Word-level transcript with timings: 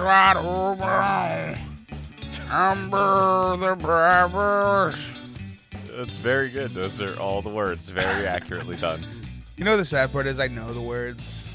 arms 0.00 0.80
wide 0.80 1.56
open. 1.58 2.30
Timber 2.30 3.56
the 3.56 3.76
bravest. 3.76 5.10
It's 5.96 6.16
very 6.16 6.48
good. 6.50 6.72
Those 6.74 7.00
are 7.00 7.16
all 7.18 7.42
the 7.42 7.50
words, 7.50 7.88
very 7.90 8.26
accurately 8.26 8.76
done. 8.76 9.06
You 9.56 9.64
know 9.64 9.76
the 9.76 9.84
sad 9.84 10.12
part 10.12 10.26
is 10.26 10.38
I 10.38 10.48
know 10.48 10.72
the 10.72 10.80
words. 10.80 11.46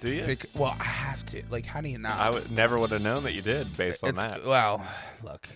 Do 0.00 0.10
you? 0.10 0.24
Bec- 0.24 0.46
well, 0.54 0.76
I 0.78 0.84
have 0.84 1.24
to. 1.26 1.42
Like, 1.50 1.66
how 1.66 1.80
do 1.80 1.88
you 1.88 1.98
not? 1.98 2.18
I 2.20 2.30
would 2.30 2.50
never 2.52 2.78
would 2.78 2.90
have 2.90 3.02
known 3.02 3.24
that 3.24 3.32
you 3.32 3.42
did 3.42 3.76
based 3.76 4.04
on 4.04 4.10
It's- 4.10 4.24
that. 4.24 4.44
Well, 4.44 4.86
look, 5.22 5.48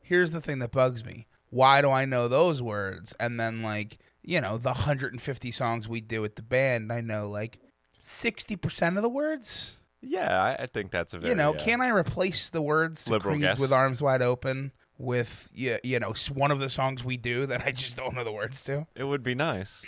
here's 0.00 0.32
the 0.32 0.40
thing 0.40 0.58
that 0.60 0.72
bugs 0.72 1.04
me. 1.04 1.26
Why 1.50 1.82
do 1.82 1.90
I 1.90 2.04
know 2.06 2.26
those 2.28 2.60
words? 2.62 3.14
And 3.20 3.38
then, 3.38 3.62
like, 3.62 3.98
you 4.22 4.40
know, 4.40 4.56
the 4.58 4.70
150 4.70 5.50
songs 5.52 5.86
we 5.86 6.00
do 6.00 6.20
with 6.22 6.34
the 6.36 6.42
band, 6.42 6.90
I 6.92 7.00
know 7.02 7.28
like 7.28 7.58
60% 8.02 8.96
of 8.96 9.02
the 9.02 9.08
words. 9.08 9.76
Yeah, 10.02 10.42
I, 10.42 10.64
I 10.64 10.66
think 10.66 10.90
that's 10.90 11.14
a 11.14 11.18
very 11.18 11.30
you 11.30 11.34
know, 11.36 11.54
uh, 11.54 11.58
can 11.58 11.80
I 11.80 11.90
replace 11.90 12.48
the 12.48 12.60
words 12.60 13.04
to 13.04 13.10
liberal 13.12 13.34
Creed 13.34 13.42
guess. 13.42 13.58
with 13.58 13.72
Arms 13.72 14.02
Wide 14.02 14.20
Open 14.22 14.72
with, 14.98 15.48
you, 15.54 15.78
you 15.84 15.98
know, 16.00 16.10
s- 16.10 16.28
one 16.30 16.50
of 16.50 16.58
the 16.58 16.68
songs 16.68 17.04
we 17.04 17.16
do 17.16 17.46
that 17.46 17.62
I 17.64 17.70
just 17.70 17.96
don't 17.96 18.14
know 18.14 18.24
the 18.24 18.32
words 18.32 18.62
to? 18.64 18.86
it 18.96 19.04
would 19.04 19.22
be 19.22 19.34
nice. 19.34 19.82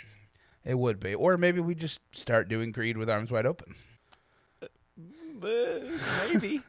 It 0.63 0.79
would 0.79 0.99
be. 0.99 1.13
Or 1.13 1.37
maybe 1.37 1.59
we 1.59 1.75
just 1.75 1.99
start 2.13 2.47
doing 2.49 2.71
Creed 2.73 2.97
with 2.97 3.09
Arms 3.09 3.29
Wide 3.29 3.45
Open. 3.45 3.75
maybe. 5.41 6.61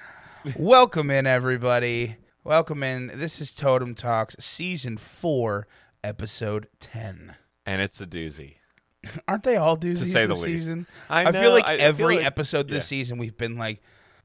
Welcome 0.56 1.10
in, 1.10 1.26
everybody. 1.26 2.16
Welcome 2.44 2.82
in. 2.82 3.08
This 3.14 3.40
is 3.40 3.52
Totem 3.52 3.94
Talks, 3.94 4.36
Season 4.38 4.96
4, 4.96 5.66
Episode 6.04 6.68
10. 6.80 7.34
and 7.66 7.82
it's 7.82 8.00
a 8.00 8.06
doozy. 8.06 8.54
Aren't 9.28 9.44
they 9.44 9.56
all 9.56 9.76
doozies 9.76 10.12
say 10.12 10.26
the 10.26 10.34
this 10.34 10.42
least. 10.44 10.64
season? 10.64 10.86
I 11.08 11.30
feel 11.32 11.42
know, 11.42 11.50
like 11.52 11.66
I 11.66 11.76
feel 11.78 11.86
every 11.86 12.16
like- 12.16 12.26
episode 12.26 12.68
this 12.68 12.84
yeah. 12.84 12.98
season 12.98 13.18
we've 13.18 13.36
been 13.36 13.56
like, 13.56 13.80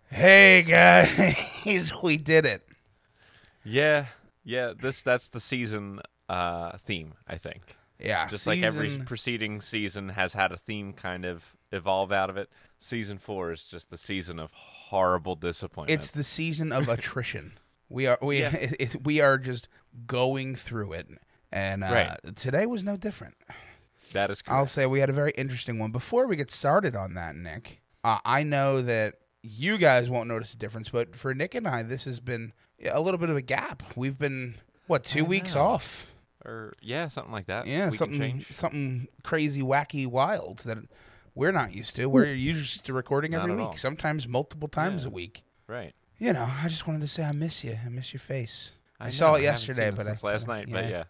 "Hey 0.09 0.63
guys, 0.63 1.91
we 2.03 2.17
did 2.17 2.45
it." 2.45 2.67
Yeah, 3.63 4.07
yeah. 4.43 4.73
This 4.79 5.01
that's 5.01 5.27
the 5.27 5.39
season 5.39 5.99
uh, 6.29 6.77
theme. 6.77 7.13
I 7.27 7.37
think. 7.37 7.75
Yeah, 7.99 8.27
Just 8.27 8.47
like 8.47 8.61
every 8.61 8.97
preceding 9.05 9.61
season 9.61 10.09
has 10.09 10.33
had 10.33 10.51
a 10.51 10.57
theme 10.57 10.91
kind 10.91 11.23
of 11.23 11.55
evolve 11.71 12.11
out 12.11 12.29
of 12.29 12.35
it. 12.35 12.49
Season 12.77 13.17
four 13.17 13.53
is 13.53 13.65
just 13.65 13.91
the 13.91 13.97
season 13.97 14.39
of 14.39 14.51
horrible 14.51 15.35
disappointment. 15.35 16.01
It's 16.01 16.11
the 16.11 16.23
season 16.23 16.73
of 16.73 16.89
attrition. 16.89 17.53
We 17.87 18.07
are 18.07 18.17
we 18.21 18.39
Yeah. 18.41 18.55
it, 18.55 18.75
it- 18.79 19.05
we 19.05 19.21
are 19.21 19.37
just 19.37 19.69
going 20.05 20.55
through 20.55 20.93
it, 20.93 21.07
and 21.51 21.81
uh, 21.83 21.87
Right. 22.25 22.35
today 22.35 22.65
was 22.65 22.83
no 22.83 22.97
different. 22.97 23.35
That 24.13 24.29
is 24.29 24.41
correct. 24.41 24.57
I'll 24.57 24.65
say 24.65 24.85
we 24.85 24.99
had 24.99 25.09
a 25.09 25.13
very 25.13 25.31
interesting 25.31 25.79
one. 25.79 25.91
Before 25.91 26.27
we 26.27 26.35
get 26.35 26.51
started 26.51 26.95
on 26.95 27.13
that, 27.15 27.35
Nick, 27.35 27.81
uh, 28.03 28.19
I 28.25 28.43
know 28.43 28.81
that 28.81 29.15
you 29.41 29.77
guys 29.77 30.09
won't 30.09 30.27
notice 30.27 30.53
a 30.53 30.57
difference, 30.57 30.89
but 30.89 31.15
for 31.15 31.33
Nick 31.33 31.53
and 31.55 31.67
I, 31.67 31.83
this 31.83 32.05
has 32.05 32.19
been 32.19 32.53
a 32.89 33.01
little 33.01 33.17
bit 33.19 33.29
of 33.29 33.35
a 33.35 33.41
gap. 33.41 33.83
We've 33.95 34.17
been 34.17 34.55
what 34.87 35.03
two 35.03 35.25
weeks 35.25 35.55
know. 35.55 35.61
off? 35.61 36.13
or 36.45 36.73
yeah, 36.81 37.07
something 37.07 37.31
like 37.31 37.47
that. 37.47 37.67
Yeah, 37.67 37.89
we 37.89 37.97
something 37.97 38.45
something 38.51 39.07
crazy, 39.23 39.61
wacky, 39.61 40.07
wild 40.07 40.59
that 40.59 40.77
we're 41.35 41.51
not 41.51 41.73
used 41.73 41.95
to. 41.95 42.07
We're 42.07 42.33
used 42.33 42.85
to 42.85 42.93
recording 42.93 43.33
every 43.33 43.55
week, 43.55 43.65
all. 43.65 43.77
sometimes 43.77 44.27
multiple 44.27 44.67
times 44.67 45.03
Yeah. 45.03 45.07
a 45.07 45.11
week. 45.11 45.43
Right. 45.67 45.93
You 46.19 46.33
know, 46.33 46.49
I 46.61 46.67
just 46.67 46.87
wanted 46.87 47.01
to 47.01 47.07
say 47.07 47.23
I 47.23 47.31
miss 47.31 47.63
you. 47.63 47.77
I 47.85 47.89
miss 47.89 48.13
your 48.13 48.19
face. 48.19 48.71
I, 48.99 49.05
know, 49.05 49.11
saw 49.11 49.25
it 49.33 49.37
haven't 49.37 49.43
yesterday, 49.43 49.91
but 49.91 50.05
since 50.05 50.23
I, 50.23 50.27
last 50.27 50.47
night. 50.47 50.67
But 50.69 50.89
yeah, 50.89 51.03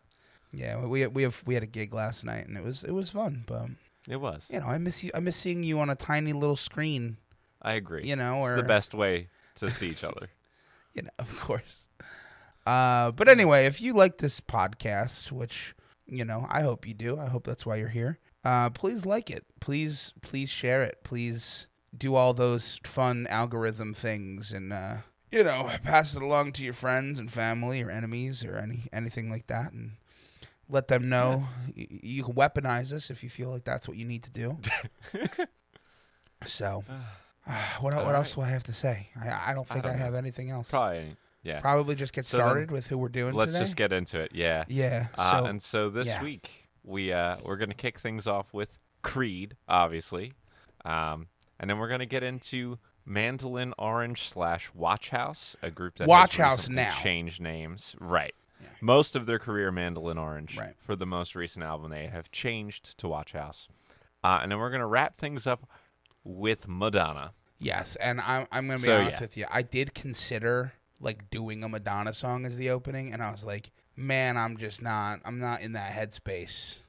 yeah, 0.54 0.78
we 0.86 1.06
we 1.08 1.24
have 1.24 1.42
we 1.46 1.56
had 1.56 1.64
a 1.64 1.68
gig 1.68 1.94
last 1.94 2.24
night, 2.24 2.48
and 2.48 2.58
it 2.58 2.64
was 2.64 2.84
it 2.84 2.92
was 2.92 3.10
fun. 3.10 3.44
But 3.48 3.70
it 4.08 4.18
was. 4.18 4.48
you 4.52 4.60
know, 4.60 4.68
I 4.68 4.78
miss 4.78 5.04
you. 5.04 5.12
I 5.14 5.20
miss 5.20 5.36
seeing 5.36 5.64
you 5.64 5.80
on 5.80 5.90
a 5.90 5.96
tiny 5.96 6.34
little 6.34 6.56
screen. 6.56 7.18
I 7.62 7.74
agree. 7.74 8.08
You 8.08 8.16
know, 8.16 8.38
it's 8.40 8.52
or 8.52 8.56
the 8.58 8.64
best 8.64 8.94
way 8.94 9.30
to 9.56 9.72
see 9.72 9.90
each 9.90 10.04
other. 10.04 10.30
you 10.94 11.02
know, 11.02 11.10
of 11.18 11.40
course. 11.40 11.88
Uh, 12.66 13.12
but 13.12 13.28
anyway, 13.28 13.66
if 13.66 13.82
you 13.82 13.94
like 13.94 14.20
this 14.20 14.40
podcast, 14.40 15.32
which 15.32 15.74
you 16.06 16.24
know, 16.24 16.46
I 16.50 16.62
hope 16.62 16.88
you 16.88 16.94
do. 16.94 17.20
I 17.20 17.28
hope 17.28 17.46
that's 17.46 17.66
why 17.66 17.78
you're 17.78 17.90
here. 17.90 18.20
Uh, 18.44 18.70
please 18.70 19.06
like 19.06 19.30
it. 19.30 19.46
Please, 19.60 20.14
please 20.22 20.50
share 20.50 20.84
it. 20.84 21.00
Please 21.04 21.68
do 21.96 22.16
all 22.16 22.34
those 22.34 22.80
fun 22.84 23.26
algorithm 23.30 23.94
things, 23.94 24.52
and 24.52 24.72
uh, 24.72 24.98
you 25.32 25.44
know, 25.44 25.72
pass 25.84 26.16
it 26.16 26.22
along 26.22 26.52
to 26.54 26.64
your 26.64 26.74
friends 26.74 27.18
and 27.18 27.32
family 27.32 27.82
or 27.82 27.90
enemies 27.90 28.44
or 28.44 28.58
any 28.58 28.84
anything 28.92 29.32
like 29.32 29.48
that, 29.48 29.72
and 29.72 29.94
let 30.70 30.88
them 30.88 31.10
know. 31.10 31.44
Y- 31.76 31.88
You 32.04 32.24
can 32.24 32.34
weaponize 32.34 32.92
us 32.92 33.10
if 33.10 33.24
you 33.24 33.30
feel 33.30 33.50
like 33.50 33.64
that's 33.64 33.88
what 33.88 33.98
you 33.98 34.06
need 34.06 34.24
to 34.24 34.32
do. 34.32 34.58
so, 36.46 36.84
what, 37.80 37.94
All 37.94 38.06
what 38.06 38.16
else 38.16 38.36
do 38.36 38.42
I 38.42 38.50
have 38.50 38.64
to 38.66 38.74
say? 38.74 39.10
I, 39.22 39.52
I 39.52 39.54
don't 39.54 39.68
think 39.68 39.86
I, 39.86 39.90
don't 39.90 40.00
know. 40.00 40.06
have 40.06 40.16
anything 40.16 40.50
else. 40.50 40.70
Probably. 40.70 41.16
Yeah. 41.44 41.60
Probably 41.60 41.96
just 41.96 42.14
get 42.14 42.26
So 42.26 42.38
started 42.38 42.72
with 42.72 42.88
who 42.88 42.98
we're 42.98 43.10
doing 43.10 43.34
Let's 43.34 43.52
today. 43.52 43.64
just 43.66 43.76
get 43.76 43.92
into 43.92 44.18
it. 44.20 44.32
Yeah. 44.34 44.64
yeah. 44.70 45.08
Uh, 45.18 45.40
so 45.42 45.46
and 45.46 45.62
so 45.62 45.90
this 45.90 46.08
yeah. 46.08 46.24
week 46.24 46.50
we 46.86 47.12
uh, 47.12 47.38
we're 47.44 47.58
gonna 47.58 47.74
kick 47.74 48.00
things 48.00 48.28
off 48.28 48.54
with 48.54 48.78
Creed, 49.02 49.58
obviously, 49.68 50.32
um, 50.86 51.28
and 51.60 51.70
then 51.70 51.80
we're 51.80 51.90
gonna 51.90 52.06
get 52.06 52.24
into 52.24 52.80
Mandolin 53.06 53.74
Orange 53.78 54.30
slash 54.30 54.72
Watch 54.74 55.10
House, 55.10 55.58
a 55.62 55.70
group 55.70 55.96
that 55.96 56.08
Watch 56.08 56.38
House 56.38 56.70
now. 56.70 56.90
changed 57.02 57.42
names. 57.42 57.94
Right. 58.00 58.34
Most 58.84 59.16
of 59.16 59.26
their 59.26 59.40
career, 59.40 59.72
Mandolin 59.72 60.18
Orange. 60.18 60.58
Right. 60.58 60.74
For 60.78 60.96
the 60.96 61.06
most 61.06 61.36
recent 61.36 61.64
album, 61.64 61.90
they 61.92 62.08
have 62.08 62.30
changed 62.32 62.98
to 62.98 63.08
Watch 63.08 63.32
House, 63.32 63.68
uh, 64.24 64.40
and 64.42 64.52
then 64.52 64.60
we're 64.60 64.72
gonna 64.72 64.88
wrap 64.88 65.16
things 65.16 65.48
up 65.48 65.68
with 66.26 66.68
Madonna. 66.68 67.32
yes, 67.60 67.96
and 67.98 68.20
I'm 68.22 68.46
I'm 68.52 68.68
gonna 68.68 68.80
be 68.80 68.84
So, 68.86 68.98
honest 69.00 69.18
yeah. 69.18 69.22
with 69.22 69.38
you. 69.38 69.46
I 69.50 69.62
did 69.62 69.94
consider 69.94 70.74
like 71.00 71.30
doing 71.30 71.64
a 71.64 71.70
Madonna 71.70 72.14
song 72.14 72.46
as 72.46 72.58
the 72.58 72.70
opening, 72.70 73.14
and 73.14 73.22
I 73.24 73.32
was 73.32 73.44
like, 73.46 73.72
man, 73.96 74.36
I'm 74.38 74.58
just 74.58 74.82
not. 74.82 75.20
I'm 75.26 75.40
not 75.40 75.62
in 75.62 75.74
that 75.74 75.94
headspace 75.94 76.80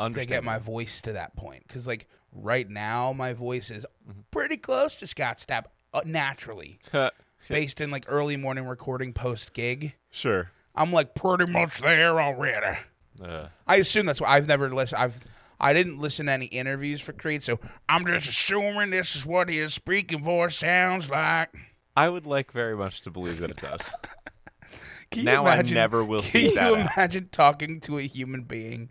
to 0.00 0.26
get 0.26 0.44
my 0.44 0.58
voice 0.58 1.00
to 1.02 1.12
that 1.14 1.34
point. 1.36 1.64
Because 1.66 1.86
like 1.86 2.08
right 2.32 2.68
now, 2.68 3.12
my 3.14 3.32
voice 3.32 3.70
is 3.70 3.86
Mm-hmm. 4.08 4.20
pretty 4.30 4.56
close 4.56 4.96
to 4.98 5.06
Scott 5.06 5.38
Stapp 5.38 5.64
uh, 5.92 6.02
naturally, 6.04 6.78
based 7.48 7.80
in 7.80 7.90
like 7.90 8.04
early 8.06 8.36
morning 8.36 8.66
recording 8.66 9.12
post 9.14 9.52
gig. 9.54 9.94
sure. 10.10 10.50
I'm 10.76 10.92
like 10.92 11.14
pretty 11.14 11.46
much 11.46 11.80
there 11.80 12.20
already. 12.20 12.78
Uh, 13.22 13.46
I 13.66 13.76
assume 13.76 14.06
that's 14.06 14.20
why 14.20 14.28
I've 14.30 14.46
never 14.46 14.70
listened. 14.70 15.00
I've 15.00 15.24
I 15.58 15.72
didn't 15.72 15.98
listen 15.98 16.26
to 16.26 16.32
any 16.32 16.46
interviews 16.46 17.00
for 17.00 17.14
Creed, 17.14 17.42
so 17.42 17.58
I'm 17.88 18.04
just 18.06 18.28
assuming 18.28 18.90
this 18.90 19.16
is 19.16 19.24
what 19.24 19.48
his 19.48 19.72
speaking 19.72 20.22
voice 20.22 20.56
sounds 20.58 21.08
like. 21.08 21.48
I 21.96 22.10
would 22.10 22.26
like 22.26 22.52
very 22.52 22.76
much 22.76 23.00
to 23.02 23.10
believe 23.10 23.38
that 23.40 23.50
it 23.50 23.56
does. 23.56 23.90
Can 25.10 25.20
you 25.20 25.24
Now 25.24 25.46
I 25.46 25.62
never 25.62 26.04
will 26.04 26.20
Can 26.20 26.30
seek 26.30 26.44
you 26.50 26.54
that 26.56 26.74
out. 26.74 26.78
imagine 26.94 27.28
talking 27.32 27.80
to 27.82 27.96
a 27.98 28.02
human 28.02 28.42
being, 28.42 28.90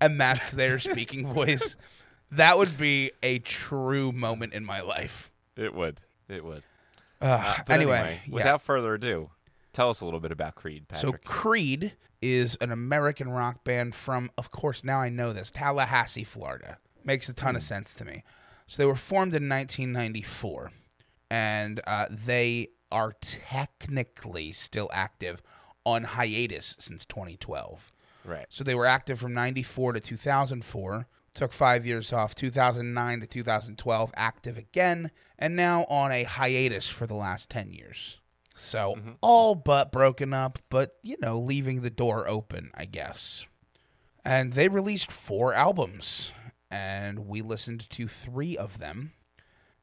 and 0.00 0.18
that's 0.18 0.52
their 0.52 0.78
speaking 0.78 1.30
voice? 1.34 1.76
That 2.30 2.56
would 2.58 2.78
be 2.78 3.10
a 3.22 3.40
true 3.40 4.10
moment 4.10 4.54
in 4.54 4.64
my 4.64 4.80
life. 4.80 5.30
It 5.56 5.74
would. 5.74 6.00
It 6.28 6.44
would. 6.44 6.64
Uh, 7.20 7.56
But 7.66 7.74
anyway, 7.74 8.20
yeah. 8.26 8.32
without 8.34 8.62
further 8.62 8.94
ado, 8.94 9.30
tell 9.76 9.90
us 9.90 10.00
a 10.00 10.04
little 10.04 10.20
bit 10.20 10.32
about 10.32 10.54
Creed, 10.54 10.86
So 10.96 11.12
Creed 11.24 11.92
is 12.22 12.56
an 12.60 12.72
American 12.72 13.28
rock 13.28 13.62
band 13.62 13.94
from, 13.94 14.30
of 14.38 14.50
course, 14.50 14.82
now 14.82 15.00
I 15.00 15.08
know 15.10 15.32
this, 15.32 15.50
Tallahassee, 15.50 16.24
Florida. 16.24 16.78
Makes 17.04 17.28
a 17.28 17.32
ton 17.34 17.50
Hmm. 17.54 17.56
of 17.58 17.62
sense 17.62 17.94
to 17.96 18.04
me. 18.04 18.24
So 18.66 18.78
they 18.78 18.86
were 18.86 18.96
formed 18.96 19.34
in 19.34 19.48
1994, 19.48 20.72
and 21.30 21.80
uh, 21.86 22.06
they 22.10 22.68
are 22.90 23.12
technically 23.20 24.52
still 24.52 24.88
active 24.92 25.42
on 25.84 26.04
hiatus 26.04 26.74
since 26.78 27.04
2012. 27.06 27.92
right. 28.24 28.46
So 28.48 28.64
they 28.64 28.74
were 28.74 28.86
active 28.86 29.20
from 29.20 29.34
94 29.34 29.92
to 29.92 30.00
2004. 30.00 31.06
Took 31.34 31.52
five 31.52 31.84
years 31.86 32.12
off, 32.12 32.34
2009 32.34 33.20
to 33.20 33.26
2012, 33.26 34.10
active 34.16 34.56
again, 34.56 35.10
and 35.38 35.54
now 35.54 35.84
on 35.84 36.10
a 36.10 36.24
hiatus 36.24 36.88
for 36.88 37.06
the 37.06 37.14
last 37.14 37.50
10 37.50 37.72
years. 37.72 38.18
So 38.56 38.98
all 39.20 39.54
but 39.54 39.92
broken 39.92 40.32
up, 40.32 40.58
but 40.70 40.96
you 41.02 41.16
know, 41.20 41.38
leaving 41.38 41.82
the 41.82 41.90
door 41.90 42.26
open, 42.26 42.70
I 42.74 42.86
guess. 42.86 43.44
And 44.24 44.54
they 44.54 44.68
released 44.68 45.12
four 45.12 45.52
albums, 45.54 46.32
and 46.70 47.28
we 47.28 47.42
listened 47.42 47.88
to 47.90 48.08
three 48.08 48.56
of 48.56 48.78
them. 48.78 49.12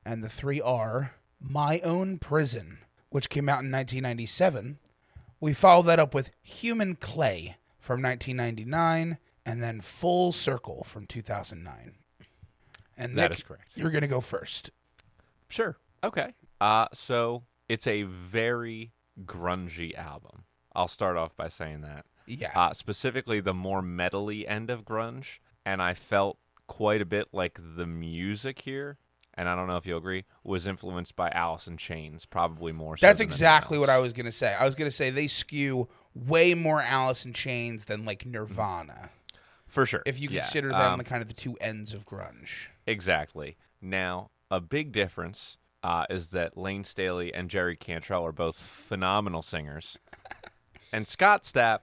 And 0.04 0.24
the 0.24 0.28
three 0.30 0.60
are 0.60 1.14
My 1.40 1.80
Own 1.82 2.18
Prison, 2.18 2.80
which 3.10 3.30
came 3.30 3.48
out 3.48 3.64
in 3.64 3.72
1997. 3.72 4.80
We 5.40 5.54
followed 5.54 5.84
that 5.84 6.00
up 6.00 6.14
with 6.14 6.32
Human 6.42 6.96
Clay 6.96 7.58
from 7.80 8.02
1999, 8.02 9.18
and 9.46 9.62
then 9.64 9.82
Full 9.82 10.32
Circle 10.32 10.84
from 10.84 11.06
2009. 11.06 11.94
And 12.98 13.18
That 13.18 13.30
Nick, 13.30 13.38
is 13.38 13.44
correct. 13.44 13.74
You're 13.76 13.92
gonna 13.92 14.08
go 14.08 14.20
first. 14.20 14.72
Sure. 15.48 15.78
Okay. 16.04 16.34
Uh, 16.60 16.88
so 16.94 17.44
it's 17.74 17.88
a 17.88 18.04
very 18.04 18.92
grungy 19.26 19.96
album. 19.98 20.44
I'll 20.76 20.88
start 20.88 21.18
off 21.18 21.36
by 21.36 21.48
saying 21.48 21.82
that. 21.82 22.06
Yeah. 22.28 22.52
Uh, 22.56 22.74
specifically, 22.74 23.40
the 23.40 23.54
more 23.54 23.82
metally 23.82 24.48
end 24.48 24.70
of 24.70 24.86
grunge, 24.86 25.40
and 25.66 25.82
I 25.82 25.94
felt 25.94 26.38
quite 26.68 27.02
a 27.02 27.06
bit 27.06 27.30
like 27.34 27.60
the 27.76 27.86
music 27.86 28.62
here 28.62 28.98
and 29.36 29.50
I 29.50 29.56
don't 29.56 29.68
know 29.68 29.78
if 29.78 29.86
you'll 29.88 29.98
agree, 29.98 30.26
was 30.44 30.68
influenced 30.68 31.16
by 31.16 31.30
Alice 31.30 31.66
in 31.66 31.78
Chains, 31.78 32.24
probably 32.26 32.72
more. 32.72 32.98
so 32.98 33.08
That's 33.08 33.20
exactly 33.20 33.80
what 33.80 33.90
I 33.90 33.98
was 33.98 34.14
gonna 34.14 34.32
say. 34.32 34.54
I 34.54 34.64
was 34.66 34.76
gonna 34.76 34.92
say 34.92 35.10
they 35.10 35.28
skew 35.28 35.90
way 36.14 36.54
more 36.54 36.80
Alice 36.82 37.26
in 37.26 37.34
Chains 37.34 37.86
than 37.86 38.06
like 38.06 38.28
Nirvana, 38.28 39.10
for 39.66 39.88
sure. 39.88 40.04
if 40.06 40.20
you 40.20 40.30
Yeah, 40.30 40.42
consider 40.42 40.70
them 40.70 40.94
um, 40.94 40.98
the 41.00 41.04
kind 41.04 41.22
of 41.24 41.28
the 41.28 41.34
two 41.34 41.58
ends 41.60 41.94
of 41.96 42.06
grunge. 42.06 42.68
Exactly. 42.86 43.58
Now, 43.82 44.30
a 44.52 44.62
big 44.62 44.92
difference 44.92 45.58
uh, 45.84 46.06
is 46.10 46.28
that 46.28 46.58
Layne 46.58 46.84
Staley 46.84 47.34
and 47.34 47.50
Jerry 47.50 47.76
Cantrell 47.76 48.26
are 48.26 48.32
both 48.32 48.60
phenomenal 48.60 49.42
singers. 49.42 49.98
and 50.92 51.08
Scott 51.08 51.44
Stapp, 51.44 51.80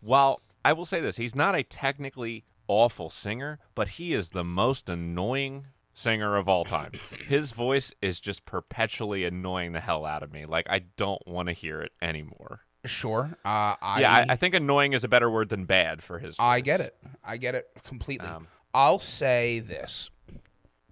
while 0.00 0.40
I 0.64 0.72
will 0.72 0.86
say 0.86 1.00
this, 1.00 1.16
he's 1.16 1.34
not 1.34 1.54
a 1.54 1.62
technically 1.62 2.44
awful 2.68 3.10
singer, 3.10 3.58
but 3.74 3.88
he 3.88 4.14
is 4.14 4.28
the 4.30 4.44
most 4.44 4.88
annoying 4.88 5.66
singer 5.92 6.36
of 6.36 6.48
all 6.48 6.64
time. 6.64 6.92
His 7.28 7.50
voice 7.52 7.92
is 8.00 8.20
just 8.20 8.44
perpetually 8.44 9.24
annoying 9.24 9.72
the 9.72 9.80
hell 9.80 10.06
out 10.06 10.22
of 10.22 10.32
me. 10.32 10.46
Like, 10.46 10.66
I 10.70 10.80
don't 10.96 11.26
want 11.26 11.48
to 11.48 11.52
hear 11.52 11.80
it 11.82 11.92
anymore. 12.00 12.60
Sure. 12.86 13.30
Uh, 13.44 13.74
I, 13.82 14.00
yeah, 14.00 14.12
I, 14.12 14.26
I 14.30 14.36
think 14.36 14.54
annoying 14.54 14.94
is 14.94 15.04
a 15.04 15.08
better 15.08 15.30
word 15.30 15.48
than 15.50 15.64
bad 15.64 16.02
for 16.02 16.18
his 16.18 16.36
voice. 16.36 16.44
I 16.46 16.60
get 16.60 16.80
it. 16.80 16.96
I 17.24 17.36
get 17.36 17.54
it 17.54 17.66
completely. 17.84 18.26
Um, 18.28 18.46
I'll 18.72 18.98
say 18.98 19.58
this. 19.58 20.08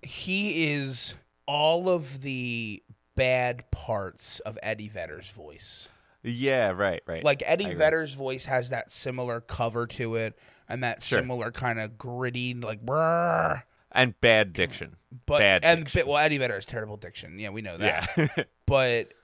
He 0.03 0.71
is 0.73 1.15
all 1.49 1.89
of 1.89 2.21
the 2.21 2.83
bad 3.17 3.69
parts 3.73 4.39
of 4.41 4.59
Eddie 4.63 4.89
Vedder's 4.89 5.29
voice. 5.31 5.89
Yeah, 6.23 6.71
right, 6.71 7.03
right. 7.07 7.25
Like 7.25 7.43
Eddie 7.47 7.75
Vedder's 7.75 8.13
voice 8.15 8.45
has 8.45 8.71
that 8.71 8.93
similar 8.93 9.41
cover 9.41 9.87
to 9.89 10.17
it 10.17 10.39
and 10.69 10.83
that 10.85 11.03
Sure. 11.03 11.21
similar 11.21 11.51
kind 11.51 11.81
of 11.81 11.97
gritty 11.97 12.53
like 12.55 12.85
brrr. 12.85 13.63
and 13.91 14.21
bad 14.21 14.53
diction. 14.53 14.97
But 15.27 15.39
Bad 15.39 15.65
and 15.65 15.85
diction. 15.85 16.07
well 16.07 16.19
Eddie 16.19 16.37
Vedder 16.39 16.55
has 16.55 16.67
terrible 16.67 16.99
diction. 16.99 17.39
Yeah, 17.39 17.49
we 17.49 17.63
know 17.63 17.79
that. 17.79 18.11
Yeah. 18.17 18.45
but 18.67 19.15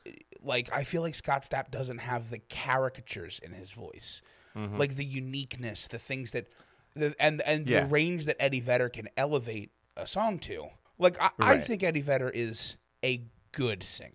like 0.42 0.70
I 0.72 0.84
feel 0.84 1.02
like 1.02 1.14
Scott 1.14 1.46
Stapp 1.48 1.70
doesn't 1.70 1.98
have 1.98 2.30
the 2.30 2.38
caricatures 2.48 3.38
in 3.42 3.52
his 3.52 3.70
voice, 3.70 4.22
Mm-hmm. 4.56 4.78
like 4.78 4.94
the 4.94 5.04
uniqueness, 5.04 5.88
the 5.88 5.98
things 5.98 6.30
that, 6.30 6.46
the, 6.94 7.12
and 7.18 7.42
and 7.42 7.68
Yeah. 7.68 7.80
the 7.80 7.86
range 7.86 8.24
that 8.26 8.36
Eddie 8.40 8.60
Vedder 8.60 8.88
can 8.88 9.08
elevate 9.16 9.72
a 9.96 10.06
song 10.06 10.38
to. 10.40 10.68
Like 10.98 11.20
I, 11.20 11.30
I 11.38 11.58
think 11.58 11.82
Eddie 11.82 12.02
Vedder 12.02 12.30
is 12.30 12.76
a 13.04 13.22
good 13.52 13.82
singer. 13.82 14.12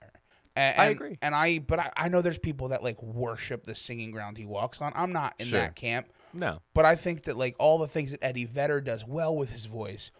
And, 0.55 0.79
I 0.81 0.85
agree. 0.85 1.17
and 1.21 1.33
I 1.35 1.59
but 1.59 1.79
I, 1.79 1.91
I 1.95 2.09
know 2.09 2.21
there's 2.21 2.37
people 2.37 2.69
that 2.69 2.83
like 2.83 3.01
worship 3.01 3.65
the 3.65 3.75
singing 3.75 4.11
ground 4.11 4.37
he 4.37 4.45
walks 4.45 4.81
on. 4.81 4.91
I'm 4.95 5.13
not 5.13 5.33
in 5.39 5.47
Sure. 5.47 5.59
that 5.59 5.75
camp. 5.75 6.07
no. 6.33 6.61
But 6.73 6.85
I 6.85 6.95
think 6.95 7.23
that 7.23 7.37
like 7.37 7.55
all 7.59 7.77
the 7.77 7.87
things 7.87 8.11
that 8.11 8.23
Eddie 8.23 8.45
Vedder 8.45 8.81
does 8.81 9.05
well 9.05 9.35
with 9.35 9.51
his 9.51 9.65
voice, 9.67 10.11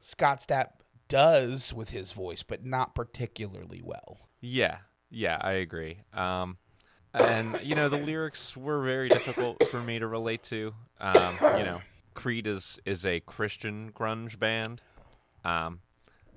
Scott 0.00 0.40
Stapp 0.46 0.70
does 1.08 1.72
with 1.74 1.90
his 1.90 2.12
voice, 2.12 2.42
but 2.44 2.64
not 2.64 2.94
particularly 2.94 3.80
well. 3.82 4.18
Yeah, 4.40 4.78
yeah, 5.10 5.38
I 5.40 5.52
agree. 5.52 5.98
Um, 6.14 6.58
and 7.12 7.58
you 7.62 7.74
know, 7.74 7.88
the 7.88 7.98
lyrics 7.98 8.56
were 8.56 8.82
very 8.84 9.08
difficult 9.08 9.64
for 9.68 9.80
me 9.80 9.98
to 9.98 10.06
relate 10.06 10.44
to. 10.44 10.72
Um, 11.00 11.34
you 11.40 11.64
know, 11.64 11.80
Creed 12.14 12.46
is 12.46 12.78
is 12.84 13.04
a 13.04 13.18
Christian 13.20 13.90
grunge 13.92 14.38
band. 14.38 14.82
Um, 15.44 15.80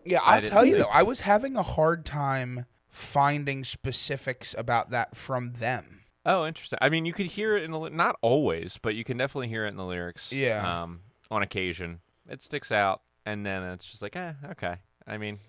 Yeah, 0.05 0.19
I'll 0.21 0.41
tell 0.41 0.65
you 0.65 0.73
think- 0.75 0.85
though, 0.85 0.91
I 0.91 1.03
was 1.03 1.21
having 1.21 1.55
a 1.55 1.63
hard 1.63 2.05
time 2.05 2.65
finding 2.89 3.63
specifics 3.63 4.53
about 4.57 4.91
that 4.91 5.15
from 5.17 5.53
them. 5.53 6.01
oh, 6.25 6.45
interesting. 6.45 6.79
I 6.81 6.89
mean, 6.89 7.05
you 7.05 7.13
could 7.13 7.25
hear 7.25 7.57
it 7.57 7.63
in 7.63 7.71
the 7.71 7.89
not 7.89 8.15
always, 8.21 8.77
but 8.81 8.95
you 8.95 9.03
can 9.03 9.17
definitely 9.17 9.47
hear 9.49 9.65
it 9.65 9.69
in 9.69 9.77
the 9.77 9.85
lyrics. 9.85 10.31
Yeah. 10.31 10.83
Um, 10.83 11.01
on 11.31 11.41
occasion, 11.41 11.99
it 12.29 12.41
sticks 12.43 12.71
out, 12.71 13.01
and 13.25 13.45
then 13.45 13.63
it's 13.63 13.85
just 13.85 14.01
like, 14.01 14.15
eh, 14.15 14.33
okay. 14.51 14.75
I 15.07 15.17
mean, 15.17 15.39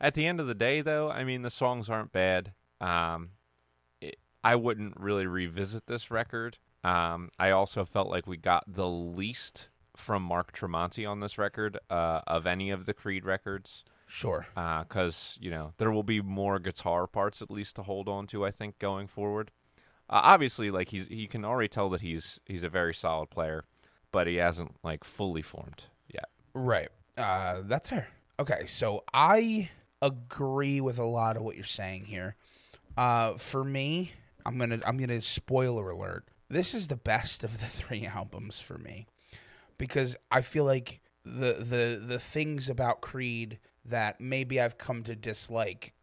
at 0.00 0.14
the 0.14 0.26
end 0.26 0.40
of 0.40 0.46
the 0.46 0.54
day, 0.54 0.80
though, 0.80 1.10
I 1.10 1.24
mean, 1.24 1.42
the 1.42 1.50
songs 1.50 1.88
aren't 1.88 2.12
bad. 2.12 2.52
Um, 2.80 3.30
it, 4.00 4.16
I 4.44 4.56
wouldn't 4.56 4.98
really 4.98 5.26
revisit 5.26 5.86
this 5.86 6.10
record. 6.10 6.58
Um, 6.84 7.30
I 7.38 7.50
also 7.50 7.84
felt 7.84 8.08
like 8.08 8.26
we 8.26 8.36
got 8.36 8.64
the 8.66 8.88
least 8.88 9.68
from 9.98 10.22
Mark 10.22 10.52
Tremonti 10.52 11.08
on 11.08 11.20
this 11.20 11.36
record 11.38 11.78
uh, 11.90 12.20
of 12.26 12.46
any 12.46 12.70
of 12.70 12.86
the 12.86 12.94
Creed 12.94 13.24
records 13.24 13.84
Sure. 14.06 14.46
because 14.54 15.36
you 15.40 15.50
know 15.50 15.74
there 15.76 15.90
will 15.90 16.02
be 16.02 16.22
more 16.22 16.58
guitar 16.58 17.06
parts 17.06 17.42
at 17.42 17.50
least 17.50 17.76
to 17.76 17.82
hold 17.82 18.08
on 18.08 18.26
to. 18.28 18.46
I 18.46 18.50
think 18.50 18.78
going 18.78 19.06
forward. 19.06 19.50
Uh, 20.08 20.20
obviously, 20.24 20.70
like 20.70 20.88
he's 20.88 21.06
he 21.08 21.26
can 21.26 21.44
already 21.44 21.68
tell 21.68 21.90
that 21.90 22.00
he's 22.00 22.40
he's 22.46 22.62
a 22.62 22.70
very 22.70 22.94
solid 22.94 23.28
player, 23.28 23.64
but 24.10 24.26
he 24.26 24.36
hasn't 24.36 24.76
like 24.82 25.04
fully 25.04 25.42
formed 25.42 25.86
yet. 26.10 26.28
Right. 26.54 26.88
Uh, 27.18 27.62
that's 27.64 27.90
fair. 27.90 28.08
Okay, 28.40 28.64
so 28.66 29.04
I 29.12 29.68
agree 30.00 30.80
with 30.80 30.98
a 30.98 31.04
lot 31.04 31.36
of 31.36 31.42
what 31.42 31.56
you're 31.56 31.64
saying 31.64 32.04
here. 32.06 32.36
Uh, 32.96 33.34
for 33.34 33.62
me, 33.62 34.12
I'm 34.46 34.56
gonna 34.56 34.80
I'm 34.86 34.96
gonna 34.96 35.20
spoiler 35.20 35.90
alert. 35.90 36.24
This 36.48 36.72
is 36.72 36.86
the 36.86 36.96
best 36.96 37.44
of 37.44 37.60
the 37.60 37.66
three 37.80 38.06
albums 38.06 38.58
for 38.60 38.78
me 38.78 39.06
because 39.78 40.16
I 40.30 40.42
feel 40.42 40.64
like 40.64 41.00
the 41.24 41.54
the 41.54 42.02
the 42.04 42.18
things 42.18 42.68
about 42.68 43.00
Creed 43.00 43.58
that 43.84 44.20
maybe 44.20 44.60
I've 44.60 44.78
come 44.78 45.02
to 45.04 45.16
dislike 45.16 45.94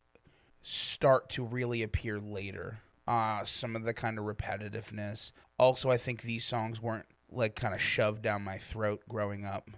start 0.61 1.29
to 1.29 1.43
really 1.43 1.83
appear 1.83 2.19
later. 2.19 2.79
Uh, 3.07 3.43
some 3.43 3.75
of 3.75 3.83
the 3.83 3.93
kind 3.93 4.17
of 4.17 4.25
repetitiveness. 4.25 5.31
Also, 5.59 5.91
I 5.91 5.97
think 5.97 6.23
these 6.23 6.43
songs 6.43 6.81
weren't 6.81 7.05
like 7.31 7.55
kind 7.55 7.75
of 7.75 7.81
shoved 7.81 8.23
down 8.23 8.43
my 8.43 8.57
throat 8.57 9.03
growing 9.07 9.45
up, 9.45 9.69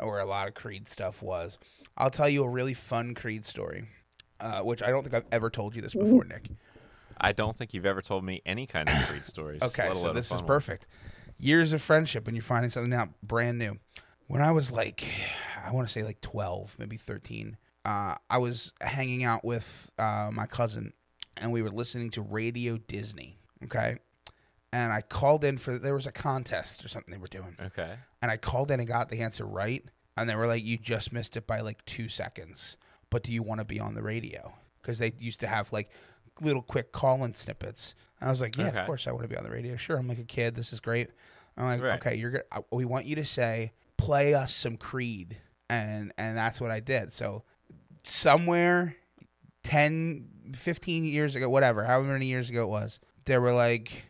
or 0.00 0.18
a 0.18 0.24
lot 0.24 0.48
of 0.48 0.54
Creed 0.54 0.88
stuff 0.88 1.22
was. 1.22 1.58
I'll 1.96 2.10
tell 2.10 2.28
you 2.28 2.42
a 2.42 2.48
really 2.48 2.74
fun 2.74 3.14
Creed 3.14 3.44
story, 3.44 3.86
uh, 4.40 4.62
which 4.62 4.82
I 4.82 4.88
don't 4.90 5.02
think 5.02 5.14
I've 5.14 5.26
ever 5.30 5.48
told 5.48 5.76
you 5.76 5.82
this 5.82 5.94
before, 5.94 6.24
Nick. 6.24 6.48
I 7.18 7.32
don't 7.32 7.56
think 7.56 7.72
you've 7.72 7.86
ever 7.86 8.02
told 8.02 8.24
me 8.24 8.42
any 8.44 8.66
kind 8.66 8.88
of 8.88 8.94
Creed 9.06 9.24
stories. 9.24 9.62
Okay, 9.62 9.90
so 9.94 10.12
this 10.12 10.26
is 10.26 10.32
fun 10.32 10.38
one. 10.40 10.46
perfect. 10.46 10.86
Years 11.38 11.72
of 11.72 11.82
friendship, 11.82 12.26
and 12.26 12.36
you're 12.36 12.42
finding 12.42 12.70
something 12.70 12.92
out 12.94 13.08
brand 13.22 13.58
new. 13.58 13.78
When 14.26 14.40
I 14.42 14.50
was 14.52 14.72
like, 14.72 15.06
I 15.64 15.70
want 15.72 15.86
to 15.86 15.92
say 15.92 16.02
like 16.02 16.20
12, 16.20 16.76
maybe 16.78 16.96
13, 16.96 17.56
uh, 17.84 18.16
I 18.28 18.38
was 18.38 18.72
hanging 18.80 19.22
out 19.22 19.44
with 19.44 19.90
uh, 19.98 20.30
my 20.32 20.46
cousin, 20.46 20.92
and 21.36 21.52
we 21.52 21.62
were 21.62 21.70
listening 21.70 22.10
to 22.12 22.22
Radio 22.22 22.78
Disney. 22.78 23.38
Okay, 23.64 23.98
and 24.72 24.92
I 24.92 25.02
called 25.02 25.44
in 25.44 25.58
for 25.58 25.78
there 25.78 25.94
was 25.94 26.06
a 26.06 26.12
contest 26.12 26.84
or 26.84 26.88
something 26.88 27.12
they 27.12 27.18
were 27.20 27.26
doing, 27.26 27.56
Okay. 27.60 27.94
and 28.22 28.30
I 28.30 28.36
called 28.38 28.70
in 28.70 28.80
and 28.80 28.88
got 28.88 29.08
the 29.10 29.20
answer 29.20 29.44
right, 29.46 29.84
and 30.16 30.28
they 30.28 30.34
were 30.34 30.46
like, 30.46 30.64
"You 30.64 30.76
just 30.78 31.12
missed 31.12 31.36
it 31.36 31.46
by 31.46 31.60
like 31.60 31.84
two 31.84 32.08
seconds, 32.08 32.76
but 33.10 33.22
do 33.22 33.30
you 33.32 33.42
want 33.42 33.60
to 33.60 33.64
be 33.64 33.78
on 33.78 33.94
the 33.94 34.02
radio?" 34.02 34.54
Because 34.82 34.98
they 34.98 35.12
used 35.18 35.40
to 35.40 35.46
have 35.46 35.72
like 35.72 35.90
little 36.40 36.62
quick 36.62 36.92
call-in 36.92 37.34
snippets. 37.34 37.94
I 38.20 38.28
was 38.30 38.40
like, 38.40 38.56
"Yeah, 38.56 38.68
Okay. 38.68 38.80
of 38.80 38.86
course 38.86 39.06
I 39.06 39.12
want 39.12 39.22
to 39.24 39.28
be 39.28 39.36
on 39.36 39.44
the 39.44 39.50
radio. 39.50 39.76
Sure, 39.76 39.96
I'm 39.96 40.08
like 40.08 40.18
a 40.18 40.24
kid. 40.24 40.54
This 40.54 40.72
is 40.72 40.80
great." 40.80 41.10
I'm 41.56 41.64
like, 41.66 41.82
Right. 41.82 41.94
"Okay, 41.94 42.16
you're 42.16 42.30
good. 42.30 42.42
I- 42.52 42.62
We 42.70 42.84
want 42.84 43.06
you 43.06 43.16
to 43.16 43.24
say, 43.24 43.72
play 43.96 44.34
us 44.34 44.54
some 44.54 44.76
Creed," 44.76 45.36
and 45.70 46.12
and 46.18 46.36
that's 46.36 46.60
what 46.60 46.70
I 46.70 46.80
did. 46.80 47.12
So 47.12 47.42
somewhere 48.02 48.96
10, 49.64 50.28
15 50.54 51.04
years 51.04 51.34
ago, 51.34 51.48
whatever, 51.48 51.84
however 51.84 52.08
many 52.12 52.26
years 52.26 52.48
ago 52.50 52.64
it 52.64 52.68
was, 52.68 53.00
they 53.24 53.36
were 53.38 53.52
like, 53.52 54.04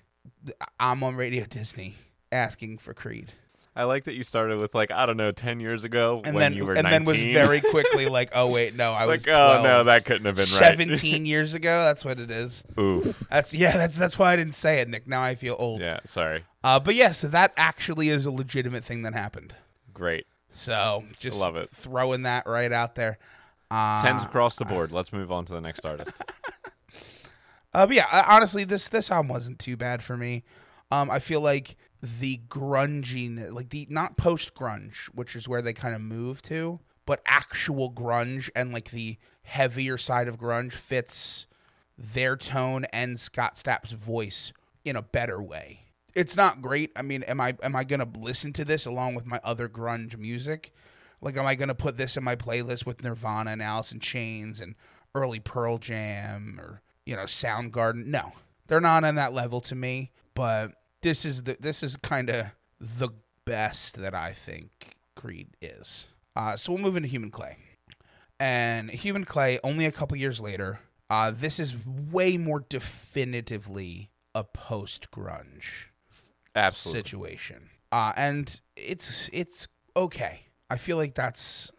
"I'm 0.78 1.02
on 1.02 1.16
Radio 1.16 1.44
Disney." 1.46 1.94
Asking 2.32 2.78
for 2.78 2.92
Creed. 2.92 3.32
I 3.76 3.84
like 3.84 4.04
that 4.04 4.14
you 4.14 4.22
started 4.22 4.58
with 4.58 4.74
like 4.74 4.90
I 4.90 5.04
don't 5.04 5.18
know, 5.18 5.32
ten 5.32 5.60
years 5.60 5.84
ago 5.84 6.22
and 6.24 6.34
when 6.34 6.42
then 6.42 6.54
you 6.54 6.64
were 6.64 6.72
and 6.72 6.84
19. 6.84 6.90
then 6.90 7.04
was 7.04 7.22
very 7.22 7.60
quickly 7.60 8.06
like, 8.08 8.30
oh 8.34 8.50
wait, 8.50 8.74
no, 8.74 8.92
I 8.92 9.06
was 9.06 9.26
like, 9.26 9.36
oh 9.36 9.62
no, 9.62 9.84
that 9.84 10.04
couldn't 10.06 10.24
have 10.24 10.36
been 10.36 10.42
right. 10.42 10.48
seventeen 10.48 11.26
years 11.26 11.54
ago. 11.54 11.84
That's 11.84 12.04
what 12.04 12.18
it 12.18 12.30
is. 12.30 12.64
Oof. 12.78 13.22
That's 13.30 13.52
yeah, 13.52 13.76
that's 13.76 13.98
that's 13.98 14.18
why 14.18 14.32
I 14.32 14.36
didn't 14.36 14.54
say 14.54 14.80
it, 14.80 14.88
Nick. 14.88 15.06
Now 15.06 15.22
I 15.22 15.34
feel 15.34 15.56
old. 15.58 15.80
Yeah. 15.82 16.00
Sorry. 16.06 16.44
Uh, 16.64 16.80
but 16.80 16.94
yeah, 16.94 17.12
so 17.12 17.28
that 17.28 17.52
actually 17.56 18.08
is 18.08 18.24
a 18.26 18.30
legitimate 18.30 18.84
thing 18.84 19.02
that 19.02 19.14
happened. 19.14 19.54
Great. 19.92 20.26
So 20.48 21.04
just 21.20 21.38
Love 21.38 21.56
it. 21.56 21.68
throwing 21.70 22.22
that 22.22 22.46
right 22.46 22.72
out 22.72 22.94
there. 22.94 23.18
Uh, 23.70 24.02
Tens 24.02 24.22
across 24.22 24.56
the 24.56 24.64
board. 24.64 24.90
Let's 24.90 25.12
move 25.12 25.30
on 25.30 25.44
to 25.44 25.52
the 25.52 25.60
next 25.60 25.84
artist. 25.84 26.22
Uh, 27.74 27.84
but 27.84 27.94
yeah, 27.94 28.06
uh, 28.10 28.22
honestly, 28.26 28.64
this 28.64 28.88
this 28.88 29.10
album 29.10 29.28
wasn't 29.28 29.58
too 29.58 29.76
bad 29.76 30.02
for 30.02 30.16
me. 30.16 30.44
Um, 30.90 31.10
I 31.10 31.18
feel 31.18 31.42
like 31.42 31.76
the 32.02 32.40
grungy, 32.48 33.52
like 33.52 33.70
the 33.70 33.86
not 33.90 34.16
post 34.16 34.54
grunge, 34.54 35.06
which 35.06 35.34
is 35.34 35.48
where 35.48 35.62
they 35.62 35.72
kind 35.72 35.94
of 35.94 36.00
move 36.00 36.42
to, 36.42 36.80
but 37.06 37.22
actual 37.26 37.90
grunge 37.90 38.50
and 38.54 38.72
like 38.72 38.90
the 38.90 39.16
heavier 39.42 39.96
side 39.96 40.28
of 40.28 40.38
grunge 40.38 40.72
fits 40.72 41.46
their 41.96 42.36
tone 42.36 42.84
and 42.92 43.18
Scott 43.18 43.58
Stapp's 43.58 43.92
voice 43.92 44.52
in 44.84 44.96
a 44.96 45.02
better 45.02 45.42
way. 45.42 45.80
It's 46.14 46.36
not 46.36 46.62
great. 46.62 46.92
I 46.96 47.02
mean, 47.02 47.22
am 47.24 47.40
I 47.40 47.56
am 47.62 47.76
I 47.76 47.84
gonna 47.84 48.08
listen 48.18 48.52
to 48.54 48.64
this 48.64 48.86
along 48.86 49.14
with 49.14 49.26
my 49.26 49.40
other 49.44 49.68
grunge 49.68 50.16
music? 50.16 50.72
Like, 51.20 51.36
am 51.36 51.46
I 51.46 51.54
gonna 51.54 51.74
put 51.74 51.96
this 51.96 52.16
in 52.16 52.24
my 52.24 52.36
playlist 52.36 52.86
with 52.86 53.02
Nirvana 53.02 53.52
and 53.52 53.62
Alice 53.62 53.92
in 53.92 54.00
Chains 54.00 54.60
and 54.60 54.74
early 55.14 55.40
Pearl 55.40 55.78
Jam 55.78 56.58
or 56.60 56.82
you 57.04 57.16
know 57.16 57.24
Soundgarden? 57.24 58.06
No, 58.06 58.32
they're 58.66 58.80
not 58.80 59.04
on 59.04 59.14
that 59.14 59.32
level 59.32 59.60
to 59.62 59.74
me. 59.74 60.10
But 60.34 60.72
this 61.06 61.24
is 61.24 61.44
the 61.44 61.56
this 61.60 61.84
is 61.84 61.96
kind 61.98 62.28
of 62.28 62.46
the 62.80 63.10
best 63.44 63.96
that 63.96 64.12
I 64.12 64.32
think 64.32 64.96
Creed 65.14 65.56
is. 65.62 66.06
Uh, 66.34 66.56
so 66.56 66.72
we'll 66.72 66.82
move 66.82 66.96
into 66.96 67.08
Human 67.08 67.30
Clay. 67.30 67.58
And 68.40 68.90
Human 68.90 69.24
Clay, 69.24 69.60
only 69.62 69.86
a 69.86 69.92
couple 69.92 70.16
years 70.16 70.40
later, 70.40 70.80
uh, 71.08 71.30
this 71.30 71.60
is 71.60 71.76
way 71.86 72.36
more 72.36 72.64
definitively 72.68 74.10
a 74.34 74.42
post 74.42 75.12
grunge 75.12 75.86
Absolutely. 76.56 76.98
situation. 76.98 77.70
Uh, 77.92 78.12
and 78.16 78.60
it's 78.76 79.30
it's 79.32 79.68
okay. 79.96 80.40
I 80.68 80.76
feel 80.76 80.96
like 80.96 81.14
that's 81.14 81.70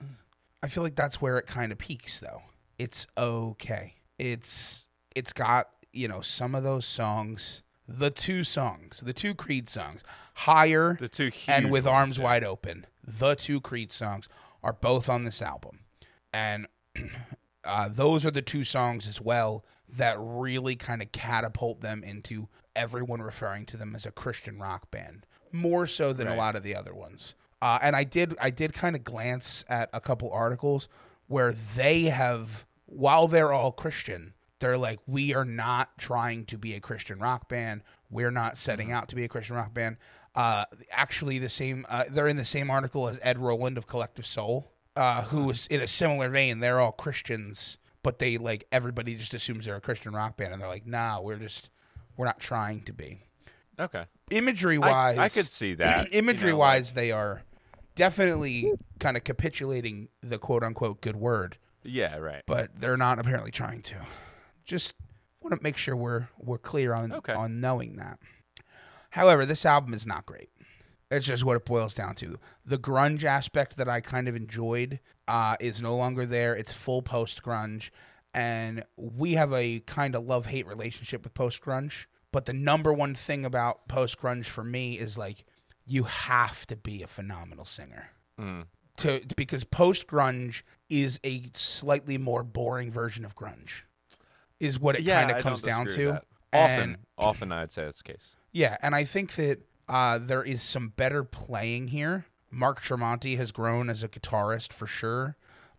I 0.64 0.70
feel 0.70 0.84
like 0.84 0.96
that's 0.96 1.22
where 1.22 1.38
it 1.38 1.48
kind 1.48 1.74
of 1.74 1.78
peaks 1.78 2.22
though. 2.22 2.44
It's 2.80 3.06
okay. 3.18 3.96
It's 4.18 4.88
it's 5.18 5.34
got, 5.34 5.68
you 5.92 6.08
know, 6.08 6.22
some 6.22 6.56
of 6.56 6.64
those 6.64 6.86
songs, 6.86 7.62
the 7.88 8.10
two 8.10 8.44
songs, 8.44 9.02
the 9.02 9.14
two 9.14 9.34
Creed 9.34 9.70
songs, 9.70 10.02
Higher 10.34 10.98
The 11.00 11.08
two 11.08 11.32
and 11.48 11.72
With 11.72 11.86
ones, 11.86 11.96
Arms 11.96 12.18
yeah. 12.18 12.24
Wide 12.24 12.44
Open. 12.44 12.86
The 13.04 13.36
two 13.36 13.62
Creed 13.62 13.92
songs 13.92 14.28
are 14.62 14.74
both 14.74 15.10
on 15.10 15.24
this 15.24 15.42
album. 15.42 15.80
And 16.32 16.68
uh, 17.64 17.90
those 17.90 18.26
are 18.26 18.32
the 18.32 18.42
two 18.42 18.64
songs 18.64 19.08
as 19.08 19.22
well 19.22 19.66
that 19.90 20.18
really 20.20 20.76
kind 20.76 21.02
of 21.02 21.12
catapult 21.12 21.82
them 21.82 22.04
into 22.04 22.50
everyone 22.76 23.22
referring 23.22 23.66
to 23.66 23.78
them 23.78 23.96
as 23.96 24.06
a 24.06 24.12
Christian 24.12 24.60
rock 24.60 24.92
band 24.92 25.26
more 25.52 25.88
so 25.88 26.14
than 26.14 26.28
a 26.28 26.36
lot 26.36 26.56
of 26.56 26.64
the 26.64 26.76
other 26.76 26.94
ones. 26.94 27.36
Uh, 27.62 27.80
and 27.82 27.96
I 27.96 28.04
did 28.04 28.36
I 28.40 28.50
did 28.50 28.74
kind 28.74 28.96
of 28.96 29.04
glance 29.04 29.66
at 29.68 29.90
a 29.94 30.00
couple 30.00 30.32
articles 30.32 30.88
where 31.28 31.52
they 31.52 32.04
have 32.04 32.66
while 32.86 33.28
they're 33.28 33.52
all 33.52 33.72
Christian, 33.72 34.34
they're 34.60 34.78
like 34.78 35.00
we 35.08 35.34
are 35.34 35.46
not 35.46 35.98
trying 35.98 36.46
to 36.46 36.58
be 36.58 36.74
a 36.74 36.80
Christian 36.80 37.20
rock 37.20 37.48
band. 37.50 37.82
We're 38.10 38.32
not 38.32 38.58
setting 38.58 38.92
out 38.92 39.08
to 39.10 39.16
be 39.16 39.24
a 39.24 39.28
Christian 39.28 39.56
rock 39.56 39.74
band. 39.74 39.98
Uh, 40.36 40.66
actually, 40.92 41.40
the 41.40 41.50
same 41.50 41.86
uh, 41.90 42.04
they're 42.10 42.28
in 42.28 42.38
the 42.38 42.46
same 42.46 42.70
article 42.70 43.08
as 43.08 43.20
Ed 43.22 43.38
Roland 43.40 43.78
of 43.78 43.88
Collective 43.88 44.26
Soul, 44.26 44.72
uh, 44.96 45.24
who 45.24 45.50
is 45.50 45.68
in 45.68 45.82
a 45.82 45.88
similar 45.88 46.30
vein. 46.30 46.60
They're 46.60 46.80
all 46.80 46.92
Christians, 46.92 47.78
but 48.04 48.20
they 48.20 48.38
like 48.38 48.68
everybody 48.72 49.16
just 49.16 49.34
assumes 49.34 49.66
they're 49.66 49.76
a 49.76 49.82
Christian 49.82 50.14
rock 50.14 50.38
band, 50.38 50.54
and 50.54 50.62
they're 50.62 50.70
like, 50.70 50.86
nah, 50.86 51.20
we're 51.22 51.38
just 51.38 51.70
we're 52.16 52.26
not 52.26 52.40
trying 52.40 52.82
to 52.82 52.94
be. 52.94 53.22
Okay. 53.80 54.06
Imagery 54.32 54.78
wise, 54.80 55.18
I 55.18 55.30
could 55.30 55.46
see 55.46 55.76
that, 55.76 56.08
you 56.12 56.20
imagery 56.20 56.52
know, 56.52 56.58
wise, 56.58 56.94
they 56.94 57.12
are 57.12 57.44
definitely 57.96 58.72
kind 59.00 59.16
of 59.18 59.24
capitulating 59.24 60.10
the 60.22 60.38
quote 60.38 60.64
unquote 60.64 61.02
good 61.02 61.16
word, 61.16 61.58
Yeah, 61.84 62.18
right. 62.18 62.44
but 62.46 62.72
they're 62.80 62.98
not 62.98 63.20
apparently 63.20 63.52
trying 63.52 63.82
to. 63.84 63.96
Just 64.68 64.94
want 65.42 65.56
to 65.56 65.64
make 65.64 65.78
sure 65.78 65.96
we're 65.96 66.28
we're 66.38 66.58
clear 66.60 66.94
on 66.94 67.12
Okay. 67.12 67.34
on 67.34 67.60
knowing 67.60 67.96
that. 67.96 68.20
However, 69.12 69.46
this 69.46 69.66
album 69.66 69.94
is 69.94 70.06
not 70.06 70.26
great. 70.26 70.50
It's 71.10 71.26
just 71.26 71.44
what 71.46 71.56
it 71.56 71.66
boils 71.66 71.96
down 71.96 72.16
to. 72.16 72.38
The 72.66 72.78
grunge 72.78 73.24
aspect 73.24 73.78
that 73.78 73.88
I 73.88 74.02
kind 74.02 74.28
of 74.28 74.36
enjoyed 74.36 75.00
uh, 75.28 75.56
is 75.60 75.82
no 75.82 75.96
longer 75.96 76.26
there. 76.26 76.54
It's 76.56 76.74
full 76.74 77.02
post 77.02 77.42
grunge, 77.42 77.90
and 78.34 78.84
we 78.98 79.34
have 79.34 79.54
a 79.54 79.80
kind 79.82 80.16
of 80.16 80.26
love 80.26 80.48
hate 80.48 80.68
relationship 80.68 81.24
with 81.24 81.34
post 81.34 81.62
grunge. 81.62 82.06
But 82.34 82.46
the 82.46 82.54
number 82.54 82.92
one 82.92 83.16
thing 83.16 83.46
about 83.46 83.88
post 83.88 84.20
grunge 84.22 84.46
for 84.48 84.66
me 84.66 85.00
is 85.00 85.18
like 85.18 85.46
you 85.86 86.04
have 86.04 86.68
to 86.68 86.76
be 86.76 87.02
a 87.02 87.08
phenomenal 87.08 87.64
singer 87.66 88.10
Mm. 88.38 88.66
to 88.98 89.22
because 89.38 89.64
post 89.64 90.06
grunge 90.08 90.62
is 90.90 91.20
a 91.24 91.46
slightly 91.54 92.18
more 92.18 92.44
boring 92.44 92.92
version 92.92 93.24
of 93.24 93.34
grunge. 93.34 93.84
Is 94.60 94.80
what 94.80 94.96
it 94.96 95.04
yeah, 95.04 95.24
kind 95.24 95.38
of 95.38 95.44
comes 95.44 95.62
down 95.62 95.86
to. 95.88 96.22
Often, 96.54 96.82
And- 96.82 96.98
often 97.18 97.52
I'd 97.52 97.72
say 97.72 97.86
that's 97.86 98.02
the 98.02 98.14
case. 98.14 98.32
Yeah, 98.52 98.78
and 98.82 98.96
I 98.96 99.04
think 99.04 99.36
that 99.36 99.60
uh, 99.88 100.18
there 100.18 100.44
is 100.44 100.64
some 100.64 100.90
better 100.90 101.24
playing 101.24 101.90
here. 101.90 102.26
Mark 102.50 102.82
Tremonti 102.82 103.38
has 103.38 103.52
grown 103.52 103.90
as 103.90 104.04
a 104.04 104.08
guitarist 104.08 104.72
for 104.74 104.88
sure, 104.88 105.36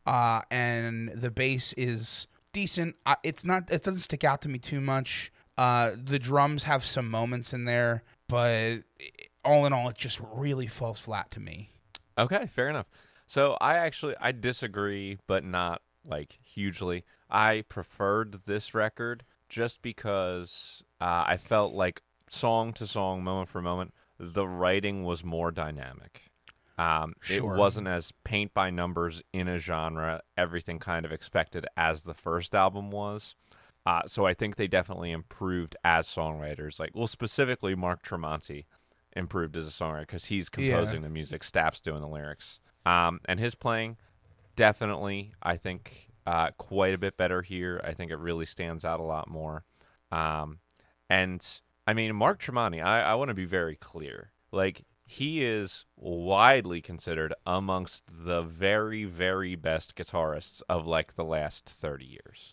uh, 0.06 0.42
and 0.50 1.10
the 1.14 1.30
bass 1.30 1.72
is 1.76 2.26
decent. 2.52 2.96
Uh, 3.06 3.16
it's 3.22 3.44
not. 3.44 3.70
It 3.70 3.82
doesn't 3.82 4.00
stick 4.00 4.22
out 4.22 4.42
to 4.42 4.48
me 4.48 4.58
too 4.58 4.80
much. 4.80 5.32
Uh, 5.56 5.92
the 5.96 6.18
drums 6.18 6.64
have 6.64 6.84
some 6.84 7.10
moments 7.10 7.52
in 7.52 7.64
there, 7.64 8.04
but 8.28 8.82
all 9.44 9.66
in 9.66 9.72
all, 9.72 9.88
it 9.88 9.96
just 9.96 10.20
really 10.22 10.66
falls 10.66 11.00
flat 11.00 11.30
to 11.32 11.40
me. 11.40 11.70
Okay, 12.16 12.46
fair 12.46 12.68
enough. 12.68 12.86
So 13.26 13.56
I 13.60 13.76
actually 13.76 14.14
I 14.20 14.32
disagree, 14.32 15.18
but 15.26 15.44
not 15.44 15.82
like 16.08 16.38
hugely. 16.42 17.04
I 17.30 17.64
preferred 17.68 18.44
this 18.46 18.74
record 18.74 19.24
just 19.48 19.82
because 19.82 20.82
uh, 21.00 21.24
I 21.26 21.36
felt 21.36 21.74
like 21.74 22.02
song 22.28 22.72
to 22.74 22.86
song, 22.86 23.22
moment 23.22 23.48
for 23.48 23.60
moment, 23.62 23.94
the 24.18 24.46
writing 24.46 25.04
was 25.04 25.24
more 25.24 25.50
dynamic. 25.50 26.30
Um, 26.76 27.14
Sure. 27.20 27.54
It 27.54 27.58
wasn't 27.58 27.88
as 27.88 28.12
paint 28.24 28.54
by 28.54 28.70
numbers 28.70 29.22
in 29.32 29.48
a 29.48 29.58
genre, 29.58 30.22
everything 30.36 30.78
kind 30.78 31.04
of 31.04 31.12
expected 31.12 31.66
as 31.76 32.02
the 32.02 32.14
first 32.14 32.54
album 32.54 32.90
was. 32.90 33.34
Uh, 33.86 34.02
so 34.06 34.26
I 34.26 34.34
think 34.34 34.56
they 34.56 34.68
definitely 34.68 35.10
improved 35.12 35.74
as 35.82 36.06
songwriters. 36.06 36.78
Like, 36.78 36.90
well, 36.94 37.06
specifically 37.08 37.74
Mark 37.74 38.02
Tremonti 38.02 38.66
improved 39.16 39.56
as 39.56 39.66
a 39.66 39.70
songwriter 39.70 40.00
because 40.02 40.26
he's 40.26 40.48
Yeah. 40.56 40.76
composing 40.76 41.02
the 41.02 41.08
music, 41.08 41.42
Stapp's 41.42 41.80
doing 41.80 42.00
the 42.00 42.08
lyrics, 42.08 42.60
um, 42.84 43.20
and 43.24 43.40
his 43.40 43.54
playing 43.54 43.96
definitely 44.58 45.32
I 45.40 45.56
think 45.56 46.10
uh, 46.26 46.50
quite 46.58 46.92
a 46.92 46.98
bit 46.98 47.16
better 47.16 47.42
here. 47.42 47.80
I 47.84 47.92
think 47.92 48.10
it 48.10 48.18
really 48.18 48.44
stands 48.44 48.84
out 48.84 48.98
a 48.98 49.04
lot 49.04 49.28
more. 49.28 49.62
Um, 50.10 50.58
and 51.08 51.46
I 51.86 51.94
mean, 51.94 52.14
Mark 52.16 52.40
Tremonti, 52.40 52.84
I, 52.84 53.02
I 53.02 53.14
want 53.14 53.28
to 53.28 53.34
be 53.34 53.44
very 53.44 53.76
clear. 53.76 54.32
Like, 54.50 54.84
he 55.06 55.44
is 55.44 55.86
widely 55.96 56.82
considered 56.82 57.32
amongst 57.46 58.02
the 58.08 58.42
very, 58.42 59.04
very 59.04 59.54
best 59.54 59.94
guitarists 59.94 60.60
of 60.68 60.86
like 60.86 61.14
the 61.14 61.24
last 61.24 61.64
30 61.66 62.04
years. 62.04 62.52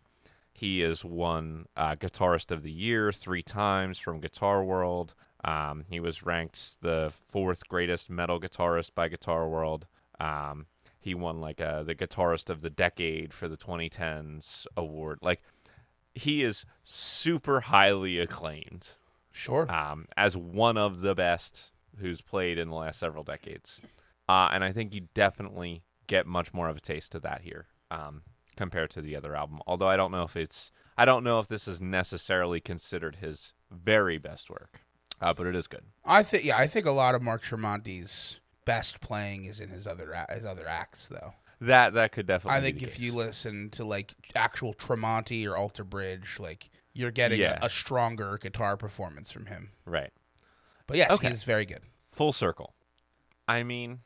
He 0.53 0.83
is 0.83 1.03
won 1.03 1.65
uh, 1.75 1.95
Guitarist 1.95 2.51
of 2.51 2.62
the 2.62 2.71
Year 2.71 3.12
three 3.12 3.43
times 3.43 3.97
from 3.97 4.21
Guitar 4.21 4.63
World. 4.63 5.15
Um, 5.43 5.85
he 5.89 6.00
was 6.00 6.24
ranked 6.24 6.81
the 6.81 7.12
fourth 7.27 7.67
greatest 7.67 8.09
metal 8.12 8.39
guitarist 8.39 8.91
by 8.93 9.09
Guitar 9.09 9.50
World. 9.50 9.88
Um, 10.19 10.67
he 11.05 11.13
won 11.13 11.39
like 11.39 11.62
uh, 11.62 11.83
the 11.83 11.93
Guitarist 11.95 12.50
of 12.50 12.62
the 12.62 12.69
Decade 12.71 13.31
for 13.31 13.47
the 13.47 13.55
2010s 13.57 14.65
award. 14.75 15.19
Like, 15.21 15.39
he 16.15 16.41
is 16.43 16.65
super 16.83 17.59
highly 17.62 18.17
acclaimed 18.19 18.95
Sure. 19.31 19.69
um, 19.71 20.07
as 20.17 20.35
one 20.35 20.77
of 20.77 21.01
the 21.01 21.13
best 21.13 21.71
who's 22.00 22.21
played 22.21 22.57
in 22.57 22.69
the 22.69 22.75
last 22.75 23.00
several 23.00 23.24
decades. 23.24 23.79
Uh, 24.27 24.50
and 24.51 24.63
I 24.63 24.71
think 24.71 24.95
you 24.95 25.07
definitely 25.13 25.83
get 26.07 26.25
much 26.25 26.53
more 26.55 26.69
of 26.69 26.77
a 26.77 26.81
taste 26.81 27.13
of 27.13 27.21
that 27.21 27.41
here 27.41 27.67
um, 27.91 28.24
compared 28.57 28.89
to 28.91 29.01
the 29.01 29.15
other 29.15 29.35
album. 29.35 29.59
Although 29.67 29.88
I 29.89 29.97
don't 29.97 30.12
know 30.12 30.24
if 30.24 30.35
it's, 30.35 30.71
I 30.97 31.05
don't 31.05 31.24
know 31.24 31.39
if 31.39 31.47
this 31.47 31.67
is 31.67 31.79
necessarily 31.81 32.59
considered 32.59 33.17
his 33.17 33.53
very 33.69 34.17
best 34.17 34.50
work, 34.50 34.81
uh, 35.21 35.35
but 35.35 35.45
it 35.45 35.55
is 35.55 35.67
good. 35.67 35.83
I 36.03 36.24
think 36.24 36.45
yeah, 36.45 36.57
I 36.57 36.65
think 36.65 36.88
a 36.88 36.91
lot 36.91 37.13
of 37.13 37.21
Mark 37.21 37.43
Tremonti's 37.43 38.39
best 38.65 39.00
playing 39.01 39.45
is 39.45 39.60
in 39.60 39.69
his 39.69 39.86
other 39.88 40.13
his 40.34 40.45
other 40.45 40.67
acts 40.67 41.07
though. 41.07 41.34
That 41.62 41.93
that 41.93 42.12
could 42.12 42.25
definitely. 42.27 42.57
I 42.57 42.62
think 42.62 42.81
if 42.84 42.95
case. 42.95 43.00
you 43.03 43.13
listen 43.13 43.69
to 43.72 43.86
like 43.86 44.13
actual 44.36 44.74
Tremonti 44.74 45.48
or 45.48 45.55
Alter 45.55 45.84
Bridge, 45.86 46.38
like 46.39 46.69
you're 46.93 47.12
getting 47.12 47.39
Yeah. 47.39 47.57
a, 47.62 47.67
a 47.67 47.69
stronger 47.69 48.38
guitar 48.41 48.75
performance 48.77 49.31
from 49.31 49.45
him. 49.48 49.72
right, 49.86 50.12
But 50.88 50.98
yes, 50.98 51.12
Okay. 51.12 51.27
he 51.29 51.34
is 51.34 51.43
very 51.43 51.65
good. 51.65 51.81
full 52.12 52.31
circle. 52.34 52.74
I 53.48 53.63
mean, 53.63 54.00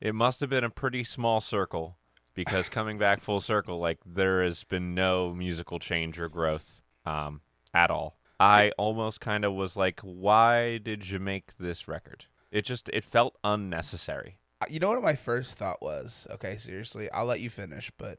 it 0.00 0.14
must 0.14 0.40
have 0.40 0.50
been 0.50 0.64
a 0.64 0.70
pretty 0.70 1.02
small 1.04 1.40
circle 1.40 1.96
because 2.34 2.68
coming 2.78 2.98
back 2.98 3.20
full 3.20 3.40
circle, 3.40 3.78
like 3.78 3.98
there 4.06 4.42
has 4.44 4.62
been 4.64 4.94
no 4.94 5.32
musical 5.34 5.78
change 5.78 6.18
or 6.18 6.28
growth 6.28 6.80
um, 7.06 7.40
at 7.74 7.90
all. 7.90 8.18
I 8.40 8.70
almost 8.78 9.20
kind 9.20 9.44
of 9.44 9.52
was 9.54 9.76
like, 9.76 9.98
why 10.00 10.78
did 10.78 11.08
you 11.10 11.18
make 11.18 11.56
this 11.58 11.88
record? 11.88 12.26
It 12.50 12.64
just 12.64 12.88
it 12.90 13.04
felt 13.04 13.36
unnecessary. 13.44 14.36
Uh, 14.60 14.66
You 14.68 14.80
know 14.80 14.88
what 14.90 15.02
my 15.02 15.14
first 15.14 15.56
thought 15.58 15.82
was? 15.82 16.26
Okay, 16.30 16.56
seriously, 16.58 17.10
I'll 17.10 17.26
let 17.26 17.40
you 17.40 17.50
finish, 17.50 17.90
but 17.98 18.18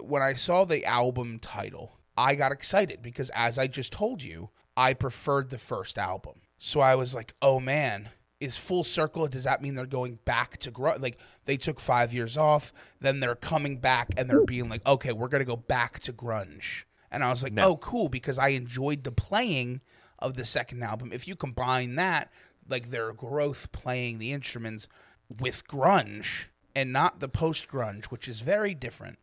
when 0.00 0.22
I 0.22 0.34
saw 0.34 0.64
the 0.64 0.84
album 0.84 1.38
title, 1.38 1.98
I 2.16 2.34
got 2.34 2.52
excited 2.52 3.02
because 3.02 3.30
as 3.30 3.58
I 3.58 3.66
just 3.66 3.92
told 3.92 4.22
you, 4.22 4.50
I 4.76 4.94
preferred 4.94 5.50
the 5.50 5.58
first 5.58 5.98
album. 5.98 6.40
So 6.58 6.80
I 6.80 6.94
was 6.94 7.14
like, 7.14 7.34
"Oh 7.40 7.60
man, 7.60 8.10
is 8.40 8.56
full 8.56 8.84
circle 8.84 9.26
does 9.28 9.44
that 9.44 9.62
mean 9.62 9.74
they're 9.74 9.86
going 9.86 10.18
back 10.24 10.58
to 10.58 10.70
grunge? 10.72 11.00
Like 11.00 11.18
they 11.44 11.56
took 11.56 11.80
5 11.80 12.12
years 12.12 12.36
off, 12.36 12.72
then 13.00 13.20
they're 13.20 13.34
coming 13.34 13.78
back 13.78 14.08
and 14.16 14.28
they're 14.28 14.44
being 14.44 14.68
like, 14.68 14.84
"Okay, 14.86 15.12
we're 15.12 15.28
going 15.28 15.40
to 15.40 15.44
go 15.44 15.56
back 15.56 16.00
to 16.00 16.12
grunge." 16.12 16.84
And 17.10 17.24
I 17.24 17.30
was 17.30 17.42
like, 17.42 17.52
No. 17.52 17.62
"Oh, 17.70 17.76
cool," 17.76 18.08
because 18.08 18.38
I 18.38 18.48
enjoyed 18.48 19.04
the 19.04 19.12
playing 19.12 19.80
of 20.18 20.34
the 20.34 20.44
second 20.44 20.82
album. 20.82 21.12
If 21.12 21.28
you 21.28 21.36
combine 21.36 21.94
that, 21.94 22.30
like 22.68 22.90
their 22.90 23.12
growth 23.12 23.72
playing 23.72 24.18
the 24.18 24.32
instruments 24.32 24.86
with 25.40 25.66
grunge 25.66 26.44
and 26.76 26.92
not 26.92 27.20
the 27.20 27.28
post 27.28 27.68
grunge, 27.68 28.06
which 28.06 28.28
is 28.28 28.40
very 28.40 28.74
different, 28.74 29.18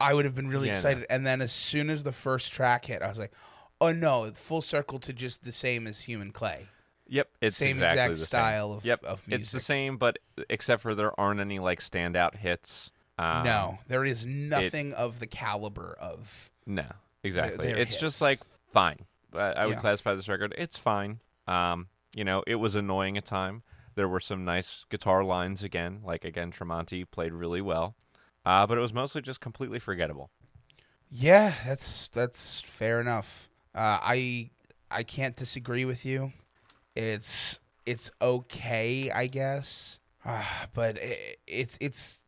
I 0.00 0.12
would 0.14 0.24
have 0.24 0.34
been 0.34 0.48
really 0.48 0.66
Yeah, 0.68 0.74
no. 0.74 0.78
excited. 0.78 1.06
And 1.08 1.26
then 1.26 1.40
as 1.40 1.52
soon 1.52 1.88
as 1.90 2.02
the 2.02 2.12
first 2.12 2.52
track 2.52 2.86
hit, 2.86 3.02
I 3.02 3.08
was 3.08 3.18
like, 3.18 3.32
oh 3.80 3.92
no, 3.92 4.30
full 4.34 4.60
circle 4.60 4.98
to 5.00 5.12
just 5.12 5.44
the 5.44 5.52
same 5.52 5.86
as 5.86 6.02
Human 6.02 6.30
Clay. 6.32 6.66
Yep, 7.06 7.28
it's 7.42 7.56
Same 7.56 7.72
exactly 7.72 8.00
exact 8.00 8.18
the 8.18 8.26
style 8.26 8.68
same. 8.70 8.78
of- 8.78 8.84
yep, 8.86 9.04
of 9.04 9.22
It's 9.28 9.52
the 9.52 9.60
same, 9.60 9.98
but 9.98 10.18
except 10.48 10.80
for 10.82 10.94
there 10.94 11.18
aren't 11.20 11.38
any 11.40 11.58
like 11.58 11.80
standout 11.80 12.34
hits. 12.36 12.90
Um, 13.18 13.44
no, 13.44 13.78
there 13.88 14.04
is 14.04 14.24
nothing 14.24 14.92
of 14.94 15.20
the 15.20 15.26
caliber 15.26 15.96
of. 16.00 16.50
No, 16.66 16.86
exactly. 17.22 17.66
they're 17.66 17.76
it's 17.76 17.92
hits. 17.92 18.00
just 18.00 18.20
like 18.22 18.40
fine. 18.72 19.00
I, 19.34 19.38
I 19.38 19.66
would 19.66 19.74
Yeah. 19.74 19.80
classify 19.80 20.14
this 20.14 20.28
record. 20.28 20.54
It's 20.56 20.78
fine. 20.78 21.20
Um, 21.46 21.88
you 22.14 22.24
know, 22.24 22.42
it 22.46 22.56
was 22.56 22.74
annoying 22.74 23.16
at 23.16 23.24
time. 23.24 23.62
There 23.94 24.08
were 24.08 24.20
some 24.20 24.44
nice 24.44 24.84
guitar 24.90 25.22
lines 25.24 25.62
again. 25.62 26.00
Like 26.04 26.24
again, 26.24 26.50
Tremonti 26.50 27.04
played 27.10 27.32
really 27.32 27.60
well. 27.60 27.94
Uh, 28.44 28.66
but 28.66 28.76
it 28.76 28.80
was 28.80 28.92
mostly 28.92 29.22
just 29.22 29.40
completely 29.40 29.78
forgettable. 29.78 30.30
Yeah, 31.10 31.54
that's 31.64 32.08
that's 32.08 32.60
fair 32.60 33.00
enough. 33.00 33.48
Uh, 33.74 33.98
I 34.02 34.50
I 34.90 35.02
can't 35.02 35.36
disagree 35.36 35.84
with 35.84 36.04
you. 36.04 36.32
It's 36.94 37.60
it's 37.86 38.10
okay, 38.20 39.10
I 39.10 39.26
guess. 39.26 39.98
Ah, 40.24 40.66
but 40.72 40.98
it, 40.98 41.38
it's 41.46 41.78
it's. 41.80 42.22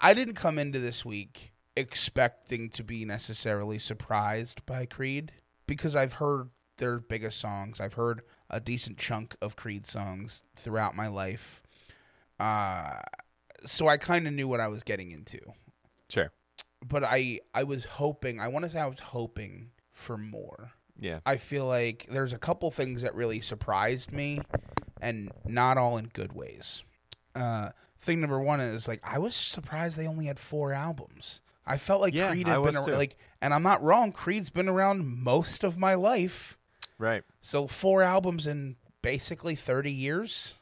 I 0.00 0.14
didn't 0.14 0.34
come 0.34 0.58
into 0.58 0.78
this 0.78 1.04
week 1.04 1.52
expecting 1.76 2.68
to 2.70 2.82
be 2.82 3.04
necessarily 3.04 3.78
surprised 3.78 4.64
by 4.66 4.84
Creed 4.86 5.32
because 5.66 5.96
I've 5.96 6.14
heard 6.14 6.50
their 6.78 6.98
biggest 6.98 7.38
songs. 7.38 7.80
I've 7.80 7.94
heard 7.94 8.22
a 8.52 8.60
decent 8.60 8.98
chunk 8.98 9.34
of 9.40 9.56
Creed 9.56 9.86
songs 9.86 10.44
throughout 10.56 10.94
my 10.94 11.08
life. 11.08 11.62
Uh, 12.38 13.00
so 13.64 13.88
I 13.88 13.96
kind 13.96 14.26
of 14.26 14.34
knew 14.34 14.48
what 14.48 14.60
I 14.60 14.68
was 14.68 14.82
getting 14.82 15.10
into 15.12 15.38
Sure. 16.08 16.32
but 16.86 17.04
I 17.04 17.40
I 17.54 17.62
was 17.62 17.84
hoping 17.84 18.40
I 18.40 18.48
want 18.48 18.64
to 18.64 18.70
say 18.70 18.80
I 18.80 18.86
was 18.86 18.98
hoping 19.00 19.70
for 19.92 20.18
more. 20.18 20.72
Yeah. 20.98 21.20
I 21.24 21.36
feel 21.36 21.66
like 21.66 22.06
there's 22.10 22.32
a 22.32 22.38
couple 22.38 22.70
things 22.70 23.02
that 23.02 23.14
really 23.14 23.40
surprised 23.40 24.12
me, 24.12 24.40
and 25.00 25.32
not 25.46 25.78
all 25.78 25.96
in 25.96 26.06
good 26.08 26.32
ways. 26.32 26.82
Uh, 27.34 27.70
thing 28.00 28.20
number 28.20 28.38
one 28.40 28.60
is 28.60 28.86
like 28.88 29.00
I 29.04 29.18
was 29.18 29.34
surprised 29.34 29.96
they 29.96 30.06
only 30.06 30.26
had 30.26 30.38
four 30.38 30.72
albums. 30.72 31.40
I 31.64 31.76
felt 31.78 32.00
like 32.00 32.12
Yeah, 32.14 32.30
Creed 32.30 32.46
I 32.48 32.54
had 32.54 32.56
been 32.56 32.64
was 32.64 32.76
ar- 32.76 32.84
too. 32.86 32.92
like, 32.96 33.16
and 33.40 33.54
I'm 33.54 33.62
not 33.62 33.82
wrong. 33.82 34.10
Creed's 34.12 34.50
been 34.50 34.68
around 34.68 35.06
most 35.06 35.62
of 35.64 35.78
my 35.78 35.94
life, 35.94 36.58
Right. 36.98 37.22
so 37.40 37.66
four 37.66 38.02
albums 38.02 38.46
in 38.46 38.76
basically 39.02 39.54
30 39.54 39.90
years. 39.92 40.54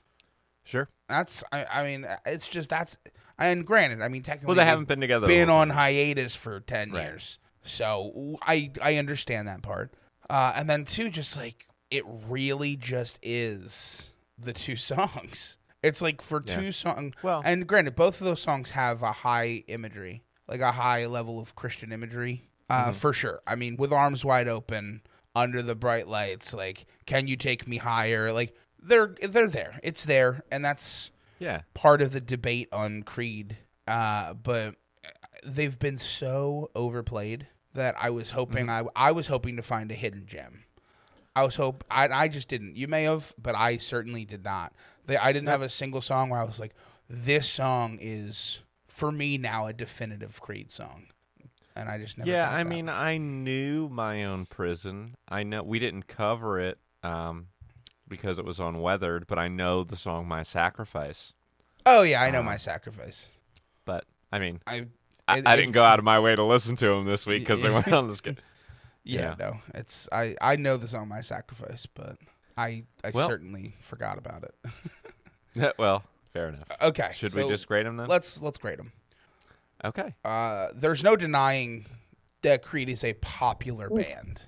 Sure. 0.64 0.88
That's 1.08 1.42
I, 1.52 1.66
I 1.70 1.84
mean 1.84 2.06
it's 2.24 2.48
just 2.48 2.70
that's 2.70 2.96
and 3.38 3.66
granted 3.66 4.02
I 4.02 4.08
mean 4.08 4.22
technically 4.22 4.46
Well, 4.48 4.56
they 4.56 4.64
haven't 4.64 4.88
been 4.88 5.00
together. 5.00 5.26
the 5.26 5.32
been 5.34 5.50
on 5.50 5.70
hiatus 5.70 6.36
for 6.36 6.60
10 6.60 6.92
Right. 6.92 7.02
years. 7.02 7.38
So 7.62 8.38
I 8.42 8.70
I 8.82 8.96
understand 8.96 9.48
that 9.48 9.62
part. 9.62 9.92
Uh, 10.28 10.52
and 10.56 10.70
then 10.70 10.84
two, 10.84 11.10
just 11.10 11.36
like 11.36 11.66
it 11.90 12.04
really 12.28 12.76
just 12.76 13.18
is 13.22 14.10
the 14.38 14.52
two 14.52 14.76
songs. 14.92 15.56
It's 15.82 16.00
like 16.00 16.22
for 16.22 16.42
Yeah. 16.46 16.56
two 16.60 16.72
songs. 16.72 17.14
Well- 17.22 17.42
and 17.44 17.66
granted, 17.66 17.96
both 17.96 18.20
of 18.20 18.26
those 18.26 18.40
songs 18.40 18.70
have 18.70 19.02
a 19.02 19.12
high 19.12 19.64
imagery, 19.66 20.22
like 20.46 20.60
a 20.60 20.72
high 20.72 21.06
level 21.06 21.40
of 21.40 21.54
Christian 21.56 21.90
imagery, 21.92 22.48
uh, 22.70 22.84
Mm-hmm. 22.84 22.92
for 22.92 23.12
sure. 23.12 23.40
I 23.46 23.56
mean, 23.56 23.76
with 23.76 23.92
arms 23.92 24.24
wide 24.24 24.46
open, 24.46 25.02
under 25.34 25.62
the 25.62 25.74
bright 25.74 26.08
lights, 26.08 26.52
like 26.54 26.86
"Can 27.06 27.26
you 27.26 27.36
take 27.36 27.66
me 27.68 27.78
higher?" 27.78 28.32
Like 28.32 28.54
they're 28.82 29.14
they're 29.22 29.48
there. 29.48 29.78
It's 29.82 30.04
there, 30.04 30.42
and 30.50 30.64
that's 30.64 31.10
Yeah. 31.38 31.62
part 31.74 32.02
of 32.02 32.12
the 32.12 32.20
debate 32.20 32.68
on 32.72 33.02
Creed, 33.02 33.58
uh, 33.86 34.34
but 34.34 34.76
they've 35.44 35.78
been 35.78 35.98
so 35.98 36.70
overplayed 36.74 37.46
that 37.74 37.94
I 37.98 38.10
was 38.10 38.32
hoping 38.32 38.68
I 38.68 38.84
I 38.96 39.12
was 39.12 39.28
hoping 39.28 39.56
to 39.56 39.62
find 39.62 39.90
a 39.90 39.94
hidden 39.94 40.26
gem. 40.26 40.64
I 41.36 41.44
was 41.44 41.56
hope 41.56 41.84
I 41.90 42.08
I 42.08 42.28
just 42.28 42.48
didn't. 42.48 42.76
You 42.76 42.88
may 42.88 43.04
have, 43.04 43.32
but 43.40 43.54
I 43.54 43.76
certainly 43.76 44.24
did 44.24 44.42
not. 44.44 44.72
They 45.06 45.16
I 45.16 45.32
didn't 45.32 45.48
have 45.48 45.62
a 45.62 45.68
single 45.68 46.00
song 46.02 46.28
where 46.30 46.40
I 46.40 46.44
was 46.44 46.58
like, 46.58 46.74
this 47.08 47.48
song 47.48 47.98
is 48.00 48.60
for 48.88 49.12
me 49.12 49.38
now 49.38 49.66
a 49.66 49.72
definitive 49.72 50.40
Creed 50.40 50.70
song, 50.72 51.06
and 51.76 51.88
I 51.88 51.98
just 51.98 52.18
never. 52.18 52.30
Yeah, 52.30 52.50
I 52.50 52.64
mean, 52.64 52.88
I 52.88 53.16
knew 53.18 53.88
my 53.88 54.24
own 54.24 54.46
prison. 54.46 55.16
I 55.28 55.42
know 55.42 55.62
we 55.62 55.78
didn't 55.78 56.06
cover 56.08 56.58
it 56.60 56.78
um, 57.02 57.46
because 58.08 58.38
it 58.38 58.44
was 58.44 58.60
on 58.60 58.80
Weathered, 58.80 59.26
but 59.26 59.38
I 59.38 59.48
know 59.48 59.84
the 59.84 59.96
song 59.96 60.26
"My 60.28 60.42
Sacrifice." 60.42 61.32
oh 61.86 62.02
yeah, 62.02 62.20
I 62.22 62.30
know 62.30 62.40
uh, 62.40 62.44
my 62.44 62.56
sacrifice. 62.58 63.26
But 63.86 64.04
I 64.32 64.38
mean, 64.38 64.60
I 64.66 64.86
I, 65.26 65.38
it- 65.38 65.46
I 65.46 65.56
didn't 65.56 65.72
go 65.72 65.82
out 65.84 65.98
of 65.98 66.04
my 66.04 66.18
way 66.20 66.36
to 66.36 66.44
listen 66.44 66.76
to 66.76 66.86
them 66.86 67.06
this 67.06 67.26
week 67.26 67.40
because 67.42 67.62
they 67.62 67.70
went 67.70 67.92
on 67.92 68.08
this. 68.08 68.20
Good. 68.20 68.40
Yeah, 69.02 69.20
Yeah. 69.20 69.34
no, 69.38 69.56
it's 69.74 70.08
I 70.12 70.36
I 70.42 70.56
know 70.56 70.76
the 70.76 70.86
song 70.88 71.08
"My 71.08 71.22
Sacrifice," 71.22 71.86
but 71.86 72.16
I 72.56 72.84
I 73.02 73.10
Well- 73.14 73.28
certainly 73.28 73.76
forgot 73.80 74.18
about 74.18 74.44
it. 74.44 75.74
well, 75.78 76.04
fair 76.32 76.48
enough. 76.48 76.68
Okay, 76.82 77.10
Should 77.14 77.32
so 77.32 77.42
we 77.42 77.48
just 77.48 77.66
grade 77.66 77.86
them 77.86 77.96
then? 77.96 78.08
let's 78.08 78.42
let's 78.42 78.58
grade 78.58 78.78
them. 78.78 78.92
Okay, 79.84 80.14
Uh, 80.24 80.68
there's 80.74 81.02
no 81.02 81.16
denying 81.16 81.86
that 82.42 82.62
Creed 82.62 82.88
is 82.88 83.02
a 83.04 83.14
popular 83.14 83.88
band. 83.90 84.44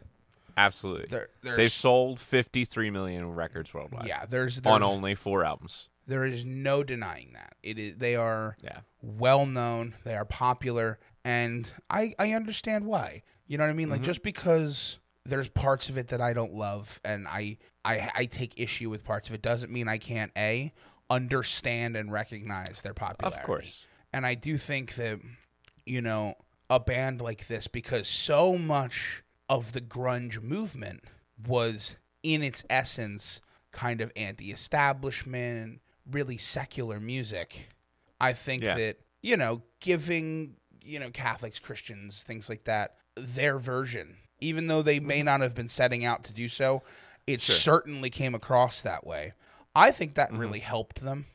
absolutely. 0.56 1.06
There, 1.06 1.28
They've 1.56 1.72
sold 1.72 2.18
53 2.20 2.90
million 2.90 3.30
records 3.34 3.72
worldwide 3.72 4.06
yeah, 4.06 4.26
there's, 4.26 4.60
there's 4.60 4.72
on 4.72 4.82
only 4.82 5.14
four 5.14 5.44
albums. 5.44 5.88
there 6.06 6.24
is 6.24 6.44
no 6.44 6.82
denying 6.82 7.32
that 7.34 7.54
it 7.62 7.78
is 7.78 7.96
they 7.96 8.16
are 8.16 8.56
Yeah. 8.62 8.80
well 9.00 9.46
known, 9.46 9.94
they 10.04 10.14
are 10.16 10.24
popular, 10.26 10.98
and 11.24 11.70
I 11.88 12.14
I 12.18 12.32
understand 12.32 12.84
why. 12.86 13.22
You 13.46 13.56
know 13.58 13.64
what 13.64 13.70
I 13.70 13.74
mean? 13.74 13.86
Mm-hmm. 13.86 13.92
Like 13.92 14.02
just 14.02 14.22
because 14.22 14.98
there's 15.24 15.48
parts 15.48 15.88
of 15.88 15.96
it 15.96 16.08
that 16.08 16.20
I 16.20 16.32
don't 16.32 16.52
love 16.54 17.00
and 17.04 17.26
I 17.28 17.58
I 17.84 18.10
I 18.14 18.24
take 18.26 18.58
issue 18.60 18.90
with 18.90 19.04
parts 19.04 19.28
of 19.28 19.34
it 19.34 19.40
doesn't 19.42 19.70
mean 19.72 19.88
I 19.88 19.98
can't 19.98 20.32
a 20.36 20.72
understand 21.10 21.96
and 21.96 22.10
recognize 22.12 22.82
their 22.82 22.94
popularity. 22.94 23.38
Of 23.40 23.46
course. 23.46 23.86
And 24.12 24.26
I 24.26 24.34
do 24.34 24.58
think 24.58 24.94
that 24.96 25.20
you 25.86 26.02
know 26.02 26.34
a 26.70 26.80
band 26.80 27.20
like 27.20 27.48
this 27.48 27.66
because 27.66 28.08
so 28.08 28.56
much 28.56 29.22
of 29.48 29.72
the 29.72 29.80
grunge 29.80 30.42
movement 30.42 31.04
was 31.46 31.96
in 32.22 32.42
its 32.42 32.64
essence 32.70 33.40
kind 33.72 34.00
of 34.00 34.12
anti-establishment, 34.16 35.80
really 36.10 36.38
secular 36.38 37.00
music. 37.00 37.68
I 38.20 38.32
think 38.32 38.62
Yeah. 38.62 38.76
that 38.76 38.98
you 39.22 39.36
know, 39.36 39.62
giving 39.80 40.56
you 40.84 40.98
know 40.98 41.10
Catholics, 41.10 41.58
Christians, 41.58 42.22
things 42.22 42.48
like 42.48 42.64
that, 42.64 42.96
their 43.14 43.58
version, 43.58 44.16
even 44.40 44.66
though 44.66 44.82
they 44.82 45.00
may 45.00 45.18
mm-hmm. 45.18 45.26
not 45.26 45.40
have 45.40 45.54
been 45.54 45.68
setting 45.68 46.04
out 46.04 46.24
to 46.24 46.32
do 46.32 46.48
so, 46.48 46.82
it 47.26 47.40
Sure. 47.40 47.54
certainly 47.54 48.10
came 48.10 48.34
across 48.34 48.82
that 48.82 49.06
way. 49.06 49.32
I 49.74 49.90
think 49.90 50.14
that 50.14 50.30
mm-hmm. 50.30 50.38
really 50.38 50.58
helped 50.60 51.02
them. 51.02 51.26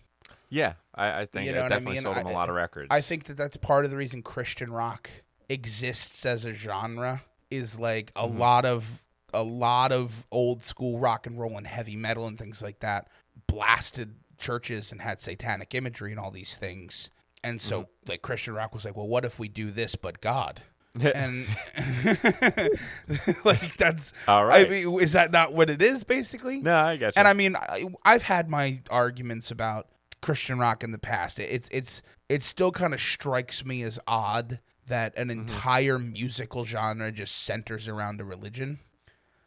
Yeah, 0.49 0.73
I, 0.97 1.21
I 1.21 1.25
think 1.25 1.45
You 1.45 1.51
it 1.51 1.55
know 1.55 1.63
what 1.63 1.73
I 1.73 1.79
mean? 1.79 2.01
sold 2.01 2.17
them 2.17 2.25
a 2.27 2.31
lot 2.31 2.49
of 2.49 2.55
records. 2.55 2.87
I 2.91 3.01
think 3.01 3.25
that 3.25 3.37
that's 3.37 3.55
part 3.57 3.85
of 3.85 3.91
the 3.91 3.97
reason 3.97 4.21
Christian 4.23 4.71
rock 4.71 5.09
exists 5.49 6.25
as 6.25 6.43
a 6.43 6.53
genre 6.53 7.21
is 7.51 7.79
like 7.79 8.11
a 8.15 8.27
Mm-hmm. 8.27 8.39
lot 8.39 8.65
of 8.65 9.03
a 9.33 9.43
lot 9.43 9.91
of 9.91 10.25
old 10.31 10.63
school 10.63 10.99
rock 10.99 11.27
and 11.27 11.37
roll 11.39 11.57
and 11.57 11.67
heavy 11.67 11.95
metal 11.95 12.25
and 12.27 12.37
things 12.39 12.61
like 12.61 12.79
that 12.79 13.07
blasted 13.45 14.15
churches 14.37 14.91
and 14.91 15.01
had 15.01 15.21
satanic 15.21 15.75
imagery 15.75 16.11
and 16.11 16.19
all 16.19 16.31
these 16.31 16.55
things. 16.57 17.09
And 17.43 17.61
so 17.61 17.81
Mm-hmm. 17.81 18.09
like 18.09 18.21
Christian 18.21 18.53
rock 18.55 18.73
was 18.73 18.83
like, 18.85 18.95
well, 18.97 19.07
what 19.07 19.23
if 19.25 19.37
we 19.39 19.47
do 19.47 19.69
this 19.71 19.95
but 19.95 20.19
God? 20.21 20.61
and 20.99 21.45
like 23.43 23.77
that's 23.77 24.13
All 24.27 24.45
right. 24.45 24.65
I 24.65 24.69
mean, 24.69 24.99
is 24.99 25.13
that 25.13 25.31
not 25.31 25.53
what 25.53 25.69
it 25.69 25.81
is 25.81 26.03
basically? 26.03 26.59
no, 26.59 26.75
I 26.75 26.97
got 26.97 27.15
you. 27.15 27.19
And 27.19 27.27
I 27.27 27.33
mean, 27.33 27.55
I, 27.55 27.85
I've 28.03 28.23
had 28.23 28.49
my 28.49 28.79
arguments 28.89 29.51
about 29.51 29.87
Christian 30.21 30.59
rock 30.59 30.83
in 30.83 30.91
the 30.91 30.97
past. 30.97 31.39
It's 31.39 31.69
it's 31.71 32.01
it 32.29 32.43
still 32.43 32.71
kind 32.71 32.93
of 32.93 32.99
strikes 33.01 33.63
me 33.65 33.83
as 33.83 33.99
odd 34.07 34.59
that 34.87 35.17
an 35.17 35.27
Mm-hmm. 35.29 35.41
entire 35.41 35.99
musical 35.99 36.63
genre 36.65 37.11
just 37.11 37.35
centers 37.43 37.87
around 37.87 38.21
a 38.21 38.23
religion. 38.25 38.79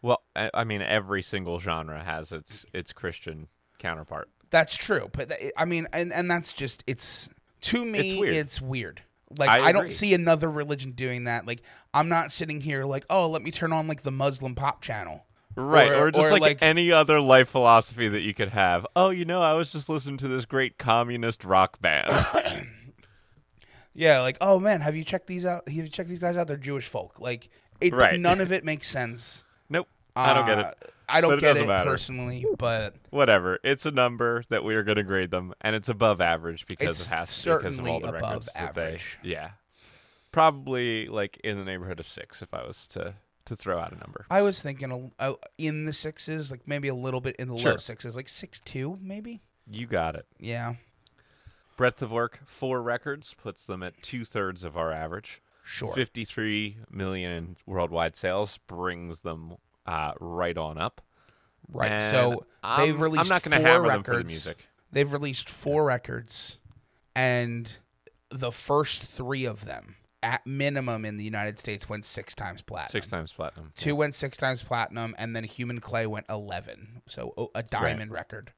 well, 0.02 0.22
I, 0.36 0.50
I 0.54 0.64
mean, 0.64 0.82
every 0.82 1.22
single 1.22 1.58
genre 1.60 2.02
has 2.04 2.32
its 2.32 2.64
its 2.72 2.92
Christian 2.92 3.48
counterpart. 3.78 4.28
That's 4.50 4.76
true, 4.76 5.08
but 5.12 5.32
I 5.56 5.64
mean, 5.64 5.86
and 5.92 6.12
and 6.12 6.30
that's 6.30 6.52
just 6.52 6.82
it's 6.86 7.28
to 7.62 7.84
me, 7.84 7.98
It's 8.12 8.20
weird. 8.20 8.34
it's 8.34 8.60
weird. 8.60 9.02
Like 9.38 9.48
I 9.48 9.66
I, 9.66 9.72
don't 9.72 9.88
see 9.90 10.12
another 10.12 10.50
religion 10.50 10.90
doing 10.92 11.24
that. 11.24 11.46
Like 11.46 11.62
I'm 11.94 12.08
not 12.08 12.32
sitting 12.32 12.60
here 12.62 12.84
like, 12.84 13.04
oh, 13.08 13.28
let 13.28 13.42
me 13.42 13.50
turn 13.52 13.72
on 13.72 13.86
like 13.86 14.02
the 14.02 14.10
Muslim 14.10 14.54
pop 14.56 14.82
channel. 14.82 15.24
Right, 15.56 15.90
Or- 15.90 16.06
or, 16.06 16.10
just 16.12 16.26
or, 16.28 16.32
like, 16.32 16.42
like- 16.42 16.58
any 16.62 16.92
other 16.92 17.20
life 17.20 17.48
philosophy 17.48 18.08
that 18.08 18.20
you 18.20 18.32
could 18.32 18.50
have. 18.50 18.86
Oh, 18.94 19.10
you 19.10 19.24
know, 19.24 19.42
I 19.42 19.54
was 19.54 19.72
just 19.72 19.88
listening 19.88 20.16
to 20.18 20.28
this 20.28 20.44
great 20.46 20.78
communist 20.78 21.44
rock 21.44 21.80
band. 21.80 22.10
Yeah, 23.92 24.20
like, 24.20 24.38
oh 24.40 24.60
man, 24.60 24.80
have 24.82 24.94
you 24.94 25.04
checked 25.04 25.26
these 25.26 25.44
out? 25.44 25.66
Have 25.68 25.74
you 25.76 25.88
checked 25.88 26.08
these 26.08 26.20
guys 26.20 26.36
out? 26.36 26.46
They're 26.46 26.56
Jewish 26.56 26.86
folk. 26.86 27.18
Like, 27.18 27.50
it 27.80 27.92
Right. 27.92 28.18
none 28.20 28.40
of 28.40 28.52
it 28.52 28.64
makes 28.64 28.86
sense. 28.86 29.42
nope, 29.68 29.88
I 30.14 30.32
don't 30.32 30.46
get 30.46 30.58
Uh, 30.58 30.68
it. 30.68 30.92
I 31.08 31.20
don't 31.20 31.30
But 31.32 31.40
get 31.40 31.54
doesn't 31.54 31.68
it 31.70 31.84
personally, 31.84 32.46
but 32.56 32.94
Whatever. 33.10 33.58
It's 33.64 33.84
a 33.86 33.90
number 33.90 34.44
that 34.48 34.62
we 34.62 34.76
are 34.76 34.84
going 34.84 34.96
to 34.96 35.02
grade 35.02 35.32
them, 35.32 35.52
and 35.60 35.74
it's 35.74 35.88
above 35.88 36.20
average 36.20 36.66
because 36.68 37.00
it 37.08 37.12
has 37.14 37.42
to 37.42 37.56
because 37.56 37.80
of 37.80 37.88
all 37.88 37.98
the 37.98 38.08
above 38.10 38.22
records 38.22 38.52
that 38.54 38.74
they. 38.76 39.00
Yeah, 39.24 39.50
probably 40.30 41.08
like 41.08 41.40
in 41.42 41.56
the 41.58 41.64
neighborhood 41.64 41.98
of 41.98 42.08
six 42.08 42.42
if 42.42 42.54
I 42.54 42.64
was 42.64 42.86
to 42.88 43.14
to 43.50 43.56
throw 43.56 43.78
out 43.78 43.92
a 43.92 43.96
number. 43.98 44.24
I 44.30 44.42
was 44.42 44.62
thinking 44.62 45.12
a, 45.18 45.30
a, 45.30 45.34
in 45.58 45.84
the 45.84 45.92
sixes, 45.92 46.50
like 46.50 46.62
maybe 46.66 46.88
a 46.88 46.94
little 46.94 47.20
bit 47.20 47.36
in 47.36 47.48
the 47.48 47.54
low 47.54 47.76
sixes, 47.76 48.16
like 48.16 48.28
six 48.28 48.60
two, 48.60 48.98
maybe. 49.02 49.40
You 49.70 49.86
got 49.86 50.16
it. 50.16 50.26
Yeah, 50.38 50.74
Breadth 51.76 52.02
of 52.02 52.10
work, 52.12 52.40
four 52.44 52.82
records 52.82 53.34
puts 53.34 53.64
them 53.66 53.82
at 53.82 54.02
two 54.02 54.24
thirds 54.24 54.64
of 54.64 54.76
our 54.76 54.92
average. 54.92 55.40
Sure. 55.62 55.92
53 55.92 56.76
million 56.90 57.30
in 57.30 57.56
worldwide 57.66 58.16
sales 58.16 58.58
brings 58.66 59.20
them 59.20 59.54
uh, 59.86 60.12
right 60.20 60.58
on 60.58 60.78
up. 60.78 61.00
Right. 61.72 61.92
And 61.92 62.14
so 62.14 62.44
I'm- 62.62 62.80
they've 62.86 63.00
released 63.00 63.22
I'm 63.22 63.28
not 63.28 63.42
gonna 63.42 63.56
four 63.56 63.66
hammer 63.66 63.88
records. 63.88 64.04
them 64.06 64.14
for 64.14 64.18
the 64.22 64.24
music. 64.28 64.66
They've 64.92 65.12
released 65.12 65.48
four 65.48 65.84
records, 65.84 66.56
and 67.14 67.76
the 68.30 68.50
first 68.52 69.02
three 69.04 69.44
of 69.44 69.64
them, 69.64 69.94
at 70.22 70.46
minimum 70.46 71.04
in 71.04 71.16
the 71.16 71.24
United 71.24 71.58
States, 71.58 71.88
went 71.88 72.04
six 72.04 72.34
times 72.34 72.62
platinum. 72.62 72.90
Six 72.90 73.08
times 73.08 73.32
platinum. 73.32 73.72
Two 73.76 73.96
went 73.96 74.14
six 74.14 74.36
times 74.36 74.62
platinum, 74.62 75.14
and 75.18 75.34
then 75.34 75.44
Human 75.44 75.80
Clay 75.80 76.06
went 76.06 76.26
eleven. 76.28 77.02
So 77.06 77.50
a 77.54 77.62
diamond 77.62 78.12
record. 78.12 78.52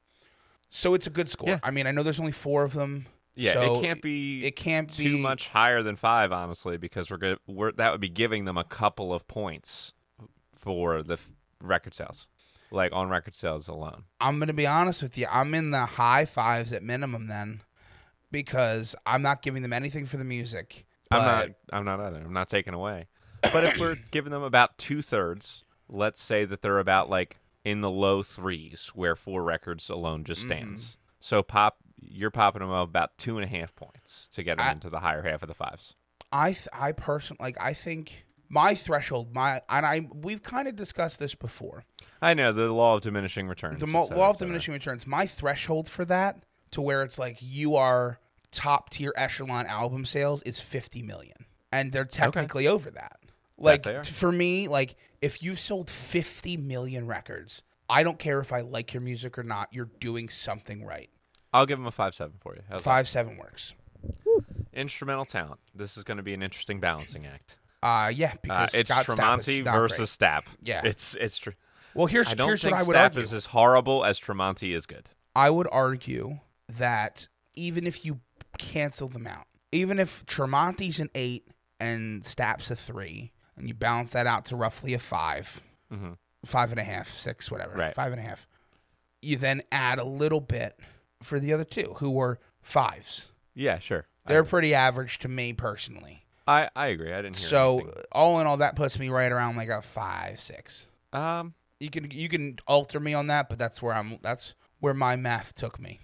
So 0.69 0.93
it's 0.93 1.07
a 1.07 1.11
good 1.11 1.29
score. 1.29 1.49
Yeah. 1.49 1.59
I 1.63 1.71
mean, 1.71 1.87
I 1.87 1.91
know 1.91 2.03
there's 2.03 2.19
only 2.19 2.31
four 2.31 2.63
of 2.63 2.73
them. 2.73 3.05
Yeah, 3.35 3.53
so 3.53 3.75
it 3.75 3.81
can't 3.81 4.01
be 4.01 4.45
It 4.45 4.55
can't 4.55 4.95
be 4.95 5.05
too 5.05 5.17
much 5.17 5.49
higher 5.49 5.81
than 5.81 5.95
five, 5.95 6.31
honestly, 6.31 6.77
because 6.77 7.09
we're 7.09 7.17
gonna 7.17 7.37
we're 7.47 7.71
that 7.73 7.91
would 7.91 8.01
be 8.01 8.09
giving 8.09 8.45
them 8.45 8.57
a 8.57 8.63
couple 8.63 9.13
of 9.13 9.27
points 9.27 9.93
for 10.55 11.01
the 11.01 11.13
f- 11.13 11.31
record 11.61 11.95
sales, 11.95 12.27
like 12.69 12.91
on 12.93 13.09
record 13.09 13.33
sales 13.33 13.67
alone. 13.67 14.03
I'm 14.21 14.37
gonna 14.37 14.53
be 14.53 14.67
honest 14.67 15.01
with 15.01 15.17
you. 15.17 15.25
I'm 15.31 15.55
in 15.55 15.71
the 15.71 15.85
high 15.85 16.25
fives 16.25 16.71
at 16.71 16.83
minimum 16.83 17.27
then, 17.27 17.61
because 18.31 18.95
I'm 19.05 19.23
not 19.23 19.41
giving 19.41 19.63
them 19.63 19.73
anything 19.73 20.05
for 20.05 20.17
the 20.17 20.23
music. 20.23 20.85
I'm 21.13 21.25
not. 21.25 21.49
I'm 21.71 21.85
not 21.85 21.99
either. 21.99 22.17
I'm 22.25 22.33
not 22.33 22.47
taking 22.49 22.73
away. 22.73 23.07
But 23.41 23.63
if 23.65 23.77
we're 23.79 23.97
giving 24.11 24.31
them 24.31 24.43
about 24.43 24.77
two 24.77 25.01
thirds, 25.01 25.63
let's 25.89 26.21
say 26.21 26.45
that 26.45 26.61
they're 26.61 26.79
about 26.79 27.09
like 27.09 27.37
in 27.65 27.81
the 27.81 27.89
low 27.89 28.23
threes, 28.23 28.91
where 28.93 29.15
four 29.15 29.43
records 29.43 29.89
alone 29.89 30.23
just 30.23 30.41
Mm-hmm. 30.41 30.47
stands. 30.51 30.97
So 31.19 31.41
pop, 31.43 31.77
you're 31.99 32.31
popping 32.31 32.59
them 32.61 32.71
up 32.71 32.89
about 32.89 33.17
two 33.17 33.37
and 33.37 33.45
a 33.45 33.47
half 33.57 33.73
points 33.75 34.27
to 34.29 34.43
get 34.43 34.57
them 34.57 34.67
I- 34.67 34.71
into 34.73 34.89
the 34.89 34.99
higher 34.99 35.21
half 35.23 35.41
of 35.41 35.47
the 35.47 35.53
fives. 35.53 35.95
I 36.31 36.53
th- 36.53 36.67
I 36.73 36.91
personally 36.93 37.37
like 37.41 37.57
I 37.61 37.73
think 37.73 38.25
my 38.49 38.73
threshold 38.75 39.33
my 39.35 39.61
and 39.69 39.85
I 39.85 40.07
we've 40.13 40.41
kind 40.41 40.67
of 40.67 40.75
discussed 40.75 41.19
this 41.19 41.35
before. 41.35 41.85
I 42.21 42.33
know 42.33 42.51
the 42.51 42.71
law 42.73 42.95
of 42.95 43.01
diminishing 43.01 43.47
returns. 43.47 43.79
The 43.81 43.87
mo- 43.87 44.03
cetera, 44.05 44.17
law 44.17 44.29
of 44.31 44.39
diminishing 44.39 44.73
returns. 44.73 45.05
My 45.05 45.27
threshold 45.27 45.87
for 45.89 46.05
that 46.05 46.43
to 46.71 46.81
where 46.81 47.03
it's 47.03 47.19
like 47.19 47.37
you 47.41 47.75
are 47.75 48.19
top 48.53 48.89
tier 48.91 49.11
echelon 49.17 49.65
album 49.65 50.05
sales 50.05 50.41
is 50.43 50.59
50 50.61 51.01
million, 51.03 51.45
and 51.71 51.91
they're 51.91 52.05
technically 52.05 52.67
over 52.67 52.89
that. 52.91 53.17
Like 53.57 53.83
they 53.83 54.01
for 54.03 54.31
me, 54.31 54.67
like 54.67 54.95
if 55.21 55.43
you've 55.43 55.59
sold 55.59 55.89
50 55.89 56.57
million 56.57 57.05
records, 57.07 57.61
I 57.89 58.03
don't 58.03 58.19
care 58.19 58.39
if 58.39 58.51
I 58.53 58.61
like 58.61 58.93
your 58.93 59.01
music 59.01 59.37
or 59.37 59.43
not. 59.43 59.67
You're 59.71 59.89
doing 59.99 60.29
something 60.29 60.85
right. 60.85 61.09
I'll 61.53 61.65
give 61.65 61.77
them 61.77 61.85
a 61.87 61.91
five 61.91 62.15
seven 62.15 62.33
for 62.41 62.55
you. 62.55 62.61
How's 62.69 62.79
that? 62.79 62.83
Five 62.83 63.07
seven 63.07 63.37
works. 63.37 63.73
Instrumental 64.73 65.25
talent. 65.25 65.59
This 65.75 65.97
is 65.97 66.03
going 66.03 66.17
to 66.17 66.23
be 66.23 66.33
an 66.33 66.41
interesting 66.41 66.79
balancing 66.79 67.25
act. 67.25 67.57
Uh 67.83 68.11
yeah, 68.15 68.33
Uh, 68.49 68.67
it's 68.73 68.89
Scott 68.89 69.05
Tremonti 69.05 69.63
not 69.63 69.75
versus 69.75 70.15
Stapp. 70.15 70.43
Yeah. 70.63 70.81
it's 70.85 71.15
it's. 71.15 71.37
true. 71.37 71.53
Well, 71.93 72.05
here's 72.07 72.29
I 72.29 72.33
don't 72.33 72.47
here's 72.47 72.63
think 72.63 72.73
what 72.73 72.81
I 72.81 72.87
would 72.87 72.95
Stapp 72.95 73.03
argue. 73.03 73.21
is 73.21 73.33
as 73.33 73.45
horrible 73.47 74.03
as 74.05 74.19
Tremonti 74.19 74.73
is 74.75 74.85
good. 74.85 75.09
I 75.35 75.49
would 75.49 75.67
argue 75.71 76.39
that 76.69 77.27
even 77.55 77.85
if 77.85 78.03
you 78.05 78.21
cancel 78.57 79.07
them 79.07 79.27
out, 79.27 79.45
even 79.71 79.99
if 79.99 80.25
Tremonti's 80.25 80.99
an 80.99 81.09
eight 81.15 81.47
and 81.79 82.25
Stapp's 82.25 82.69
a 82.71 82.75
three, 82.75 83.31
and 83.57 83.67
you 83.67 83.73
balance 83.73 84.11
that 84.11 84.27
out 84.27 84.45
to 84.45 84.55
roughly 84.55 84.93
a 84.93 84.99
5 84.99 85.61
Mhm. 85.91 86.17
five 86.45 86.71
and 86.71 86.79
a 86.79 86.83
half, 86.83 87.09
six, 87.09 87.49
whatever, 87.51 87.75
Right. 87.75 87.93
five 87.93 88.11
and 88.11 88.19
a 88.19 88.23
half, 88.23 88.47
you 89.21 89.37
then 89.37 89.61
add 89.71 89.99
a 89.99 90.03
little 90.03 90.41
bit 90.41 90.79
for 91.21 91.39
the 91.39 91.53
other 91.53 91.63
two 91.63 91.95
who 91.99 92.11
were 92.11 92.39
fives. 92.61 93.29
Yeah, 93.53 93.79
sure. 93.79 94.07
They're 94.25 94.43
pretty 94.43 94.73
average 94.73 95.19
to 95.19 95.27
me 95.27 95.53
personally. 95.53 96.25
I 96.47 96.69
I 96.75 96.87
agree. 96.87 97.13
I 97.13 97.21
didn't 97.21 97.37
hear 97.37 97.47
So 97.47 97.79
anything. 97.79 98.03
all 98.11 98.39
in 98.41 98.47
all, 98.47 98.57
that 98.57 98.75
puts 98.75 98.99
me 98.99 99.07
right 99.09 99.31
around 99.31 99.55
like 99.55 99.69
a 99.69 99.81
five, 99.81 100.39
six. 100.41 100.85
Um, 101.13 101.53
You 101.79 101.89
can 101.89 102.09
you 102.11 102.29
can 102.29 102.57
alter 102.67 102.99
me 102.99 103.13
on 103.13 103.27
that, 103.27 103.49
but 103.49 103.57
that's 103.57 103.81
where 103.81 103.93
I'm. 103.93 104.17
That's 104.21 104.55
where 104.79 104.93
my 104.93 105.15
math 105.17 105.53
took 105.55 105.79
me. 105.79 105.99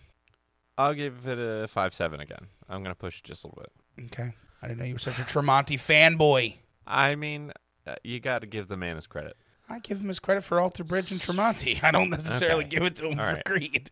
I'll 0.80 0.94
give 0.94 1.28
it 1.28 1.38
a 1.38 1.68
five 1.68 1.94
seven 1.94 2.20
again. 2.22 2.48
I'm 2.70 2.82
gonna 2.82 2.96
push 2.96 3.22
just 3.22 3.44
a 3.44 3.48
little 3.48 3.64
bit. 3.98 4.06
Okay. 4.06 4.34
I 4.62 4.68
didn't 4.68 4.80
know 4.80 4.86
you 4.86 4.94
were 4.94 5.00
such 5.00 5.20
a 5.20 5.24
Tremonti 5.24 5.76
fanboy. 5.78 6.56
I 6.88 7.16
mean, 7.16 7.52
uh, 7.86 7.96
you 8.04 8.20
got 8.20 8.40
to 8.42 8.48
give 8.48 8.68
the 8.68 8.78
man 8.78 8.96
his 8.96 9.08
credit. 9.08 9.38
I 9.70 9.80
give 9.80 10.02
him 10.02 10.08
his 10.08 10.20
credit 10.20 10.44
for 10.44 10.60
Alter 10.60 10.84
Bridge 10.84 11.12
and 11.12 11.20
Tremonti. 11.22 11.84
I 11.84 11.92
don't 11.92 12.10
necessarily 12.10 12.64
Okay. 12.66 12.70
give 12.78 12.84
it 12.84 12.96
to 12.98 13.08
him 13.10 13.20
All 13.20 13.26
for 13.26 13.34
right. 13.36 13.46
Creed. 13.46 13.92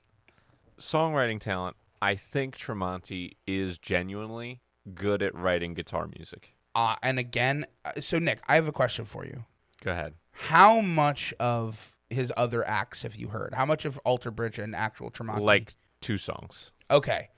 Songwriting 0.79 1.39
talent. 1.39 1.75
I 2.01 2.15
think 2.15 2.57
Tremonti 2.57 3.33
is 3.45 3.77
genuinely 3.77 4.61
good 4.93 5.21
at 5.21 5.33
writing 5.35 5.73
guitar 5.73 6.07
music. 6.07 6.53
Uh, 6.75 6.95
and 7.01 7.17
again, 7.19 7.65
uh, 7.85 7.99
so 7.99 8.19
Nick, 8.19 8.39
I 8.47 8.55
have 8.55 8.67
a 8.67 8.71
question 8.71 9.05
for 9.05 9.25
you. 9.25 9.45
Go 9.83 9.91
ahead. 9.91 10.13
How 10.31 10.81
much 10.81 11.33
of 11.39 11.97
his 12.09 12.31
other 12.37 12.65
acts 12.67 13.01
have 13.01 13.15
you 13.15 13.29
heard? 13.29 13.53
How 13.55 13.65
much 13.65 13.83
of 13.85 13.97
Alter 14.05 14.31
Bridge 14.31 14.59
and 14.59 14.75
actual 14.75 15.09
Tremonti? 15.11 15.41
Like 15.41 15.75
two 16.01 16.17
songs. 16.17 16.71
Okay, 16.89 17.29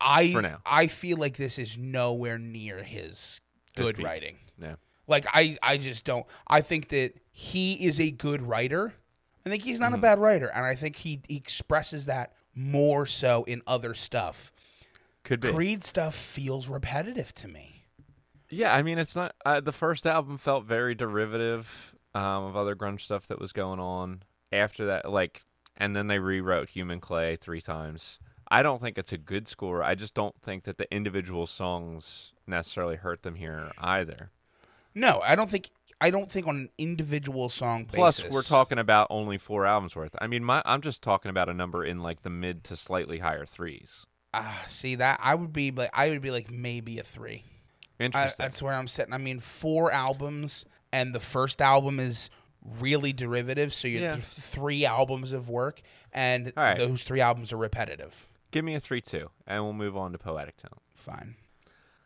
I 0.00 0.32
For 0.32 0.42
now. 0.42 0.58
I 0.66 0.86
feel 0.88 1.16
like 1.16 1.36
this 1.36 1.58
is 1.58 1.76
nowhere 1.78 2.38
near 2.38 2.82
his 2.82 3.40
His 3.74 3.86
good 3.86 3.96
peak. 3.96 4.06
writing. 4.06 4.36
Yeah. 4.60 4.76
Like 5.06 5.26
I, 5.32 5.56
I 5.62 5.76
just 5.78 6.04
don't. 6.04 6.26
I 6.48 6.60
think 6.60 6.88
that 6.88 7.12
he 7.30 7.74
is 7.86 8.00
a 8.00 8.10
good 8.10 8.42
writer. 8.42 8.92
I 9.44 9.48
think 9.48 9.62
he's 9.62 9.78
not 9.78 9.86
Mm-hmm. 9.92 9.98
a 9.98 10.02
bad 10.02 10.18
writer, 10.18 10.50
and 10.52 10.66
I 10.66 10.74
think 10.74 10.96
he, 10.96 11.20
he 11.28 11.36
expresses 11.36 12.06
that 12.06 12.32
more 12.54 13.06
so 13.06 13.44
in 13.44 13.62
other 13.66 13.94
stuff. 13.94 14.52
Could 15.22 15.40
be. 15.40 15.52
Creed 15.52 15.84
stuff 15.84 16.14
feels 16.14 16.68
repetitive 16.68 17.32
to 17.34 17.48
me. 17.48 17.84
Yeah, 18.48 18.74
I 18.74 18.82
mean, 18.82 18.98
it's 18.98 19.14
not. 19.16 19.34
Uh, 19.44 19.60
the 19.60 19.72
first 19.72 20.06
album 20.06 20.38
felt 20.38 20.64
very 20.64 20.94
derivative 20.94 21.94
um, 22.14 22.44
of 22.44 22.56
other 22.56 22.74
grunge 22.76 23.00
stuff 23.02 23.28
that 23.28 23.38
was 23.40 23.52
going 23.52 23.78
on. 23.80 24.22
After 24.52 24.86
that, 24.86 25.10
like, 25.10 25.42
and 25.76 25.94
then 25.96 26.06
they 26.06 26.18
rewrote 26.18 26.68
Human 26.70 27.00
Clay 27.00 27.36
three 27.36 27.60
times. 27.60 28.18
I 28.48 28.62
don't 28.62 28.80
think 28.80 28.98
it's 28.98 29.12
a 29.12 29.18
good 29.18 29.48
score. 29.48 29.82
I 29.82 29.94
just 29.94 30.14
don't 30.14 30.34
think 30.40 30.64
that 30.64 30.78
the 30.78 30.92
individual 30.94 31.46
songs 31.46 32.32
necessarily 32.46 32.96
hurt 32.96 33.22
them 33.22 33.34
here 33.34 33.72
either. 33.78 34.30
No, 34.94 35.20
I 35.24 35.34
don't 35.36 35.50
think. 35.50 35.70
I 36.00 36.10
don't 36.10 36.30
think 36.30 36.46
on 36.46 36.56
an 36.56 36.68
individual 36.76 37.48
song 37.48 37.86
Plus, 37.86 38.18
basis. 38.20 38.32
we're 38.32 38.42
talking 38.42 38.78
about 38.78 39.06
only 39.08 39.38
four 39.38 39.64
albums 39.64 39.96
worth. 39.96 40.14
I 40.20 40.26
mean, 40.26 40.44
my 40.44 40.62
I'm 40.66 40.82
just 40.82 41.02
talking 41.02 41.30
about 41.30 41.48
a 41.48 41.54
number 41.54 41.84
in 41.84 42.02
like 42.02 42.22
the 42.22 42.30
mid 42.30 42.64
to 42.64 42.76
slightly 42.76 43.18
higher 43.18 43.46
threes. 43.46 44.04
Ah, 44.34 44.64
see 44.68 44.94
that 44.96 45.18
I 45.22 45.34
would 45.34 45.52
be 45.52 45.70
like 45.70 45.90
I 45.94 46.10
would 46.10 46.20
be 46.22 46.30
like 46.30 46.50
maybe 46.50 46.98
a 46.98 47.02
three. 47.02 47.44
I, 47.98 48.04
Interesting. 48.04 48.34
that's 48.44 48.60
where 48.60 48.74
I'm 48.74 48.88
sitting. 48.88 49.14
I 49.14 49.18
mean, 49.18 49.40
four 49.40 49.90
albums, 49.90 50.66
and 50.92 51.14
the 51.14 51.20
first 51.20 51.62
album 51.62 51.98
is 51.98 52.28
really 52.78 53.14
derivative. 53.14 53.72
So 53.72 53.88
you 53.88 54.00
Yeah. 54.00 54.10
have 54.10 54.16
th- 54.16 54.44
three 54.44 54.84
albums 54.84 55.32
of 55.32 55.48
work, 55.48 55.80
and 56.12 56.52
right. 56.56 56.76
those 56.76 57.04
three 57.04 57.22
albums 57.22 57.52
are 57.54 57.56
repetitive. 57.56 58.26
Give 58.50 58.64
me 58.64 58.74
a 58.74 58.80
three 58.80 59.00
two, 59.00 59.30
and 59.46 59.62
we'll 59.64 59.72
move 59.72 59.96
on 59.96 60.12
to 60.12 60.18
poetic 60.18 60.56
talent. 60.56 60.82
Fine. 60.94 61.36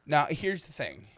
Now, 0.06 0.26
here's 0.26 0.64
the 0.64 0.72
thing 0.72 1.08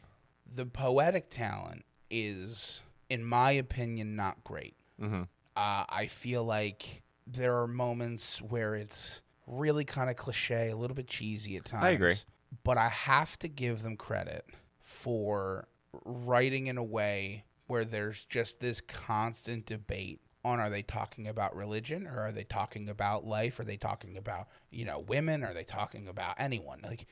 the 0.47 0.67
poetic 0.67 1.31
talent 1.31 1.85
is, 2.11 2.83
in 3.09 3.25
my 3.25 3.53
opinion, 3.53 4.17
not 4.17 4.45
great. 4.45 4.77
Mhm. 5.01 5.29
Uh, 5.57 5.85
I 5.89 6.07
feel 6.09 6.45
like 6.45 7.03
there 7.27 7.57
are 7.61 7.67
moments 7.67 8.43
where 8.43 8.75
it's 8.75 9.23
really 9.47 9.85
kind 9.85 10.11
of 10.11 10.17
cliche, 10.17 10.71
a 10.71 10.77
little 10.77 10.95
bit 10.95 11.07
cheesy 11.09 11.57
at 11.57 11.65
times. 11.65 11.85
I 11.85 11.91
agree. 11.91 12.17
But 12.65 12.77
I 12.79 12.89
have 12.89 13.39
to 13.41 13.49
give 13.49 13.83
them 13.83 13.97
credit 13.97 14.45
for 14.81 15.69
writing 16.05 16.67
in 16.67 16.77
a 16.77 16.83
way 16.85 17.45
where 17.67 17.85
there's 17.85 18.25
just 18.25 18.61
this 18.61 18.81
constant 18.81 19.65
debate 19.67 20.21
on 20.45 20.59
are 20.61 20.71
they 20.71 20.83
talking 20.83 21.29
about 21.29 21.55
religion 21.55 22.07
or 22.07 22.19
are 22.21 22.33
they 22.33 22.45
talking 22.45 22.89
about 22.89 23.25
life? 23.25 23.59
Are 23.59 23.65
they 23.65 23.77
talking 23.77 24.17
about, 24.17 24.49
you 24.71 24.85
know, 24.85 24.99
women? 24.99 25.45
Are 25.45 25.55
they 25.55 25.65
talking 25.65 26.09
about 26.09 26.35
anyone? 26.39 26.81
Like 26.83 27.07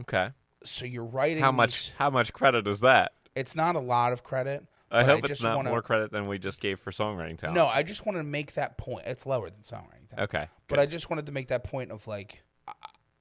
Okay. 0.00 0.30
so 0.64 0.84
you're 0.84 1.04
writing 1.04 1.42
How 1.42 1.50
these- 1.52 1.56
much? 1.56 1.90
How 1.98 2.10
much 2.10 2.32
credit 2.32 2.66
is 2.68 2.80
that? 2.80 3.12
it's 3.34 3.56
not 3.56 3.74
a 3.76 3.80
lot 3.80 4.12
of 4.12 4.22
credit. 4.22 4.62
I 4.90 5.04
hope 5.04 5.24
it's 5.24 5.42
not 5.42 5.56
wanna- 5.56 5.70
more 5.70 5.80
credit 5.80 6.12
than 6.12 6.28
we 6.28 6.38
just 6.38 6.60
gave 6.60 6.78
for 6.78 6.90
songwriting 6.90 7.38
talent. 7.38 7.54
No, 7.56 7.66
I 7.66 7.82
just 7.82 8.04
want 8.04 8.18
to 8.18 8.22
make 8.22 8.52
that 8.54 8.76
point. 8.76 9.06
It's 9.06 9.24
lower 9.24 9.48
than 9.48 9.62
songwriting. 9.62 10.10
talent. 10.10 10.34
Okay. 10.34 10.48
But 10.68 10.78
I 10.78 10.84
just 10.84 11.08
wanted 11.08 11.24
to 11.26 11.32
make 11.32 11.48
that 11.48 11.64
point 11.64 11.90
of 11.90 12.06
like, 12.06 12.42
I, 12.68 12.72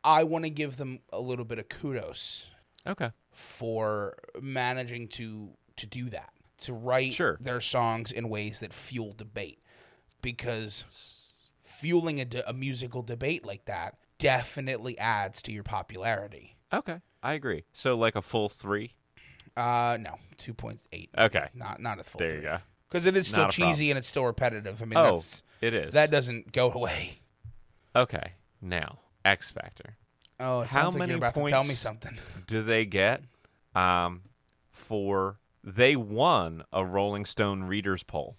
I 0.04 0.24
want 0.26 0.44
to 0.44 0.50
give 0.50 0.76
them 0.76 1.00
a 1.14 1.22
little 1.22 1.46
bit 1.46 1.60
of 1.60 1.70
kudos 1.70 2.48
okay. 2.86 3.12
for 3.32 4.18
managing 4.42 5.08
to 5.10 5.52
to 5.78 5.88
do 5.88 6.10
that, 6.10 6.34
to 6.62 6.74
write 6.74 7.14
Sure. 7.14 7.38
their 7.42 7.62
songs 7.62 8.12
in 8.12 8.30
ways 8.30 8.60
that 8.62 8.74
fuel 8.74 9.14
debate, 9.14 9.60
because 10.22 10.86
fueling 11.60 12.20
a, 12.20 12.26
de- 12.26 12.50
a 12.50 12.54
musical 12.54 13.02
debate 13.02 13.46
like 13.46 13.66
that 13.66 13.98
definitely 14.18 14.98
adds 14.98 15.42
to 15.44 15.52
your 15.52 15.64
popularity. 15.64 16.56
Okay. 16.74 17.02
I 17.24 17.34
agree. 17.34 17.66
So 17.74 17.96
like 17.98 18.16
a 18.16 18.22
full 18.22 18.50
three. 18.50 18.94
Uh, 19.58 19.98
no, 20.00 20.18
two 20.38 20.54
point 20.54 20.80
eight. 20.92 21.10
Okay. 21.18 21.48
not 21.54 21.82
not 21.82 22.00
a 22.00 22.04
full. 22.04 22.20
There 22.20 22.36
you 22.36 22.42
go. 22.42 22.58
Because 22.90 23.06
it 23.06 23.16
is 23.18 23.28
still 23.28 23.44
a 23.44 23.48
problem. 23.48 23.70
cheesy 23.72 23.92
and 23.92 23.98
it's 23.98 24.08
still 24.08 24.26
repetitive. 24.26 24.82
I 24.82 24.86
mean, 24.86 24.98
Oh, 24.98 25.12
that's 25.18 25.44
it 25.62 25.74
is. 25.74 25.94
that 25.94 26.10
doesn't 26.12 26.52
go 26.52 26.72
away. 26.72 27.20
okay. 27.96 28.34
Now 28.62 29.00
X 29.26 29.52
Factor. 29.52 29.98
Oh, 30.40 30.62
it 30.62 30.70
How 30.70 30.84
sounds 30.84 30.96
like 30.96 31.00
many 31.10 31.14
about 31.14 31.36
to 31.36 31.48
tell 31.48 31.64
me 31.64 31.74
something. 31.76 32.18
do 32.48 32.64
they 32.64 32.86
get 32.86 33.22
um, 33.76 34.22
for 34.72 35.38
they 35.64 35.96
won 35.96 36.64
a 36.72 36.86
Rolling 36.86 37.26
Stone 37.26 37.64
readers 37.64 38.04
poll? 38.04 38.38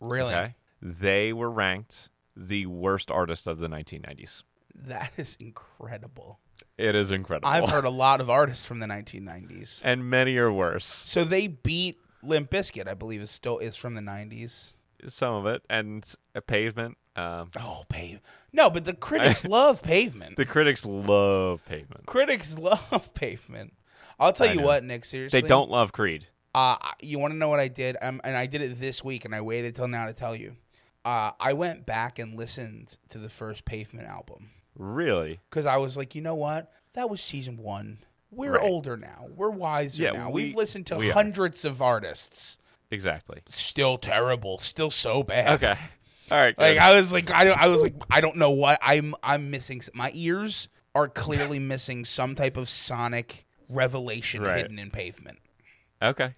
Really? 0.00 0.34
Okay, 0.34 0.54
they 0.82 1.32
were 1.32 1.50
ranked 1.50 2.10
the 2.36 2.66
worst 2.66 3.10
artist 3.10 3.46
of 3.46 3.58
the 3.58 3.68
1990s. 3.68 4.44
That 4.74 5.12
is 5.16 5.36
incredible. 5.40 6.38
It 6.76 6.94
is 6.94 7.10
incredible. 7.10 7.48
I've 7.48 7.68
heard 7.68 7.84
a 7.84 7.90
lot 8.06 8.20
of 8.20 8.30
artists 8.30 8.64
from 8.64 8.78
the 8.80 8.86
1990s. 8.86 9.80
and 9.84 10.08
many 10.08 10.36
are 10.36 10.52
worse. 10.52 10.84
So 10.86 11.24
they 11.24 11.48
beat 11.48 11.98
Limp 12.22 12.50
Bizkit, 12.50 12.86
I 12.88 12.94
believe, 12.94 13.20
is 13.20 13.30
still 13.30 13.58
is 13.58 13.76
from 13.76 13.94
the 13.94 14.00
90s. 14.00 14.72
Some 15.08 15.34
of 15.34 15.46
it 15.46 15.62
and 15.70 16.08
a 16.34 16.40
pavement. 16.40 16.96
Um, 17.16 17.50
Oh, 17.58 17.84
pave. 17.88 18.20
No, 18.52 18.70
but 18.70 18.84
the 18.84 18.94
critics 18.94 19.44
love 19.48 19.82
Pavement. 19.82 20.36
the 20.36 20.44
critics 20.44 20.86
love 20.86 21.64
pavement. 21.66 22.06
critics 22.06 22.56
love 22.58 23.12
Pavement. 23.14 23.74
I'll 24.20 24.32
tell 24.32 24.48
I 24.48 24.52
you 24.52 24.60
know. 24.60 24.66
what, 24.66 24.84
Nick. 24.84 25.04
Seriously, 25.04 25.40
They 25.40 25.46
don't 25.46 25.70
love 25.70 25.92
Creed. 25.92 26.26
Uh, 26.54 26.76
you 27.00 27.18
want 27.18 27.32
to 27.32 27.38
know 27.38 27.48
what 27.48 27.60
I 27.60 27.68
did? 27.68 27.96
Um, 28.00 28.20
and 28.24 28.36
I 28.36 28.46
did 28.46 28.62
it 28.62 28.80
this 28.80 29.04
week, 29.04 29.24
and 29.24 29.34
I 29.34 29.40
waited 29.40 29.76
till 29.76 29.88
now 29.88 30.06
to 30.06 30.12
tell 30.12 30.34
you. 30.34 30.56
Uh, 31.04 31.30
I 31.38 31.52
went 31.52 31.86
back 31.86 32.18
and 32.18 32.36
listened 32.36 32.96
to 33.10 33.18
the 33.18 33.28
first 33.30 33.64
Pavement 33.64 34.06
album 34.08 34.50
Really? 34.76 35.40
because 35.48 35.64
I 35.66 35.76
was 35.76 35.96
like, 35.96 36.14
you 36.14 36.20
know 36.22 36.34
what? 36.34 36.72
That 36.94 37.08
was 37.08 37.20
season 37.20 37.56
one. 37.56 37.98
We're 38.30 38.52
Right. 38.58 38.68
older 38.68 38.96
now. 38.96 39.26
We're 39.34 39.50
wiser 39.50 40.02
Yeah, 40.02 40.10
now. 40.12 40.30
we- 40.30 40.44
We've 40.46 40.56
listened 40.56 40.86
to 40.88 40.96
we 40.96 41.10
are. 41.10 41.14
hundreds 41.14 41.64
of 41.64 41.80
artists. 41.80 42.58
Exactly. 42.90 43.40
Still 43.48 43.96
terrible. 43.98 44.58
Still 44.58 44.90
so 44.90 45.22
bad. 45.22 45.62
Okay. 45.62 45.78
All 46.30 46.38
right. 46.38 46.54
Like. 46.58 46.78
I 46.78 46.92
was 46.98 47.12
like 47.12 47.30
I, 47.30 47.44
don't- 47.44 47.58
I 47.58 47.68
was 47.68 47.80
like 47.82 47.94
I 48.10 48.20
don't 48.20 48.36
know 48.36 48.50
what 48.50 48.78
I'm 48.82 49.14
I'm 49.22 49.50
missing. 49.50 49.80
My 49.94 50.10
ears 50.14 50.68
are 50.94 51.08
clearly 51.08 51.58
missing 51.74 52.04
some 52.04 52.34
type 52.34 52.56
of 52.58 52.68
sonic 52.68 53.46
revelation 53.68 54.42
Right. 54.42 54.58
hidden 54.62 54.78
in 54.78 54.90
pavement. 54.90 55.38
Okay. 56.02 56.34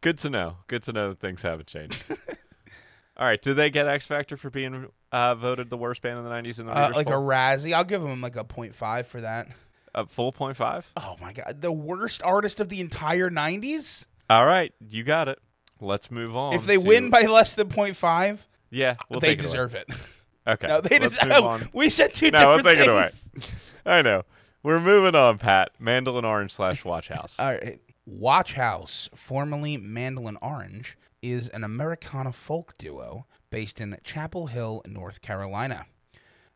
Good 0.00 0.18
to 0.18 0.30
know. 0.30 0.56
Good 0.66 0.82
to 0.84 0.92
know 0.92 1.10
that 1.10 1.20
things 1.20 1.42
haven't 1.42 1.68
changed. 1.68 2.04
All 3.16 3.26
right. 3.26 3.40
Do 3.40 3.54
they 3.54 3.70
get 3.70 3.86
X 3.86 4.04
Factor 4.06 4.36
for 4.36 4.50
being 4.50 4.88
uh, 5.12 5.34
voted 5.34 5.70
the 5.70 5.76
worst 5.76 6.02
band 6.02 6.18
in 6.18 6.24
the 6.24 6.30
90s 6.30 6.58
in 6.58 6.66
the 6.66 6.72
Uh, 6.72 6.90
like 6.94 7.08
a? 7.08 7.12
Razzie, 7.12 7.72
I'll 7.72 7.84
give 7.84 8.02
them 8.02 8.20
like 8.20 8.36
a 8.36 8.44
0.5 8.44 9.06
for 9.06 9.20
that. 9.20 9.48
a 9.94 10.06
full 10.06 10.32
point 10.32 10.56
five? 10.56 10.90
Oh 10.96 11.16
my 11.20 11.32
god, 11.32 11.60
the 11.60 11.70
worst 11.72 12.22
artist 12.22 12.58
of 12.60 12.68
the 12.68 12.80
entire 12.80 13.30
90s? 13.30 14.06
All 14.30 14.46
right. 14.46 14.72
You 14.88 15.04
got 15.04 15.28
it. 15.28 15.38
Let's 15.80 16.10
move 16.10 16.34
on. 16.34 16.54
if 16.54 16.64
they 16.66 16.76
to- 16.76 16.82
win 16.82 17.10
by 17.10 17.22
less 17.22 17.54
than 17.54 17.68
0.5, 17.68 18.38
yeah, 18.70 18.96
we'll 19.10 19.20
they 19.20 19.28
take 19.30 19.40
it 19.40 19.42
deserve 19.42 19.74
it. 19.74 19.88
Okay. 20.44 20.66
No, 20.66 20.80
they 20.80 20.98
let's 20.98 21.16
deserve. 21.16 21.68
We 21.72 21.88
said 21.88 22.14
two 22.14 22.32
No, 22.32 22.48
we'll 22.48 22.56
different 22.56 22.78
take 22.78 22.88
it 22.88 22.90
away. 22.90 23.08
things. 23.10 23.48
I 23.86 24.02
know. 24.02 24.24
We're 24.64 24.80
moving 24.80 25.14
on, 25.14 25.38
Pat. 25.38 25.70
Mandolin 25.78 26.24
Orange 26.24 26.50
slash 26.52 26.84
Watch 26.84 27.06
House. 27.06 27.36
All 27.38 27.46
right. 27.46 27.78
Watch 28.04 28.54
House, 28.54 29.08
formerly 29.14 29.76
Mandolin 29.76 30.36
Orange, 30.42 30.98
is 31.22 31.48
an 31.48 31.62
Americana 31.62 32.32
folk 32.32 32.76
duo 32.76 33.26
based 33.50 33.80
in 33.80 33.96
Chapel 34.02 34.48
Hill, 34.48 34.82
North 34.88 35.22
Carolina. 35.22 35.86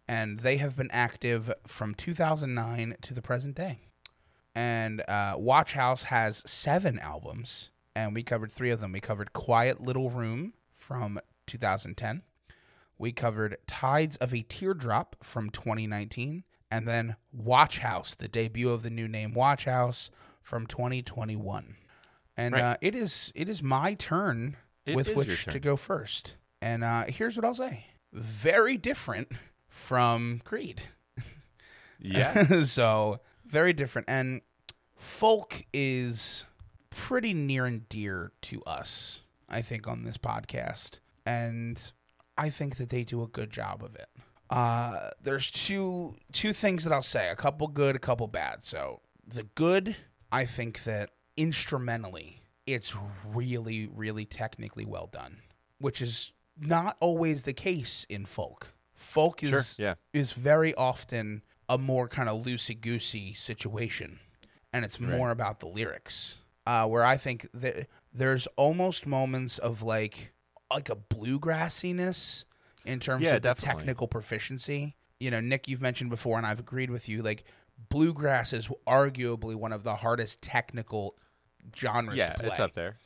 And 0.09 0.41
they 0.41 0.57
have 0.57 0.77
been 0.77 0.91
active 0.91 1.53
from 1.67 1.95
2009 1.95 2.97
to 3.01 3.15
the 3.15 3.23
present 3.23 3.55
day. 3.55 3.81
And 4.57 5.03
uh, 5.07 5.35
Watch 5.39 5.75
House 5.75 6.05
has 6.05 6.43
seven 6.47 6.99
albums, 6.99 7.71
and 7.95 8.13
we 8.13 8.25
covered 8.25 8.51
three 8.51 8.71
of 8.71 8.81
them. 8.81 8.93
We 8.93 9.01
covered 9.01 9.33
Quiet 9.33 9.81
Little 9.81 10.11
Room 10.11 10.55
from 10.75 11.21
2010. 11.47 12.23
We 12.99 13.13
covered 13.13 13.59
Tides 13.69 14.17
of 14.17 14.35
a 14.35 14.43
Teardrop 14.43 15.17
from 15.23 15.51
2019, 15.51 16.43
and 16.73 16.89
then 16.89 17.17
Watch 17.33 17.79
House, 17.79 18.15
the 18.15 18.29
debut 18.29 18.71
of 18.71 18.83
the 18.83 18.91
new 18.91 19.07
name 19.07 19.33
Watch 19.33 19.67
House 19.67 20.11
from 20.47 20.65
2021. 20.69 21.75
And 22.37 22.55
Right. 22.55 22.63
uh, 22.63 22.77
it 22.81 22.95
is 22.95 23.33
it 23.35 23.49
is 23.49 23.63
my 23.65 23.95
turn 23.95 24.57
It 24.85 24.95
with 24.95 25.09
which 25.09 25.47
to 25.47 25.59
go 25.59 25.77
first. 25.77 26.37
And 26.63 26.85
uh, 26.85 27.07
here's 27.09 27.35
what 27.37 27.45
I'll 27.45 27.55
say: 27.55 27.87
very 28.13 28.77
different 28.77 29.33
from 29.69 30.41
Creed. 30.45 30.83
Yeah. 31.99 32.63
so 32.65 33.21
very 33.45 33.73
different, 33.73 34.09
and 34.09 34.43
folk 34.95 35.65
is 35.73 36.45
pretty 36.91 37.35
near 37.35 37.67
and 37.67 37.89
dear 37.89 38.33
to 38.43 38.63
us. 38.63 39.21
I 39.49 39.63
think 39.63 39.89
on 39.89 40.05
this 40.05 40.19
podcast, 40.19 41.01
and 41.25 41.91
I 42.39 42.51
think 42.51 42.77
that 42.77 42.91
they 42.91 43.03
do 43.03 43.23
a 43.23 43.29
good 43.29 43.51
job 43.51 43.83
of 43.83 43.97
it. 43.97 44.09
Uh, 44.51 45.11
there's 45.21 45.51
two 45.51 46.15
two 46.33 46.53
things 46.53 46.85
that 46.85 46.93
I'll 46.93 47.03
say: 47.03 47.31
a 47.31 47.37
couple 47.37 47.67
good, 47.67 47.97
a 47.97 48.01
couple 48.01 48.29
bad. 48.29 48.63
So 48.65 49.01
the 49.27 49.45
good, 49.55 49.97
I 50.37 50.45
think 50.45 50.85
that 50.85 51.11
instrumentally, 51.37 52.43
it's 52.67 52.95
really, 53.25 53.89
really 53.95 54.25
technically 54.25 54.85
well 54.85 55.07
done, 55.11 55.39
which 55.79 56.03
is 56.03 56.33
not 56.59 56.97
always 57.01 57.45
the 57.45 57.53
case 57.53 58.05
in 58.09 58.27
folk. 58.27 58.75
Folk 58.95 59.43
is 59.43 59.51
Sure, 59.51 59.63
yeah. 59.79 59.95
is 60.13 60.33
very 60.33 60.75
often 60.75 61.43
a 61.69 61.79
more 61.79 62.09
kind 62.09 62.29
of 62.29 62.45
loosey 62.45 62.79
goosey 62.81 63.35
situation, 63.35 64.19
and 64.73 64.85
it's 64.85 65.01
more 65.01 65.31
about 65.31 65.61
the 65.61 65.69
lyrics. 65.69 66.37
Uh, 66.67 66.87
where 66.87 67.05
I 67.05 67.17
think 67.17 67.49
that 67.55 67.87
there's 68.13 68.47
almost 68.57 69.07
moments 69.07 69.59
of 69.59 69.83
like 69.83 70.33
like 70.71 70.89
a 70.91 70.97
bluegrassiness 70.97 72.45
in 72.85 73.01
terms 73.01 73.23
Yeah, 73.23 73.37
of 73.37 73.43
the 73.43 73.55
technical 73.55 74.09
proficiency. 74.09 74.97
You 75.21 75.31
know, 75.31 75.41
Nick, 75.41 75.69
you've 75.69 75.81
mentioned 75.81 76.11
before, 76.11 76.37
and 76.39 76.47
I've 76.47 76.61
agreed 76.61 76.91
with 76.91 77.09
you. 77.09 77.23
Like 77.23 77.45
bluegrass 77.89 78.53
is 78.53 78.69
arguably 78.87 79.55
one 79.55 79.73
of 79.73 79.83
the 79.83 79.97
hardest 79.97 80.43
technical 80.43 81.17
genres 81.77 82.17
yeah, 82.17 82.33
to 82.33 82.41
play 82.41 82.49
it's 82.49 82.61
up 82.61 82.73
there. 82.75 82.99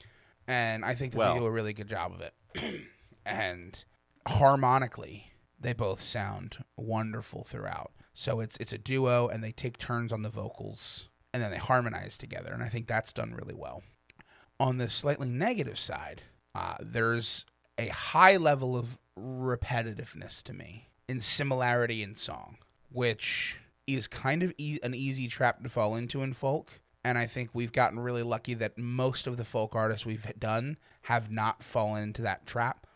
and 0.49 0.85
I 0.85 0.95
think 0.95 1.13
that 1.13 1.19
Well- 1.19 1.35
they 1.35 1.41
do 1.41 1.47
a 1.47 1.51
really 1.51 1.73
good 1.73 1.89
job 1.89 2.13
of 2.13 2.21
it. 2.21 2.35
and 3.27 3.83
harmonically, 4.27 5.33
they 5.59 5.73
both 5.73 6.01
sound 6.01 6.65
wonderful 6.77 7.45
throughout. 7.45 7.93
So 8.15 8.41
it's 8.41 8.57
it's 8.59 8.73
a 8.73 8.79
duo, 8.79 9.29
and 9.29 9.43
they 9.43 9.53
take 9.53 9.79
turns 9.79 10.13
on 10.13 10.23
the 10.23 10.29
vocals, 10.29 11.09
and 11.33 11.43
then 11.43 11.51
they 11.51 11.59
harmonize 11.59 12.19
together, 12.19 12.53
and 12.53 12.63
I 12.63 12.69
think 12.69 12.87
that's 12.87 13.13
done 13.13 13.33
really 13.35 13.55
well. 13.55 13.83
On 14.59 14.79
the 14.79 14.91
slightly 14.91 15.29
negative 15.29 15.79
side, 15.79 16.23
uh, 16.55 16.75
there's 16.81 17.47
a 17.79 17.89
high 17.89 18.37
level 18.37 18.77
of 18.77 18.99
repetitiveness 19.19 20.43
to 20.45 20.53
me 20.53 20.89
in 21.09 21.21
similarity 21.21 22.03
in 22.03 22.15
song, 22.15 22.59
which 22.91 23.59
is 23.95 24.07
kind 24.07 24.43
of 24.43 24.53
e- 24.59 24.79
an 24.83 24.95
easy 24.95 25.27
trap 25.27 25.63
to 25.63 25.69
fall 25.69 25.97
into 25.97 26.23
in 26.23 26.33
folk. 26.33 26.81
And 27.05 27.17
I 27.17 27.27
think 27.27 27.51
we've 27.53 27.73
gotten 27.73 27.99
really 27.99 28.23
lucky 28.23 28.55
that 28.55 28.77
most 28.77 29.27
of 29.27 29.37
the 29.37 29.45
folk 29.45 29.75
artists 29.75 30.05
we've 30.05 30.27
done 30.39 30.77
have 31.03 31.31
not 31.31 31.63
fallen 31.63 32.03
into 32.03 32.23
that 32.23 32.47
trap. 32.47 32.87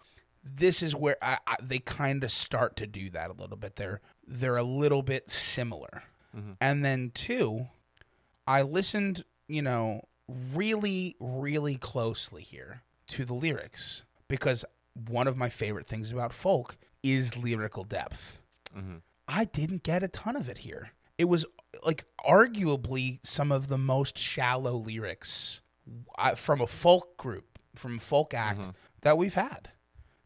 This 0.42 0.82
is 0.82 0.94
where 0.94 1.16
I, 1.22 1.38
I, 1.46 1.56
they 1.62 1.78
kind 1.78 2.22
of 2.22 2.30
start 2.30 2.76
to 2.76 2.86
do 2.86 3.08
that 3.10 3.30
a 3.30 3.32
little 3.32 3.56
bit. 3.56 3.76
They're 3.76 4.02
they're 4.26 4.56
a 4.56 4.62
little 4.62 5.02
bit 5.02 5.30
similar. 5.30 6.02
Mm-hmm. 6.36 6.52
And 6.60 6.84
then 6.84 7.12
two, 7.14 7.68
I 8.46 8.62
listened, 8.62 9.24
you 9.48 9.62
know, 9.62 10.02
really, 10.52 11.16
really 11.18 11.76
closely 11.76 12.42
here 12.42 12.82
to 13.08 13.24
the 13.24 13.34
lyrics 13.34 14.02
because 14.28 14.64
one 15.08 15.26
of 15.26 15.36
my 15.36 15.48
favorite 15.48 15.86
things 15.86 16.10
about 16.10 16.32
folk 16.32 16.76
is 17.02 17.36
lyrical 17.36 17.84
depth. 17.84 18.38
Mm-hmm. 18.76 18.96
I 19.28 19.44
didn't 19.44 19.82
get 19.82 20.02
a 20.02 20.08
ton 20.08 20.36
of 20.36 20.48
it 20.48 20.58
here. 20.58 20.90
It 21.16 21.24
was 21.24 21.46
like 21.84 22.04
arguably 22.26 23.20
some 23.24 23.52
of 23.52 23.68
the 23.68 23.78
most 23.78 24.18
shallow 24.18 24.74
lyrics 24.74 25.60
uh, 26.18 26.34
from 26.34 26.60
a 26.60 26.66
folk 26.66 27.16
group, 27.16 27.58
from 27.74 27.98
folk 27.98 28.34
act 28.34 28.60
that 29.02 29.16
we've 29.18 29.34
had. 29.34 29.70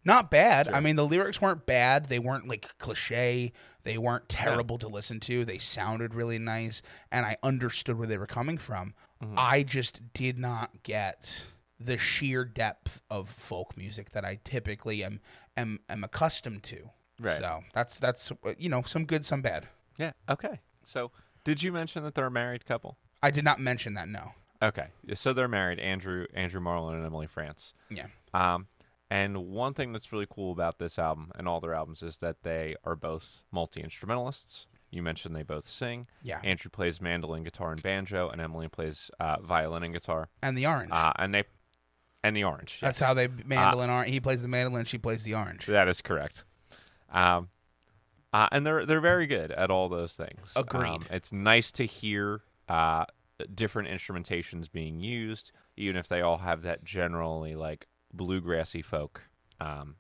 Not 0.05 0.31
bad. 0.31 0.69
I 0.69 0.81
mean, 0.81 0.97
the 0.97 1.05
lyrics 1.07 1.41
weren't 1.41 1.67
bad. 1.67 2.07
They 2.07 2.19
weren't 2.19 2.49
like 2.49 2.79
cliche. 2.79 3.53
They 3.83 3.99
weren't 3.99 4.29
terrible 4.29 4.79
to 4.79 4.89
listen 4.89 5.21
to. 5.21 5.45
They 5.45 5.59
sounded 5.59 6.15
really 6.15 6.39
nice, 6.39 6.81
and 7.13 7.27
I 7.27 7.37
understood 7.43 7.99
where 7.99 8.07
they 8.07 8.19
were 8.19 8.27
coming 8.27 8.59
from. 8.59 8.95
I 9.37 9.65
just 9.65 10.13
did 10.15 10.39
not 10.39 10.83
get 10.83 11.45
the 11.81 11.99
sheer 11.99 12.45
depth 12.45 13.03
of 13.11 13.29
folk 13.29 13.77
music 13.77 14.13
that 14.13 14.25
I 14.25 14.39
typically 14.45 15.05
am 15.05 15.21
am, 15.57 15.81
am 15.89 16.05
accustomed 16.05 16.63
to. 16.65 16.91
Right. 17.21 17.41
So 17.41 17.61
that's 17.75 17.99
that's 17.99 18.31
uh, 18.31 18.53
you 18.59 18.69
know 18.69 18.83
some 18.87 19.05
good, 19.05 19.25
some 19.25 19.43
bad. 19.43 19.69
Yeah. 19.97 20.13
Okay. 20.29 20.61
So, 20.85 21.11
did 21.45 21.63
you 21.63 21.73
mention 21.73 22.03
that 22.05 22.15
they're 22.15 22.27
a 22.27 22.31
married 22.31 22.65
couple? 22.65 22.97
I 23.23 23.31
did 23.31 23.45
not 23.45 23.59
mention 23.59 23.95
that. 23.95 24.09
No. 24.09 24.33
Okay. 24.63 24.89
So 25.15 25.33
they're 25.33 25.49
married, 25.49 25.79
Andrew 25.79 26.27
Andrew 26.35 26.61
Marlin 26.61 26.97
and 26.97 27.05
Emily 27.05 27.27
Frantz. 27.27 27.75
Yeah. 27.91 28.07
Um, 28.33 28.67
and 29.11 29.49
one 29.49 29.75
thing 29.75 29.93
that's 29.93 30.13
really 30.13 30.27
cool 30.29 30.53
about 30.53 30.79
this 30.79 30.99
album 30.99 31.31
and 31.37 31.49
all 31.49 31.61
their 31.61 31.75
albums 31.75 32.03
is 32.03 32.19
that 32.19 32.43
they 32.43 32.77
are 32.85 32.95
both 32.95 33.45
multi 33.51 33.81
instrumentalists. 33.83 34.67
You 34.91 35.03
mentioned 35.03 35.37
they 35.37 35.43
both 35.43 35.69
sing. 35.69 36.07
Yeah. 36.23 36.41
Andrew 36.43 36.71
plays 36.71 37.01
mandolin, 37.01 37.45
guitar, 37.45 37.73
and 37.73 37.83
banjo, 37.83 38.29
and 38.29 38.41
Emily 38.41 38.69
plays 38.69 39.11
uh, 39.21 39.37
violin 39.43 39.83
and 39.83 39.93
guitar. 39.93 40.29
And 40.43 40.57
the 40.57 40.67
orange. 40.67 40.91
Uh, 40.93 41.13
and 41.17 41.35
they 41.35 41.45
and 42.23 42.37
the 42.37 42.45
orange. 42.45 42.79
that's 42.81 43.01
yes. 43.01 43.07
how 43.07 43.15
they 43.15 43.29
mandolin. 43.47 43.91
orange. 43.91 44.11
He 44.11 44.21
plays 44.21 44.43
the 44.43 44.49
mandolin. 44.49 44.85
She 44.85 44.99
plays 44.99 45.25
the 45.25 45.35
orange. 45.35 45.67
That 45.67 45.89
is 45.89 46.01
correct. 46.01 46.45
Um, 47.11 47.49
uh, 48.33 48.49
and 48.53 48.67
they're 48.67 48.85
they're 48.85 49.01
very 49.01 49.27
good 49.27 49.51
at 49.53 49.71
all 49.71 49.89
those 49.89 50.15
things. 50.15 50.53
Um, 50.57 50.65
Agreed. 50.65 51.07
it's 51.11 51.33
nice 51.33 51.73
to 51.73 51.87
hear 51.87 52.43
uh, 52.69 53.07
different 53.55 53.89
instrumentations 53.89 54.71
being 54.71 55.01
used, 55.01 55.53
even 55.77 55.97
if 55.97 56.09
they 56.09 56.21
all 56.21 56.39
have 56.39 56.63
that 56.63 56.85
generally 56.85 57.55
like 57.55 57.87
bluegrassy 58.15 58.85
folk 58.85 59.23
um, 59.61 59.97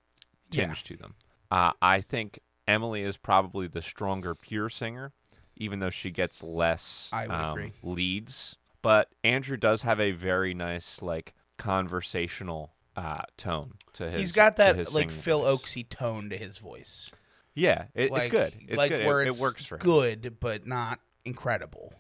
Yeah. 0.51 0.67
tinge 0.67 0.85
to 0.85 0.97
them. 0.97 1.15
Uh, 1.51 1.73
I 1.81 2.01
think 2.03 2.41
Emily 2.67 3.03
is 3.03 3.17
probably 3.17 3.67
the 3.67 3.81
stronger 3.81 4.35
pure 4.35 4.69
singer, 4.69 5.13
even 5.57 5.79
though 5.81 5.91
she 5.91 6.11
gets 6.11 6.43
less 6.43 7.09
um, 7.13 7.73
leads. 7.83 8.57
But 8.83 9.09
Andrew 9.25 9.57
does 9.57 9.83
have 9.83 9.99
a 10.01 10.11
very 10.11 10.53
nice 10.53 11.01
like 11.01 11.35
conversational 11.57 12.75
uh, 12.99 13.23
tone 13.37 13.75
to 13.95 14.11
his. 14.11 14.21
He's 14.21 14.33
got 14.33 14.57
that 14.57 14.93
like 14.93 15.11
Phil 15.11 15.43
voice. 15.43 15.63
Oaksy 15.63 15.89
tone 15.89 16.31
to 16.31 16.37
his 16.37 16.59
voice. 16.59 17.11
Yeah, 17.55 17.85
it, 17.95 18.11
like, 18.11 18.25
it's 18.25 18.33
good. 18.33 18.55
It's 18.69 18.77
like 18.77 18.91
good. 18.91 19.07
where 19.07 19.21
it, 19.21 19.29
it's 19.29 19.39
it 19.39 19.43
works 19.43 19.65
for 19.65 19.77
him. 19.77 19.81
good, 19.81 20.37
but 20.41 20.67
not 20.67 21.01
incredible. 21.25 21.93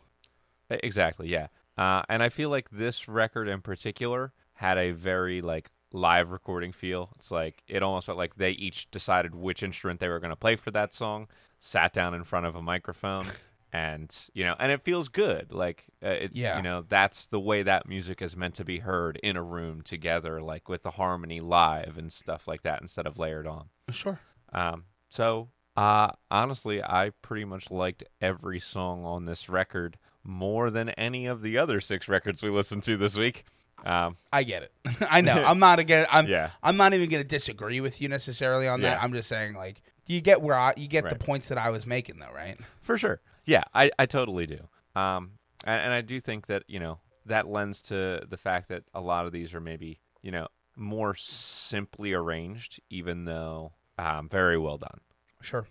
Exactly, 0.70 1.28
yeah. 1.28 1.48
Uh, 1.76 2.02
and 2.08 2.22
I 2.22 2.28
feel 2.28 2.50
like 2.50 2.70
this 2.70 3.08
record 3.08 3.48
in 3.48 3.60
particular 3.62 4.32
had 4.54 4.76
a 4.76 4.90
very 4.90 5.40
like 5.40 5.70
live 5.92 6.32
recording 6.32 6.72
feel. 6.72 7.10
It's 7.16 7.30
like 7.30 7.62
it 7.68 7.82
almost 7.82 8.06
felt 8.06 8.18
like 8.18 8.34
they 8.34 8.50
each 8.50 8.90
decided 8.90 9.34
which 9.34 9.62
instrument 9.62 10.00
they 10.00 10.08
were 10.08 10.18
going 10.18 10.30
to 10.30 10.36
play 10.36 10.56
for 10.56 10.72
that 10.72 10.92
song, 10.92 11.28
sat 11.60 11.92
down 11.92 12.14
in 12.14 12.24
front 12.24 12.46
of 12.46 12.56
a 12.56 12.62
microphone, 12.62 13.28
and 13.72 14.14
you 14.34 14.44
know, 14.44 14.54
and 14.58 14.72
it 14.72 14.82
feels 14.82 15.08
good. 15.08 15.52
Like 15.52 15.84
uh, 16.02 16.08
it, 16.08 16.30
Yeah. 16.34 16.56
you 16.56 16.62
know, 16.62 16.84
that's 16.88 17.26
the 17.26 17.40
way 17.40 17.62
that 17.62 17.88
music 17.88 18.22
is 18.22 18.36
meant 18.36 18.54
to 18.54 18.64
be 18.64 18.78
heard 18.78 19.18
in 19.22 19.36
a 19.36 19.42
room 19.42 19.82
together, 19.82 20.40
like 20.40 20.68
with 20.68 20.82
the 20.82 20.92
harmony 20.92 21.40
live 21.40 21.96
and 21.98 22.12
stuff 22.12 22.46
like 22.48 22.62
that, 22.62 22.80
instead 22.80 23.06
of 23.06 23.18
layered 23.18 23.46
on. 23.46 23.68
Sure. 23.90 24.18
Um, 24.52 24.84
so, 25.10 25.48
uh, 25.76 26.10
honestly, 26.30 26.82
I 26.82 27.10
pretty 27.22 27.44
much 27.44 27.70
liked 27.70 28.04
every 28.20 28.60
song 28.60 29.04
on 29.04 29.26
this 29.26 29.48
record 29.48 29.98
more 30.24 30.70
than 30.70 30.90
any 30.90 31.26
of 31.26 31.42
the 31.42 31.58
other 31.58 31.80
six 31.80 32.08
records 32.08 32.42
we 32.42 32.50
listened 32.50 32.82
to 32.84 32.96
this 32.96 33.16
week. 33.16 33.44
Um, 33.84 34.16
I 34.32 34.42
get 34.42 34.64
it. 34.64 34.72
I 35.10 35.20
know. 35.20 35.32
I'm 35.46 35.58
not 35.60 35.78
again. 35.78 36.06
I'm. 36.10 36.26
Yeah. 36.26 36.50
I'm 36.62 36.76
not 36.76 36.94
even 36.94 37.08
going 37.08 37.22
to 37.22 37.28
disagree 37.28 37.80
with 37.80 38.00
you 38.00 38.08
necessarily 38.08 38.66
on 38.66 38.80
that. 38.82 38.98
Yeah. 38.98 39.02
I'm 39.02 39.12
just 39.12 39.28
saying, 39.28 39.54
like, 39.54 39.82
you 40.06 40.20
get 40.20 40.42
where 40.42 40.56
I, 40.56 40.74
you 40.76 40.88
get 40.88 41.08
the 41.08 41.14
points 41.16 41.48
that 41.50 41.58
I 41.58 41.70
was 41.70 41.86
making, 41.86 42.18
though, 42.18 42.32
right? 42.34 42.58
for 42.82 42.98
sure. 42.98 43.20
Yeah, 43.48 43.64
I, 43.74 43.90
I 43.98 44.04
totally 44.04 44.46
do. 44.46 44.68
Um, 44.94 45.32
and, 45.64 45.80
and 45.80 45.92
I 45.92 46.02
do 46.02 46.20
think 46.20 46.48
that, 46.48 46.64
you 46.68 46.78
know, 46.78 46.98
that 47.24 47.48
lends 47.48 47.80
to 47.82 48.22
the 48.28 48.36
fact 48.36 48.68
that 48.68 48.84
a 48.92 49.00
lot 49.00 49.24
of 49.24 49.32
these 49.32 49.54
are 49.54 49.60
maybe, 49.60 50.00
you 50.22 50.30
know, 50.30 50.48
more 50.76 51.14
simply 51.14 52.12
arranged, 52.12 52.78
even 52.90 53.24
though 53.24 53.72
um, 53.96 54.28
very 54.28 54.58
well 54.58 54.76
done. 54.76 55.00
Sure. 55.40 55.66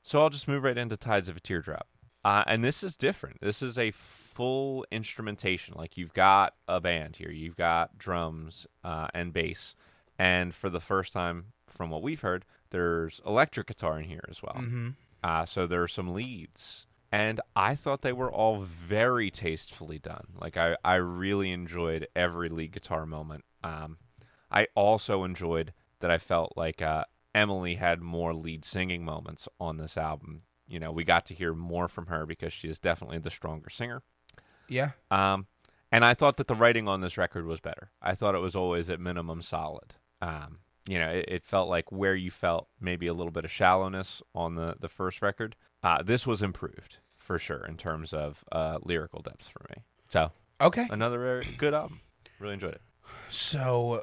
So 0.00 0.18
I'll 0.20 0.30
just 0.30 0.48
move 0.48 0.64
right 0.64 0.78
into 0.78 0.96
Tides 0.96 1.28
of 1.28 1.36
a 1.36 1.40
Teardrop. 1.40 1.86
Uh, 2.24 2.42
and 2.46 2.64
this 2.64 2.82
is 2.82 2.96
different. 2.96 3.40
This 3.42 3.60
is 3.60 3.76
a 3.76 3.90
full 3.90 4.86
instrumentation. 4.90 5.74
Like 5.76 5.98
you've 5.98 6.14
got 6.14 6.54
a 6.66 6.80
band 6.80 7.16
here, 7.16 7.30
you've 7.30 7.56
got 7.56 7.98
drums 7.98 8.66
uh, 8.82 9.08
and 9.12 9.32
bass. 9.32 9.74
And 10.18 10.54
for 10.54 10.70
the 10.70 10.80
first 10.80 11.12
time, 11.12 11.52
from 11.66 11.90
what 11.90 12.02
we've 12.02 12.20
heard, 12.22 12.46
there's 12.70 13.20
electric 13.26 13.66
guitar 13.66 13.98
in 13.98 14.06
here 14.06 14.24
as 14.30 14.42
well. 14.42 14.56
Mm-hmm. 14.56 14.88
Uh, 15.22 15.44
so 15.44 15.66
there 15.66 15.82
are 15.82 15.88
some 15.88 16.14
leads. 16.14 16.86
And 17.12 17.40
I 17.56 17.74
thought 17.74 18.02
they 18.02 18.12
were 18.12 18.30
all 18.30 18.60
very 18.60 19.30
tastefully 19.30 19.98
done. 19.98 20.28
Like 20.40 20.56
I, 20.56 20.76
I 20.84 20.96
really 20.96 21.50
enjoyed 21.50 22.06
every 22.14 22.48
lead 22.48 22.72
guitar 22.72 23.04
moment. 23.04 23.44
Um, 23.64 23.98
I 24.50 24.68
also 24.74 25.24
enjoyed 25.24 25.72
that 26.00 26.10
I 26.10 26.18
felt 26.18 26.52
like 26.56 26.80
uh, 26.80 27.04
Emily 27.34 27.74
had 27.74 28.00
more 28.00 28.32
lead 28.32 28.64
singing 28.64 29.04
moments 29.04 29.48
on 29.58 29.76
this 29.76 29.96
album. 29.96 30.42
You 30.68 30.78
know, 30.78 30.92
we 30.92 31.02
got 31.02 31.26
to 31.26 31.34
hear 31.34 31.52
more 31.52 31.88
from 31.88 32.06
her 32.06 32.26
because 32.26 32.52
she 32.52 32.68
is 32.68 32.78
definitely 32.78 33.18
the 33.18 33.30
stronger 33.30 33.70
singer. 33.70 34.02
Yeah. 34.68 34.90
Um, 35.10 35.46
and 35.90 36.04
I 36.04 36.14
thought 36.14 36.36
that 36.36 36.46
the 36.46 36.54
writing 36.54 36.86
on 36.86 37.00
this 37.00 37.18
record 37.18 37.44
was 37.44 37.60
better. 37.60 37.90
I 38.00 38.14
thought 38.14 38.36
it 38.36 38.40
was 38.40 38.54
always 38.54 38.88
at 38.88 39.00
minimum 39.00 39.42
solid. 39.42 39.94
Um, 40.22 40.58
you 40.88 40.98
know, 40.98 41.10
it, 41.10 41.24
it 41.28 41.44
felt 41.44 41.68
like 41.68 41.90
where 41.90 42.14
you 42.14 42.30
felt 42.30 42.68
maybe 42.80 43.08
a 43.08 43.14
little 43.14 43.32
bit 43.32 43.44
of 43.44 43.50
shallowness 43.50 44.22
on 44.34 44.54
the, 44.54 44.76
the 44.78 44.88
first 44.88 45.22
record, 45.22 45.56
uh, 45.82 46.02
this 46.02 46.26
was 46.26 46.42
improved 46.42 46.98
for 47.18 47.38
sure 47.38 47.64
in 47.66 47.76
terms 47.76 48.12
of 48.12 48.44
uh, 48.52 48.78
lyrical 48.84 49.20
depth 49.22 49.48
for 49.48 49.64
me. 49.70 49.82
So 50.08 50.32
Okay. 50.60 50.86
another 50.90 51.18
very 51.18 51.46
good 51.56 51.74
album. 51.74 52.00
Really 52.38 52.54
enjoyed 52.54 52.74
it. 52.74 52.82
So, 53.30 54.02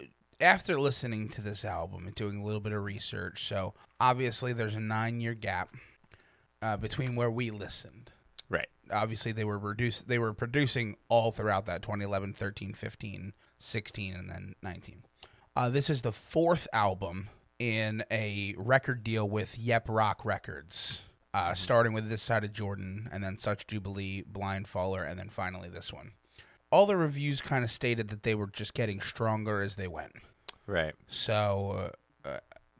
uh, 0.00 0.04
after 0.40 0.78
listening 0.80 1.28
to 1.30 1.42
this 1.42 1.64
album 1.64 2.06
and 2.06 2.14
doing 2.14 2.38
a 2.40 2.44
little 2.44 2.60
bit 2.60 2.72
of 2.72 2.82
research, 2.82 3.46
so 3.46 3.74
obviously 4.00 4.52
there's 4.52 4.74
a 4.74 4.80
nine 4.80 5.20
year 5.20 5.34
gap 5.34 5.74
uh, 6.62 6.76
between 6.76 7.14
where 7.16 7.30
we 7.30 7.50
listened. 7.50 8.12
Right. 8.48 8.68
Obviously, 8.90 9.32
they 9.32 9.44
were 9.44 9.58
reduce 9.58 10.00
they 10.00 10.18
were 10.18 10.32
producing 10.32 10.96
all 11.08 11.30
throughout 11.32 11.66
that 11.66 11.82
2011, 11.82 12.32
13, 12.34 12.72
15, 12.74 13.32
16, 13.58 14.14
and 14.14 14.30
then 14.30 14.54
19. 14.62 15.04
Uh, 15.56 15.68
this 15.68 15.90
is 15.90 16.02
the 16.02 16.12
fourth 16.12 16.66
album 16.72 17.28
in 17.58 18.02
a 18.10 18.54
record 18.56 19.04
deal 19.04 19.28
with 19.28 19.58
Yep 19.58 19.86
Roc 19.88 20.24
Records, 20.24 21.00
uh, 21.32 21.54
starting 21.54 21.92
with 21.92 22.08
This 22.08 22.22
Side 22.22 22.44
of 22.44 22.52
Jordan, 22.52 23.08
and 23.12 23.22
then 23.22 23.38
Such 23.38 23.66
Jubilee, 23.66 24.22
Blindfaller, 24.22 25.08
and 25.08 25.18
then 25.18 25.28
finally 25.28 25.68
this 25.68 25.92
one. 25.92 26.12
All 26.72 26.86
the 26.86 26.96
reviews 26.96 27.40
kind 27.40 27.64
of 27.64 27.70
stated 27.70 28.08
that 28.08 28.22
they 28.22 28.34
were 28.34 28.46
just 28.46 28.74
getting 28.74 29.00
stronger 29.00 29.60
as 29.60 29.76
they 29.76 29.88
went. 29.88 30.12
Right. 30.66 30.94
So 31.08 31.90
uh, 32.24 32.28
uh, 32.28 32.38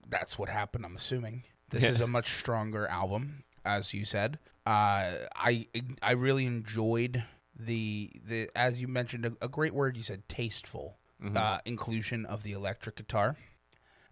that's 0.09 0.39
what 0.39 0.49
happened. 0.49 0.85
I'm 0.85 0.97
assuming 0.97 1.45
this 1.71 1.85
is 1.85 2.01
a 2.01 2.07
much 2.07 2.35
stronger 2.35 2.87
album, 2.87 3.45
as 3.65 3.93
you 3.93 4.05
said. 4.05 4.39
Uh, 4.67 5.27
I 5.35 5.67
I 6.03 6.13
really 6.13 6.47
enjoyed 6.47 7.25
the 7.59 8.11
the 8.25 8.49
as 8.55 8.81
you 8.81 8.87
mentioned 8.87 9.25
a, 9.27 9.33
a 9.43 9.49
great 9.49 9.75
word 9.75 9.97
you 9.97 10.03
said 10.03 10.29
tasteful 10.29 10.99
uh, 11.35 11.59
inclusion 11.65 12.27
of 12.27 12.43
the 12.43 12.53
electric 12.53 12.97
guitar. 12.97 13.37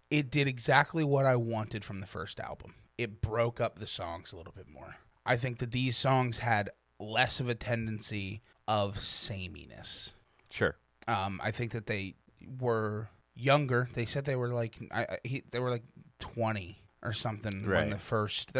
It 0.09 0.29
did 0.31 0.47
exactly 0.47 1.03
what 1.03 1.25
I 1.25 1.35
wanted 1.35 1.85
from 1.85 2.01
the 2.01 2.07
first 2.07 2.39
album. 2.39 2.73
It 2.99 3.21
broke 3.21 3.61
up 3.61 3.79
the 3.79 3.87
songs 3.87 4.33
a 4.33 4.37
little 4.37 4.53
bit 4.53 4.67
more. 4.67 4.97
I 5.25 5.37
think 5.37 5.59
that 5.59 5.71
these 5.71 5.95
songs 5.95 6.39
had 6.39 6.69
less 6.99 7.39
of 7.39 7.47
a 7.47 7.55
tendency 7.55 8.41
of 8.67 8.99
sameness. 8.99 10.11
Sure. 10.49 10.75
Um, 11.07 11.39
I 11.43 11.51
think 11.51 11.71
that 11.71 11.87
they 11.87 12.15
were 12.59 13.09
younger. 13.35 13.89
They 13.93 14.05
said 14.05 14.25
they 14.25 14.35
were 14.35 14.49
like 14.49 14.77
I, 14.91 15.01
I, 15.01 15.17
he, 15.23 15.43
they 15.51 15.59
were 15.59 15.69
like 15.69 15.83
twenty 16.19 16.81
or 17.01 17.13
something 17.13 17.67
when 17.67 17.89
the 17.91 17.99
first. 17.99 18.51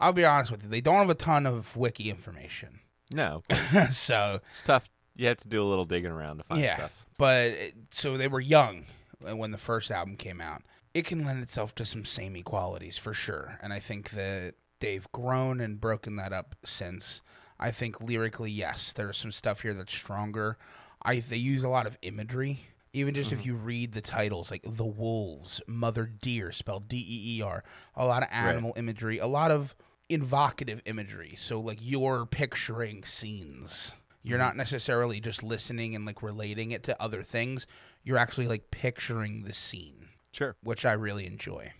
I'll 0.00 0.12
be 0.12 0.24
honest 0.24 0.50
with 0.50 0.62
you. 0.62 0.68
They 0.68 0.80
don't 0.80 0.96
have 0.96 1.10
a 1.10 1.14
ton 1.14 1.46
of 1.46 1.76
wiki 1.76 2.10
information, 2.10 2.80
No, 3.12 3.42
so 3.90 4.40
it's 4.48 4.62
tough. 4.62 4.88
You 5.16 5.26
have 5.26 5.38
to 5.38 5.48
do 5.48 5.62
a 5.62 5.66
little 5.66 5.84
digging 5.84 6.12
around 6.12 6.36
to 6.38 6.44
find 6.44 6.60
yeah. 6.60 6.76
stuff. 6.76 6.92
But 7.16 7.54
so 7.90 8.16
they 8.16 8.28
were 8.28 8.40
young 8.40 8.84
when 9.18 9.50
the 9.50 9.58
first 9.58 9.90
album 9.90 10.16
came 10.16 10.40
out. 10.40 10.62
It 10.94 11.04
can 11.04 11.24
lend 11.24 11.42
itself 11.42 11.74
to 11.76 11.86
some 11.86 12.04
samey 12.04 12.42
qualities 12.42 12.98
for 12.98 13.14
sure, 13.14 13.58
and 13.62 13.72
I 13.72 13.78
think 13.78 14.10
that 14.10 14.54
they've 14.80 15.10
grown 15.12 15.60
and 15.60 15.80
broken 15.80 16.16
that 16.16 16.32
up 16.32 16.54
since. 16.64 17.20
I 17.58 17.70
think 17.70 18.00
lyrically, 18.00 18.50
yes, 18.50 18.92
there's 18.92 19.18
some 19.18 19.32
stuff 19.32 19.62
here 19.62 19.74
that's 19.74 19.94
stronger. 19.94 20.56
I 21.02 21.20
they 21.20 21.36
use 21.36 21.62
a 21.62 21.68
lot 21.68 21.86
of 21.86 21.98
imagery. 22.02 22.60
Even 22.94 23.14
just 23.14 23.32
if 23.32 23.40
mm-hmm. 23.40 23.48
you 23.48 23.54
read 23.56 23.92
the 23.92 24.00
titles, 24.00 24.50
like 24.50 24.62
the 24.64 24.86
wolves, 24.86 25.60
mother 25.66 26.06
deer, 26.06 26.52
spelled 26.52 26.88
D 26.88 26.96
E 26.96 27.38
E 27.38 27.42
R, 27.42 27.62
a 27.94 28.06
lot 28.06 28.22
of 28.22 28.28
animal 28.32 28.72
imagery, 28.76 29.18
a 29.18 29.26
lot 29.26 29.50
of 29.50 29.74
invocative 30.08 30.80
imagery. 30.86 31.34
So 31.36 31.60
like 31.60 31.78
you're 31.80 32.26
picturing 32.26 33.04
scenes. 33.04 33.92
You're 34.22 34.38
not 34.38 34.50
mm-hmm. 34.50 34.58
necessarily 34.58 35.20
just 35.20 35.42
listening 35.42 35.94
and 35.94 36.04
like 36.04 36.22
relating 36.22 36.70
it 36.70 36.82
to 36.84 37.02
other 37.02 37.22
things. 37.22 37.66
You're 38.04 38.18
actually 38.18 38.48
like 38.48 38.70
picturing 38.70 39.44
the 39.44 39.54
scene, 39.54 39.97
Sure. 40.38 40.56
which 40.62 40.86
I 40.86 40.92
really 40.92 41.26
enjoy. 41.26 41.72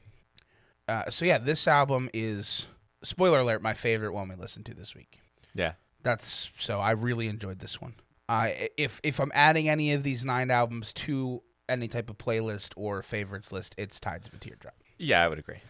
Uh, 0.88 1.10
so 1.10 1.24
yeah, 1.24 1.38
this 1.38 1.68
album 1.68 2.10
is 2.12 2.66
spoiler 3.04 3.38
alert, 3.38 3.62
my 3.62 3.74
favorite 3.74 4.12
one 4.12 4.28
we 4.28 4.34
listened 4.34 4.66
to 4.66 4.74
this 4.74 4.94
week. 4.94 5.20
Yeah. 5.54 5.74
That's 6.02 6.50
so 6.58 6.80
I 6.80 6.90
really 6.90 7.28
enjoyed 7.28 7.60
this 7.60 7.80
one. 7.80 7.94
Uh, 8.28 8.48
if 8.76 9.00
if 9.02 9.20
I'm 9.20 9.30
adding 9.34 9.68
any 9.68 9.92
of 9.92 10.02
these 10.02 10.24
nine 10.24 10.50
albums 10.50 10.92
to 10.94 11.42
any 11.68 11.86
type 11.88 12.10
of 12.10 12.18
playlist 12.18 12.72
or 12.76 13.02
favorites 13.02 13.52
list, 13.52 13.74
it's 13.78 14.00
Tides 14.00 14.26
of 14.26 14.34
a 14.34 14.38
Teardrop. 14.38 14.74
Yeah, 14.98 15.24
I 15.24 15.28
would 15.28 15.38
agree. 15.38 15.60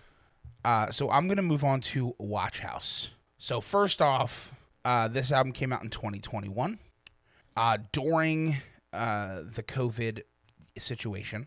Uh, 0.64 0.90
so 0.90 1.10
I'm 1.10 1.28
gonna 1.28 1.42
move 1.42 1.64
on 1.64 1.80
to 1.82 2.14
Watch 2.18 2.60
House. 2.60 3.10
So 3.38 3.60
first 3.60 4.00
off, 4.02 4.54
uh, 4.84 5.08
this 5.08 5.30
album 5.30 5.52
came 5.52 5.72
out 5.72 5.82
in 5.82 5.90
2021 5.90 6.78
uh, 7.56 7.78
during 7.92 8.56
uh, 8.92 9.40
the 9.44 9.62
COVID 9.62 10.22
situation, 10.78 11.46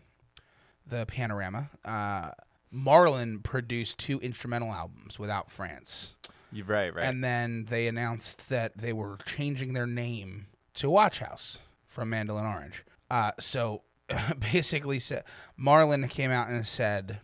the 0.92 1.06
panorama. 1.06 1.70
Uh, 1.84 2.30
Marlin 2.70 3.40
produced 3.40 3.98
two 3.98 4.18
instrumental 4.20 4.72
albums 4.72 5.18
without 5.18 5.50
Frantz. 5.50 6.14
You're 6.52 6.66
right. 6.66 6.94
Right. 6.94 7.04
And 7.04 7.24
then 7.24 7.66
they 7.70 7.86
announced 7.88 8.48
that 8.50 8.76
they 8.76 8.92
were 8.92 9.18
changing 9.26 9.72
their 9.72 9.86
name 9.86 10.46
to 10.74 10.90
Watch 10.90 11.18
House 11.18 11.58
from 11.86 12.10
Mandolin 12.10 12.44
Orange. 12.44 12.84
Uh, 13.10 13.32
so 13.40 13.82
basically, 14.52 14.98
said 15.00 15.24
Marlin 15.56 16.06
came 16.08 16.30
out 16.30 16.48
and 16.48 16.66
said, 16.66 17.20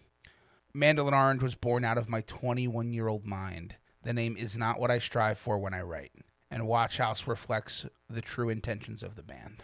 Mandolin 0.75 1.15
Orange 1.15 1.43
was 1.43 1.55
born 1.55 1.85
out 1.85 1.99
of 1.99 2.09
my 2.09 2.23
21 2.23 2.93
year 2.93 3.09
old 3.09 3.27
mind. 3.27 3.77
The 4.03 4.13
name 4.13 4.37
is 4.37 4.57
not 4.57 4.81
what 4.81 4.91
I 4.91 4.99
strive 4.99 5.39
for 5.39 5.59
when 5.59 5.75
I 5.75 5.83
write, 5.83 6.13
and 6.51 6.67
Watch 6.67 6.97
House 6.99 7.27
reflects 7.27 7.85
the 8.09 8.23
true 8.23 8.49
intentions 8.49 9.03
of 9.03 9.17
the 9.17 9.23
band. 9.23 9.63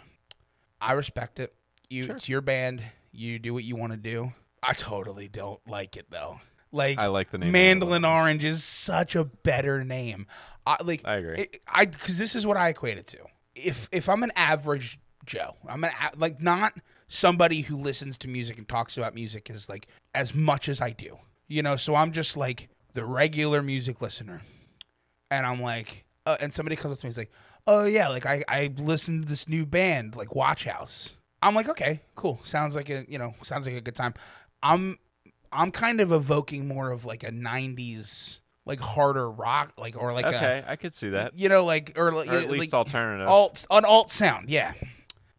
I 0.80 0.92
respect 0.92 1.38
it. 1.40 1.54
You, 1.88 2.04
Sure. 2.04 2.16
it's 2.16 2.28
your 2.28 2.40
band. 2.42 2.82
You 3.14 3.38
do 3.38 3.54
what 3.54 3.64
you 3.64 3.76
want 3.76 3.92
to 3.92 3.96
do. 3.98 4.32
I 4.62 4.72
totally 4.72 5.28
don't 5.28 5.60
like 5.68 5.96
it 5.96 6.06
though. 6.10 6.40
Like 6.72 6.98
I 6.98 7.06
like 7.06 7.30
the 7.30 7.38
name 7.38 7.52
Mandolin 7.52 8.04
Orange 8.04 8.44
is 8.44 8.64
such 8.64 9.14
a 9.14 9.24
better 9.24 9.84
name. 9.84 10.26
I 10.66 10.76
like. 10.82 11.02
I 11.04 11.14
agree. 11.16 11.36
it- 11.36 11.60
I 11.68 11.84
because 11.86 12.18
this 12.18 12.34
is 12.34 12.46
what 12.46 12.56
I 12.56 12.70
equate 12.70 12.98
it 12.98 13.06
to. 13.08 13.18
If 13.54 13.88
if 13.92 14.08
I'm 14.08 14.22
an 14.24 14.32
average 14.34 14.98
Joe, 15.24 15.54
I'm 15.68 15.84
an 15.84 15.90
a- 16.02 16.16
like 16.16 16.40
not 16.40 16.74
somebody 17.06 17.60
who 17.60 17.76
listens 17.76 18.16
to 18.18 18.28
music 18.28 18.58
and 18.58 18.68
talks 18.68 18.96
about 18.96 19.14
music 19.14 19.48
as 19.50 19.68
like 19.68 19.86
as 20.14 20.34
much 20.34 20.68
as 20.68 20.80
I 20.80 20.90
do. 20.90 21.18
You 21.46 21.62
know, 21.62 21.76
so 21.76 21.94
I'm 21.94 22.10
just 22.12 22.36
like 22.36 22.68
the 22.94 23.04
regular 23.04 23.62
music 23.62 24.00
listener, 24.00 24.42
and 25.30 25.46
I'm 25.46 25.60
like, 25.62 26.04
uh, 26.26 26.36
and 26.40 26.52
somebody 26.52 26.74
comes 26.76 26.92
up 26.94 27.00
to 27.00 27.06
me 27.06 27.08
and 27.08 27.12
is 27.12 27.18
like, 27.18 27.30
oh 27.66 27.84
yeah, 27.84 28.08
like 28.08 28.26
I 28.26 28.42
I 28.48 28.72
listened 28.76 29.22
to 29.24 29.28
this 29.28 29.46
new 29.48 29.64
band 29.66 30.16
like 30.16 30.34
Watch 30.34 30.64
House. 30.64 31.12
I'm 31.44 31.54
like, 31.54 31.68
okay, 31.68 32.00
cool. 32.16 32.40
Sounds 32.42 32.74
like 32.74 32.88
a 32.90 33.04
you 33.08 33.18
know 33.18 33.34
sounds 33.42 33.66
like 33.66 33.76
a 33.76 33.80
good 33.80 33.94
time. 33.94 34.14
I'm 34.62 34.98
I'm 35.52 35.70
kind 35.70 36.00
of 36.00 36.10
evoking 36.10 36.66
more 36.66 36.90
of 36.90 37.04
like 37.04 37.22
a 37.22 37.30
'90s 37.30 38.38
like 38.64 38.80
harder 38.80 39.30
rock, 39.30 39.74
like 39.76 39.94
or 39.96 40.12
like 40.14 40.24
Okay, 40.24 40.64
I 40.66 40.76
could 40.76 40.94
see 40.94 41.10
that. 41.10 41.38
you 41.38 41.48
know, 41.50 41.64
like 41.64 41.92
or, 41.96 42.12
like, 42.12 42.28
Or 42.30 42.34
at 42.34 42.50
least 42.50 42.72
like, 42.72 42.78
alternative. 42.78 43.28
alt 43.28 43.66
an 43.70 43.84
alt 43.84 44.10
sound, 44.10 44.48
yeah. 44.48 44.72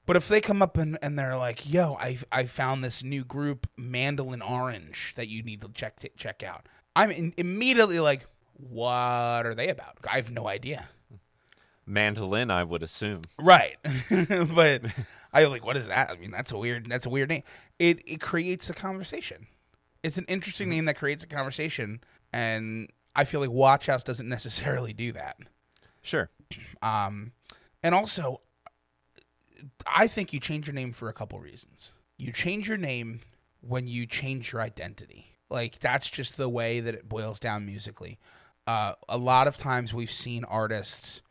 But 0.06 0.16
if 0.16 0.28
they 0.28 0.40
come 0.40 0.62
up 0.62 0.78
and, 0.78 1.00
and 1.02 1.18
they're 1.18 1.36
like, 1.38 1.68
"Yo, 1.68 1.96
I 2.00 2.20
I 2.32 2.46
found 2.46 2.84
this 2.84 3.04
new 3.04 3.24
group, 3.26 3.66
Mandolin 3.76 4.44
Orange, 4.44 5.14
that 5.16 5.28
you 5.28 5.42
need 5.42 5.62
to 5.62 5.70
check 5.74 5.96
check 6.16 6.44
out," 6.44 6.68
I'm 6.96 7.10
in, 7.10 7.34
immediately 7.38 8.00
like, 8.00 8.28
"What 8.54 9.48
are 9.48 9.56
they 9.56 9.70
about?" 9.70 9.98
I 10.08 10.18
have 10.18 10.30
no 10.30 10.48
idea. 10.48 10.90
Mandolin, 11.88 12.50
I 12.52 12.64
would 12.64 12.84
assume. 12.84 13.22
Right, 13.40 13.78
but 14.56 14.82
I 15.36 15.44
like, 15.46 15.66
what 15.66 15.76
is 15.76 15.88
that? 15.88 16.10
I 16.10 16.16
mean, 16.16 16.32
that's 16.32 16.54
a 16.54 16.58
weird 16.58 16.90
that's 16.90 17.06
a 17.06 17.10
weird 17.10 17.28
name. 17.28 17.44
It 17.78 18.02
it 18.08 18.22
creates 18.22 18.70
a 18.70 18.74
conversation. 18.74 19.48
It's 20.02 20.18
an 20.18 20.26
interesting 20.30 20.70
name 20.70 20.86
that 20.86 20.98
creates 20.98 21.24
a 21.24 21.28
conversation, 21.28 22.00
and 22.32 22.90
I 23.16 23.26
feel 23.26 23.42
like 23.42 23.50
Watch 23.50 23.88
House 23.88 24.04
doesn't 24.04 24.30
necessarily 24.30 24.94
do 24.94 25.12
that. 25.12 25.38
Sure. 26.02 26.30
Um, 26.82 27.34
and 27.84 27.94
also, 27.94 28.42
I 29.86 30.08
think 30.08 30.32
you 30.32 30.40
change 30.40 30.68
your 30.68 30.74
name 30.74 30.94
for 30.94 31.10
a 31.10 31.14
couple 31.14 31.40
reasons. 31.40 31.92
You 32.18 32.32
change 32.32 32.70
your 32.70 32.78
name 32.78 33.20
when 33.60 33.88
you 33.88 34.06
change 34.06 34.54
your 34.54 34.62
identity. 34.62 35.36
Like 35.50 35.80
that's 35.80 36.10
just 36.10 36.38
the 36.38 36.48
way 36.48 36.80
that 36.80 36.96
it 36.96 37.10
boils 37.10 37.42
down 37.42 37.66
musically. 37.66 38.20
Uh, 38.66 38.94
a 39.10 39.18
lot 39.18 39.48
of 39.48 39.58
times 39.58 39.94
we've 39.94 40.12
seen 40.12 40.46
artists, 40.46 41.22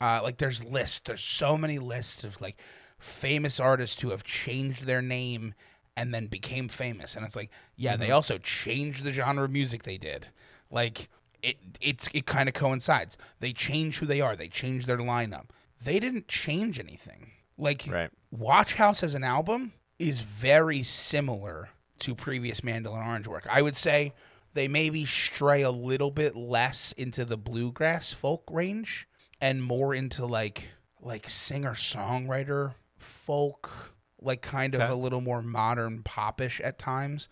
uh, 0.00 0.20
like 0.22 0.36
there's 0.36 0.62
lists. 0.62 1.00
There's 1.00 1.22
so 1.22 1.56
many 1.56 1.78
lists 1.78 2.22
of 2.22 2.40
like 2.40 2.60
famous 3.00 3.58
artists 3.58 4.00
who 4.00 4.10
have 4.10 4.22
changed 4.22 4.84
their 4.84 5.02
name 5.02 5.54
and 5.96 6.14
then 6.14 6.26
became 6.26 6.68
famous. 6.68 7.16
And 7.16 7.24
it's 7.24 7.36
like, 7.36 7.50
yeah, 7.76 7.96
they 7.96 8.06
mm-hmm. 8.06 8.14
also 8.14 8.38
changed 8.38 9.04
the 9.04 9.12
genre 9.12 9.44
of 9.44 9.50
music 9.50 9.82
they 9.82 9.98
did. 9.98 10.28
Like 10.70 11.08
it, 11.42 11.56
it's 11.80 12.08
it 12.14 12.26
kind 12.26 12.48
of 12.48 12.54
coincides. 12.54 13.16
They 13.40 13.52
change 13.52 13.98
who 13.98 14.06
they 14.06 14.20
are. 14.20 14.36
They 14.36 14.48
change 14.48 14.86
their 14.86 14.98
lineup. 14.98 15.46
They 15.82 15.98
didn't 15.98 16.28
change 16.28 16.78
anything. 16.78 17.32
Like 17.58 17.86
Right. 17.88 18.10
Watch 18.30 18.74
House 18.74 19.02
as 19.02 19.14
an 19.14 19.24
album 19.24 19.72
is 19.98 20.20
very 20.20 20.82
similar 20.82 21.70
to 22.00 22.14
previous 22.14 22.62
Mandolin 22.62 23.02
Orange 23.02 23.26
work. 23.26 23.46
I 23.50 23.60
would 23.62 23.76
say 23.76 24.14
they 24.54 24.68
maybe 24.68 25.04
stray 25.04 25.62
a 25.62 25.70
little 25.70 26.10
bit 26.10 26.36
less 26.36 26.92
into 26.92 27.24
the 27.24 27.36
bluegrass 27.36 28.12
folk 28.12 28.44
range 28.50 29.08
and 29.40 29.62
more 29.62 29.94
into 29.94 30.26
like 30.26 30.68
like 31.02 31.28
singer 31.28 31.72
songwriter 31.72 32.74
folk, 33.02 33.94
like 34.20 34.42
kind 34.42 34.74
of 34.74 34.80
Okay. 34.80 34.92
a 34.92 34.96
little 34.96 35.20
more 35.20 35.42
modern 35.42 36.02
popish 36.02 36.60
at 36.60 36.78
times. 36.78 37.28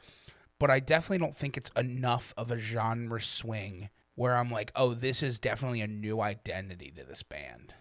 But 0.59 0.71
I 0.71 0.81
definitely 0.81 1.19
don't 1.19 1.37
think 1.37 1.57
it's 1.57 1.71
enough 1.77 2.35
of 2.37 2.51
a 2.51 2.59
genre 2.59 3.21
swing 3.21 3.91
where 4.17 4.37
I'm 4.37 4.51
like, 4.51 4.73
oh, 4.75 4.95
this 4.95 5.23
is 5.23 5.39
definitely 5.39 5.81
a 5.81 5.87
new 5.87 6.21
identity 6.21 6.93
to 6.97 7.05
this 7.05 7.23
band. 7.23 7.75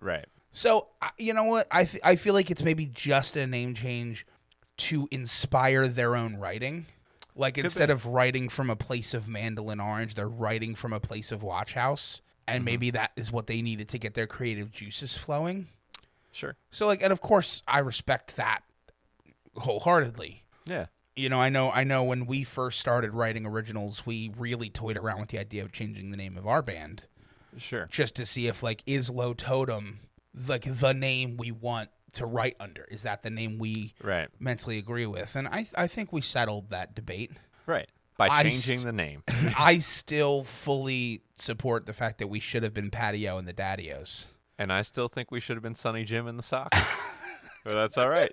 Right. 0.00 0.24
So 0.52 0.88
you 1.18 1.34
know 1.34 1.44
what? 1.44 1.66
I 1.70 1.84
th- 1.84 2.02
I 2.04 2.16
feel 2.16 2.34
like 2.34 2.50
it's 2.50 2.62
maybe 2.62 2.86
just 2.86 3.36
a 3.36 3.46
name 3.46 3.74
change 3.74 4.26
to 4.78 5.08
inspire 5.10 5.88
their 5.88 6.16
own 6.16 6.36
writing. 6.36 6.86
Like 7.34 7.56
instead 7.56 7.90
of 7.90 8.06
writing 8.06 8.48
from 8.48 8.68
a 8.68 8.76
place 8.76 9.14
of 9.14 9.28
Mandolin 9.28 9.80
Orange, 9.80 10.14
they're 10.14 10.28
writing 10.28 10.74
from 10.74 10.92
a 10.92 11.00
place 11.00 11.32
of 11.32 11.42
Watch 11.42 11.74
House, 11.74 12.20
and 12.46 12.58
mm-hmm. 12.58 12.64
maybe 12.66 12.90
that 12.90 13.12
is 13.16 13.32
what 13.32 13.46
they 13.46 13.62
needed 13.62 13.88
to 13.90 13.98
get 13.98 14.14
their 14.14 14.26
creative 14.26 14.70
juices 14.70 15.16
flowing. 15.16 15.68
Sure. 16.32 16.56
So 16.70 16.86
like, 16.86 17.02
and 17.02 17.12
of 17.12 17.20
course, 17.20 17.62
I 17.68 17.78
respect 17.78 18.36
that 18.36 18.62
wholeheartedly. 19.56 20.44
Yeah. 20.66 20.86
You 21.14 21.28
know, 21.28 21.40
I 21.40 21.50
know, 21.50 21.70
I 21.70 21.84
know. 21.84 22.02
When 22.04 22.24
we 22.26 22.42
first 22.42 22.80
started 22.80 23.12
writing 23.12 23.44
originals, 23.44 24.06
we 24.06 24.32
really 24.36 24.70
toyed 24.70 24.96
around 24.96 25.20
with 25.20 25.28
the 25.28 25.38
idea 25.38 25.62
of 25.62 25.70
changing 25.72 26.10
the 26.10 26.16
name 26.16 26.38
of 26.38 26.46
our 26.46 26.62
band 26.62 27.06
Sure. 27.58 27.86
just 27.90 28.14
to 28.16 28.24
see 28.24 28.46
if 28.46 28.62
like 28.62 28.82
is 28.86 29.10
low 29.10 29.34
totem 29.34 30.00
like 30.48 30.64
the 30.64 30.94
name 30.94 31.36
we 31.36 31.50
want 31.50 31.90
to 32.14 32.24
write 32.24 32.56
under 32.58 32.84
is 32.84 33.02
that 33.02 33.22
the 33.22 33.28
name 33.28 33.58
we 33.58 33.92
Right. 34.02 34.28
mentally 34.38 34.78
agree 34.78 35.04
with 35.04 35.36
and 35.36 35.46
i 35.48 35.66
i 35.76 35.86
think 35.86 36.14
we 36.14 36.22
settled 36.22 36.70
that 36.70 36.94
debate 36.94 37.30
Right. 37.66 37.90
By 38.16 38.42
changing 38.42 38.78
st- 38.78 38.84
the 38.84 38.92
name. 38.92 39.22
i 39.58 39.80
still 39.80 40.44
fully 40.44 41.20
support 41.38 41.84
the 41.84 41.92
fact 41.92 42.16
that 42.20 42.28
we 42.28 42.40
should 42.40 42.62
have 42.62 42.72
been 42.72 42.90
patio 42.90 43.36
and 43.36 43.46
the 43.46 43.52
daddios 43.52 44.28
And 44.58 44.72
I 44.72 44.82
still 44.82 45.08
think 45.08 45.30
we 45.30 45.40
should 45.40 45.56
have 45.56 45.62
been 45.62 45.74
Sunny 45.74 46.04
Jim 46.04 46.26
in 46.28 46.36
the 46.36 46.42
socks. 46.42 46.78
but 47.64 47.74
that's 47.74 47.98
all 47.98 48.08
right. 48.08 48.32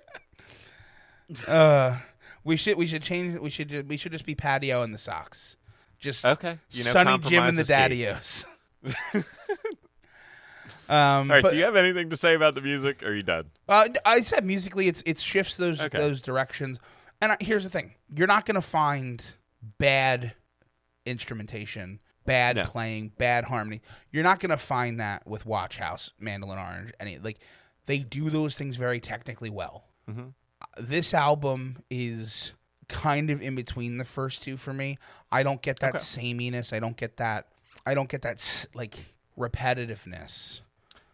uh 1.46 1.96
we 2.44 2.56
should 2.56 2.76
we 2.76 2.86
should 2.86 3.02
change 3.02 3.38
we 3.38 3.50
should 3.50 3.68
ju- 3.68 3.84
we 3.86 3.96
should 3.96 4.10
just 4.12 4.26
be 4.26 4.34
patio 4.34 4.82
in 4.82 4.90
the 4.92 4.98
socks 4.98 5.56
just 5.98 6.24
Okay. 6.26 6.58
You 6.70 6.82
know, 6.84 6.90
sunny 6.90 7.18
jim 7.18 7.44
and 7.44 7.56
the 7.56 7.60
is 7.62 7.68
key. 7.68 7.72
daddios 7.72 8.44
um 10.88 10.94
All 10.98 11.24
right. 11.28 11.42
but- 11.42 11.52
do 11.52 11.56
you 11.58 11.64
have 11.64 11.76
anything 11.76 12.10
to 12.10 12.16
say 12.16 12.34
about 12.34 12.54
the 12.54 12.60
music? 12.60 13.02
Or 13.02 13.08
are 13.10 13.14
you 13.14 13.22
done? 13.22 13.44
Uh, 13.68 13.88
I 14.04 14.22
said 14.22 14.44
musically, 14.44 14.88
it's 14.88 15.02
it 15.06 15.18
shifts 15.20 15.56
those 15.56 15.80
Okay. 15.80 15.98
those 15.98 16.20
directions. 16.22 16.78
And 17.20 17.32
I, 17.32 17.36
here's 17.40 17.64
the 17.64 17.70
thing: 17.70 17.94
you're 18.14 18.26
not 18.26 18.46
going 18.46 18.54
to 18.56 18.60
find 18.62 19.22
bad 19.78 20.32
instrumentation, 21.06 22.00
bad 22.30 22.56
No. 22.56 22.64
playing, 22.64 23.12
bad 23.18 23.44
harmony. 23.44 23.80
You're 24.12 24.22
not 24.24 24.40
going 24.40 24.50
to 24.50 24.56
find 24.56 25.00
that 25.00 25.26
with 25.26 25.44
Watch 25.46 25.76
House, 25.78 26.12
Mandolin 26.18 26.58
Orange, 26.58 26.92
any 27.00 27.18
like 27.18 27.38
they 27.86 27.98
do 27.98 28.30
those 28.30 28.56
things 28.56 28.76
very 28.76 29.00
technically 29.00 29.50
well. 29.50 29.84
Mm-hmm. 30.08 30.28
Uh, 30.62 30.66
This 30.78 31.12
album 31.12 31.82
is 31.90 32.52
kind 32.88 33.30
of 33.30 33.40
in 33.42 33.54
between 33.54 33.98
the 33.98 34.04
first 34.04 34.42
two 34.42 34.56
for 34.56 34.72
me. 34.72 34.98
I 35.30 35.42
don't 35.42 35.62
get 35.62 35.78
that 35.80 35.94
Okay. 35.96 35.98
sameness. 36.02 36.72
I 36.72 36.78
don't 36.80 36.96
get 36.96 37.16
that. 37.18 37.46
I 37.86 37.94
don't 37.94 38.08
get 38.08 38.22
that 38.22 38.66
like 38.74 39.14
repetitiveness. 39.38 40.60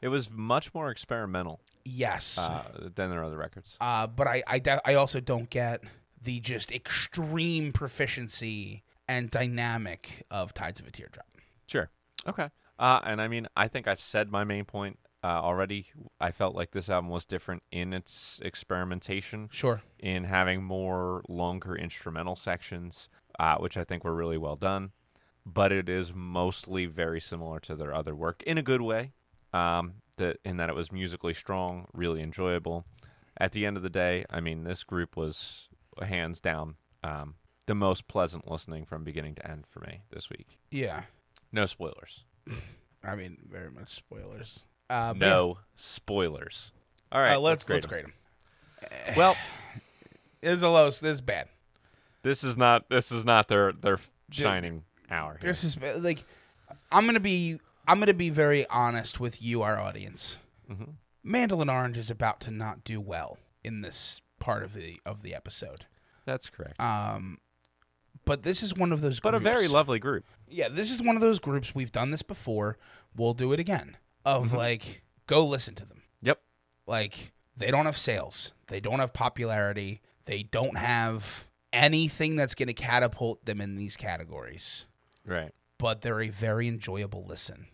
It 0.03 0.09
was 0.09 0.31
much 0.31 0.75
more 0.75 0.91
experimental 0.91 1.61
Yes. 1.85 2.37
uh, 2.39 2.91
than 2.95 3.11
their 3.11 3.23
other 3.25 3.37
records. 3.37 3.77
Uh, 3.81 4.07
but 4.07 4.27
I, 4.27 4.43
I, 4.47 4.61
I 4.85 4.95
also 4.95 5.21
don't 5.21 5.49
get 5.51 5.83
the 6.21 6.41
just 6.41 6.73
extreme 6.73 7.73
proficiency 7.73 8.83
and 9.09 9.30
dynamic 9.30 10.24
of 10.30 10.54
Tides 10.54 10.80
of 10.80 10.86
a 10.86 10.90
Teardrop. 10.90 11.26
Sure. 11.66 11.90
Okay. 12.26 12.50
Uh, 12.78 13.00
and 13.04 13.20
I 13.20 13.28
mean, 13.28 13.46
I 13.57 13.68
think 13.68 13.88
I've 13.88 14.00
said 14.00 14.30
my 14.30 14.44
main 14.44 14.64
point 14.64 14.98
uh, 15.24 15.40
already. 15.40 15.86
I 16.20 16.30
felt 16.30 16.54
like 16.54 16.72
this 16.72 16.90
album 16.90 17.11
was 17.11 17.24
different 17.24 17.62
in 17.72 17.92
its 17.92 18.40
experimentation, 18.44 19.48
Sure. 19.50 19.82
in 19.98 20.24
having 20.24 20.62
more 20.62 21.22
longer 21.28 21.74
instrumental 21.76 22.36
sections, 22.36 23.09
uh, 23.38 23.57
which 23.57 23.76
I 23.76 23.84
think 23.84 24.04
were 24.04 24.14
really 24.14 24.38
well 24.38 24.57
done. 24.57 24.92
But 25.44 25.72
it 25.72 25.88
is 25.88 26.12
mostly 26.12 26.86
very 26.86 27.20
similar 27.20 27.61
to 27.61 27.76
their 27.76 27.94
other 27.94 28.14
work 28.14 28.42
in 28.42 28.59
a 28.59 28.62
good 28.62 28.82
way. 28.82 29.12
Um, 29.52 29.94
that 30.16 30.38
in 30.44 30.57
that 30.59 30.68
it 30.68 30.74
was 30.74 30.90
musically 30.90 31.34
strong, 31.34 31.86
really 31.92 32.20
enjoyable. 32.22 32.84
At 33.38 33.52
the 33.52 33.64
end 33.66 33.76
of 33.76 33.82
the 33.82 33.90
day, 33.90 34.24
I 34.30 34.40
mean, 34.40 34.64
this 34.64 34.82
group 34.82 35.16
was 35.16 35.68
hands 36.02 36.40
down 36.40 36.76
um, 37.04 37.34
the 37.67 37.75
most 37.75 38.09
pleasant 38.09 38.51
listening 38.51 38.85
from 38.85 39.05
beginning 39.05 39.35
to 39.37 39.51
end 39.51 39.64
for 39.69 39.81
me 39.81 40.03
this 40.11 40.31
week. 40.31 40.59
Yeah. 40.71 41.03
No 41.53 41.67
spoilers. 41.67 42.25
I 43.05 43.14
mean, 43.17 43.39
very 43.51 43.71
much 43.71 43.95
spoilers. 43.95 44.61
Uh, 44.91 45.14
no 45.17 45.59
spoilers. 45.75 46.73
All 47.12 47.21
right, 47.21 47.35
Uh, 47.35 47.41
let's 47.41 47.69
let's 47.69 47.71
let's 47.71 47.87
grade 47.87 48.05
grade 48.05 48.14
'em. 48.93 49.07
them. 49.07 49.14
Well, 49.17 49.37
This 50.43 50.57
is 50.59 50.62
a 50.62 50.69
low. 50.69 50.87
This 50.91 51.03
is 51.03 51.21
bad. 51.21 51.49
this 52.23 52.45
is 52.45 52.57
not 52.57 52.89
this 52.89 53.11
is 53.11 53.25
not 53.25 53.49
their 53.49 53.73
their 53.73 53.99
shining 54.31 54.85
hour. 55.11 55.39
Here. 55.41 55.49
This 55.51 55.64
is 55.64 55.77
like, 55.99 56.23
I'm 56.93 57.07
gonna 57.07 57.19
be 57.21 57.59
I'm 57.89 57.99
gonna 57.99 58.14
be 58.14 58.31
very 58.31 58.67
honest 58.69 59.19
with 59.19 59.43
you, 59.43 59.62
our 59.62 59.79
audience. 59.81 60.37
Mhm. 60.71 60.95
Mandolin 61.25 61.69
Orange 61.71 61.99
is 61.99 62.11
about 62.11 62.41
to 62.43 62.51
not 62.53 62.85
do 62.85 63.01
well 63.01 63.39
in 63.64 63.81
this 63.81 64.21
part 64.39 64.62
of 64.62 64.75
the 64.75 65.01
of 65.05 65.23
the 65.23 65.35
episode. 65.35 65.87
That's 66.27 66.49
correct. 66.51 66.81
Um, 66.81 67.39
But 68.27 68.43
this 68.43 68.62
is 68.62 68.74
one 68.74 68.93
of 68.93 69.01
those. 69.01 69.20
but 69.20 69.35
a 69.35 69.39
very 69.39 69.68
lovely 69.68 69.99
group. 69.99 70.27
Yeah, 70.49 70.68
this 70.68 70.91
is 70.91 71.01
one 71.01 71.14
of 71.16 71.22
those 71.22 71.39
groups. 71.39 71.74
We've 71.74 71.93
done 71.93 72.11
this 72.11 72.22
before. 72.22 72.77
We'll 73.16 73.33
do 73.35 73.53
it 73.55 73.61
again. 73.61 73.97
Of 74.27 74.49
Mm-hmm. 74.49 74.57
like, 74.57 75.03
go 75.27 75.47
listen 75.47 75.74
to 75.77 75.87
them. 75.87 76.03
Yep. 76.22 76.41
Like, 76.87 77.33
they 77.57 77.70
don't 77.70 77.87
have 77.87 77.97
sales. 77.97 78.53
They 78.66 78.81
don't 78.81 78.99
have 78.99 79.12
popularity. 79.14 80.03
They 80.27 80.43
don't 80.43 80.77
have 80.77 81.47
anything 81.72 82.37
that's 82.37 82.55
going 82.55 82.66
to 82.68 82.74
catapult 82.74 83.45
them 83.45 83.61
in 83.61 83.77
these 83.77 83.97
categories. 83.97 84.87
Right. 85.24 85.53
But 85.79 86.01
they're 86.03 86.20
a 86.22 86.29
very 86.29 86.66
enjoyable 86.68 87.24
listen. 87.27 87.66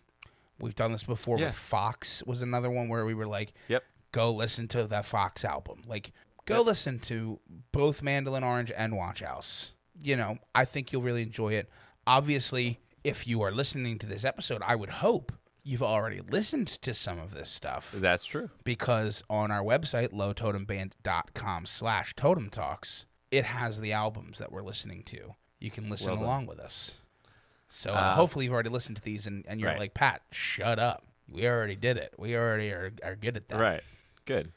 We've 0.59 0.75
done 0.75 0.91
this 0.91 1.03
before 1.03 1.39
Yeah. 1.39 1.45
with 1.47 1.55
Fox. 1.55 2.21
Was 2.25 2.41
another 2.41 2.69
one 2.69 2.89
where 2.89 3.05
we 3.05 3.13
were 3.15 3.25
like, 3.27 3.53
Yep. 3.69 3.83
go 4.11 4.31
listen 4.31 4.67
to 4.69 4.85
that 4.87 5.05
Fox 5.05 5.43
album. 5.43 5.81
Like, 5.87 6.11
go 6.45 6.61
listen 6.61 6.99
to 6.99 7.39
both 7.71 8.01
Mandolin 8.03 8.43
Orange 8.43 8.71
and 8.75 8.95
Watch 8.95 9.21
House. 9.21 9.71
You 9.99 10.15
know, 10.17 10.37
I 10.55 10.65
think 10.65 10.91
you'll 10.91 11.01
really 11.03 11.23
enjoy 11.23 11.53
it. 11.53 11.69
Obviously, 12.05 12.79
if 13.03 13.27
you 13.27 13.41
are 13.41 13.51
listening 13.51 13.99
to 13.99 14.05
this 14.05 14.25
episode, 14.25 14.61
I 14.65 14.75
would 14.75 14.89
hope 14.89 15.31
you've 15.63 15.83
already 15.83 16.19
listened 16.19 16.67
to 16.67 16.93
some 16.93 17.19
of 17.19 17.33
this 17.33 17.49
stuff 17.49 17.93
That's 17.95 18.25
true. 18.25 18.49
because 18.65 19.23
on 19.29 19.49
our 19.51 19.61
website, 19.63 20.09
lowtotemband.com 20.11 21.65
slash 21.65 22.13
totem 22.15 22.49
talks, 22.49 23.05
it 23.31 23.45
has 23.45 23.79
the 23.79 23.93
albums 23.93 24.39
that 24.39 24.51
we're 24.51 24.61
listening 24.61 25.03
to. 25.03 25.35
You 25.59 25.71
can 25.71 25.89
listen 25.89 26.11
Well 26.13 26.23
along 26.23 26.45
with 26.47 26.59
us. 26.59 26.95
So 27.69 27.91
uh, 27.93 27.95
Uh, 27.95 28.15
hopefully 28.15 28.45
you've 28.45 28.53
already 28.53 28.69
listened 28.69 28.97
to 28.97 29.03
these 29.03 29.25
and, 29.27 29.45
and 29.47 29.59
you're 29.59 29.69
right. 29.69 29.79
like, 29.79 29.93
Pat, 29.93 30.21
shut 30.31 30.79
up. 30.79 31.05
We 31.29 31.47
already 31.47 31.75
did 31.77 31.97
it. 31.97 32.13
We 32.17 32.35
already 32.35 32.69
are, 32.69 32.91
are 33.03 33.15
good 33.15 33.37
at 33.37 33.47
that. 33.47 33.59
Right. 33.59 33.81
Good. 34.25 34.51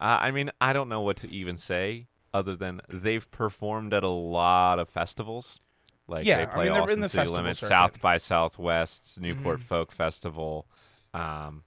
Uh, 0.00 0.18
I 0.20 0.30
mean, 0.32 0.50
I 0.60 0.72
don't 0.72 0.88
know 0.88 1.00
what 1.02 1.18
to 1.18 1.30
even 1.30 1.56
say 1.56 2.06
other 2.34 2.56
than 2.56 2.80
they've 2.88 3.30
performed 3.30 3.92
at 3.92 4.02
a 4.02 4.08
lot 4.08 4.78
of 4.78 4.88
festivals. 4.88 5.60
Like 6.08 6.26
Yeah, 6.26 6.38
they 6.38 6.42
I 6.42 6.46
play 6.54 6.64
mean, 6.64 6.74
they're 6.74 6.90
in 6.90 7.00
the 7.00 7.08
City 7.08 7.28
Limits, 7.28 7.60
circuit. 7.60 7.72
Mm-hmm. 7.72 7.82
South 7.82 8.00
by 8.00 8.16
Southwest, 8.16 9.20
Newport 9.20 9.62
Folk 9.62 9.92
Festival, 9.92 10.66
um, 11.14 11.62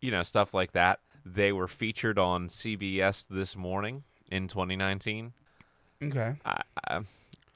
you 0.00 0.10
know, 0.10 0.22
stuff 0.22 0.52
like 0.54 0.72
that. 0.72 1.00
They 1.24 1.52
were 1.52 1.68
featured 1.68 2.18
on 2.18 2.48
CBS 2.48 3.24
this 3.30 3.56
morning 3.56 4.02
in 4.30 4.48
2019. 4.48 5.32
Okay. 6.02 6.34
I, 6.44 6.62
I, 6.88 7.00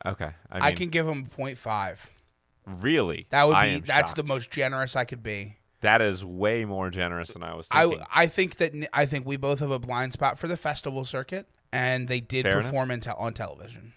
okay, 0.07 0.31
I, 0.51 0.69
I, 0.69 0.73
can 0.73 0.89
give 0.89 1.07
them 1.07 1.29
0.5. 1.37 1.99
really. 2.81 3.27
That 3.31 3.49
would 3.49 3.61
be 3.61 3.81
that's 3.81 4.13
the 4.13 4.23
most 4.23 4.53
generous 4.53 4.95
I 4.95 5.05
could 5.05 5.23
be. 5.23 5.57
That 5.81 6.01
is 6.01 6.25
way 6.25 6.65
more 6.65 6.91
generous 6.91 7.31
than 7.33 7.43
I 7.43 7.55
was 7.55 7.69
I, 7.71 7.85
thinking. 7.87 8.07
I 8.13 8.27
think 8.27 8.57
that 8.57 8.89
I 8.93 9.07
think 9.07 9.27
we 9.27 9.37
both 9.37 9.61
have 9.61 9.71
a 9.71 9.79
blind 9.79 10.13
spot 10.15 10.39
for 10.39 10.49
the 10.49 10.57
festival 10.57 11.05
circuit, 11.05 11.49
and 11.73 12.09
they 12.09 12.21
did 12.21 12.45
Fair 12.45 12.61
perform 12.63 12.91
in 12.91 13.01
te- 13.01 13.11
on 13.17 13.35
television. 13.35 13.93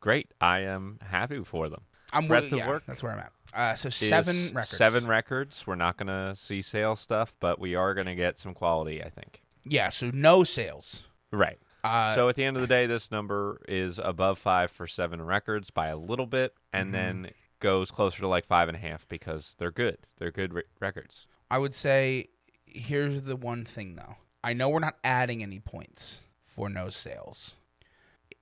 Great. 0.00 0.28
I 0.40 0.60
am 0.60 0.98
happy 1.02 1.42
for 1.42 1.68
them. 1.68 1.82
I'm 2.12 2.28
Breadth 2.28 2.52
yeah, 2.52 2.68
work 2.68 2.84
That's 2.86 3.02
where 3.02 3.12
I'm 3.12 3.18
at. 3.18 3.32
Uh, 3.52 3.74
so 3.74 3.88
seven 3.90 4.36
records. 4.54 4.68
Seven 4.76 5.06
records. 5.06 5.66
We're 5.66 5.74
not 5.74 5.96
going 5.96 6.06
to 6.08 6.36
see 6.36 6.62
sales 6.62 7.00
stuff, 7.00 7.34
but 7.40 7.58
we 7.58 7.74
are 7.74 7.94
going 7.94 8.06
to 8.06 8.14
get 8.14 8.38
some 8.38 8.54
quality, 8.54 9.02
I 9.02 9.08
think. 9.08 9.42
Yeah. 9.64 9.88
So 9.88 10.10
no 10.14 10.44
sales. 10.44 11.04
Right. 11.32 11.58
Uh, 11.82 12.14
so 12.14 12.28
at 12.28 12.36
the 12.36 12.44
end 12.44 12.56
of 12.56 12.60
the 12.60 12.66
day, 12.66 12.86
this 12.86 13.10
number 13.10 13.60
is 13.68 13.98
above 14.02 14.38
five 14.38 14.70
for 14.70 14.86
seven 14.86 15.20
records 15.22 15.70
by 15.70 15.88
a 15.88 15.96
little 15.96 16.26
bit, 16.26 16.54
and 16.72 16.86
Mm-hmm. 16.92 17.22
then 17.22 17.30
goes 17.66 17.90
closer 17.90 18.20
to 18.20 18.28
like 18.28 18.44
five 18.46 18.68
and 18.68 18.76
a 18.76 18.80
half 18.80 19.08
because 19.08 19.56
they're 19.58 19.72
good. 19.72 19.98
They're 20.18 20.30
good 20.30 20.54
re- 20.54 20.62
records. 20.78 21.26
I 21.50 21.58
would 21.58 21.74
say 21.74 22.28
here's 22.64 23.22
the 23.22 23.34
one 23.36 23.64
thing 23.64 23.96
though. 23.96 24.14
I 24.44 24.52
know 24.52 24.68
we're 24.68 24.78
not 24.78 24.98
adding 25.02 25.42
any 25.42 25.58
points 25.58 26.20
for 26.44 26.68
no 26.68 26.90
sales. 26.90 27.54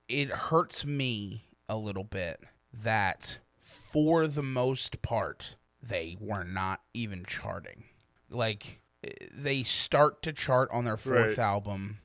It 0.07 0.29
hurts 0.29 0.85
me 0.85 1.45
a 1.67 1.75
little 1.77 2.03
bit 2.03 2.39
that 2.71 3.39
for 3.59 4.27
the 4.27 4.43
most 4.43 5.01
part 5.01 5.55
they 5.81 6.17
were 6.19 6.43
not 6.43 6.81
even 6.93 7.23
charting. 7.25 7.85
Like 8.29 8.81
eh, 9.03 9.09
they 9.33 9.63
start 9.63 10.21
to 10.23 10.33
chart 10.33 10.69
on 10.71 10.85
their 10.85 10.97
fourth 10.97 11.37
Right. 11.37 11.39
album. 11.39 11.97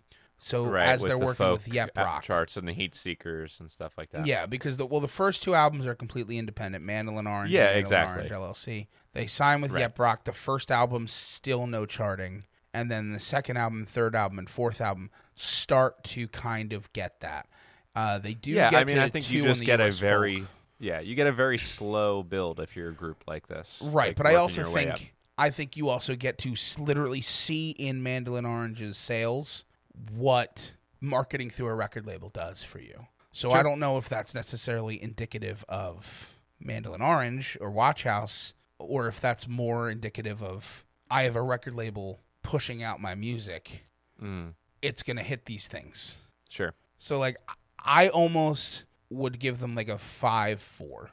So 0.43 0.65
right. 0.65 0.89
as 0.89 1.03
they're 1.03 1.11
the 1.11 1.19
working 1.19 1.51
with 1.51 1.69
Yep 1.69 1.91
Roc. 1.97 2.23
charts 2.23 2.57
and 2.57 2.67
the 2.67 2.73
Heat 2.73 2.95
Seekers 2.95 3.59
and 3.61 3.71
stuff 3.71 3.93
like 3.99 4.11
that. 4.11 4.27
Yeah, 4.27 4.47
because 4.47 4.79
the 4.79 4.87
well, 4.87 5.01
the 5.01 5.09
first 5.09 5.43
two 5.43 5.55
albums 5.55 5.87
are 5.87 5.95
completely 5.95 6.39
independent. 6.39 6.85
Mandolin 6.85 7.27
Orange, 7.27 7.51
Yeah, 7.51 7.61
Mandolin 7.61 7.79
exactly. 7.81 8.31
Orange 8.31 8.57
LLC. 8.57 8.87
They 9.13 9.27
signed 9.27 9.61
with 9.63 9.73
Right. 9.73 9.81
Yep 9.81 9.99
Roc. 9.99 10.25
The 10.25 10.33
first 10.33 10.71
album 10.71 11.09
still 11.09 11.67
no 11.67 11.85
charting, 11.85 12.45
and 12.73 12.91
then 12.91 13.13
the 13.13 13.21
second 13.21 13.59
album, 13.59 13.85
third 13.85 14.17
album, 14.17 14.39
and 14.39 14.49
fourth 14.49 14.81
album 14.81 15.11
start 15.35 16.03
to 16.05 16.27
kind 16.29 16.73
of 16.73 16.91
get 16.93 17.21
that. 17.21 17.47
Uh, 17.95 18.19
they 18.19 18.35
do. 18.35 18.51
Yeah, 18.53 18.71
get 18.71 18.81
I 18.81 18.85
mean, 18.85 18.99
I 18.99 19.09
think 19.11 19.31
you 19.31 19.43
just 19.43 19.63
get 19.63 19.81
a 19.81 19.91
very 19.93 20.41
folk. 20.41 20.49
yeah, 20.79 21.01
you 21.01 21.15
get 21.15 21.27
a 21.27 21.33
very 21.33 21.59
slow 21.59 22.23
build 22.23 22.61
if 22.61 22.77
you're 22.77 22.89
a 22.91 22.95
group 22.95 23.25
like 23.27 23.47
this. 23.47 23.81
right. 23.85 24.09
like 24.09 24.17
but 24.17 24.27
I 24.27 24.37
also 24.37 24.65
think 24.65 25.13
I 25.37 25.51
think 25.51 25.77
you 25.77 25.89
also 25.89 26.17
get 26.17 26.39
to 26.39 26.55
literally 26.79 27.21
see 27.21 27.71
in 27.73 28.03
Mandolin 28.03 28.47
Orange's 28.47 28.97
sales 28.97 29.65
what 30.13 30.73
marketing 31.01 31.51
through 31.51 31.67
a 31.69 31.75
record 31.75 32.07
label 32.07 32.29
does 32.31 32.63
for 32.63 32.79
you. 32.81 33.07
So 33.33 33.51
I 33.53 33.63
don't 33.63 33.79
know 33.79 33.97
if 33.97 34.09
that's 34.09 34.35
necessarily 34.35 35.01
indicative 35.01 35.65
of 35.69 36.35
Mandolin 36.59 37.01
Orange 37.01 37.57
or 37.61 37.71
Watch 37.71 38.03
House, 38.03 38.55
or 38.79 39.07
if 39.07 39.21
that's 39.21 39.47
more 39.47 39.89
indicative 39.89 40.43
of 40.43 40.85
I 41.11 41.23
have 41.23 41.37
a 41.37 41.43
record 41.43 41.75
label 41.75 42.21
pushing 42.43 42.83
out 42.83 43.01
my 43.01 43.15
music. 43.15 43.85
Mm, 44.21 44.55
It's 44.83 45.03
gonna 45.03 45.23
hit 45.23 45.47
these 45.47 45.69
things. 45.69 46.17
sure. 46.49 46.75
So 46.99 47.19
like 47.19 47.37
I 47.83 48.09
almost 48.09 48.85
would 49.11 49.39
give 49.39 49.59
them 49.61 49.75
like 49.75 49.89
a 49.89 49.99
five 49.99 50.61
four. 50.61 51.11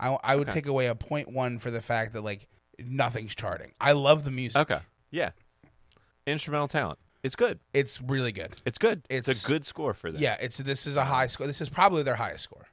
I 0.00 0.16
I 0.24 0.36
would 0.36 0.48
Okay. 0.48 0.60
take 0.60 0.66
away 0.66 0.86
a 0.86 0.94
point 0.94 1.28
one 1.28 1.58
for 1.58 1.70
the 1.70 1.82
fact 1.82 2.12
that 2.14 2.22
like 2.22 2.48
nothing's 2.78 3.34
charting. 3.34 3.72
I 3.80 3.92
love 3.92 4.24
the 4.24 4.30
music. 4.30 4.56
Okay. 4.62 4.80
Yeah. 5.10 5.30
Instrumental 6.26 6.68
talent. 6.68 6.98
It's 7.22 7.36
good. 7.36 7.60
It's 7.72 8.00
really 8.02 8.32
good. 8.32 8.60
It's 8.66 8.78
good. 8.78 9.02
It's, 9.08 9.28
It's- 9.28 9.44
a 9.44 9.48
good 9.48 9.64
score 9.64 9.94
for 9.94 10.10
them. 10.10 10.20
Yeah, 10.20 10.36
it's 10.40 10.56
this 10.58 10.86
is 10.86 10.96
a 10.96 11.04
high 11.04 11.28
score. 11.28 11.46
This 11.46 11.60
is 11.60 11.68
probably 11.68 12.02
their 12.02 12.16
highest 12.16 12.44
score. 12.44 12.66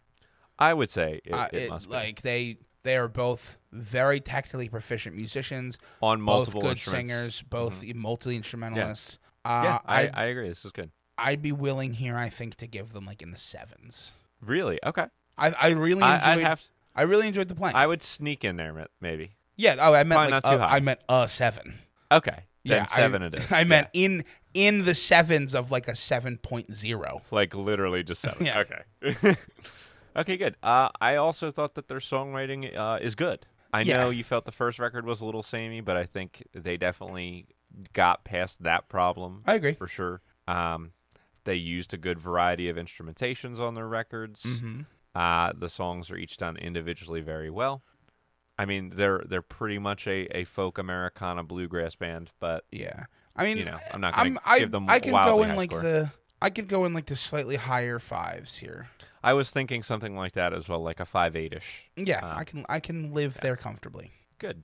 I 0.57 0.73
would 0.73 0.89
say 0.89 1.21
it, 1.23 1.33
Uh, 1.33 1.47
it 1.53 1.57
it- 1.63 1.69
must 1.69 1.87
be 1.87 1.93
like 1.93 2.21
they 2.21 2.57
they 2.83 2.97
are 2.97 3.07
both 3.07 3.57
very 3.71 4.19
technically 4.19 4.69
proficient 4.69 5.15
musicians, 5.15 5.77
on 6.01 6.21
multiple 6.21 6.61
both 6.61 6.69
good 6.69 6.71
instruments. 6.77 7.11
Mm-hmm. 7.11 7.17
singers, 7.19 7.41
both 7.43 7.83
multi 7.95 8.35
instrumentalists. 8.35 9.19
Uh, 9.45 9.61
Yeah, 9.63 9.79
I, 9.85 10.01
I'd, 10.01 10.11
I 10.15 10.23
agree. 10.25 10.47
This 10.49 10.65
is 10.65 10.71
good. 10.71 10.89
I'd 11.17 11.41
be 11.41 11.51
willing 11.51 11.93
here, 11.95 12.17
I 12.17 12.29
think, 12.29 12.55
to 12.55 12.67
give 12.67 12.93
them 12.93 13.05
like 13.05 13.21
in 13.21 13.31
the 13.31 13.37
sevens. 13.37 14.13
Really? 14.41 14.79
Okay. 14.83 15.05
I 15.37 15.49
I 15.51 15.67
really 15.69 15.91
enjoyed. 16.01 16.03
I, 16.03 16.33
I'd 16.33 16.39
have. 16.41 16.61
I 16.95 17.03
really 17.03 17.27
enjoyed 17.27 17.47
the 17.49 17.55
playing. 17.55 17.75
I 17.75 17.85
would 17.85 18.01
sneak 18.01 18.43
in 18.43 18.55
there, 18.55 18.73
ma- 18.73 18.85
maybe. 18.99 19.31
yeah. 19.55 19.75
Oh, 19.79 19.93
I 19.93 20.03
meant 20.03 20.09
Probably 20.17 20.31
like 20.31 20.43
not 20.43 20.51
too 20.51 20.57
high. 20.59 20.75
I 20.75 20.79
meant 20.79 20.99
a 21.07 21.27
seven. 21.27 21.75
Okay. 22.11 22.43
Yeah, 22.63 22.85
seven 22.85 23.23
I, 23.23 23.27
it 23.27 23.35
is. 23.35 23.51
I 23.51 23.59
Yeah. 23.59 23.63
meant 23.65 23.87
in 23.93 24.23
in 24.53 24.85
the 24.85 24.95
sevens 24.95 25.53
of 25.55 25.71
like 25.71 25.87
a 25.87 25.95
seven 25.95 26.37
point 26.37 26.73
zero. 26.73 27.21
like 27.31 27.53
literally 27.55 28.03
just 28.03 28.21
seven. 28.21 28.45
Yeah. 28.45 28.63
Okay. 29.03 29.35
okay, 30.15 30.37
good. 30.37 30.55
Uh, 30.63 30.89
I 30.99 31.15
also 31.15 31.51
thought 31.51 31.75
that 31.75 31.87
their 31.87 31.99
songwriting 31.99 32.75
uh, 32.77 32.99
is 33.01 33.15
good. 33.15 33.45
I 33.71 33.81
Yeah. 33.81 33.97
know 33.97 34.09
you 34.09 34.23
felt 34.23 34.45
the 34.45 34.51
first 34.51 34.79
record 34.79 35.05
was 35.05 35.21
a 35.21 35.25
little 35.25 35.43
samey, 35.43 35.81
but 35.81 35.95
I 35.97 36.05
think 36.05 36.43
they 36.53 36.77
definitely 36.77 37.47
got 37.93 38.23
past 38.23 38.63
that 38.63 38.89
problem. 38.89 39.43
I 39.45 39.53
agree. 39.55 39.73
for 39.73 39.87
sure. 39.87 40.21
Um, 40.47 40.91
they 41.43 41.55
used 41.55 41.93
a 41.93 41.97
good 41.97 42.19
variety 42.19 42.67
of 42.69 42.75
instrumentations 42.77 43.59
on 43.59 43.75
their 43.75 43.87
records. 43.87 44.43
Mm-hmm. 44.43 44.81
Uh, 45.15 45.53
the 45.57 45.69
songs 45.69 46.09
are 46.11 46.17
each 46.17 46.37
done 46.37 46.57
individually 46.57 47.21
very 47.21 47.49
well. 47.49 47.83
I 48.59 48.65
mean, 48.65 48.91
they're 48.95 49.23
they're 49.25 49.41
pretty 49.41 49.79
much 49.79 50.05
a, 50.05 50.27
a 50.37 50.43
folk 50.43 50.77
Americana 50.77 51.43
bluegrass 51.43 51.95
band, 51.95 52.29
but 52.39 52.65
Yeah, 52.71 53.05
I 53.35 53.45
mean, 53.45 53.57
You 53.57 53.65
know, 53.65 53.77
I'm 53.93 54.01
not 54.01 54.13
gonna 54.15 54.37
I'm- 54.45 54.59
give 54.59 54.71
them 54.71 54.89
I 54.89 54.99
can 54.99 55.11
go 55.13 55.41
in 55.43 55.55
like 55.55 55.71
score. 55.71 55.81
the 55.81 56.11
I 56.41 56.49
could 56.49 56.67
go 56.67 56.85
in 56.85 56.93
like 56.93 57.05
the 57.07 57.15
slightly 57.15 57.55
higher 57.55 57.99
fives 57.99 58.57
here. 58.59 58.89
I 59.23 59.33
was 59.33 59.51
thinking 59.51 59.81
something 59.83 60.15
like 60.15 60.33
that 60.33 60.53
as 60.53 60.69
well, 60.69 60.81
like 60.81 60.99
a 60.99 61.05
five 61.05 61.35
eight 61.35 61.53
ish. 61.53 61.89
Yeah, 61.95 62.19
Uh, 62.25 62.35
I 62.37 62.43
can 62.43 62.65
I 62.69 62.79
can 62.79 63.13
live 63.13 63.39
there 63.41 63.55
comfortably. 63.55 64.11
Good. 64.39 64.63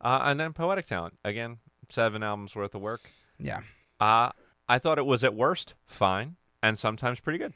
Uh, 0.00 0.20
and 0.24 0.38
then 0.40 0.52
poetic 0.52 0.86
talent 0.86 1.18
again, 1.24 1.58
seven 1.88 2.22
albums 2.22 2.54
worth 2.56 2.74
of 2.74 2.80
work. 2.80 3.10
Yeah, 3.38 3.60
Uh, 4.00 4.30
I 4.68 4.78
thought 4.78 4.98
it 4.98 5.06
was 5.06 5.22
at 5.24 5.34
worst 5.34 5.74
fine, 5.86 6.36
and 6.62 6.78
sometimes 6.78 7.18
pretty 7.20 7.38
good. 7.38 7.54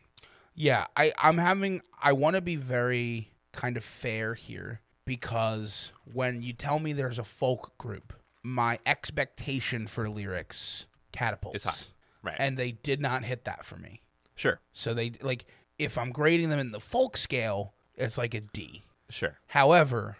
yeah. 0.55 0.87
I 0.97 1.13
I'm 1.19 1.39
having 1.39 1.81
I 2.03 2.13
want 2.13 2.35
to 2.37 2.41
be 2.43 2.57
very 2.57 3.31
kind 3.53 3.77
of 3.77 3.85
fair 3.85 4.35
here 4.35 4.81
because 5.07 5.93
when 6.13 6.43
you 6.43 6.53
tell 6.53 6.79
me 6.79 6.93
there's 6.93 7.19
a 7.19 7.25
folk 7.25 7.77
group, 7.79 8.13
my 8.43 8.79
expectation 8.85 9.87
for 9.87 10.09
lyrics 10.11 10.87
catapults 11.13 11.57
It's 11.57 11.65
high. 11.65 11.87
Right. 12.23 12.37
and 12.39 12.59
they 12.59 12.73
did 12.73 13.01
not 13.01 13.25
hit 13.25 13.45
that 13.45 13.65
for 13.65 13.77
me. 13.77 14.03
sure. 14.35 14.61
So 14.73 14.93
they 14.93 15.13
like 15.23 15.47
if 15.79 15.97
I'm 15.97 16.11
grading 16.11 16.51
them 16.51 16.59
in 16.59 16.73
the 16.73 16.81
folk 16.81 17.17
scale, 17.17 17.73
it's 17.95 18.19
like 18.19 18.35
a 18.35 18.41
D. 18.41 18.83
Sure. 19.09 19.39
However, 19.49 20.17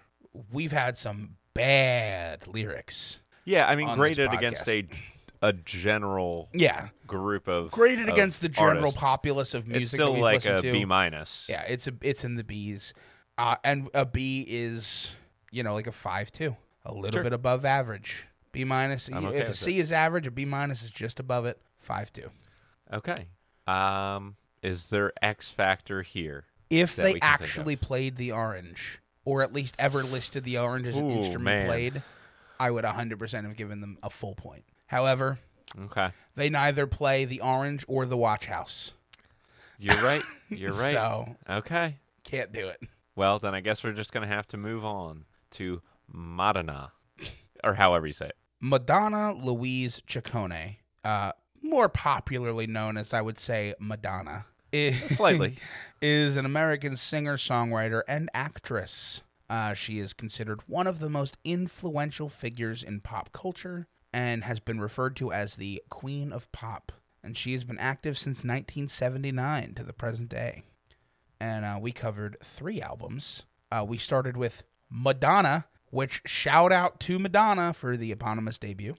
we've 0.53 0.73
had 0.73 0.97
some 0.97 1.37
bad 1.55 2.47
lyrics. 2.47 3.21
Yeah, 3.45 3.67
I 3.69 3.75
mean, 3.77 3.93
graded 3.95 4.33
against 4.33 4.69
a 4.69 4.87
a 5.43 5.53
general 5.53 6.49
Yeah, 6.53 6.89
group 7.07 7.47
of 7.49 7.71
graded 7.71 8.09
of 8.09 8.15
against 8.15 8.41
the 8.41 8.49
general 8.49 8.79
artists, 8.85 8.99
populace 9.01 9.55
of 9.55 9.67
music. 9.67 9.83
It's 9.83 9.91
still 9.91 10.15
like 10.19 10.45
a 10.47 10.61
to. 10.63 10.73
B 10.73 10.85
minus. 10.85 11.47
Yeah, 11.49 11.63
it's 11.63 11.87
a 11.87 11.93
it's 12.03 12.25
in 12.25 12.37
the 12.37 12.45
B's, 12.45 12.93
uh, 13.39 13.57
and 13.65 13.89
a 13.95 14.05
B 14.07 14.45
is 14.49 15.13
you 15.51 15.63
know 15.63 15.75
like 15.75 15.87
a 15.87 15.93
five 15.93 16.31
two, 16.33 16.57
a 16.85 16.93
little 16.93 17.13
Sure. 17.13 17.23
bit 17.23 17.33
above 17.33 17.65
average. 17.65 18.27
B 18.53 18.65
minus. 18.65 19.09
Okay 19.13 19.39
if 19.39 19.47
a 19.47 19.49
with 19.49 19.59
C 19.59 19.79
is 19.79 19.93
average, 19.93 20.27
a 20.27 20.31
B 20.31 20.45
minus 20.45 20.83
is 20.83 20.91
just 20.91 21.21
above 21.21 21.45
it. 21.47 21.61
Five 21.79 22.13
two. 22.13 22.31
Okay. 22.93 23.27
Um, 23.67 24.37
is 24.63 24.87
there 24.87 25.13
X 25.21 25.51
factor 25.51 26.03
here? 26.03 26.45
If 26.71 26.97
they 26.97 27.15
we 27.15 27.21
can 27.21 27.29
think 27.29 27.41
actually 27.43 27.77
played 27.77 28.17
the 28.17 28.33
orange, 28.33 29.01
or 29.25 29.43
at 29.43 29.53
least 29.53 29.75
ever 29.79 30.03
listed 30.03 30.45
the 30.45 30.59
orange 30.59 30.87
as 30.87 30.97
an 30.97 31.07
Ooh, 31.11 31.13
instrument 31.13 31.45
man. 31.45 31.67
played, 31.67 32.03
I 32.59 32.71
would 32.71 32.85
100% 32.85 33.45
have 33.45 33.57
given 33.57 33.81
them 33.81 33.99
a 34.03 34.11
full 34.11 34.35
point. 34.35 34.65
However, 34.87 35.39
Okay. 35.79 36.11
they 36.35 36.49
neither 36.49 36.87
play 36.87 37.25
the 37.25 37.41
orange 37.41 37.85
or 37.89 38.07
the 38.07 38.17
watch 38.17 38.47
house. 38.47 38.93
You're 39.79 39.99
right. 39.99 40.25
You're 40.49 40.73
right. 40.73 40.93
So 40.93 41.37
Okay. 41.49 41.97
can't 42.25 42.53
do 42.53 42.69
it. 42.69 42.81
Well, 43.17 43.39
then 43.39 43.55
I 43.55 43.61
guess 43.61 43.83
we're 43.83 43.93
just 43.93 44.13
gonna 44.13 44.27
have 44.27 44.47
to 44.49 44.57
move 44.57 44.85
on 44.85 45.25
to 45.53 45.83
Madonna, 46.07 46.93
or 47.65 47.75
however 47.75 48.07
you 48.07 48.13
say 48.13 48.27
it. 48.27 48.37
Madonna 48.61 49.33
Louise 49.33 50.03
Ciccone, 50.07 50.77
uh, 51.03 51.33
more 51.63 51.89
popularly 51.89 52.67
known 52.67 52.97
as 52.97 53.13
I 53.13 53.23
would 53.23 53.39
say 53.39 53.75
Madonna, 53.81 54.47
is, 54.73 55.01
Slightly. 55.17 55.57
is 56.03 56.37
an 56.37 56.45
American 56.45 56.97
singer, 56.97 57.37
songwriter, 57.37 58.03
and 58.07 58.31
actress. 58.35 59.23
Uh, 59.49 59.75
she 59.75 59.99
is 59.99 60.13
considered 60.13 60.61
one 60.67 60.87
of 60.87 60.99
the 60.99 61.09
most 61.11 61.37
influential 61.45 62.29
figures 62.29 62.83
in 62.83 63.01
pop 63.01 63.33
culture 63.33 63.87
and 64.13 64.45
has 64.45 64.61
been 64.61 64.81
referred 64.81 65.17
to 65.17 65.33
as 65.33 65.57
the 65.57 65.83
Queen 65.89 66.33
of 66.33 66.51
Pop. 66.53 66.93
And 67.23 67.37
she 67.37 67.53
has 67.55 67.65
been 67.65 67.79
active 67.79 68.19
since 68.19 68.39
1979 68.39 69.75
to 69.75 69.85
the 69.85 69.93
present 69.93 70.29
day. 70.29 70.65
And 71.41 71.65
uh, 71.65 71.79
we 71.81 71.93
covered 71.93 72.37
three 72.43 72.81
albums. 72.81 73.43
Uh, 73.71 73.85
we 73.87 73.99
started 73.99 74.37
with 74.37 74.63
Madonna, 74.91 75.67
which 75.91 76.23
shout 76.25 76.73
out 76.73 77.01
to 77.01 77.19
Madonna 77.19 77.73
for 77.73 77.97
the 77.97 78.13
eponymous 78.13 78.59
debut. 78.59 78.95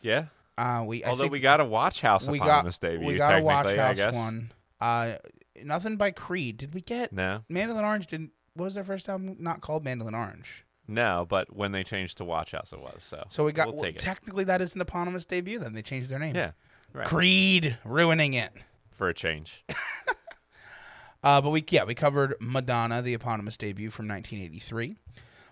Yeah. 0.00 0.26
Uh, 0.56 0.84
we 0.86 1.02
I 1.04 1.10
Although 1.10 1.28
we 1.28 1.40
got 1.40 1.60
a 1.60 1.64
Watch 1.64 2.00
House 2.00 2.28
we 2.28 2.38
upon 2.38 2.64
got 2.64 2.80
debut, 2.80 3.06
we 3.06 3.16
got 3.16 3.40
a 3.40 3.42
Watch 3.42 3.74
House 3.74 4.14
one. 4.14 4.52
Uh, 4.80 5.14
nothing 5.62 5.96
by 5.96 6.10
Creed. 6.10 6.58
Did 6.58 6.74
we 6.74 6.80
get 6.80 7.12
No, 7.12 7.42
Mandolin 7.48 7.84
Orange? 7.84 8.06
Didn't 8.06 8.32
what 8.54 8.66
was 8.66 8.74
their 8.74 8.84
first 8.84 9.08
album 9.08 9.36
not 9.38 9.60
called 9.60 9.84
Mandolin 9.84 10.14
Orange? 10.14 10.64
no, 10.88 11.26
but 11.28 11.54
when 11.54 11.72
they 11.72 11.82
changed 11.84 12.18
to 12.18 12.24
Watch 12.24 12.52
House, 12.52 12.72
it 12.72 12.80
was 12.80 13.02
so. 13.02 13.24
So 13.30 13.44
we 13.44 13.52
got 13.52 13.68
We'll 13.68 13.76
well, 13.76 13.92
technically 13.96 14.44
that 14.44 14.60
is 14.60 14.74
an 14.74 14.80
eponymous 14.82 15.24
debut. 15.24 15.58
Then 15.58 15.72
they 15.72 15.82
changed 15.82 16.10
their 16.10 16.18
name. 16.18 16.36
Yeah, 16.36 16.52
right. 16.92 17.06
Creed 17.06 17.78
ruining 17.84 18.34
it. 18.34 18.52
For 18.90 19.08
a 19.08 19.14
change. 19.14 19.64
Uh, 21.22 21.40
but 21.40 21.50
we 21.50 21.64
yeah 21.68 21.84
we 21.84 21.94
covered 21.94 22.34
Madonna, 22.40 23.00
the 23.02 23.14
eponymous 23.14 23.56
debut 23.56 23.90
from 23.90 24.08
1983. 24.08 24.96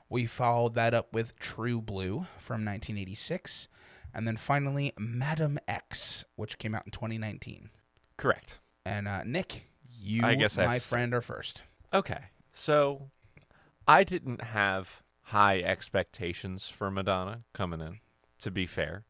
We 0.08 0.26
followed 0.26 0.74
that 0.74 0.92
up 0.92 1.12
with 1.12 1.38
True 1.38 1.80
Blue 1.80 2.26
from 2.38 2.64
1986, 2.64 3.68
and 4.12 4.26
then 4.26 4.36
finally 4.36 4.92
Madame 4.98 5.58
X, 5.68 6.24
which 6.34 6.58
came 6.58 6.74
out 6.74 6.84
in 6.84 6.90
2019. 6.90 7.70
Correct. 8.16 8.58
And 8.84 9.06
uh, 9.06 9.22
Nick, 9.24 9.68
you, 10.00 10.24
I 10.24 10.34
guess 10.34 10.56
my 10.56 10.80
friend, 10.80 11.14
are 11.14 11.20
first. 11.20 11.62
Okay. 11.94 12.18
So 12.52 13.10
I 13.86 14.02
didn't 14.02 14.42
have 14.42 15.02
high 15.22 15.60
expectations 15.60 16.68
for 16.68 16.90
Madonna 16.90 17.42
coming 17.52 17.80
in, 17.80 18.00
to 18.40 18.50
be 18.50 18.66
fair. 18.66 19.04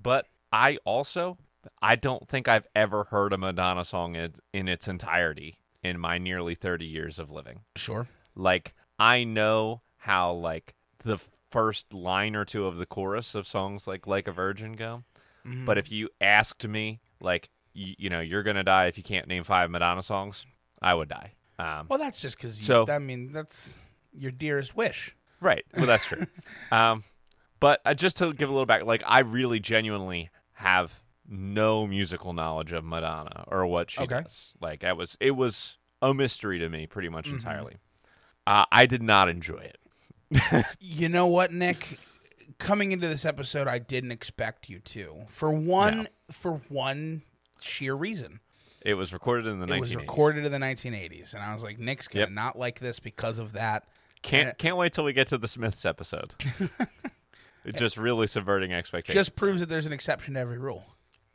But 0.00 0.26
I 0.52 0.78
also 0.84 1.38
I 1.80 1.96
don't 1.96 2.28
think 2.28 2.48
I've 2.48 2.66
ever 2.74 3.04
heard 3.04 3.32
a 3.32 3.38
Madonna 3.38 3.84
song 3.84 4.14
in, 4.14 4.34
in 4.52 4.68
its 4.68 4.88
entirety 4.88 5.58
in 5.82 5.98
my 5.98 6.18
nearly 6.18 6.54
30 6.54 6.84
years 6.86 7.18
of 7.18 7.30
living. 7.30 7.60
Sure. 7.76 8.08
Like 8.34 8.74
I 8.98 9.24
know 9.24 9.82
how 9.98 10.32
like 10.32 10.74
the 10.98 11.18
first 11.50 11.92
line 11.92 12.36
or 12.36 12.44
two 12.44 12.66
of 12.66 12.76
the 12.78 12.86
chorus 12.86 13.34
of 13.34 13.46
songs 13.46 13.86
like 13.86 14.06
Like 14.06 14.28
a 14.28 14.32
Virgin 14.32 14.72
go. 14.74 15.04
Mm-hmm. 15.46 15.64
But 15.64 15.78
if 15.78 15.90
you 15.90 16.08
asked 16.20 16.66
me 16.66 17.00
like 17.20 17.48
you, 17.72 17.94
you 17.98 18.10
know, 18.10 18.20
you're 18.20 18.42
going 18.42 18.56
to 18.56 18.64
die 18.64 18.86
if 18.86 18.96
you 18.98 19.04
can't 19.04 19.28
name 19.28 19.44
5 19.44 19.70
Madonna 19.70 20.02
songs, 20.02 20.46
I 20.82 20.94
would 20.94 21.08
die. 21.08 21.32
Um 21.58 21.86
Well, 21.88 21.98
that's 21.98 22.20
just 22.20 22.36
because. 22.36 22.56
So- 22.58 22.86
I 22.88 22.98
mean, 22.98 23.32
that's 23.32 23.76
your 24.12 24.32
dearest 24.32 24.76
wish. 24.76 25.14
Right. 25.40 25.64
Well, 25.76 25.86
that's 25.86 26.04
true. 26.04 26.26
um, 26.72 27.04
but 27.60 27.80
uh, 27.84 27.94
just 27.94 28.16
to 28.18 28.32
give 28.32 28.48
a 28.48 28.52
little 28.52 28.66
back, 28.66 28.84
like 28.84 29.02
I 29.06 29.20
really 29.20 29.60
genuinely 29.60 30.30
have 30.54 31.00
no 31.28 31.86
musical 31.86 32.32
knowledge 32.32 32.72
of 32.72 32.84
Madonna 32.84 33.44
or 33.48 33.66
what 33.66 33.90
she 33.90 34.00
Okay. 34.02 34.22
does. 34.22 34.54
Like 34.60 34.80
that 34.80 34.96
was 34.96 35.16
it 35.20 35.32
was 35.32 35.76
a 36.02 36.14
mystery 36.14 36.58
to 36.58 36.68
me 36.68 36.86
pretty 36.86 37.08
Mm-hmm. 37.08 37.14
much 37.16 37.28
entirely. 37.28 37.76
Uh, 38.46 38.64
I 38.72 38.86
did 38.86 39.02
not 39.02 39.28
enjoy 39.28 39.58
it. 39.70 40.64
You 40.80 41.08
know 41.08 41.26
what, 41.26 41.52
Nick? 41.52 41.98
Coming 42.58 42.92
into 42.92 43.06
this 43.06 43.24
episode, 43.24 43.68
I 43.68 43.78
didn't 43.78 44.10
expect 44.12 44.68
you 44.68 44.78
to. 44.80 45.26
For 45.28 45.50
one, 45.52 46.08
for 46.32 46.60
one 46.68 47.22
sheer 47.60 47.94
reason, 47.94 48.40
It 48.82 48.94
was 48.94 49.12
recorded 49.12 49.46
in 49.46 49.60
the 49.60 49.66
it 49.66 49.70
1980s. 49.70 49.80
was 49.80 49.96
recorded 49.96 50.44
in 50.46 50.52
the 50.52 50.58
1980s, 50.58 51.34
and 51.34 51.42
I 51.42 51.52
was 51.54 51.62
like, 51.62 51.78
Nick's 51.78 52.08
gonna 52.08 52.22
Yep. 52.24 52.30
not 52.30 52.58
like 52.58 52.80
this 52.80 52.98
because 53.00 53.38
of 53.38 53.52
that. 53.52 53.84
Can't 54.22 54.48
Uh, 54.48 54.52
can't 54.58 54.76
wait 54.76 54.92
till 54.92 55.04
we 55.04 55.12
get 55.12 55.26
to 55.28 55.38
the 55.38 55.46
Smiths 55.48 55.84
episode. 55.84 56.34
it's 57.64 57.78
just 57.78 57.96
really 57.96 58.26
subverting 58.26 58.72
expectations. 58.72 59.14
Just 59.26 59.36
proves 59.36 59.60
that 59.60 59.68
there's 59.68 59.86
an 59.86 59.92
exception 59.92 60.34
to 60.34 60.40
every 60.40 60.58
rule, 60.58 60.84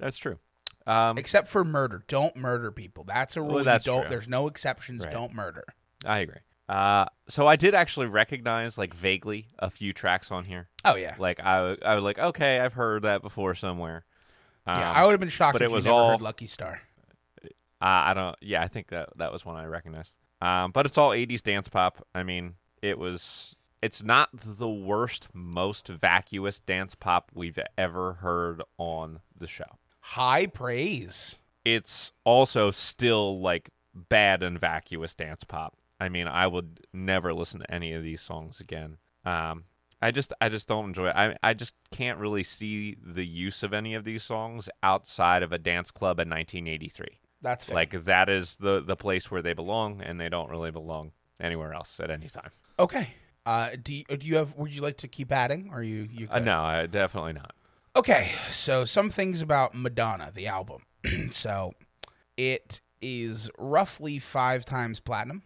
that's 0.04 0.18
true. 0.18 0.38
Um, 0.86 1.18
except 1.18 1.48
for 1.48 1.64
murder. 1.64 2.04
Don't 2.08 2.36
murder 2.36 2.72
people. 2.72 3.06
That's 3.06 3.38
a 3.38 3.42
rule. 3.42 3.60
you 3.60 3.64
that's 3.64 3.86
don't. 3.86 4.02
true. 4.02 4.10
There's 4.10 4.28
no 4.28 4.48
exceptions. 4.48 5.04
Right. 5.06 5.14
Don't 5.14 5.34
murder. 5.34 5.64
I 6.06 6.20
agree. 6.20 6.40
Uh, 6.68 7.06
so 7.28 7.48
I 7.48 7.56
did 7.56 7.74
actually 7.74 8.08
recognize 8.08 8.78
like 8.78 8.94
vaguely 8.94 9.48
a 9.60 9.70
few 9.70 9.94
tracks 9.94 10.32
on 10.32 10.46
here. 10.46 10.70
Oh 10.86 10.96
yeah, 10.96 11.16
Like 11.20 11.40
I, 11.40 11.76
I 11.84 11.96
was 11.96 12.04
like, 12.04 12.20
okay, 12.20 12.60
I've 12.60 12.74
heard 12.74 13.04
that 13.04 13.22
before 13.22 13.56
somewhere. 13.56 14.06
Um, 14.66 14.80
yeah. 14.80 14.92
I 14.92 15.04
would 15.04 15.12
have 15.12 15.20
been 15.20 15.30
shocked 15.30 15.54
but 15.54 15.62
if 15.62 15.68
it 15.68 15.70
you 15.72 15.76
was 15.76 15.86
never 15.86 15.96
all- 15.98 16.10
heard 16.12 16.22
Lucky 16.22 16.48
Star. 16.48 16.82
I, 17.82 18.12
I 18.12 18.14
don't. 18.14 18.36
Yeah, 18.42 18.62
I 18.64 18.68
think 18.68 18.88
that 18.90 19.10
that 19.18 19.32
was 19.32 19.46
one 19.46 19.56
I 19.58 19.66
recognized. 19.66 20.18
Um, 20.42 20.72
but 20.72 20.86
it's 20.86 20.98
all 20.98 21.12
'80s 21.12 21.44
dance 21.44 21.68
pop. 21.68 22.06
I 22.16 22.24
mean, 22.24 22.56
it 22.82 22.98
was. 22.98 23.56
It's 23.82 24.02
not 24.02 24.30
the 24.34 24.70
worst, 24.70 25.28
most 25.34 25.90
vacuous 25.90 26.62
dance 26.62 26.96
pop 26.96 27.32
we've 27.34 27.60
ever 27.78 28.14
heard 28.14 28.62
on 28.78 29.20
the 29.38 29.48
show. 29.48 29.78
High 30.06 30.48
praise. 30.48 31.40
It's 31.64 32.12
also 32.26 32.72
still 32.72 33.40
like 33.40 33.70
bad 33.94 34.44
and 34.44 34.60
vacuous 34.60 35.16
dance 35.16 35.44
pop. 35.46 35.78
I 36.00 36.10
mean, 36.10 36.28
I 36.28 36.46
would 36.46 36.82
never 36.94 37.34
listen 37.34 37.62
to 37.62 37.74
any 37.74 37.94
of 37.94 38.04
these 38.04 38.22
songs 38.22 38.60
again. 38.60 38.98
Um, 39.26 39.64
I 40.02 40.12
just, 40.12 40.34
I 40.42 40.50
just 40.50 40.68
don't 40.68 40.86
enjoy 40.86 41.08
it. 41.08 41.16
I, 41.16 41.38
I 41.42 41.54
just 41.54 41.74
can't 41.92 42.20
really 42.20 42.44
see 42.44 42.98
the 43.02 43.26
use 43.26 43.64
of 43.64 43.74
any 43.74 43.94
of 43.94 44.04
these 44.04 44.24
songs 44.24 44.68
outside 44.84 45.42
of 45.42 45.54
a 45.54 45.58
dance 45.58 45.90
club 45.90 46.20
in 46.20 46.30
1983. 46.30 47.06
That's 47.42 47.64
fair. 47.64 47.76
Like 47.76 48.04
that 48.04 48.28
is 48.28 48.58
the 48.58 48.82
the 48.82 48.98
place 48.98 49.32
where 49.32 49.42
they 49.42 49.54
belong, 49.54 50.02
and 50.02 50.20
they 50.20 50.30
don't 50.30 50.50
really 50.50 50.72
belong 50.72 51.12
anywhere 51.40 51.74
else 51.74 52.00
at 52.02 52.10
any 52.10 52.28
time. 52.28 52.52
okay. 52.78 53.08
Uh, 53.46 53.72
do 53.82 53.94
you, 53.94 54.04
do 54.06 54.26
you 54.26 54.38
have? 54.38 54.56
Would 54.56 54.72
you 54.72 54.82
like 54.82 54.98
to 54.98 55.08
keep 55.10 55.30
adding? 55.32 55.70
Or 55.72 55.80
are 55.80 55.84
you 55.84 56.08
you? 56.10 56.28
Uh, 56.30 56.40
no, 56.40 56.62
I, 56.62 56.86
definitely 56.86 57.34
not. 57.34 57.54
Okay, 57.96 58.32
so 58.50 58.86
some 58.86 59.12
things 59.12 59.42
about 59.42 59.76
Madonna, 59.76 60.32
the 60.34 60.48
album. 60.48 60.82
so 61.30 61.74
it 62.36 62.82
is 63.04 63.52
roughly 63.58 64.18
five 64.18 64.66
times 64.66 65.00
platinum, 65.00 65.44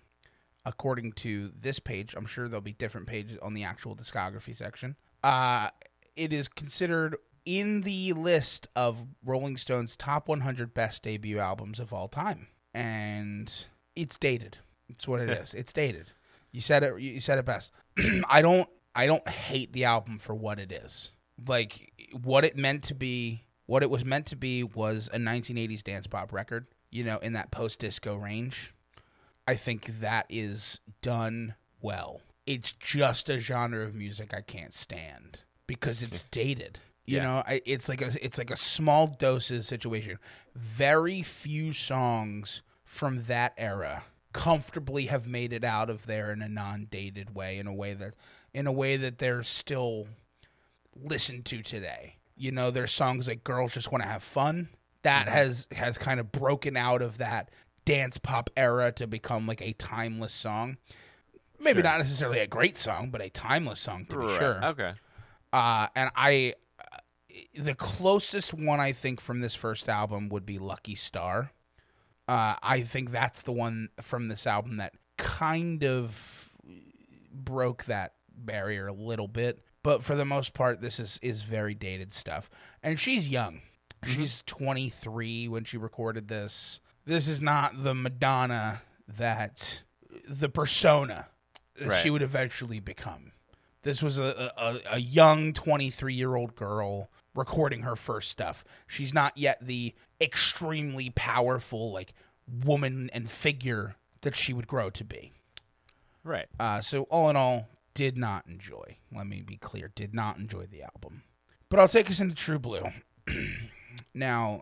according 0.66 1.12
to 1.14 1.52
this 1.60 1.80
page. 1.80 2.14
I'm 2.16 2.26
sure 2.26 2.48
there'll 2.48 2.62
be 2.62 2.72
different 2.72 3.08
pages 3.08 3.38
on 3.42 3.54
the 3.54 3.66
actual 3.66 3.98
discography 3.98 4.56
section. 4.56 4.96
Uh, 5.26 5.72
it 6.16 6.32
is 6.32 6.48
considered 6.48 7.18
in 7.46 7.82
the 7.82 8.14
list 8.14 8.68
of 8.78 9.08
Rolling 9.26 9.58
Stone's 9.58 9.98
top 9.98 10.30
100 10.30 10.74
best 10.74 11.04
debut 11.04 11.40
albums 11.40 11.82
of 11.82 11.92
all 11.92 12.08
time, 12.08 12.48
and 12.74 13.66
it's 13.94 14.18
dated. 14.18 14.60
It's 14.88 15.06
what 15.06 15.20
it 15.20 15.30
is. 15.42 15.54
It's 15.54 15.74
dated. 15.74 16.14
You 16.54 16.62
said 16.62 16.84
it. 16.84 16.98
You 17.02 17.20
said 17.20 17.40
it 17.40 17.46
best. 17.46 17.72
I 18.30 18.42
don't. 18.42 18.70
I 18.96 19.06
don't 19.06 19.28
hate 19.28 19.74
the 19.74 19.84
album 19.84 20.18
for 20.18 20.34
what 20.34 20.60
it 20.60 20.72
is. 20.72 21.12
Like 21.46 21.92
what 22.24 22.46
it 22.46 22.58
meant 22.58 22.84
to 22.86 22.94
be. 22.96 23.44
What 23.66 23.84
it 23.84 23.90
was 23.90 24.06
meant 24.06 24.28
to 24.28 24.38
be 24.38 24.64
was 24.64 25.10
a 25.12 25.18
1980s 25.18 25.84
dance 25.84 26.08
pop 26.08 26.32
record. 26.32 26.68
You 26.90 27.04
know, 27.04 27.18
in 27.18 27.34
that 27.34 27.52
post 27.52 27.80
disco 27.80 28.16
range. 28.16 28.74
I 29.46 29.56
think 29.56 30.00
that 30.02 30.26
is 30.30 30.80
done 31.02 31.56
well. 31.82 32.22
It's 32.46 32.72
just 32.74 33.30
a 33.30 33.40
genre 33.40 33.84
of 33.86 33.94
music 33.96 34.34
I 34.34 34.42
can't 34.42 34.74
stand 34.74 35.44
because 35.68 36.02
it's 36.04 36.24
dated. 36.32 36.80
You 37.06 37.18
Yeah. 37.18 37.24
know, 37.24 37.44
I, 37.48 37.62
it's 37.66 37.88
like 37.88 38.02
a 38.02 38.12
it's 38.24 38.38
like 38.38 38.52
a 38.52 38.58
small 38.58 39.08
doses 39.08 39.68
situation. 39.68 40.18
Very 40.56 41.22
few 41.22 41.72
songs 41.74 42.62
from 42.84 43.24
that 43.24 43.54
era 43.58 44.04
comfortably 44.34 45.06
have 45.08 45.28
made 45.28 45.52
it 45.54 45.64
out 45.64 45.90
of 45.90 46.06
there 46.06 46.32
in 46.32 46.42
a 46.42 46.50
non-dated 46.50 47.34
way, 47.36 47.58
in 47.58 47.68
a 47.68 47.74
way 47.74 47.94
that 47.94 48.14
in 48.54 48.68
a 48.68 48.72
way 48.72 48.96
that 48.98 49.18
they're 49.18 49.44
still 49.44 50.08
listened 51.04 51.46
to 51.46 51.62
today. 51.62 52.16
You 52.36 52.52
know, 52.52 52.72
there's 52.72 52.92
songs 52.92 53.28
like 53.28 53.44
"Girls 53.44 53.74
Just 53.74 53.92
Want 53.92 54.04
to 54.04 54.10
Have 54.10 54.24
Fun" 54.24 54.70
that 55.04 55.28
has 55.28 55.68
has 55.72 55.98
kind 55.98 56.20
of 56.20 56.32
broken 56.32 56.76
out 56.78 57.02
of 57.02 57.18
that 57.18 57.50
dance 57.86 58.18
pop 58.18 58.50
era 58.58 58.92
to 58.94 59.08
become 59.08 59.48
like 59.48 59.62
a 59.62 59.74
timeless 59.74 60.34
song. 60.34 60.78
Maybe 61.60 61.78
Sure. 61.80 61.84
not 61.84 62.00
necessarily 62.00 62.40
a 62.40 62.48
great 62.48 62.78
song, 62.78 63.10
but 63.10 63.22
a 63.22 63.30
timeless 63.30 63.80
song 63.80 64.06
to 64.08 64.18
be 64.20 64.26
Right. 64.26 64.38
sure. 64.38 64.66
Okay. 64.66 64.94
Uh, 65.54 65.88
and 65.96 66.12
I, 66.16 66.54
uh, 66.80 66.98
the 67.56 67.74
closest 67.74 68.54
one 68.54 68.80
I 68.80 68.92
think 68.92 69.20
from 69.22 69.40
this 69.40 69.56
first 69.56 69.88
album 69.90 70.30
would 70.30 70.46
be 70.46 70.60
Lucky 70.60 70.94
Star. 70.96 71.52
Uh, 72.28 72.56
I 72.62 72.82
think 72.82 73.12
that's 73.12 73.42
the 73.42 73.54
one 73.54 73.90
from 74.02 74.28
this 74.28 74.46
album 74.46 74.78
that 74.78 74.94
kind 75.18 75.84
of 75.84 76.50
broke 77.32 77.86
that 77.86 78.14
barrier 78.30 78.88
a 78.88 78.94
little 78.94 79.28
bit. 79.28 79.64
But 79.88 80.04
for 80.04 80.18
the 80.18 80.26
most 80.26 80.54
part, 80.54 80.82
this 80.82 81.00
is 81.00 81.18
is 81.22 81.44
very 81.44 81.74
dated 81.74 82.12
stuff. 82.12 82.50
And 82.84 83.00
she's 83.00 83.30
young. 83.30 83.62
She's 84.04 84.44
23 84.46 85.48
when 85.48 85.64
she 85.64 85.78
recorded 85.78 86.28
this. 86.28 86.82
This 87.06 87.26
is 87.26 87.42
not 87.42 87.84
the 87.84 87.96
Madonna 87.96 88.82
that 89.08 89.84
the 90.28 90.50
persona 90.50 91.28
that 91.78 91.88
Right. 91.88 92.04
she 92.04 92.10
would 92.10 92.22
eventually 92.22 92.82
become. 92.82 93.32
This 93.84 94.04
was 94.04 94.18
a, 94.18 94.52
a, 94.58 94.96
a 94.96 95.00
young 95.00 95.54
23 95.54 96.14
year 96.14 96.36
old 96.36 96.58
girl 96.58 97.10
recording 97.34 97.84
her 97.84 97.96
first 97.96 98.30
stuff. 98.30 98.66
She's 98.88 99.14
not 99.14 99.38
yet 99.38 99.66
the 99.66 99.96
extremely 100.20 101.12
powerful, 101.12 101.94
like, 101.94 102.12
woman 102.46 103.10
and 103.14 103.32
figure 103.32 103.96
that 104.20 104.36
she 104.36 104.52
would 104.52 104.68
grow 104.68 104.90
to 104.90 105.06
be. 105.06 105.32
Right. 106.26 106.48
Uh, 106.60 106.82
so, 106.82 107.04
all 107.04 107.30
in 107.30 107.38
all, 107.38 107.70
did 107.98 108.16
not 108.16 108.46
enjoy. 108.46 109.00
Let 109.12 109.26
me 109.26 109.42
be 109.42 109.58
clear, 109.58 109.92
did 109.96 110.14
not 110.14 110.38
enjoy 110.38 110.68
the 110.68 110.84
album. 110.84 111.24
But 111.68 111.80
I'll 111.80 111.88
take 111.88 112.12
us 112.12 112.20
into 112.20 112.36
True 112.36 112.60
Blue. 112.60 112.84
now, 114.14 114.62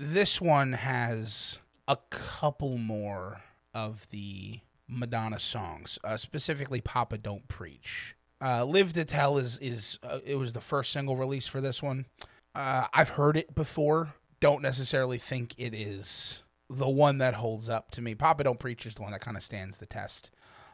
this 0.00 0.40
one 0.40 0.72
has 0.72 1.58
a 1.86 1.98
couple 2.08 2.78
more 2.78 3.42
of 3.74 4.08
the 4.08 4.60
Madonna 4.88 5.38
songs, 5.38 5.98
uh, 6.04 6.16
specifically 6.16 6.80
"Papa 6.80 7.18
Don't 7.18 7.46
Preach." 7.48 8.16
Uh, 8.40 8.64
"Live 8.64 8.94
to 8.94 9.04
Tell" 9.04 9.36
is 9.36 9.58
is 9.58 9.98
uh, 10.02 10.20
it 10.24 10.36
was 10.36 10.54
the 10.54 10.62
first 10.62 10.90
single 10.90 11.16
release 11.16 11.46
for 11.46 11.60
this 11.60 11.82
one. 11.82 12.06
Uh, 12.54 12.86
I've 12.94 13.10
heard 13.10 13.36
it 13.36 13.54
before. 13.54 14.14
Don't 14.40 14.62
necessarily 14.62 15.18
think 15.18 15.54
it 15.58 15.74
is 15.74 16.42
the 16.70 16.88
one 16.88 17.18
that 17.18 17.34
holds 17.34 17.68
up 17.68 17.90
to 17.90 18.00
me. 18.00 18.14
"Papa 18.14 18.44
Don't 18.44 18.58
Preach" 18.58 18.86
is 18.86 18.94
the 18.94 19.02
one 19.02 19.12
that 19.12 19.20
kind 19.20 19.36
of 19.36 19.42
stands 19.42 19.76
the 19.76 19.86
test 19.86 20.30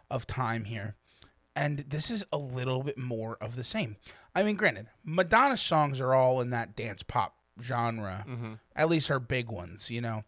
of 0.09 0.25
time 0.29 0.67
here. 0.67 0.95
And 1.61 1.79
this 1.89 2.11
is 2.11 2.25
a 2.33 2.39
little 2.39 2.83
bit 2.83 2.97
more 2.97 3.37
of 3.41 3.55
the 3.55 3.65
same. 3.65 3.97
I 4.35 4.43
mean, 4.43 4.57
granted, 4.57 4.87
Madonna's 5.05 5.61
songs 5.61 6.01
are 6.01 6.15
all 6.15 6.41
in 6.41 6.51
that 6.51 6.75
dance 6.75 7.03
pop 7.03 7.37
genre, 7.61 8.25
at 8.75 8.89
least 8.89 9.09
her 9.09 9.21
big 9.21 9.51
ones, 9.51 9.91
you 9.91 10.01
know, 10.01 10.25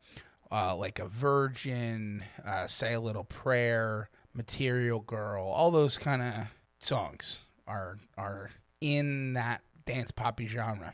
uh, 0.50 0.76
like 0.76 0.98
A 0.98 1.06
Virgin, 1.08 2.22
uh, 2.46 2.66
Say 2.66 2.92
a 2.92 3.00
Little 3.00 3.24
Prayer, 3.24 4.10
Material 4.34 5.00
Girl, 5.00 5.46
all 5.46 5.70
those 5.70 5.96
kind 5.96 6.20
of 6.20 6.34
songs 6.78 7.40
are 7.66 7.98
are 8.18 8.50
in 8.80 9.32
that 9.32 9.62
dance 9.86 10.10
poppy 10.10 10.46
genre. 10.46 10.92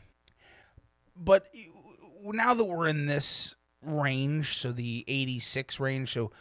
But 1.17 1.47
now 2.23 2.53
that 2.53 2.63
we're 2.63 2.87
in 2.87 3.07
this 3.07 3.55
range, 3.81 4.57
so 4.57 4.71
the 4.71 5.03
86 5.07 5.79
range, 5.79 6.13
so 6.13 6.31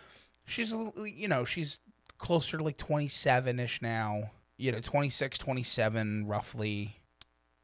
she's 0.44 0.72
a 0.72 0.92
you 1.04 1.26
know 1.26 1.44
she's 1.44 1.80
closer 2.18 2.58
to 2.58 2.64
like 2.64 2.78
27ish 2.78 3.80
now. 3.82 4.30
You 4.56 4.72
know 4.72 4.80
26 4.80 5.38
27 5.38 6.26
roughly. 6.26 6.96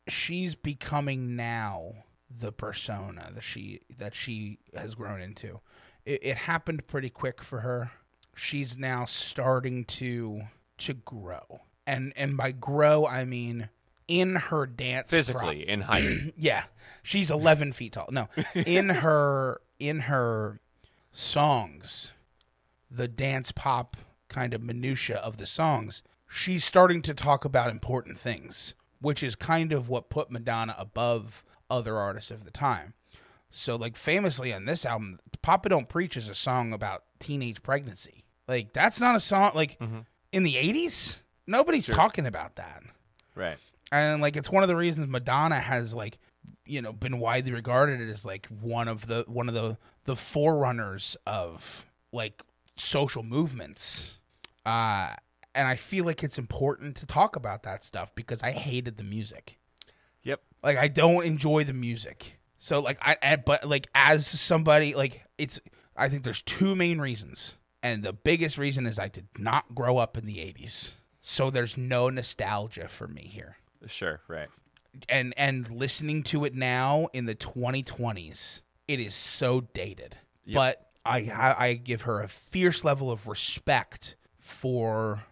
She's 0.09 0.55
becoming 0.55 1.35
now 1.35 1.93
the 2.31 2.53
persona 2.53 3.31
that 3.35 3.43
she 3.43 3.81
that 3.99 4.15
she 4.15 4.59
has 4.75 4.95
grown 4.95 5.21
into. 5.21 5.61
It, 6.05 6.21
it 6.23 6.37
happened 6.37 6.87
pretty 6.87 7.11
quick 7.11 7.43
for 7.43 7.61
her. 7.61 7.91
She's 8.37 8.79
now 8.79 9.05
starting 9.07 9.85
to 9.87 10.43
to 10.79 10.95
grow. 10.95 11.63
And 11.87 12.13
and 12.17 12.37
by 12.37 12.53
grow 12.53 13.07
i 13.07 13.25
mean 13.25 13.69
in 14.09 14.37
her 14.37 14.67
dance 14.67 15.09
pro- 15.09 15.19
Physically 15.19 15.69
in 15.69 15.83
height. 15.83 16.35
yeah, 16.37 16.65
she's 17.03 17.31
11 17.31 17.73
feet 17.73 17.93
tall. 17.93 18.09
No, 18.11 18.29
in 18.55 18.89
her 18.89 19.61
in 19.79 20.01
her 20.01 20.61
songs, 21.13 22.13
the 22.91 23.09
dance 23.09 23.53
pop 23.53 23.97
kind 24.35 24.53
of 24.53 24.62
minutia 24.62 25.16
of 25.16 25.37
the 25.37 25.47
songs, 25.47 26.03
she's 26.28 26.64
starting 26.64 27.03
to 27.03 27.14
talk 27.14 27.45
about 27.45 27.70
important 27.70 28.18
things, 28.18 28.74
which 29.01 29.22
is 29.22 29.37
kind 29.37 29.72
of 29.72 29.89
what 29.89 30.11
put 30.11 30.30
Madonna 30.30 30.74
above 30.76 31.45
other 31.70 31.97
artists 31.97 32.30
of 32.30 32.45
the 32.45 32.51
time. 32.51 32.95
So, 33.51 33.76
like 33.76 33.97
famously 33.97 34.53
on 34.53 34.64
this 34.64 34.85
album, 34.85 35.20
"Papa 35.41 35.68
Don't 35.68 35.89
Preach" 35.89 36.16
is 36.16 36.28
a 36.28 36.35
song 36.35 36.72
about 36.72 37.05
teenage 37.20 37.62
pregnancy. 37.62 38.24
Like 38.49 38.72
that's 38.72 39.01
not 39.01 39.14
a 39.14 39.20
song 39.20 39.53
like 39.55 39.78
mm-hmm. 39.78 40.01
in 40.32 40.43
the 40.43 40.55
80s. 40.55 41.16
Nobody's 41.47 41.87
talking 41.87 42.26
about 42.26 42.57
that 42.57 42.82
right. 43.35 43.59
and 43.93 44.22
like 44.22 44.37
it's 44.37 44.51
one 44.51 44.62
of 44.62 44.68
the 44.68 44.76
reasons 44.76 45.09
Madonna 45.09 45.61
has 45.61 45.95
like 45.95 46.18
you 46.64 46.80
know 46.80 46.93
been 46.93 47.18
widely 47.18 47.53
regarded 47.53 48.01
as 48.09 48.24
like 48.24 48.47
one 48.47 48.89
of 48.89 49.07
the 49.07 49.24
one 49.26 49.49
of 49.49 49.55
the 49.55 49.76
the 50.05 50.16
forerunners 50.16 51.16
of 51.26 51.87
like 52.12 52.43
social 52.76 53.22
movements 53.22 54.18
uh 54.67 55.15
and 55.57 55.69
I 55.69 55.77
feel 55.77 56.05
like 56.05 56.25
it's 56.25 56.39
important 56.39 56.97
to 56.97 57.07
talk 57.07 57.37
about 57.37 57.62
that 57.62 57.85
stuff 57.85 58.12
because 58.15 58.43
I 58.43 58.51
hated 58.53 58.97
the 58.97 59.05
music 59.05 59.59
Yep. 60.23 60.41
like 60.62 60.77
I 60.79 60.89
don't 60.89 61.25
enjoy 61.25 61.65
the 61.65 61.73
music 61.75 62.39
so 62.59 62.81
like 62.81 62.99
I, 63.03 63.17
I 63.23 63.37
but 63.37 63.69
like 63.69 63.89
as 63.95 64.27
somebody 64.27 64.95
like 64.95 65.23
it's 65.39 65.61
I 65.97 66.09
think 66.09 66.25
there's 66.25 66.43
two 66.43 66.75
main 66.75 67.01
reasons 67.01 67.55
and 67.83 68.03
the 68.03 68.12
biggest 68.12 68.57
reason 68.59 68.87
is 68.87 68.99
I 68.99 69.09
did 69.09 69.27
not 69.39 69.75
grow 69.75 69.99
up 69.99 70.17
in 70.17 70.25
the 70.27 70.39
80s 70.39 70.93
so 71.21 71.51
there's 71.51 71.77
no 71.77 72.09
nostalgia 72.11 72.89
for 72.89 73.07
me 73.09 73.29
here 73.33 73.57
Sure. 73.87 74.21
Right. 74.29 74.49
and 75.11 75.35
and 75.37 75.71
listening 75.71 76.23
to 76.25 76.45
it 76.47 76.55
now 76.55 77.09
in 77.12 77.27
the 77.27 77.35
2020s 77.35 78.61
it 78.89 78.99
is 79.01 79.15
so 79.15 79.61
dated 79.73 80.17
Yep. 80.47 80.55
but 80.55 80.87
I, 81.07 81.19
I 81.19 81.67
i 81.67 81.75
give 81.75 82.03
her 82.03 82.23
a 82.23 82.29
fierce 82.29 82.83
level 82.85 83.11
of 83.11 83.27
respect 83.29 84.17
for 84.45 85.25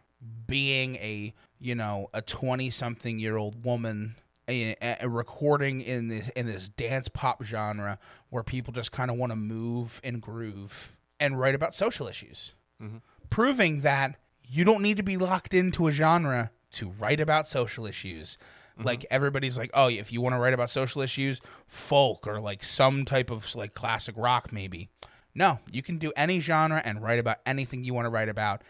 being 0.47 0.97
a 0.97 1.35
you 1.59 1.75
know 1.75 2.09
a 2.15 2.23
20 2.23 2.71
something 2.71 3.19
year 3.19 3.37
old 3.37 3.65
woman 3.65 4.17
a, 4.49 4.75
a 5.01 5.09
recording 5.09 5.81
in 5.81 6.09
this 6.09 6.29
in 6.31 6.47
this 6.47 6.69
dance 6.71 7.09
pop 7.09 7.45
genre 7.45 7.99
where 8.31 8.43
people 8.43 8.73
just 8.73 8.91
kind 8.91 9.11
of 9.11 9.17
want 9.17 9.31
to 9.31 9.37
move 9.37 10.01
and 10.03 10.23
groove 10.23 10.97
and 11.21 11.39
write 11.39 11.55
about 11.55 11.75
social 11.75 12.09
issues 12.09 12.55
mm-hmm. 12.83 12.97
proving 13.29 13.83
that 13.83 14.17
you 14.49 14.65
don't 14.65 14.83
need 14.83 14.97
to 14.97 15.03
be 15.03 15.17
locked 15.17 15.55
into 15.55 15.89
a 15.89 15.93
genre 15.93 16.51
to 16.73 16.91
write 16.99 17.21
about 17.21 17.47
social 17.47 17.87
issues. 17.87 18.37
Mm-hmm. 18.75 18.87
Like 18.87 19.07
everybody's 19.11 19.57
like, 19.57 19.71
oh, 19.75 19.89
if 19.89 20.13
you 20.13 20.21
want 20.21 20.35
to 20.35 20.39
write 20.39 20.55
about 20.55 20.71
social 20.71 21.03
issues, 21.03 21.41
folk 21.67 22.27
or 22.27 22.41
like 22.41 22.65
some 22.65 23.05
type 23.05 23.31
of 23.31 23.55
like 23.55 23.75
classic 23.75 24.15
rock, 24.17 24.53
maybe. 24.53 24.89
No, 25.35 25.61
you 25.71 25.83
can 25.83 25.97
do 25.97 26.13
any 26.17 26.41
genre 26.41 26.83
and 26.85 27.03
write 27.03 27.19
about 27.19 27.39
anything 27.47 27.85
you 27.85 27.95
want 27.95 28.05
to 28.07 28.11
write 28.11 28.29
about. 28.29 28.63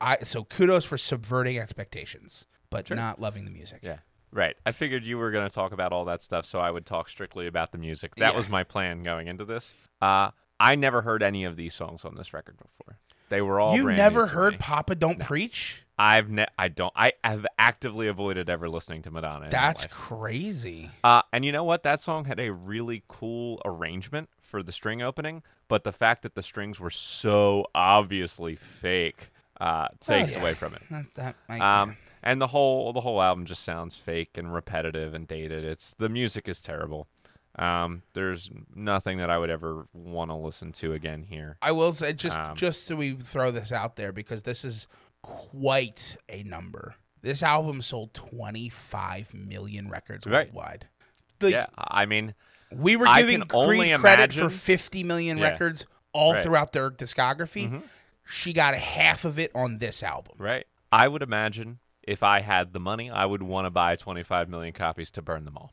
I, 0.00 0.18
so 0.18 0.44
kudos 0.44 0.84
for 0.84 0.98
subverting 0.98 1.58
expectations, 1.58 2.44
but 2.70 2.88
not 2.90 3.20
loving 3.20 3.44
the 3.44 3.50
music. 3.50 3.80
Yeah. 3.82 3.98
Right. 4.32 4.56
I 4.66 4.72
figured 4.72 5.04
you 5.04 5.16
were 5.18 5.30
going 5.30 5.48
to 5.48 5.54
talk 5.54 5.72
about 5.72 5.92
all 5.92 6.04
that 6.06 6.22
stuff, 6.22 6.44
so 6.46 6.58
I 6.58 6.70
would 6.70 6.84
talk 6.84 7.08
strictly 7.08 7.46
about 7.46 7.72
the 7.72 7.78
music. 7.78 8.14
That 8.16 8.32
Yeah. 8.32 8.36
was 8.36 8.48
my 8.48 8.64
plan 8.64 9.02
going 9.02 9.28
into 9.28 9.44
this. 9.44 9.72
Uh, 10.02 10.30
I 10.60 10.74
never 10.74 11.02
heard 11.02 11.22
any 11.22 11.44
of 11.44 11.56
these 11.56 11.74
songs 11.74 12.04
on 12.04 12.16
this 12.16 12.32
record 12.34 12.56
before. 12.58 12.98
They 13.28 13.40
were 13.42 13.58
all 13.58 13.74
you 13.74 13.90
never 13.90 14.26
heard 14.26 14.52
me. 14.54 14.58
Papa 14.58 14.94
Don't 14.94 15.18
Preach? 15.20 15.82
I've 15.98 16.30
ne- 16.30 16.46
I 16.58 16.68
don't 16.68 16.92
I 16.94 17.14
have 17.24 17.46
actively 17.58 18.06
avoided 18.06 18.50
ever 18.50 18.68
listening 18.68 19.02
to 19.02 19.10
Madonna. 19.10 19.48
That's 19.50 19.86
crazy. 19.86 20.90
Uh, 21.02 21.22
and 21.32 21.44
you 21.44 21.50
know 21.52 21.64
what? 21.64 21.82
That 21.82 22.00
song 22.00 22.26
had 22.26 22.38
a 22.38 22.52
really 22.52 23.02
cool 23.08 23.60
arrangement 23.64 24.28
for 24.40 24.62
the 24.62 24.72
string 24.72 25.00
opening, 25.02 25.42
but 25.68 25.84
the 25.84 25.92
fact 25.92 26.22
that 26.22 26.34
the 26.34 26.42
strings 26.42 26.78
were 26.78 26.90
so 26.90 27.66
obviously 27.74 28.54
fake 28.54 29.30
uh, 29.60 29.88
takes 30.00 30.34
yeah. 30.34 30.40
away 30.40 30.54
from 30.54 30.74
it. 30.74 30.82
That, 30.90 31.06
that 31.14 31.36
I, 31.48 31.82
Um, 31.82 31.96
and 32.22 32.40
the 32.40 32.48
whole 32.48 32.92
the 32.92 33.00
whole 33.00 33.22
album 33.22 33.44
just 33.46 33.62
sounds 33.62 33.96
fake 33.96 34.36
and 34.36 34.52
repetitive 34.52 35.14
and 35.14 35.26
dated. 35.26 35.64
It's 35.64 35.94
the 35.98 36.08
music 36.08 36.48
is 36.48 36.60
terrible. 36.60 37.08
Um, 37.58 38.02
there's 38.12 38.50
nothing 38.74 39.16
that 39.18 39.30
I 39.30 39.38
would 39.38 39.48
ever 39.48 39.86
want 39.94 40.30
to 40.30 40.34
listen 40.34 40.72
to 40.72 40.92
again 40.92 41.22
here. 41.22 41.56
I 41.62 41.72
will 41.72 41.92
say 41.92 42.12
just 42.12 42.36
Um, 42.36 42.54
just 42.56 42.86
so 42.86 42.96
we 42.96 43.14
throw 43.14 43.50
this 43.50 43.72
out 43.72 43.96
there 43.96 44.12
because 44.12 44.42
this 44.42 44.62
is 44.64 44.86
quite 45.22 46.16
a 46.28 46.42
number. 46.42 46.96
This 47.22 47.42
album 47.42 47.80
sold 47.82 48.12
25 48.14 49.34
million 49.34 49.88
records 49.88 50.26
Right. 50.26 50.52
worldwide. 50.52 50.86
Like, 51.40 51.52
yeah, 51.52 51.66
I 51.76 52.06
mean, 52.06 52.34
we 52.70 52.94
were 52.96 53.06
giving 53.06 53.40
Creed 53.42 53.98
credit 54.00 54.24
imagine- 54.34 54.44
for 54.44 54.50
50 54.50 55.02
million 55.04 55.38
Yeah. 55.38 55.50
records 55.50 55.86
all 56.12 56.32
Right. 56.32 56.38
Mm-hmm. 56.40 56.48
throughout 56.48 56.72
their 56.72 56.90
discography. 56.90 57.82
She 58.28 58.52
got 58.52 58.74
half 58.74 59.24
of 59.24 59.38
it 59.38 59.50
on 59.54 59.78
this 59.78 60.02
album. 60.02 60.34
right? 60.38 60.66
I 60.92 61.08
would 61.08 61.22
imagine 61.22 61.78
if 62.02 62.22
I 62.22 62.40
had 62.40 62.72
the 62.72 62.80
money, 62.80 63.10
I 63.10 63.24
would 63.26 63.42
want 63.42 63.66
to 63.66 63.70
buy 63.70 63.96
25 63.96 64.48
million 64.48 64.72
copies 64.72 65.10
to 65.12 65.22
burn 65.22 65.44
them 65.44 65.56
all. 65.56 65.72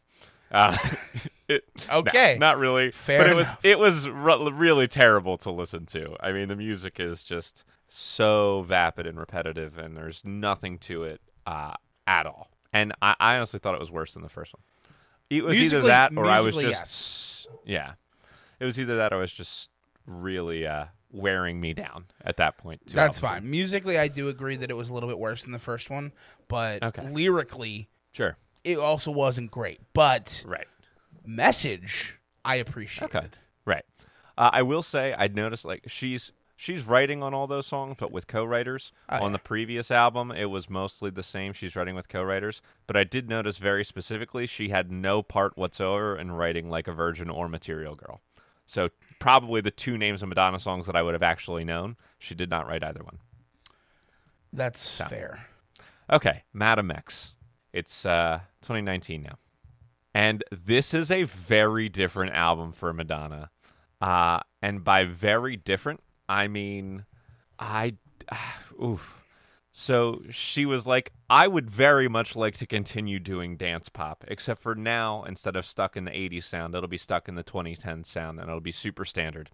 Uh, 0.51 0.77
it, 1.47 1.63
no, 1.87 1.99
Okay. 1.99 2.37
not 2.39 2.57
really. 2.57 2.91
Fair 2.91 3.19
but 3.19 3.27
it 3.29 3.35
was 3.35 3.47
it 3.63 3.79
was 3.79 4.07
re- 4.07 4.49
really 4.51 4.87
terrible 4.87 5.37
to 5.39 5.51
listen 5.51 5.85
to. 5.87 6.15
I 6.19 6.31
mean, 6.31 6.47
the 6.47 6.55
music 6.55 6.99
is 6.99 7.23
just 7.23 7.63
so 7.87 8.61
vapid 8.63 9.07
and 9.07 9.19
repetitive, 9.19 9.77
and 9.77 9.95
there's 9.97 10.23
nothing 10.25 10.77
to 10.79 11.03
it 11.03 11.21
uh, 11.47 11.73
at 12.05 12.25
all. 12.25 12.49
And 12.71 12.93
I, 13.01 13.15
I 13.19 13.35
honestly 13.35 13.59
thought 13.59 13.73
it 13.75 13.79
was 13.79 13.91
worse 13.91 14.13
than 14.13 14.23
the 14.23 14.29
first 14.29 14.53
one. 14.53 14.61
It 15.29 15.43
was 15.43 15.59
either 15.59 15.81
that, 15.81 16.15
or 16.15 16.25
I 16.25 16.41
was 16.41 16.55
just 16.55 17.47
yeah. 17.65 17.93
It 18.59 18.65
was 18.65 18.79
either 18.79 18.97
that, 18.97 19.11
or 19.13 19.17
I 19.17 19.21
was 19.21 19.33
just 19.33 19.69
really 20.05 20.65
uh, 20.67 20.85
wearing 21.11 21.59
me 21.61 21.73
down 21.73 22.05
at 22.23 22.37
that 22.37 22.57
point. 22.57 22.81
two 22.87 22.95
That's 22.95 23.19
fine. 23.19 23.49
Musically, 23.49 23.97
I 23.97 24.07
do 24.07 24.29
agree 24.29 24.55
that 24.55 24.69
it 24.69 24.75
was 24.75 24.89
a 24.89 24.93
little 24.93 25.09
bit 25.09 25.19
worse 25.19 25.43
than 25.43 25.51
the 25.51 25.59
first 25.59 25.89
one, 25.89 26.11
but 26.47 26.81
Okay. 26.83 27.07
lyrically, 27.09 27.89
Sure. 28.11 28.37
it 28.63 28.77
also 28.77 29.11
wasn't 29.11 29.51
great. 29.51 29.79
But 29.93 30.43
Right. 30.45 30.67
message, 31.25 32.15
I 32.43 32.55
appreciated. 32.55 33.15
Okay. 33.15 33.27
Right. 33.65 33.85
Uh, 34.37 34.49
I 34.53 34.61
will 34.63 34.83
say 34.83 35.15
I 35.17 35.27
noticed 35.27 35.65
like 35.65 35.83
she's 35.87 36.31
she's 36.55 36.83
writing 36.85 37.21
on 37.21 37.33
all 37.33 37.45
those 37.47 37.67
songs, 37.67 37.95
but 37.99 38.11
with 38.11 38.25
co-writers. 38.27 38.91
Oh, 39.09 39.23
on 39.23 39.31
the 39.31 39.39
previous 39.39 39.91
album, 39.91 40.31
it 40.31 40.45
was 40.45 40.69
mostly 40.69 41.09
the 41.09 41.23
same. 41.23 41.53
She's 41.53 41.75
writing 41.75 41.93
with 41.95 42.07
co-writers, 42.07 42.61
but 42.87 42.95
I 42.97 43.03
did 43.03 43.27
notice 43.29 43.57
very 43.57 43.83
specifically 43.83 44.47
she 44.47 44.69
had 44.69 44.91
no 44.91 45.21
part 45.21 45.57
whatsoever 45.57 46.17
in 46.17 46.31
writing 46.31 46.69
like 46.69 46.87
a 46.87 46.93
Virgin 46.93 47.29
or 47.29 47.47
Material 47.49 47.93
Girl. 47.93 48.21
So 48.66 48.89
probably 49.20 49.61
the 49.61 49.72
two 49.72 49.97
names 49.97 50.22
of 50.22 50.30
Madonna 50.30 50.59
songs 50.59 50.86
that 50.86 50.95
I 50.95 51.01
would 51.01 51.14
have 51.14 51.24
actually 51.24 51.64
known, 51.64 51.95
she 52.20 52.36
did 52.36 52.49
not 52.49 52.68
write 52.68 52.84
either 52.84 53.03
one. 53.03 53.20
That's 54.51 54.95
fair. 54.95 55.47
Okay, 56.11 56.43
Madame 56.53 56.91
X. 56.91 57.32
It's 57.72 58.05
uh 58.05 58.39
2019 58.61 59.24
now. 59.24 59.38
And 60.14 60.43
this 60.51 60.93
is 60.93 61.09
a 61.09 61.24
very 61.24 61.89
different 61.89 62.34
album 62.34 62.72
for 62.72 62.93
Madonna. 62.93 63.49
Uh 63.99 64.39
and 64.61 64.84
by 64.84 65.05
very 65.05 65.57
different, 65.57 66.01
I 66.30 66.47
mean 66.47 67.05
I 67.57 67.95
oof. 68.84 69.22
So 69.76 70.21
she 70.30 70.67
was 70.67 70.86
like, 70.86 71.11
I 71.32 71.47
would 71.47 71.69
very 71.69 72.07
much 72.07 72.36
like 72.36 72.55
to 72.59 72.67
continue 72.67 73.17
doing 73.19 73.57
dance 73.57 73.89
pop, 73.89 74.24
except 74.28 74.61
for 74.61 74.76
now, 74.76 75.24
instead 75.24 75.55
of 75.55 75.65
stuck 75.65 75.97
in 75.97 76.05
the 76.05 76.11
80s 76.11 76.43
sound, 76.43 76.76
it'll 76.76 76.88
be 76.88 76.95
stuck 76.95 77.28
in 77.28 77.34
the 77.34 77.41
2010 77.41 78.03
sound 78.03 78.39
and 78.39 78.47
it'll 78.47 78.61
be 78.61 78.71
super 78.71 79.03
standard. 79.03 79.49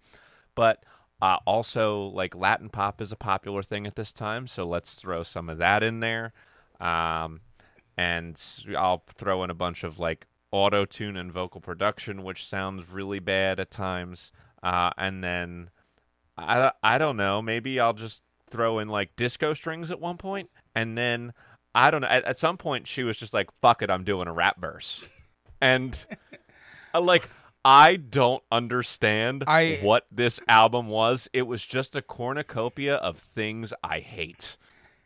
But 0.54 0.84
uh, 1.22 1.38
also, 1.46 2.02
like 2.02 2.36
Latin 2.36 2.68
pop 2.68 3.00
is 3.00 3.12
a 3.12 3.16
popular 3.16 3.62
thing 3.62 3.86
at 3.86 3.96
this 3.96 4.12
time, 4.12 4.46
so 4.46 4.66
let's 4.66 4.94
throw 5.00 5.22
some 5.22 5.48
of 5.48 5.56
that 5.56 5.82
in 5.82 6.00
there. 6.00 6.34
Um, 6.80 7.40
and 7.96 8.38
I'll 8.76 9.04
throw 9.14 9.42
in 9.42 9.48
a 9.48 9.54
bunch 9.54 9.84
of 9.84 9.98
like 9.98 10.26
auto 10.50 10.84
tune 10.84 11.16
and 11.16 11.32
vocal 11.32 11.62
production, 11.62 12.24
which 12.24 12.46
sounds 12.46 12.90
really 12.90 13.20
bad 13.20 13.58
at 13.58 13.70
times. 13.70 14.32
Uh, 14.62 14.90
and 14.98 15.24
then 15.24 15.70
I, 16.36 16.72
I 16.82 16.98
don't 16.98 17.16
know, 17.16 17.40
maybe 17.40 17.80
I'll 17.80 17.94
just 17.94 18.22
throw 18.50 18.78
in 18.78 18.88
like 18.88 19.16
disco 19.16 19.54
strings 19.54 19.90
at 19.90 20.00
one 20.00 20.16
point, 20.16 20.50
and 20.74 20.96
then 20.96 21.32
I 21.74 21.90
don't 21.90 22.00
know. 22.02 22.08
At, 22.08 22.24
at 22.24 22.38
some 22.38 22.56
point, 22.56 22.86
she 22.86 23.02
was 23.02 23.16
just 23.16 23.32
like, 23.34 23.48
"Fuck 23.60 23.82
it, 23.82 23.90
I'm 23.90 24.04
doing 24.04 24.28
a 24.28 24.32
rap 24.32 24.60
verse," 24.60 25.04
and 25.60 25.96
uh, 26.94 27.00
like 27.00 27.28
I 27.64 27.96
don't 27.96 28.42
understand 28.50 29.44
I- 29.46 29.78
what 29.82 30.06
this 30.10 30.40
album 30.48 30.88
was. 30.88 31.28
It 31.32 31.42
was 31.42 31.64
just 31.64 31.94
a 31.96 32.02
cornucopia 32.02 32.96
of 32.96 33.18
things 33.18 33.72
I 33.84 34.00
hate. 34.00 34.56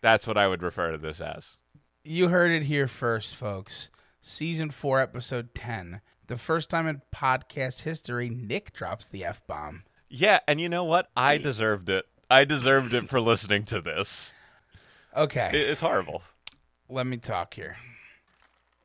That's 0.01 0.27
what 0.27 0.37
I 0.37 0.49
would 0.49 0.63
refer 0.63 0.93
to 0.93 0.99
this 0.99 1.21
as. 1.21 1.57
You 2.05 2.29
heard 2.29 2.51
it 2.51 2.65
here 2.65 2.87
first, 2.87 3.35
folks. 3.35 3.89
Season 4.21 4.71
4, 4.71 5.01
episode 5.01 5.55
10. 5.55 6.01
The 6.27 6.37
first 6.37 6.69
time 6.71 6.87
in 6.87 7.03
podcast 7.15 7.83
history, 7.83 8.29
Nick 8.29 8.73
drops 8.75 9.09
the 9.09 9.25
F 9.25 9.43
bomb. 9.47 9.85
Yeah, 10.09 10.41
and 10.47 10.61
you 10.61 10.69
know 10.69 10.85
what? 10.85 11.09
I 11.17 11.39
deserved 11.39 11.89
it. 11.89 12.05
I 12.35 12.45
deserved 12.45 12.93
it 12.95 13.09
for 13.09 13.21
listening 13.21 13.65
to 13.67 13.81
this. 13.81 14.35
Okay. 15.17 15.51
It- 15.53 15.69
It's 15.71 15.81
horrible. 15.81 16.23
let 16.89 17.07
me 17.07 17.17
talk 17.17 17.55
here. 17.55 17.77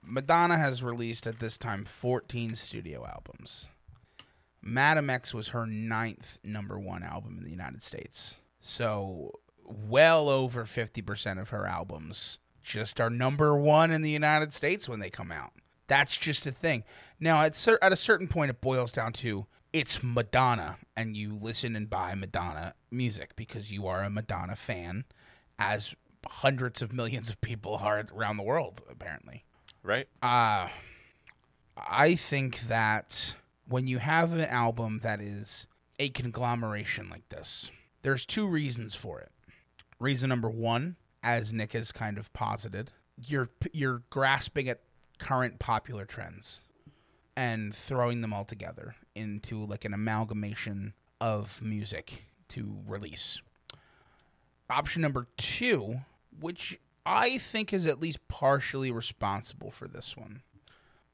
Madonna 0.04 0.58
has 0.58 0.82
released 0.84 1.26
at 1.28 1.40
this 1.40 1.58
time 1.58 1.84
14 1.86 2.56
studio 2.56 3.06
albums. 3.08 3.68
Madame 4.62 5.10
X 5.10 5.34
was 5.34 5.50
her 5.50 5.66
ninth 5.66 6.40
number 6.44 6.78
one 6.80 7.02
album 7.04 7.38
in 7.38 7.44
the 7.44 7.50
United 7.52 7.82
States. 7.84 8.36
So, 8.62 9.40
well 9.66 10.30
over 10.30 10.66
50% 10.66 11.40
of 11.40 11.50
her 11.50 11.66
albums 11.66 12.38
just 12.64 13.00
are 13.02 13.10
number 13.10 13.58
one 13.58 13.90
in 13.92 14.02
the 14.02 14.10
United 14.12 14.54
States 14.54 14.88
when 14.88 15.00
they 15.00 15.10
come 15.10 15.32
out. 15.32 15.54
That's 15.88 16.16
just 16.18 16.46
a 16.46 16.52
thing. 16.52 16.84
Now, 17.20 17.42
at, 17.42 17.56
cer- 17.56 17.80
at 17.82 17.92
a 17.94 17.96
certain 17.98 18.28
point, 18.28 18.52
it 18.52 18.62
boils 18.62 18.92
down 18.92 19.12
to 19.14 19.48
it's 19.74 20.02
Madonna, 20.02 20.78
and 20.96 21.16
you 21.16 21.38
listen 21.40 21.76
and 21.76 21.90
buy 21.90 22.16
Madonna 22.16 22.74
music 22.92 23.36
because 23.36 23.72
you 23.72 23.88
are 23.88 24.04
a 24.04 24.10
Madonna 24.10 24.56
fan, 24.56 25.06
as 25.58 25.96
hundreds 26.26 26.82
of 26.82 26.92
millions 26.92 27.30
of 27.30 27.40
people 27.42 27.76
are 27.76 28.06
around 28.14 28.38
the 28.38 28.44
world, 28.44 28.82
apparently. 28.90 29.46
Right? 29.84 30.08
Uh, 30.22 30.68
I 31.78 32.16
think 32.16 32.62
that 32.68 33.36
when 33.68 33.88
you 33.88 34.00
have 34.00 34.34
an 34.34 34.42
album 34.42 35.00
that 35.04 35.22
is 35.22 35.68
a 36.00 36.10
conglomeration 36.10 37.10
like 37.10 37.28
this, 37.30 37.72
there's 38.02 38.26
two 38.26 38.48
reasons 38.48 38.96
for 38.96 39.20
it. 39.20 39.32
Reason 40.00 40.30
number 40.30 40.50
one, 40.50 40.96
as 41.22 41.54
Nick 41.54 41.74
has 41.74 41.92
kind 41.92 42.18
of 42.18 42.32
posited, 42.34 42.92
you're 43.18 43.50
you're 43.74 44.04
grasping 44.10 44.70
at 44.70 44.82
current 45.20 45.60
popular 45.60 46.06
trends 46.06 46.62
and 47.36 47.76
throwing 47.76 48.22
them 48.22 48.34
all 48.34 48.46
together 48.46 48.96
into 49.20 49.66
like 49.66 49.86
an 49.86 49.94
amalgamation 49.94 50.94
of 51.22 51.62
music 51.62 52.24
to 52.50 52.78
release. 52.88 53.42
Option 54.70 55.02
number 55.02 55.28
two, 55.38 56.02
which 56.40 56.80
I 57.06 57.38
think 57.38 57.74
is 57.74 57.86
at 57.86 58.00
least 58.00 58.28
partially 58.28 58.92
responsible 58.92 59.72
for 59.72 59.88
this 59.88 60.16
one, 60.16 60.42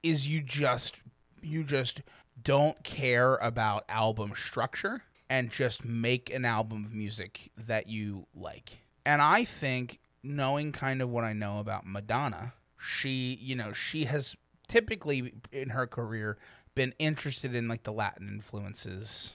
is 0.04 0.28
you 0.28 0.42
just 0.42 1.02
you 1.42 1.64
just 1.64 2.02
don't 2.42 2.84
care 2.84 3.36
about 3.36 3.86
album 3.88 4.34
structure 4.36 5.04
and 5.30 5.50
just 5.50 5.86
make 5.86 6.34
an 6.34 6.46
album 6.46 6.86
of 6.86 6.94
music 6.94 7.52
that 7.58 7.88
you 7.88 8.28
like. 8.36 8.80
And 9.06 9.22
I 9.22 9.46
think 9.46 10.00
knowing 10.24 10.72
kind 10.72 11.02
of 11.02 11.10
what 11.10 11.24
I 11.24 11.34
know 11.34 11.60
about 11.60 11.86
Madonna, 11.86 12.54
she, 12.78 13.38
you 13.42 13.56
know, 13.56 13.72
she 13.72 14.06
has 14.06 14.36
typically 14.68 15.34
in 15.52 15.70
her 15.70 15.88
career 15.88 16.38
been 16.76 16.94
interested 17.00 17.56
in 17.56 17.68
like 17.68 17.84
the 17.84 17.94
Latin 17.94 18.28
influences 18.30 19.32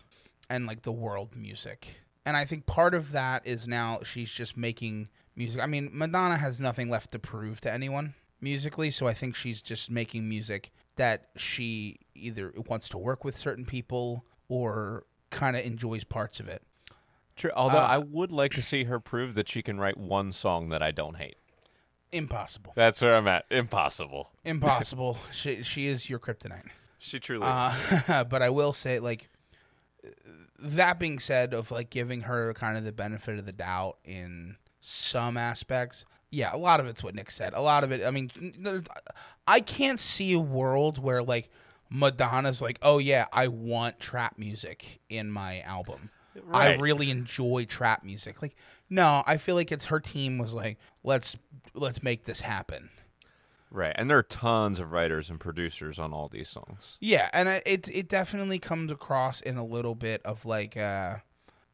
and 0.48 0.66
like 0.66 0.82
the 0.82 0.92
world 0.92 1.34
music. 1.36 1.96
And 2.26 2.36
I 2.36 2.44
think 2.44 2.66
part 2.66 2.94
of 2.94 3.12
that 3.12 3.46
is 3.46 3.66
now 3.66 4.00
she's 4.04 4.30
just 4.30 4.56
making 4.56 5.08
music. 5.34 5.60
I 5.62 5.66
mean, 5.66 5.90
Madonna 5.92 6.36
has 6.36 6.60
nothing 6.60 6.90
left 6.90 7.12
to 7.12 7.18
prove 7.18 7.60
to 7.62 7.72
anyone 7.72 8.14
musically, 8.40 8.90
so 8.90 9.06
I 9.06 9.14
think 9.14 9.34
she's 9.34 9.62
just 9.62 9.90
making 9.90 10.28
music 10.28 10.70
that 10.96 11.28
she 11.36 11.98
either 12.14 12.52
wants 12.68 12.88
to 12.90 12.98
work 12.98 13.24
with 13.24 13.36
certain 13.36 13.64
people 13.64 14.24
or 14.48 15.04
kind 15.30 15.56
of 15.56 15.64
enjoys 15.64 16.04
parts 16.04 16.40
of 16.40 16.48
it. 16.48 16.62
True. 17.36 17.52
Although 17.56 17.78
Uh, 17.78 17.88
I 17.90 17.98
would 17.98 18.30
like 18.30 18.52
to 18.52 18.62
see 18.62 18.84
her 18.84 19.00
prove 19.00 19.34
that 19.34 19.48
she 19.48 19.62
can 19.62 19.78
write 19.80 19.96
one 19.96 20.32
song 20.32 20.68
that 20.68 20.82
I 20.82 20.90
don't 20.90 21.16
hate. 21.16 21.36
Impossible. 22.12 22.72
That's 22.74 23.00
where 23.00 23.16
I'm 23.16 23.28
at. 23.28 23.46
Impossible. 23.50 24.32
Impossible. 24.44 25.16
she 25.32 25.62
she 25.62 25.86
is 25.86 26.10
your 26.10 26.18
kryptonite. 26.18 26.64
She 27.00 27.18
truly 27.18 27.46
is. 27.46 27.52
Uh, 28.08 28.24
but 28.30 28.42
I 28.42 28.50
will 28.50 28.72
say, 28.72 29.00
like, 29.00 29.28
that 30.58 30.98
being 30.98 31.18
said, 31.18 31.54
of 31.54 31.70
like 31.70 31.90
giving 31.90 32.22
her 32.22 32.54
kind 32.54 32.76
of 32.76 32.84
the 32.84 32.92
benefit 32.92 33.38
of 33.38 33.46
the 33.46 33.52
doubt 33.52 33.96
in 34.04 34.56
some 34.80 35.36
aspects, 35.36 36.04
yeah, 36.30 36.50
a 36.54 36.58
lot 36.58 36.78
of 36.78 36.86
it's 36.86 37.02
what 37.02 37.14
Nick 37.14 37.30
said. 37.30 37.54
A 37.54 37.60
lot 37.60 37.84
of 37.84 37.90
it, 37.90 38.06
I 38.06 38.10
mean, 38.10 38.30
I 39.46 39.60
can't 39.60 39.98
see 39.98 40.34
a 40.34 40.38
world 40.38 41.02
where 41.02 41.22
like 41.22 41.50
Madonna's 41.88 42.62
like, 42.62 42.78
oh 42.82 42.98
yeah, 42.98 43.26
I 43.32 43.48
want 43.48 43.98
trap 43.98 44.38
music 44.38 45.00
in 45.08 45.30
my 45.30 45.60
album. 45.62 46.10
I 46.52 46.76
really 46.76 47.10
enjoy 47.10 47.66
trap 47.68 48.04
music. 48.04 48.40
Like, 48.40 48.54
no, 48.88 49.24
I 49.26 49.36
feel 49.36 49.56
like 49.56 49.72
it's 49.72 49.86
her 49.86 49.98
team 49.98 50.38
was 50.38 50.52
like, 50.52 50.78
let's 51.02 51.36
let's 51.74 52.02
make 52.02 52.24
this 52.24 52.40
happen. 52.40 52.90
Right. 53.70 53.94
And 53.96 54.10
there 54.10 54.18
are 54.18 54.22
tons 54.22 54.80
of 54.80 54.90
writers 54.92 55.30
and 55.30 55.38
producers 55.38 55.98
on 55.98 56.12
all 56.12 56.28
these 56.28 56.48
songs. 56.48 56.96
Yeah, 57.00 57.30
and 57.32 57.48
I- 57.48 57.62
it 57.64 57.86
it 57.88 58.08
definitely 58.08 58.58
comes 58.58 58.90
across 58.90 59.40
in 59.40 59.56
a 59.56 59.64
little 59.64 59.94
bit 59.94 60.20
of 60.24 60.44
like 60.44 60.74
a, 60.76 61.22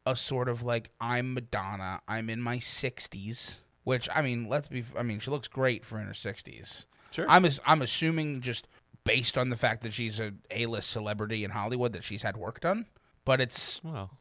a 0.05 0.15
sort 0.15 0.47
of 0.49 0.61
like 0.63 0.91
I'm 1.01 1.33
Madonna, 1.33 2.01
I'm 2.07 2.29
in 2.29 2.41
my 2.41 2.57
60s, 2.57 3.55
which 3.83 4.07
I 4.13 4.21
mean, 4.21 4.47
let's 4.47 4.67
be 4.67 4.83
I 4.97 5.03
mean, 5.03 5.19
she 5.19 5.31
looks 5.31 5.47
great 5.47 5.83
for 5.85 5.99
in 5.99 6.07
her 6.07 6.13
60s. 6.13 6.85
Sure. 7.11 7.25
I'm 7.27 7.45
I'm 7.65 7.81
assuming 7.81 8.41
just 8.41 8.67
based 9.03 9.37
on 9.37 9.49
the 9.49 9.57
fact 9.57 9.81
that 9.83 9.93
she's 9.93 10.19
a 10.19 10.33
A-list 10.51 10.89
celebrity 10.89 11.43
in 11.43 11.51
Hollywood 11.51 11.93
that 11.93 12.03
she's 12.03 12.21
had 12.23 12.37
work 12.37 12.59
done, 12.59 12.85
but 13.25 13.39
it's 13.41 13.81
Well, 13.83 14.11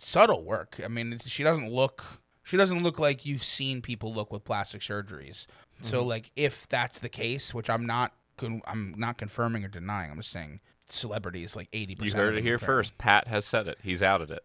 subtle 0.00 0.44
work. 0.44 0.80
I 0.82 0.88
mean, 0.88 1.18
she 1.26 1.42
doesn't 1.42 1.70
look 1.70 2.02
she 2.46 2.56
doesn't 2.56 2.82
look 2.82 2.98
like 2.98 3.26
you've 3.26 3.42
seen 3.42 3.82
people 3.82 4.14
look 4.14 4.32
with 4.32 4.44
plastic 4.44 4.80
surgeries. 4.80 5.46
So 5.82 5.98
Mm-hmm. 6.00 6.08
like 6.08 6.30
if 6.36 6.66
that's 6.68 7.00
the 7.00 7.08
case, 7.08 7.52
which 7.52 7.68
I'm 7.68 7.84
not 7.84 8.12
con- 8.36 8.62
I'm 8.66 8.94
not 8.96 9.18
confirming 9.18 9.64
or 9.64 9.68
denying. 9.68 10.10
I'm 10.12 10.16
just 10.18 10.30
saying 10.30 10.60
celebrities 10.88 11.56
like 11.56 11.70
80%. 11.72 12.04
You 12.04 12.12
heard 12.12 12.36
it 12.36 12.42
here 12.42 12.58
first. 12.60 12.96
Pat 12.98 13.26
has 13.26 13.44
said 13.44 13.66
it. 13.66 13.78
He's 13.82 14.02
outed 14.02 14.30
it. 14.30 14.44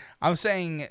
I'm 0.22 0.36
saying 0.36 0.86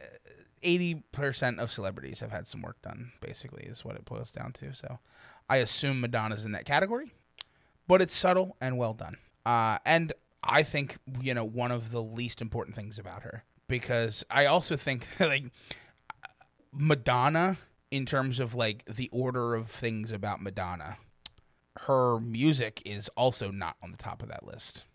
80% 0.63 1.59
of 1.59 1.71
celebrities 1.71 2.19
have 2.19 2.31
had 2.31 2.47
some 2.47 2.61
work 2.61 2.81
done, 2.81 3.11
basically, 3.21 3.63
is 3.63 3.83
what 3.85 3.95
it 3.95 4.05
boils 4.05 4.31
down 4.31 4.51
to. 4.53 4.73
So 4.73 4.99
I 5.49 5.57
assume 5.57 6.01
Madonna's 6.01 6.45
in 6.45 6.51
that 6.53 6.65
category, 6.65 7.13
but 7.87 8.01
it's 8.01 8.15
subtle 8.15 8.55
and 8.61 8.77
well 8.77 8.93
done. 8.93 9.17
Uh, 9.45 9.77
and 9.85 10.13
I 10.43 10.63
think, 10.63 10.97
you 11.21 11.33
know, 11.33 11.45
one 11.45 11.71
of 11.71 11.91
the 11.91 12.01
least 12.01 12.41
important 12.41 12.75
things 12.75 12.97
about 12.97 13.23
her, 13.23 13.43
because 13.67 14.23
I 14.29 14.45
also 14.45 14.75
think, 14.75 15.07
like, 15.19 15.45
Madonna, 16.75 17.57
in 17.91 18.05
terms 18.05 18.39
of 18.39 18.53
like 18.55 18.85
the 18.85 19.09
order 19.11 19.55
of 19.55 19.69
things 19.69 20.11
about 20.11 20.41
Madonna, 20.41 20.97
her 21.81 22.19
music 22.19 22.81
is 22.85 23.09
also 23.15 23.51
not 23.51 23.75
on 23.81 23.91
the 23.91 23.97
top 23.97 24.21
of 24.21 24.29
that 24.29 24.45
list. 24.45 24.85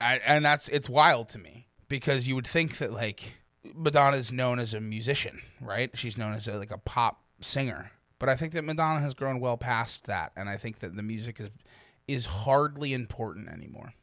I, 0.00 0.16
and 0.26 0.44
that's 0.44 0.68
it's 0.68 0.88
wild 0.88 1.28
to 1.30 1.38
me 1.38 1.68
because 1.88 2.28
you 2.28 2.34
would 2.34 2.46
think 2.46 2.78
that 2.78 2.92
like 2.92 3.34
Madonna 3.74 4.16
is 4.16 4.32
known 4.32 4.58
as 4.58 4.74
a 4.74 4.80
musician, 4.80 5.40
right? 5.60 5.90
She's 5.94 6.18
known 6.18 6.34
as 6.34 6.46
a, 6.48 6.54
like 6.54 6.70
a 6.70 6.78
pop 6.78 7.22
singer, 7.40 7.92
but 8.18 8.28
I 8.28 8.36
think 8.36 8.52
that 8.52 8.64
Madonna 8.64 9.00
has 9.00 9.14
grown 9.14 9.40
well 9.40 9.56
past 9.56 10.06
that, 10.06 10.32
and 10.36 10.48
I 10.48 10.56
think 10.56 10.80
that 10.80 10.96
the 10.96 11.02
music 11.02 11.40
is 11.40 11.50
is 12.06 12.26
hardly 12.26 12.92
important 12.92 13.48
anymore. 13.48 13.94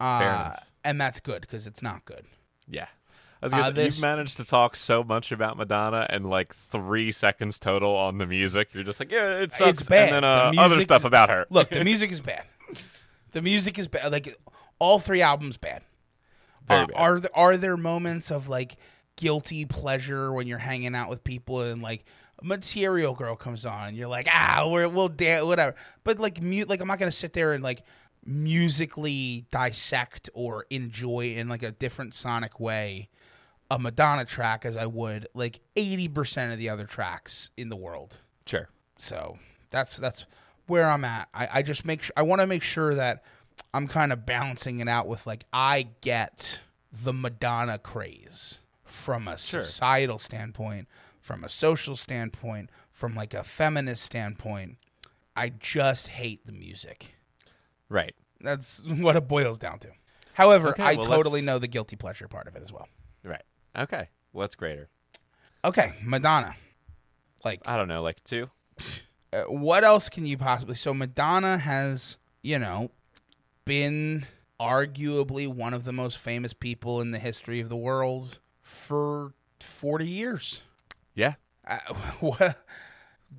Uh, 0.00 0.54
and 0.84 1.00
that's 1.00 1.20
good 1.20 1.40
because 1.40 1.66
it's 1.66 1.82
not 1.82 2.04
good. 2.04 2.26
Yeah. 2.68 2.86
I 3.44 3.46
was 3.46 3.52
gonna 3.52 3.62
Uh, 3.62 3.66
say, 3.66 3.72
this- 3.72 3.96
you've 3.96 4.02
managed 4.02 4.36
to 4.38 4.44
talk 4.44 4.74
so 4.74 5.04
much 5.04 5.30
about 5.32 5.56
Madonna 5.56 6.06
and 6.08 6.24
like 6.28 6.54
three 6.54 7.12
seconds 7.12 7.58
total 7.58 7.94
on 7.94 8.18
the 8.18 8.26
music. 8.26 8.68
You're 8.72 8.84
just 8.84 8.98
like, 9.00 9.12
yeah, 9.12 9.38
it 9.40 9.52
sucks. 9.52 9.80
It's 9.80 9.88
bad. 9.88 10.12
And 10.12 10.24
then 10.24 10.54
The 10.54 10.60
uh, 10.60 10.64
other 10.64 10.80
stuff 10.80 11.04
about 11.04 11.28
her. 11.28 11.46
Look, 11.50 11.70
the 11.70 11.84
music 11.84 12.10
is 12.10 12.20
bad. 12.20 12.44
The 13.32 13.42
music 13.42 13.78
is 13.78 13.86
bad. 13.88 14.10
Like 14.10 14.36
all 14.78 14.98
three 14.98 15.20
albums 15.22 15.56
bad. 15.58 15.82
Uh, 16.68 16.86
bad. 16.86 16.90
Are 16.96 17.20
there, 17.20 17.30
are 17.36 17.56
there 17.56 17.76
moments 17.76 18.30
of 18.30 18.48
like 18.48 18.76
guilty 19.16 19.64
pleasure 19.64 20.32
when 20.32 20.46
you're 20.46 20.58
hanging 20.58 20.94
out 20.94 21.08
with 21.10 21.22
people 21.22 21.60
and 21.60 21.82
like 21.82 22.04
Material 22.42 23.14
Girl 23.14 23.36
comes 23.36 23.64
on 23.66 23.88
and 23.88 23.96
you're 23.96 24.08
like 24.08 24.26
ah 24.32 24.66
we're, 24.68 24.88
we'll 24.88 25.08
dance 25.08 25.44
whatever. 25.44 25.74
But 26.02 26.18
like 26.18 26.42
mute 26.42 26.68
like 26.68 26.80
I'm 26.80 26.88
not 26.88 26.98
gonna 26.98 27.10
sit 27.10 27.32
there 27.34 27.52
and 27.52 27.62
like 27.62 27.82
musically 28.26 29.46
dissect 29.50 30.30
or 30.34 30.66
enjoy 30.70 31.34
in 31.36 31.48
like 31.48 31.62
a 31.62 31.70
different 31.70 32.14
sonic 32.14 32.58
way 32.60 33.08
a 33.70 33.78
Madonna 33.78 34.24
track 34.24 34.64
as 34.64 34.76
I 34.76 34.86
would 34.86 35.26
like 35.34 35.60
80% 35.76 36.52
of 36.52 36.58
the 36.58 36.68
other 36.68 36.84
tracks 36.84 37.50
in 37.56 37.68
the 37.68 37.76
world. 37.76 38.20
Sure. 38.46 38.68
So 38.98 39.38
that's 39.70 39.96
that's 39.96 40.26
where 40.66 40.88
I'm 40.88 41.04
at. 41.04 41.28
I, 41.34 41.48
I 41.54 41.62
just 41.62 41.84
make 41.84 42.02
sure 42.02 42.12
I 42.16 42.22
want 42.22 42.40
to 42.40 42.46
make 42.46 42.62
sure 42.62 42.94
that 42.94 43.24
I'm 43.72 43.88
kind 43.88 44.12
of 44.12 44.26
balancing 44.26 44.80
it 44.80 44.88
out 44.88 45.06
with 45.08 45.26
like 45.26 45.44
I 45.52 45.88
get 46.00 46.60
the 46.92 47.12
Madonna 47.12 47.78
craze 47.78 48.58
from 48.84 49.26
a 49.28 49.36
Sure. 49.38 49.62
societal 49.62 50.18
standpoint, 50.18 50.86
from 51.20 51.42
a 51.42 51.48
social 51.48 51.96
standpoint, 51.96 52.70
from 52.90 53.14
like 53.14 53.34
a 53.34 53.42
feminist 53.44 54.02
standpoint. 54.04 54.76
I 55.36 55.48
just 55.48 56.08
hate 56.08 56.46
the 56.46 56.52
music. 56.52 57.14
Right. 57.88 58.14
That's 58.40 58.82
what 58.86 59.16
it 59.16 59.26
boils 59.26 59.58
down 59.58 59.78
to. 59.80 59.88
However, 60.34 60.68
Okay, 60.70 60.82
I 60.82 60.94
well, 60.94 61.04
totally 61.04 61.40
let's- 61.40 61.46
know 61.46 61.58
the 61.58 61.66
guilty 61.68 61.96
pleasure 61.96 62.28
part 62.28 62.46
of 62.46 62.54
it 62.56 62.62
as 62.62 62.70
well. 62.72 62.88
Right. 63.24 63.42
Okay. 63.76 64.08
What's 64.32 64.54
greater? 64.54 64.88
Okay, 65.64 65.94
Madonna. 66.02 66.54
Like 67.44 67.60
I 67.66 67.76
don't 67.76 67.88
know, 67.88 68.02
like 68.02 68.22
two? 68.24 68.50
uh, 69.32 69.42
what 69.42 69.84
else 69.84 70.08
can 70.08 70.26
you 70.26 70.36
possibly 70.36 70.74
so 70.74 70.92
madonna 70.94 71.58
has 71.58 72.16
you 72.42 72.58
know 72.58 72.90
been 73.64 74.26
arguably 74.60 75.46
one 75.48 75.74
of 75.74 75.84
the 75.84 75.92
most 75.92 76.18
famous 76.18 76.52
people 76.54 77.00
in 77.00 77.10
the 77.12 77.18
history 77.18 77.60
of 77.60 77.68
the 77.68 77.76
world 77.76 78.38
for 78.62 79.32
40 79.60 80.06
years 80.08 80.62
Yeah. 81.14 81.34
uh, 81.66 81.78
what 82.20 82.64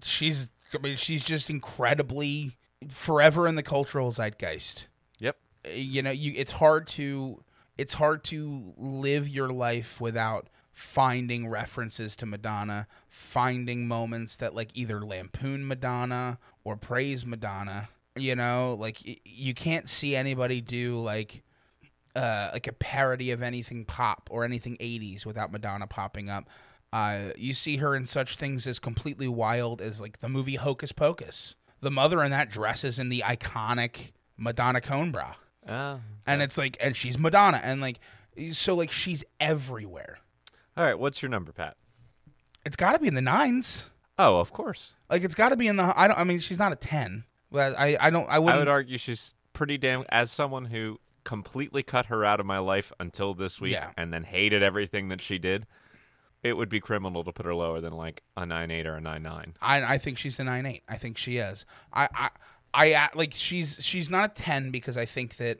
she's 0.03 0.49
i 0.73 0.77
mean 0.79 0.95
she's 0.97 1.23
just 1.25 1.49
incredibly 1.49 2.51
forever 2.89 3.47
in 3.47 3.55
the 3.55 3.63
cultural 3.63 4.11
zeitgeist 4.11 4.87
Yep. 5.19 5.37
Uh, 5.65 5.69
you 5.71 6.01
know 6.01 6.11
you 6.11 6.33
it's 6.35 6.51
hard 6.53 6.87
to 6.89 7.43
it's 7.77 7.95
hard 7.95 8.23
to 8.25 8.73
live 8.77 9.27
your 9.27 9.49
life 9.49 9.99
without 9.99 10.47
finding 10.71 11.47
references 11.47 12.15
to 12.17 12.25
Madonna, 12.25 12.87
finding 13.07 13.87
moments 13.87 14.37
that 14.37 14.53
like 14.53 14.69
either 14.73 15.03
lampoon 15.03 15.67
Madonna 15.67 16.37
or 16.63 16.75
praise 16.75 17.25
Madonna. 17.25 17.89
You 18.17 18.35
know, 18.35 18.77
like 18.79 18.99
you 19.25 19.53
can't 19.53 19.89
see 19.89 20.15
anybody 20.15 20.61
do 20.61 20.99
like 20.99 21.43
uh, 22.15 22.49
like 22.53 22.67
a 22.67 22.73
parody 22.73 23.31
of 23.31 23.41
anything 23.41 23.85
pop 23.85 24.29
or 24.31 24.45
anything 24.45 24.77
80s 24.77 25.25
without 25.25 25.51
Madonna 25.51 25.87
popping 25.87 26.29
up. 26.29 26.49
Uh, 26.93 27.31
you 27.35 27.53
see 27.53 27.77
her 27.77 27.93
in 27.93 28.05
such 28.05 28.37
things 28.37 28.65
as 28.67 28.79
completely 28.79 29.27
wild 29.27 29.81
as 29.81 29.99
like 29.99 30.19
the 30.19 30.29
movie 30.29 30.55
Hocus 30.55 30.93
Pocus. 30.93 31.55
The 31.81 31.91
mother 31.91 32.23
in 32.23 32.31
that 32.31 32.49
dresses 32.49 32.99
in 32.99 33.09
the 33.09 33.23
iconic 33.25 34.11
Madonna 34.37 34.79
cone 34.79 35.11
bra 35.11 35.35
Oh. 35.67 35.99
and 36.27 36.41
it's 36.41 36.57
like 36.57 36.77
and 36.79 36.95
she's 36.95 37.17
madonna 37.17 37.59
and 37.63 37.81
like 37.81 37.99
so 38.51 38.75
like 38.75 38.91
she's 38.91 39.23
everywhere 39.39 40.19
All 40.77 40.83
right. 40.85 40.97
What's 40.99 41.21
your 41.21 41.29
number, 41.29 41.51
Pat? 41.51 41.75
it's 42.65 42.75
got 42.75 42.93
to 42.93 42.99
be 42.99 43.07
in 43.07 43.15
the 43.15 43.21
nines 43.21 43.89
Oh, 44.17 44.39
of 44.39 44.51
course. 44.53 44.91
like 45.09 45.23
it's 45.23 45.35
got 45.35 45.49
to 45.49 45.55
be 45.57 45.67
in 45.67 45.75
the 45.75 45.93
i 45.99 46.07
don't 46.07 46.17
i 46.19 46.23
mean 46.23 46.39
she's 46.39 46.57
not 46.59 46.71
a 46.71 46.75
10 46.75 47.23
but 47.51 47.77
i 47.79 47.97
i 47.99 48.09
don't 48.09 48.27
i 48.29 48.35
I 48.35 48.39
wouldn't 48.39 48.61
would 48.61 48.67
argue 48.67 48.97
she's 48.97 49.35
pretty 49.53 49.77
damn. 49.77 50.03
As 50.09 50.31
someone 50.31 50.65
who 50.65 50.99
completely 51.23 51.81
cut 51.81 52.07
her 52.07 52.23
out 52.25 52.39
of 52.39 52.45
my 52.45 52.59
life 52.59 52.91
until 52.99 53.33
this 53.33 53.59
week, 53.61 53.71
Yeah. 53.73 53.91
and 53.97 54.13
then 54.13 54.23
hated 54.25 54.61
everything 54.61 55.07
that 55.07 55.21
she 55.21 55.39
did, 55.39 55.65
it 56.43 56.53
would 56.57 56.67
be 56.69 56.79
criminal 56.81 57.23
to 57.23 57.31
put 57.31 57.45
her 57.45 57.55
lower 57.55 57.79
than 57.81 57.93
like 57.93 58.21
a 58.37 58.45
nine 58.45 58.69
eight 58.69 58.85
or 58.85 58.95
a 58.95 59.01
nine 59.01 59.23
nine. 59.23 59.53
I, 59.61 59.81
I 59.93 59.97
think 59.97 60.17
she's 60.17 60.39
a 60.39 60.43
nine 60.43 60.65
eight. 60.65 60.83
I 60.89 60.97
think 60.97 61.17
she 61.17 61.37
is. 61.37 61.65
I, 61.93 62.09
I, 62.13 62.29
I 62.75 62.93
uh, 62.93 63.07
like 63.15 63.33
she's 63.33 63.77
she's 63.79 64.09
not 64.09 64.31
a 64.31 64.41
ten 64.41 64.71
because 64.71 64.97
I 64.97 65.05
think 65.05 65.37
that 65.37 65.59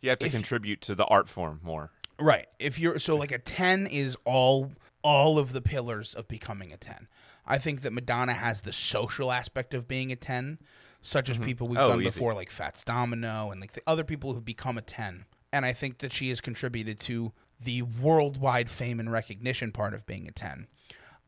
You 0.00 0.10
have 0.10 0.18
to 0.20 0.26
If- 0.26 0.32
contribute 0.32 0.80
to 0.82 0.94
the 0.94 1.04
art 1.06 1.28
form 1.28 1.60
more. 1.62 1.90
right. 2.18 2.46
If 2.58 2.78
you're 2.78 2.98
so 2.98 3.16
like 3.16 3.32
a 3.32 3.38
ten 3.38 3.86
is 3.86 4.16
all 4.24 4.72
all 5.02 5.38
of 5.38 5.52
the 5.52 5.62
pillars 5.62 6.14
of 6.14 6.28
becoming 6.28 6.72
a 6.72 6.76
ten. 6.76 7.08
I 7.46 7.58
think 7.58 7.82
that 7.82 7.92
Madonna 7.92 8.34
has 8.34 8.60
the 8.60 8.72
social 8.72 9.32
aspect 9.32 9.74
of 9.74 9.88
being 9.88 10.12
a 10.12 10.16
ten, 10.16 10.58
such 11.00 11.28
as 11.28 11.36
mm-hmm. 11.36 11.46
people 11.46 11.66
we've 11.68 11.78
Oh, 11.78 11.88
done 11.88 12.00
easy. 12.00 12.04
before, 12.10 12.34
like 12.34 12.50
Fats 12.52 12.84
Domino 12.84 13.50
and 13.50 13.60
like 13.60 13.72
the 13.72 13.82
other 13.86 14.04
people 14.04 14.32
who've 14.34 14.44
become 14.44 14.78
a 14.78 14.82
ten. 14.82 15.24
And 15.52 15.66
I 15.66 15.72
think 15.72 15.98
that 15.98 16.12
she 16.12 16.28
has 16.28 16.40
contributed 16.40 17.00
to 17.00 17.32
the 17.60 17.82
worldwide 17.82 18.68
fame 18.70 19.00
and 19.00 19.10
recognition 19.10 19.72
part 19.72 19.92
of 19.94 20.06
being 20.06 20.28
a 20.28 20.32
ten. 20.32 20.66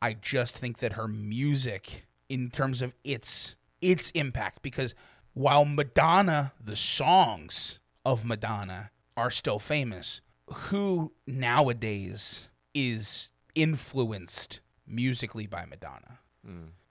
I 0.01 0.15
just 0.15 0.57
think 0.57 0.79
that 0.79 0.93
her 0.95 1.09
music, 1.09 2.07
in 2.29 2.51
terms 2.51 2.81
of 2.83 2.93
its 3.03 3.55
its 3.81 4.11
impact, 4.11 4.63
because 4.63 4.95
while 5.35 5.65
Madonna, 5.65 6.53
the 6.63 6.77
songs 6.77 7.79
of 8.05 8.25
Madonna 8.25 8.91
are 9.17 9.31
still 9.31 9.59
famous, 9.59 10.21
who 10.47 11.13
nowadays 11.27 12.49
is 12.75 13.29
influenced 13.55 14.61
musically 14.87 15.47
by 15.47 15.65
Madonna? 15.67 16.19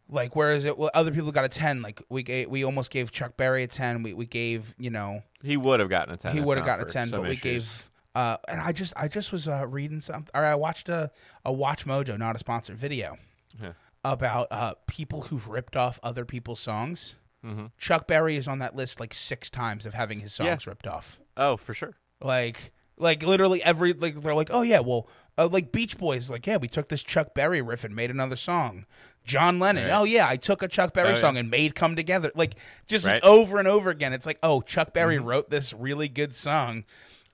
Like, 0.10 0.36
whereas 0.36 0.66
it, 0.66 0.78
well, 0.78 0.92
other 0.94 1.12
people 1.12 1.32
got 1.32 1.46
a 1.46 1.50
ten. 1.50 1.82
Like 1.82 2.02
we 2.10 2.24
gave, 2.24 2.50
we 2.50 2.64
almost 2.64 2.92
gave 2.92 3.12
Chuck 3.12 3.38
Berry 3.38 3.64
a 3.64 3.68
ten. 3.68 4.04
We 4.04 4.14
we 4.14 4.26
gave 4.26 4.74
you 4.78 4.90
know 4.90 5.24
He 5.42 5.58
would 5.58 5.80
have 5.80 5.90
gotten 5.90 6.14
a 6.14 6.18
ten. 6.18 6.34
he 6.34 6.42
would 6.42 6.58
have 6.58 6.66
gotten 6.66 6.88
a 6.88 6.90
ten, 6.90 7.10
but 7.10 7.22
we 7.24 7.36
gave. 7.36 7.90
Uh, 8.16 8.38
and 8.48 8.62
I 8.62 8.72
just 8.74 8.94
I 8.96 9.08
just 9.08 9.32
was 9.32 9.48
uh, 9.48 9.66
reading 9.68 10.02
something, 10.02 10.30
or 10.36 10.44
I 10.46 10.56
watched 10.56 10.90
a 10.90 11.12
a 11.46 11.52
WatchMojo, 11.52 12.18
not 12.20 12.36
a 12.36 12.40
sponsored 12.40 12.78
video, 12.78 13.18
Yeah. 13.62 13.74
about 14.04 14.48
uh, 14.52 14.74
people 14.88 15.22
who've 15.24 15.48
ripped 15.48 15.76
off 15.76 16.00
other 16.04 16.26
people's 16.26 16.60
songs. 16.60 17.16
Mhm. 17.46 17.72
Chuck 17.78 18.08
Berry 18.08 18.36
is 18.38 18.48
on 18.48 18.60
that 18.60 18.76
list 18.76 19.00
like 19.00 19.14
six 19.14 19.50
times 19.50 19.86
of 19.86 19.94
having 19.94 20.20
his 20.22 20.34
songs 20.34 20.48
Yeah. 20.66 20.70
ripped 20.70 20.88
off. 20.88 21.20
Oh, 21.36 21.58
for 21.58 21.74
sure. 21.74 21.96
Like 22.22 22.72
like 22.98 23.24
literally 23.24 23.62
every 23.64 23.92
like 23.94 24.22
they're 24.22 24.36
like 24.36 24.50
oh 24.52 24.62
yeah 24.62 24.80
well 24.80 25.08
uh, 25.38 25.48
like 25.48 25.72
Beach 25.72 25.98
Boys 25.98 26.30
like 26.30 26.46
yeah 26.46 26.58
we 26.58 26.68
took 26.68 26.90
this 26.90 27.04
Chuck 27.04 27.34
Berry 27.34 27.62
riff 27.62 27.84
and 27.84 27.96
made 27.96 28.12
another 28.12 28.36
song. 28.36 28.86
John 29.26 29.58
Lennon 29.60 29.86
Right. 29.90 29.94
oh 30.00 30.04
yeah 30.04 30.28
I 30.28 30.38
took 30.38 30.62
a 30.62 30.68
Chuck 30.68 30.94
Berry 30.94 31.10
Oh, 31.10 31.14
yeah. 31.14 31.20
song 31.20 31.38
and 31.38 31.50
made 31.50 31.76
come 31.76 31.96
together 31.96 32.32
like 32.36 32.56
just 32.88 33.06
Right. 33.08 33.22
Mm-hmm. 33.22 33.34
over 33.34 33.58
and 33.60 33.68
over 33.68 33.90
again. 33.90 34.14
It's 34.14 34.26
like 34.26 34.40
oh 34.44 34.62
Chuck 34.62 34.94
Berry 34.94 35.18
wrote 35.20 35.50
this 35.50 35.74
really 35.74 36.08
good 36.08 36.36
song, 36.36 36.84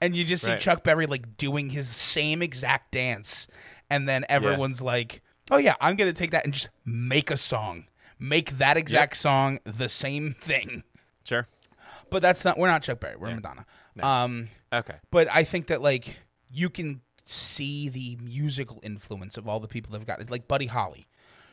and 0.01 0.15
you 0.15 0.23
just 0.23 0.43
see 0.45 0.51
Right. 0.51 0.59
Chuck 0.61 0.83
Berry 0.83 1.05
like 1.05 1.35
doing 1.37 1.69
his 1.71 1.87
same 1.89 2.41
exact 2.41 2.91
dance, 2.93 3.45
and 3.89 4.07
then 4.09 4.25
everyone's 4.29 4.81
like 4.81 5.21
oh 5.51 5.57
yeah 5.57 5.75
I'm 5.81 5.95
gonna 5.97 6.13
take 6.13 6.31
that 6.31 6.45
and 6.45 6.53
just 6.53 6.69
make 6.85 7.29
a 7.29 7.37
song, 7.37 7.85
make 8.19 8.57
that 8.57 8.77
exact 8.77 9.17
song 9.17 9.59
the 9.63 9.89
same 9.89 10.35
thing. 10.39 10.83
Sure. 11.23 11.47
But 12.09 12.21
that's 12.21 12.43
not 12.43 12.57
we're 12.57 12.67
not 12.67 12.83
Chuck 12.83 12.99
Berry 12.99 13.15
we're 13.15 13.33
Madonna. 13.33 13.65
Um 14.01 14.49
Okay. 14.71 14.95
but 15.11 15.27
I 15.31 15.43
think 15.43 15.67
that 15.67 15.81
like 15.81 16.17
you 16.51 16.69
can 16.69 17.01
see 17.25 17.89
the 17.89 18.17
musical 18.21 18.79
influence 18.83 19.37
of 19.37 19.47
all 19.47 19.59
the 19.59 19.67
people 19.67 19.91
that 19.91 19.99
have 19.99 20.07
got 20.07 20.19
it. 20.21 20.29
Like 20.31 20.47
Buddy 20.47 20.65
Holly, 20.67 21.07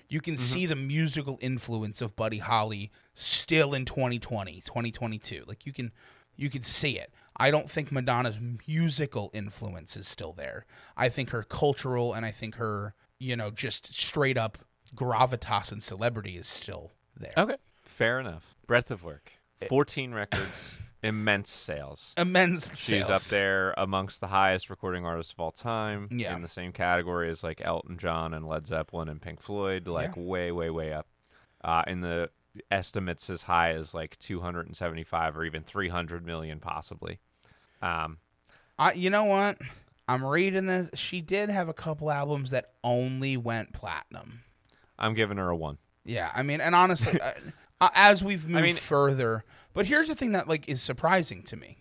You 0.08 0.20
can 0.20 0.36
see 0.36 0.64
the 0.66 0.76
musical 0.76 1.38
influence 1.42 2.00
of 2.00 2.16
Buddy 2.16 2.38
Holly 2.38 2.90
still 3.14 3.74
in 3.74 3.84
2020, 3.84 4.62
2022. 4.62 5.44
Like 5.46 5.66
you 5.66 5.72
can 5.72 5.92
you 6.36 6.48
can 6.50 6.62
see 6.62 6.98
it. 6.98 7.12
I 7.36 7.50
don't 7.50 7.70
think 7.70 7.90
Madonna's 7.92 8.38
musical 8.66 9.30
influence 9.34 9.96
is 9.96 10.06
still 10.08 10.32
there. 10.32 10.64
I 10.96 11.08
think 11.10 11.30
her 11.30 11.42
cultural 11.42 12.14
and 12.14 12.24
I 12.24 12.30
think 12.30 12.54
her, 12.56 12.94
you 13.18 13.36
know, 13.36 13.50
just 13.50 13.92
straight 13.92 14.38
up 14.38 14.58
gravitas 14.94 15.72
and 15.72 15.82
celebrity 15.82 16.36
is 16.36 16.46
still 16.46 16.92
there. 17.18 17.32
Okay. 17.36 17.56
Fair 17.82 18.20
enough. 18.20 18.54
Breadth 18.66 18.90
of 18.90 19.04
work. 19.04 19.32
14 19.68 20.12
records, 20.12 20.76
immense 21.02 21.50
sales. 21.50 22.12
Immense 22.18 22.68
She's 22.76 23.06
sales. 23.06 23.10
up 23.10 23.22
there 23.30 23.72
amongst 23.78 24.20
the 24.20 24.26
highest 24.26 24.68
recording 24.68 25.06
artists 25.06 25.32
of 25.32 25.40
all 25.40 25.50
time. 25.50 26.08
Yeah. 26.10 26.36
In 26.36 26.42
the 26.42 26.48
same 26.48 26.72
category 26.72 27.30
as 27.30 27.42
like 27.42 27.62
Elton 27.64 27.96
John 27.96 28.34
and 28.34 28.46
Led 28.46 28.66
Zeppelin 28.66 29.08
and 29.08 29.20
Pink 29.22 29.40
Floyd, 29.40 29.88
like 29.88 30.14
Yeah. 30.16 30.22
way, 30.22 30.52
way, 30.52 30.68
way 30.70 30.92
up. 30.92 31.06
Uh, 31.64 31.82
in 31.86 32.00
the 32.02 32.28
estimates 32.70 33.30
as 33.30 33.42
high 33.42 33.72
as 33.72 33.94
like 33.94 34.18
275 34.18 35.36
or 35.36 35.44
even 35.44 35.62
300 35.62 36.24
million, 36.26 36.60
possibly. 36.60 37.18
Um, 37.82 38.18
I, 38.78 38.92
you 38.92 39.08
know 39.10 39.24
what? 39.24 39.58
I'm 40.08 40.24
reading 40.24 40.66
this. 40.66 40.90
She 40.94 41.20
did 41.20 41.48
have 41.48 41.68
a 41.68 41.74
couple 41.74 42.10
albums 42.10 42.50
that 42.50 42.72
only 42.84 43.36
went 43.36 43.72
platinum. 43.72 44.42
I'm 44.98 45.14
giving 45.14 45.36
her 45.38 45.50
a 45.50 45.56
one. 45.56 45.78
Yeah, 46.04 46.30
I 46.34 46.42
mean, 46.42 46.60
and 46.60 46.74
honestly, 46.74 47.20
uh, 47.20 47.32
uh, 47.80 47.88
as 47.94 48.22
we've 48.24 48.46
moved 48.48 48.62
mean- 48.64 48.76
further, 48.76 49.44
but 49.72 49.86
here's 49.86 50.08
the 50.08 50.14
thing 50.14 50.32
that 50.32 50.48
like 50.48 50.68
is 50.68 50.80
surprising 50.82 51.42
to 51.44 51.56
me: 51.56 51.76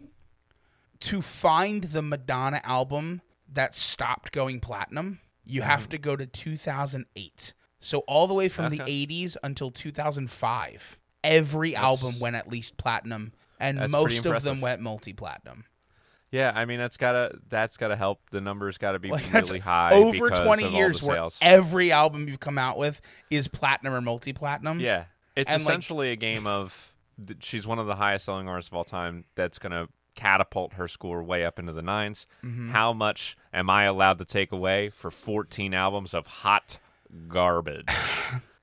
to 1.02 1.22
find 1.22 1.86
the 1.86 2.02
Madonna 2.02 2.62
album 2.64 3.22
that 3.52 3.76
stopped 3.76 4.32
going 4.32 4.60
platinum, 4.60 5.20
you 5.46 5.62
Mm-hmm. 5.62 5.70
have 5.70 5.90
to 5.90 5.98
go 5.98 6.16
to 6.16 6.26
2008. 6.26 7.54
So 7.80 8.00
all 8.08 8.26
the 8.28 8.34
way 8.34 8.50
from 8.50 8.72
the 8.72 8.80
80s 8.80 9.38
until 9.44 9.70
2005, 9.70 10.98
every 11.24 11.76
album 11.76 12.20
went 12.20 12.36
at 12.36 12.50
least 12.50 12.78
platinum, 12.78 13.34
and 13.60 13.92
most 13.92 14.26
of 14.26 14.42
them 14.44 14.60
went 14.62 14.82
multi-platinum. 14.82 15.66
Yeah, 16.36 16.52
I 16.54 16.66
mean 16.66 16.80
that's 16.80 16.98
gotta 16.98 17.38
that's 17.50 17.78
gotta 17.78 17.96
help. 17.96 18.20
The 18.32 18.42
numbers 18.42 18.78
gotta 18.78 19.00
be 19.00 19.10
Like, 19.10 19.32
really 19.32 19.60
high 19.60 19.92
over 19.94 20.30
20 20.30 20.64
of 20.66 20.74
all 20.74 20.78
years 20.80 21.02
where 21.02 21.28
every 21.42 21.92
album 21.94 22.28
you've 22.28 22.40
come 22.42 22.58
out 22.58 22.78
with 22.78 23.00
is 23.30 23.48
platinum 23.48 23.94
or 23.94 24.02
multi-platinum. 24.02 24.80
Yeah, 24.82 25.06
it's 25.36 25.52
And, 25.52 25.64
like- 25.64 25.70
essentially 25.72 26.12
a 26.12 26.16
game 26.18 26.46
of 26.46 26.94
she's 27.40 27.66
one 27.66 27.80
of 27.80 27.88
the 27.88 27.96
highest 27.96 28.26
selling 28.26 28.50
artists 28.50 28.70
of 28.70 28.76
all 28.76 28.84
time. 28.84 29.24
That's 29.36 29.60
gonna 29.60 29.88
catapult 30.16 30.74
her 30.74 30.88
score 30.90 31.24
way 31.24 31.46
up 31.46 31.58
into 31.60 31.72
the 31.74 31.82
9s 31.82 32.26
Mm-hmm. 32.44 32.72
How 32.72 32.92
much 32.94 33.38
am 33.54 33.70
I 33.70 33.84
allowed 33.84 34.18
to 34.20 34.26
take 34.26 34.52
away 34.52 34.90
for 34.90 35.12
14 35.12 35.74
albums 35.74 36.14
of 36.14 36.28
hot 36.28 36.78
garbage? 37.30 37.88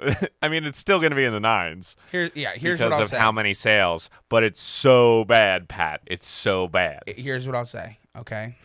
I 0.42 0.48
mean, 0.48 0.64
it's 0.64 0.78
still 0.78 1.00
gonna 1.00 1.14
be 1.14 1.24
in 1.24 1.32
the 1.32 1.40
nines 1.40 1.96
Here, 2.10 2.30
yeah. 2.34 2.52
Here's 2.54 2.78
because 2.78 2.90
what 2.90 2.96
I'll 2.96 3.02
of 3.04 3.10
say. 3.10 3.18
how 3.18 3.32
many 3.32 3.54
sales, 3.54 4.10
but 4.28 4.42
it's 4.42 4.60
so 4.60 5.24
bad, 5.24 5.68
Pat. 5.68 6.00
It's 6.06 6.26
so 6.26 6.68
bad. 6.68 7.02
Here's 7.06 7.46
what 7.46 7.54
I'll 7.56 7.64
say. 7.64 7.98
Okay, 8.16 8.56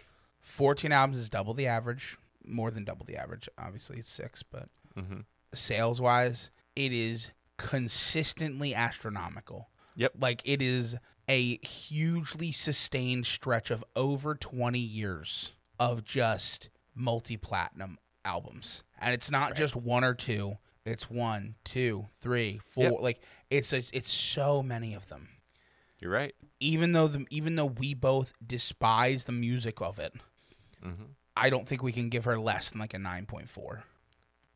14 0.41 0.91
albums 0.91 1.19
is 1.19 1.29
double 1.29 1.53
the 1.53 1.67
average, 1.67 2.17
more 2.45 2.71
than 2.71 2.83
double 2.83 3.05
the 3.05 3.17
average. 3.17 3.47
Obviously, 3.57 3.97
it's 3.99 4.09
six, 4.11 4.43
but 4.43 4.69
hmm 4.97 5.21
sales 5.53 6.01
wise, 6.01 6.51
it 6.75 6.91
is 6.91 7.31
consistently 7.57 8.75
astronomical. 8.75 9.69
Yep. 9.95 10.13
Like 10.19 10.41
it 10.43 10.61
is 10.61 10.95
a 11.29 11.57
hugely 11.65 12.51
sustained 12.51 13.25
stretch 13.25 13.71
of 13.71 13.83
over 13.95 14.35
20 14.35 14.77
years 14.79 15.53
of 15.79 16.03
just 16.03 16.69
multi 16.93 17.37
platinum 17.37 17.97
albums. 18.23 18.83
And 18.99 19.13
it's 19.13 19.31
not 19.31 19.55
just 19.55 19.75
one 19.75 20.03
or 20.03 20.13
two, 20.13 20.57
it's 20.85 21.09
one, 21.09 21.55
two, 21.63 22.07
three, 22.19 22.59
four. 22.63 22.83
Yep. 22.83 22.93
Like 22.99 23.21
it's 23.49 23.73
it's 23.73 24.11
so 24.11 24.61
many 24.63 24.93
of 24.93 25.09
them. 25.09 25.29
You're 25.99 26.11
right. 26.11 26.35
Even 26.59 26.91
though 26.93 27.07
the 27.07 27.25
even 27.29 27.55
though 27.55 27.65
we 27.65 27.93
both 27.93 28.33
despise 28.45 29.25
the 29.25 29.31
music 29.31 29.81
of 29.81 29.99
it, 29.99 30.13
hmm 30.81 30.91
I 31.37 31.49
don't 31.49 31.67
think 31.67 31.83
we 31.83 31.91
can 31.91 32.07
give 32.07 32.23
her 32.23 32.39
less 32.39 32.69
than 32.71 32.79
like 32.79 32.93
a 32.93 32.97
9.4. 32.97 33.81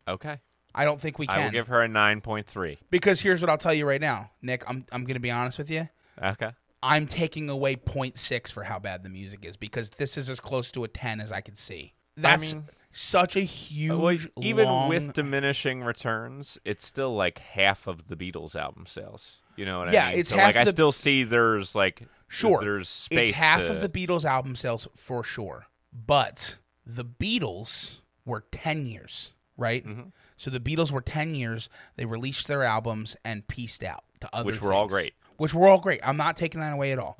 Okay. 0.07 0.39
I 0.73 0.86
don't 0.86 1.01
think 1.01 1.19
we 1.19 1.27
can. 1.27 1.38
I 1.38 1.43
will 1.43 1.51
give 1.51 1.67
her 1.67 1.84
a 1.84 1.89
9.3. 1.89 2.77
because 2.89 3.19
here's 3.19 3.41
what 3.41 3.49
I'll 3.49 3.57
tell 3.57 3.73
you 3.73 3.86
right 3.86 3.99
now, 3.99 4.32
Nick, 4.41 4.63
I'm 4.65 4.86
I'm 4.91 5.03
going 5.03 5.15
to 5.15 5.19
be 5.19 5.32
honest 5.32 5.57
with 5.57 5.69
you. 5.69 5.89
Okay. 6.23 6.51
I'm 6.82 7.05
taking 7.07 7.49
away 7.49 7.75
0.6 7.75 8.51
for 8.53 8.63
how 8.63 8.80
bad 8.80 9.03
the 9.03 9.09
music 9.09 9.43
is 9.43 9.57
because 9.57 9.89
this 9.89 10.17
is 10.17 10.30
as 10.30 10.39
close 10.39 10.71
to 10.71 10.86
a 10.86 10.88
10 10.88 11.19
as 11.19 11.34
I 11.34 11.41
could 11.41 11.57
see. 11.57 11.95
That's 12.15 12.53
mean- 12.53 12.63
such 12.92 13.36
a 13.36 13.42
huge, 13.42 14.28
Well, 14.36 14.46
even 14.46 14.66
long- 14.66 14.90
with 14.90 15.14
diminishing 15.14 15.84
returns, 15.84 16.58
it's 16.66 16.86
still 16.86 17.16
like 17.16 17.40
half 17.40 17.88
of 17.88 18.08
the 18.08 18.16
Beatles 18.16 18.56
album 18.56 18.86
sales. 18.88 19.38
You 19.56 19.66
know 19.66 19.80
what 19.80 19.92
Yeah, 19.94 20.04
I 20.04 20.08
mean? 20.08 20.14
Yeah, 20.16 20.20
it's 20.22 20.30
so 20.30 20.38
half 20.38 20.56
like 20.56 20.68
I 20.68 20.70
still 20.72 20.92
see 20.92 21.24
there's 21.24 21.76
like 21.76 22.04
Sure, 22.28 22.60
there's 22.62 22.88
space. 22.90 23.30
it's 23.30 23.38
half 23.38 23.60
to- 23.62 23.72
of 23.72 23.82
the 23.82 23.90
Beatles 23.90 24.24
album 24.26 24.56
sales 24.56 24.88
for 24.96 25.24
sure, 25.24 25.68
but 25.94 26.56
the 26.86 27.06
Beatles 27.06 27.98
were 28.26 28.46
10 28.52 28.86
years, 28.86 29.32
right? 29.58 29.86
Mm-hmm. 29.86 30.10
So 30.38 30.50
the 30.50 30.60
Beatles 30.60 30.92
were 30.92 31.02
10 31.02 31.36
years. 31.36 31.68
They 31.96 32.06
released 32.06 32.48
their 32.48 32.64
albums 32.64 33.16
and 33.26 33.48
pieced 33.48 33.84
out 33.84 34.04
to 34.22 34.30
other 34.34 34.46
Which 34.46 34.62
were 34.62 34.74
all 34.74 34.88
great. 34.88 35.14
Which 35.38 35.54
were 35.54 35.68
all 35.68 35.80
great. 35.80 36.00
I'm 36.04 36.18
not 36.18 36.38
taking 36.38 36.62
that 36.62 36.74
away 36.74 36.92
at 36.92 37.00
all. 37.00 37.18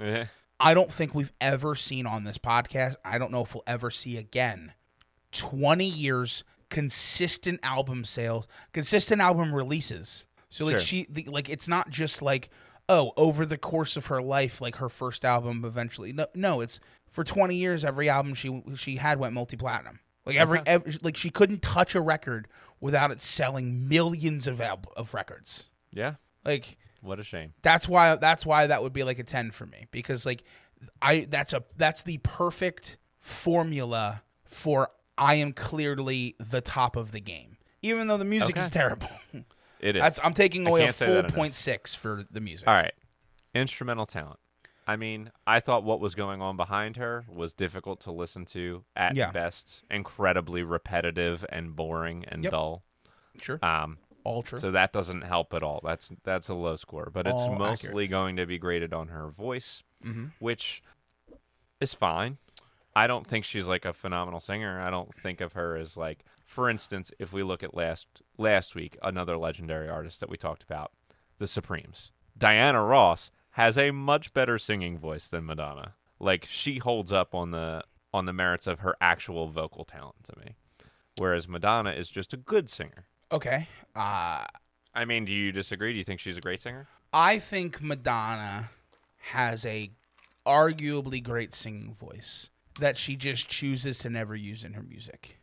I 0.60 0.74
don't 0.74 0.92
think 0.92 1.16
we've 1.16 1.32
ever 1.40 1.74
seen 1.76 2.06
on 2.06 2.24
this 2.26 2.38
podcast. 2.38 2.96
I 3.06 3.18
don't 3.18 3.32
know 3.32 3.42
if 3.44 3.54
we'll 3.54 3.64
ever 3.68 3.90
see 3.92 4.18
again. 4.18 4.74
20 5.32 5.86
years 5.86 6.44
consistent 6.70 7.60
album 7.64 8.06
sales, 8.06 8.48
consistent 8.74 9.22
album 9.22 9.54
releases. 9.54 10.26
So 10.50 10.66
like 10.66 10.74
Sure. 10.74 10.80
she 10.80 11.08
the, 11.10 11.26
like 11.26 11.50
it's 11.50 11.68
not 11.68 11.90
just 11.90 12.22
like 12.22 12.50
oh, 12.92 13.12
over 13.18 13.46
the 13.46 13.58
course 13.58 13.96
of 13.96 14.08
her 14.08 14.20
life 14.22 14.60
like 14.62 14.78
her 14.78 14.90
first 14.90 15.24
album 15.24 15.64
eventually. 15.64 16.12
No, 16.12 16.26
no, 16.34 16.60
it's 16.62 16.80
for 17.10 17.24
20 17.24 17.56
years 17.56 17.84
every 17.86 18.10
album 18.10 18.34
she 18.34 18.64
she 18.76 18.96
had 18.98 19.20
went 19.20 19.34
multi-platinum. 19.34 20.00
Like 20.26 20.36
every, 20.36 20.60
Okay. 20.60 20.72
every 20.72 20.94
like 21.02 21.16
she 21.18 21.30
couldn't 21.30 21.62
touch 21.62 21.96
a 21.96 22.02
record 22.02 22.48
without 22.80 23.12
it 23.12 23.22
selling 23.22 23.88
millions 23.88 24.48
of 24.48 24.60
al- 24.62 24.92
of 24.98 25.14
records. 25.14 25.64
yeah. 25.92 26.16
Like 26.46 26.78
What 27.02 27.20
a 27.20 27.24
shame. 27.24 27.54
that's 27.62 27.88
why 27.88 28.16
that's 28.16 28.46
why 28.46 28.68
that 28.68 28.82
would 28.82 28.94
be 28.94 29.04
like 29.04 29.20
a 29.20 29.24
10 29.24 29.52
for 29.52 29.66
me 29.66 29.86
because 29.92 30.26
like 30.26 30.44
I 31.02 31.28
that's 31.30 31.54
a 31.54 31.64
that's 31.78 32.04
the 32.04 32.18
perfect 32.20 32.98
formula 33.20 34.24
for 34.46 34.90
I 35.20 35.36
am 35.36 35.54
clearly 35.54 36.36
the 36.40 36.62
top 36.62 36.96
of 36.96 37.12
the 37.12 37.20
game. 37.20 37.58
Even 37.82 38.08
though 38.08 38.18
the 38.18 38.26
music 38.26 38.58
is 38.58 38.70
terrible. 38.70 39.10
It 39.82 39.96
is. 39.96 40.02
That's 40.02 40.20
I'm 40.22 40.34
taking 40.34 40.68
away 40.68 40.88
a 40.88 40.92
full 40.92 41.24
point 41.24 41.56
six 41.56 41.96
for 41.96 42.26
the 42.30 42.42
music. 42.42 42.68
All 42.68 42.74
right. 42.74 42.92
Instrumental 43.56 44.06
talent. 44.06 44.38
I 44.86 44.98
mean, 44.98 45.32
I 45.48 45.62
thought 45.62 45.86
what 45.86 46.02
was 46.02 46.16
going 46.16 46.42
on 46.42 46.58
behind 46.58 46.98
her 46.98 47.24
was 47.30 47.54
difficult 47.54 48.02
to 48.02 48.12
listen 48.12 48.44
to 48.48 48.84
at 48.98 49.16
Yeah. 49.16 49.32
best, 49.32 49.84
incredibly 49.90 50.64
repetitive 50.64 51.46
and 51.48 51.78
boring 51.78 52.26
and 52.28 52.44
Yep. 52.44 52.52
dull. 52.52 52.84
Sure. 53.42 53.58
Um, 53.64 54.00
All 54.26 54.44
true. 54.44 54.60
So 54.60 54.72
that 54.72 54.92
doesn't 54.92 55.22
help 55.22 55.54
at 55.54 55.64
all. 55.64 55.80
That's 55.82 56.12
that's 56.24 56.50
a 56.50 56.54
low 56.56 56.76
score, 56.76 57.10
but 57.14 57.26
it's 57.26 57.40
All 57.40 57.56
mostly 57.56 58.08
going 58.10 58.36
to 58.36 58.46
be 58.46 58.58
graded 58.58 58.94
on 58.94 59.08
her 59.08 59.30
voice, 59.30 59.82
Mhm. 60.04 60.34
which 60.40 60.84
is 61.80 61.94
fine. 61.94 62.38
I 62.96 63.08
don't 63.08 63.26
think 63.26 63.46
she's 63.46 63.68
like 63.68 63.86
a 63.86 63.94
phenomenal 63.94 64.40
singer. 64.40 64.82
I 64.82 64.90
don't 64.90 65.14
think 65.14 65.42
of 65.42 65.54
her 65.54 65.76
as 65.76 65.96
like, 65.96 66.26
for 66.46 66.70
instance, 66.70 67.12
if 67.20 67.32
we 67.32 67.44
look 67.44 67.64
at 67.64 67.76
last 67.76 68.08
last 68.38 68.76
week, 68.76 68.98
another 69.02 69.38
legendary 69.38 69.88
artist 69.90 70.20
that 70.20 70.30
we 70.30 70.38
talked 70.38 70.64
about, 70.64 70.92
the 71.38 71.48
Supremes. 71.48 72.12
Diana 72.38 72.84
Ross 72.84 73.32
has 73.52 73.78
a 73.78 73.92
much 73.92 74.34
better 74.34 74.58
singing 74.58 74.98
voice 74.98 75.28
than 75.28 75.46
Madonna. 75.46 75.94
Like 76.20 76.46
she 76.46 76.78
holds 76.78 77.12
up 77.12 77.36
on 77.36 77.52
the 77.52 77.84
on 78.14 78.26
the 78.26 78.34
merits 78.34 78.68
of 78.68 78.80
her 78.80 78.96
actual 79.00 79.48
vocal 79.48 79.86
talent 79.86 80.24
to 80.24 80.34
me, 80.40 80.56
whereas 81.18 81.48
Madonna 81.48 81.92
is 81.92 82.10
just 82.10 82.34
a 82.34 82.38
good 82.38 82.70
singer. 82.70 83.06
okay. 83.32 83.68
Uh 83.96 84.46
I 84.96 85.06
mean, 85.06 85.24
do 85.26 85.34
you 85.34 85.52
disagree? 85.52 85.92
Do 85.94 85.98
you 86.00 86.04
think 86.04 86.20
she's 86.20 86.38
a 86.38 86.42
great 86.42 86.62
singer? 86.62 86.88
I 87.14 87.38
think 87.40 87.82
Madonna 87.82 88.72
has 89.18 89.66
a 89.66 89.92
arguably 90.46 91.22
great 91.22 91.54
singing 91.54 91.94
voice 91.94 92.50
that 92.80 92.98
she 92.98 93.16
just 93.16 93.48
chooses 93.48 94.00
to 94.00 94.10
never 94.10 94.36
use 94.36 94.64
in 94.64 94.74
her 94.74 94.84
music. 94.84 95.40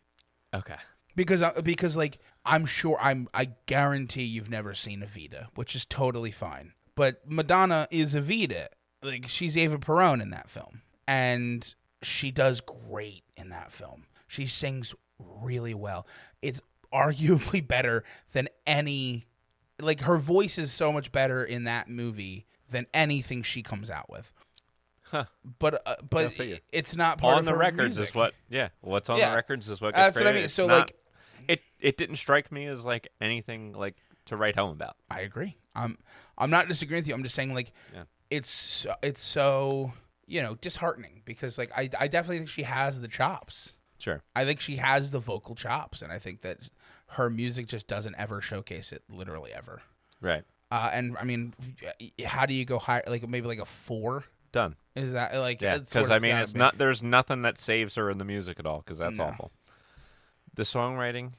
Okay. 0.55 0.77
because 1.15 1.43
uh, 1.43 1.61
because 1.63 1.97
like 1.97 2.19
I'm 2.45 2.67
sure 2.67 2.99
I'm 3.01 3.29
I 3.35 3.51
guarantee 3.67 4.25
you've 4.25 4.51
never 4.51 4.75
seen 4.75 5.01
Evita, 5.01 5.47
which 5.55 5.75
is 5.75 5.85
totally 5.85 6.31
fine. 6.31 6.73
But 6.95 7.21
Madonna 7.29 7.89
is 7.91 8.15
Evita, 8.15 8.69
like 9.03 9.29
she's 9.29 9.57
Eva 9.57 9.79
Perón 9.79 10.23
in 10.23 10.31
that 10.31 10.49
film, 10.49 10.83
and 11.07 11.75
she 12.03 12.31
does 12.31 12.61
great 12.61 13.25
in 13.37 13.51
that 13.51 13.71
film. 13.73 14.05
She 14.27 14.47
sings 14.47 14.95
really 15.19 15.75
well. 15.75 16.07
It's 16.43 16.61
arguably 16.95 17.67
better 17.67 18.05
than 18.33 18.49
any 18.67 19.27
like 19.81 20.01
her 20.01 20.17
voice 20.17 20.57
is 20.57 20.73
so 20.73 20.91
much 20.93 21.13
better 21.13 21.45
in 21.45 21.65
that 21.65 21.89
movie 21.89 22.47
than 22.71 22.87
anything 22.95 23.43
she 23.43 23.63
comes 23.63 23.91
out 23.91 24.09
with. 24.09 24.33
Huh. 25.11 25.25
But 25.59 25.83
uh, 25.87 25.95
but 26.09 26.33
figure. 26.35 26.59
it's 26.73 26.97
not 26.97 27.19
part 27.19 27.35
On 27.35 27.39
of 27.41 27.45
the 27.45 27.55
records 27.57 27.97
music. 27.97 28.09
is 28.11 28.15
what. 28.15 28.35
Yeah. 28.49 28.69
What's 28.81 29.09
on 29.09 29.19
Yeah. 29.19 29.31
the 29.31 29.37
records 29.37 29.69
is 29.69 29.81
what 29.81 29.95
gets 29.95 29.97
That's 29.97 30.17
what 30.17 30.27
I 30.27 30.31
created. 30.31 30.37
mean. 30.39 30.45
It's 30.47 30.55
So 30.55 30.67
not- 30.67 30.79
like 30.89 30.97
it 31.49 31.63
it 31.79 31.97
didn't 31.97 32.17
strike 32.17 32.51
me 32.51 32.67
as 32.67 32.85
like 32.85 33.09
anything 33.21 33.73
like 33.73 33.97
to 34.27 34.37
write 34.37 34.57
home 34.57 34.73
about. 34.73 34.97
I 35.11 35.21
agree. 35.21 35.57
I'm 35.75 35.99
I'm 36.37 36.51
not 36.51 36.67
disagreeing 36.69 37.03
with 37.03 37.09
you. 37.09 37.15
I'm 37.15 37.23
just 37.23 37.35
saying 37.37 37.55
like 37.55 37.73
Yeah. 37.95 38.03
it's 38.31 38.85
it's 39.03 39.21
so 39.23 39.93
you 40.27 40.43
know 40.43 40.57
disheartening 40.57 41.23
because 41.25 41.57
like 41.57 41.71
I 41.77 41.89
I 41.99 42.09
definitely 42.09 42.39
think 42.39 42.49
she 42.49 42.65
has 42.65 43.01
the 43.01 43.09
chops. 43.09 43.75
Sure. 43.99 44.23
I 44.35 44.45
think 44.45 44.61
she 44.61 44.77
has 44.77 45.11
the 45.13 45.21
vocal 45.21 45.55
chops, 45.55 46.03
and 46.03 46.13
I 46.13 46.19
think 46.19 46.43
that 46.43 46.59
her 47.11 47.31
music 47.31 47.67
just 47.67 47.87
doesn't 47.87 48.15
ever 48.19 48.41
showcase 48.41 48.93
it, 48.93 49.03
literally 49.09 49.53
ever. 49.55 49.81
Right. 50.21 50.43
Uh, 50.71 50.91
and 50.93 51.17
I 51.17 51.23
mean, 51.25 51.55
how 52.27 52.45
do 52.45 52.53
you 52.53 52.65
go 52.65 52.79
higher? 52.81 53.05
Like 53.07 53.27
maybe 53.29 53.47
like 53.47 53.61
a 53.61 53.65
four? 53.65 54.25
Done. 54.57 54.75
Is 54.95 55.13
that 55.13 55.37
like? 55.37 55.61
Yeah. 55.61 55.77
Because 55.79 56.09
I 56.11 56.19
mean, 56.19 56.35
it's 56.37 56.55
be. 56.55 56.59
not. 56.61 56.79
There's 56.79 57.03
nothing 57.03 57.43
that 57.43 57.59
saves 57.59 57.95
her 57.97 58.11
in 58.11 58.17
the 58.17 58.25
music 58.25 58.59
at 58.59 58.65
all. 58.65 58.79
Because 58.79 58.97
that's 58.97 59.19
No. 59.19 59.25
awful. 59.25 59.53
The 60.55 60.63
songwriting. 60.63 61.33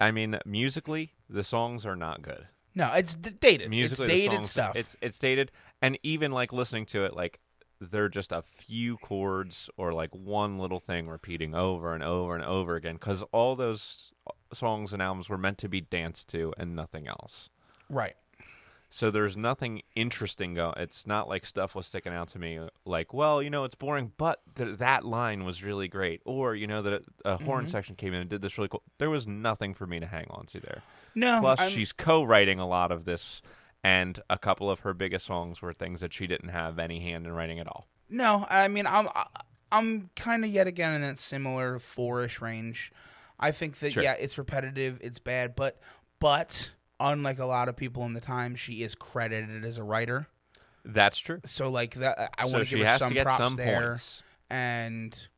I 0.00 0.10
mean, 0.10 0.38
musically, 0.46 1.12
the 1.28 1.44
songs 1.44 1.84
are 1.84 1.94
not 1.94 2.22
good. 2.22 2.46
No, 2.74 2.90
it's 2.94 3.14
d- 3.14 3.30
dated. 3.38 3.68
musically 3.68 4.06
it's 4.06 4.14
dated 4.14 4.36
songs, 4.38 4.50
stuff. 4.50 4.76
It's 4.76 4.96
it's 5.02 5.18
dated, 5.18 5.52
and 5.82 5.98
even 6.02 6.32
like 6.32 6.52
listening 6.52 6.86
to 6.86 7.04
it, 7.04 7.14
like 7.14 7.38
they're 7.78 8.08
just 8.08 8.32
a 8.32 8.40
few 8.42 8.96
chords 8.96 9.68
or 9.76 9.92
like 9.92 10.14
one 10.14 10.58
little 10.58 10.80
thing 10.80 11.08
repeating 11.08 11.54
over 11.54 11.92
and 11.94 12.02
over 12.02 12.34
and 12.34 12.42
over 12.44 12.74
again. 12.76 12.94
Because 12.94 13.22
all 13.32 13.54
those 13.54 14.12
songs 14.54 14.94
and 14.94 15.02
albums 15.02 15.28
were 15.28 15.36
meant 15.36 15.58
to 15.58 15.68
be 15.68 15.82
danced 15.82 16.28
to 16.30 16.54
and 16.56 16.74
nothing 16.74 17.06
else. 17.06 17.50
right. 17.90 18.14
So 18.94 19.10
there's 19.10 19.38
nothing 19.38 19.80
interesting 19.96 20.52
go. 20.52 20.74
It's 20.76 21.06
not 21.06 21.26
like 21.26 21.46
stuff 21.46 21.74
was 21.74 21.86
sticking 21.86 22.12
out 22.12 22.28
to 22.28 22.38
me 22.38 22.60
like, 22.84 23.14
well, 23.14 23.42
you 23.42 23.48
know, 23.48 23.64
it's 23.64 23.74
boring, 23.74 24.12
but 24.18 24.42
th- 24.54 24.76
that 24.80 25.02
line 25.02 25.44
was 25.46 25.64
really 25.64 25.88
great, 25.88 26.20
or 26.26 26.54
you 26.54 26.66
know 26.66 26.82
that 26.82 27.02
a 27.24 27.38
horn 27.38 27.64
mm-hmm. 27.64 27.70
section 27.70 27.96
came 27.96 28.12
in 28.12 28.20
and 28.20 28.28
did 28.28 28.42
this 28.42 28.58
really 28.58 28.68
cool. 28.68 28.82
There 28.98 29.08
was 29.08 29.26
nothing 29.26 29.72
for 29.72 29.86
me 29.86 29.98
to 29.98 30.04
hang 30.04 30.26
on 30.28 30.44
to 30.44 30.60
there. 30.60 30.82
No, 31.14 31.40
Plus, 31.40 31.58
I'm- 31.58 31.70
she's 31.70 31.90
co-writing 31.90 32.58
a 32.58 32.66
lot 32.66 32.92
of 32.92 33.06
this, 33.06 33.40
and 33.82 34.20
a 34.28 34.36
couple 34.36 34.70
of 34.70 34.80
her 34.80 34.92
biggest 34.92 35.24
songs 35.24 35.62
were 35.62 35.72
things 35.72 36.02
that 36.02 36.12
she 36.12 36.26
didn't 36.26 36.50
have 36.50 36.78
any 36.78 37.00
hand 37.00 37.26
in 37.26 37.32
writing 37.32 37.58
at 37.58 37.66
all. 37.66 37.86
No, 38.10 38.46
I 38.50 38.68
mean 38.68 38.86
I'm 38.86 39.08
I'm 39.72 40.10
kind 40.16 40.44
of 40.44 40.50
yet 40.50 40.66
again 40.66 40.92
in 40.92 41.00
that 41.00 41.18
similar 41.18 41.78
four-ish 41.78 42.42
range. 42.42 42.92
I 43.40 43.52
think 43.52 43.78
that 43.78 43.94
Sure. 43.94 44.02
yeah, 44.02 44.16
it's 44.20 44.36
repetitive, 44.36 44.98
it's 45.00 45.18
bad, 45.18 45.56
but 45.56 45.80
but 46.20 46.72
unlike 47.02 47.38
a 47.38 47.44
lot 47.46 47.68
of 47.68 47.76
people 47.76 48.04
in 48.04 48.14
the 48.14 48.20
time, 48.20 48.54
she 48.56 48.82
is 48.82 48.94
credited 48.94 49.64
as 49.64 49.76
a 49.78 49.82
writer. 49.82 50.28
That's 50.84 51.18
true. 51.18 51.40
So 51.46 51.68
like 51.70 51.94
that, 51.96 52.30
I 52.38 52.46
so 52.46 52.52
want 52.52 52.68
to 52.68 52.76
give 52.76 52.86
her 52.86 52.98
some 52.98 53.14
props 53.14 53.36
some 53.36 53.56
there. 53.56 53.88
points. 53.90 54.22
And 54.50 55.28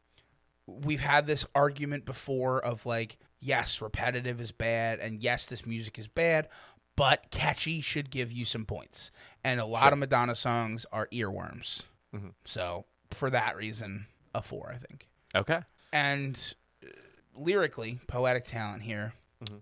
we've 0.66 1.00
had 1.00 1.26
this 1.26 1.44
argument 1.54 2.04
before 2.04 2.64
of 2.64 2.86
like, 2.86 3.18
yes, 3.40 3.80
repetitive 3.82 4.40
is 4.40 4.52
bad, 4.52 4.98
and 5.00 5.22
yes, 5.22 5.46
this 5.46 5.66
music 5.66 5.98
is 5.98 6.08
bad, 6.08 6.48
but 6.96 7.30
catchy 7.30 7.80
should 7.82 8.10
give 8.10 8.32
you 8.32 8.44
some 8.44 8.64
points. 8.64 9.10
And 9.44 9.60
a 9.60 9.66
lot 9.66 9.82
Sure. 9.82 9.92
of 9.92 9.98
Madonna 9.98 10.34
songs 10.34 10.86
are 10.92 11.08
earworms. 11.12 11.82
Mhm. 12.14 12.32
So 12.46 12.86
for 13.10 13.28
that 13.30 13.56
reason, 13.56 14.06
a 14.34 14.40
four, 14.40 14.72
I 14.74 14.78
think. 14.78 15.08
Okay. 15.34 15.60
And 15.92 16.54
uh, 16.82 16.88
lyrically, 17.36 18.00
poetic 18.06 18.44
talent 18.46 18.82
here. 18.84 19.12
Mhm. 19.44 19.60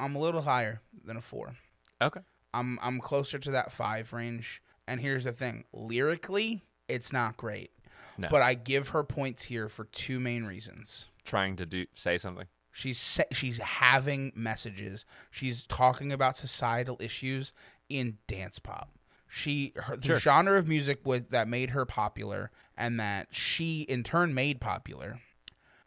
I'm 0.00 0.14
a 0.16 0.18
little 0.18 0.42
higher 0.42 0.80
than 1.04 1.16
a 1.16 1.20
four. 1.22 1.56
Okay. 2.00 2.20
I'm 2.54 2.78
I'm 2.82 3.00
closer 3.00 3.38
to 3.38 3.50
that 3.52 3.72
five 3.72 4.12
range. 4.12 4.62
And 4.88 5.00
here's 5.00 5.24
the 5.24 5.32
thing: 5.32 5.64
lyrically, 5.72 6.62
it's 6.88 7.12
not 7.12 7.36
great, 7.36 7.70
No. 8.18 8.28
but 8.30 8.42
I 8.42 8.54
give 8.54 8.88
her 8.88 9.02
points 9.04 9.44
here 9.44 9.68
for 9.68 9.84
two 9.84 10.20
main 10.20 10.44
reasons. 10.44 11.06
Trying 11.24 11.56
to 11.56 11.66
do 11.66 11.86
say 11.94 12.18
something. 12.18 12.46
She's 12.72 12.98
sa- 13.00 13.22
she's 13.32 13.58
having 13.58 14.32
messages. 14.36 15.04
She's 15.30 15.66
talking 15.66 16.12
about 16.12 16.36
societal 16.36 16.98
issues 17.00 17.52
in 17.88 18.18
dance 18.28 18.58
pop. 18.58 18.90
She 19.28 19.72
her, 19.76 19.96
the 19.96 20.06
Sure. 20.06 20.18
genre 20.20 20.58
of 20.58 20.68
music 20.68 21.00
with, 21.04 21.30
that 21.30 21.48
made 21.48 21.70
her 21.70 21.84
popular 21.84 22.50
and 22.76 23.00
that 23.00 23.28
she 23.34 23.82
in 23.82 24.04
turn 24.04 24.34
made 24.34 24.60
popular. 24.60 25.20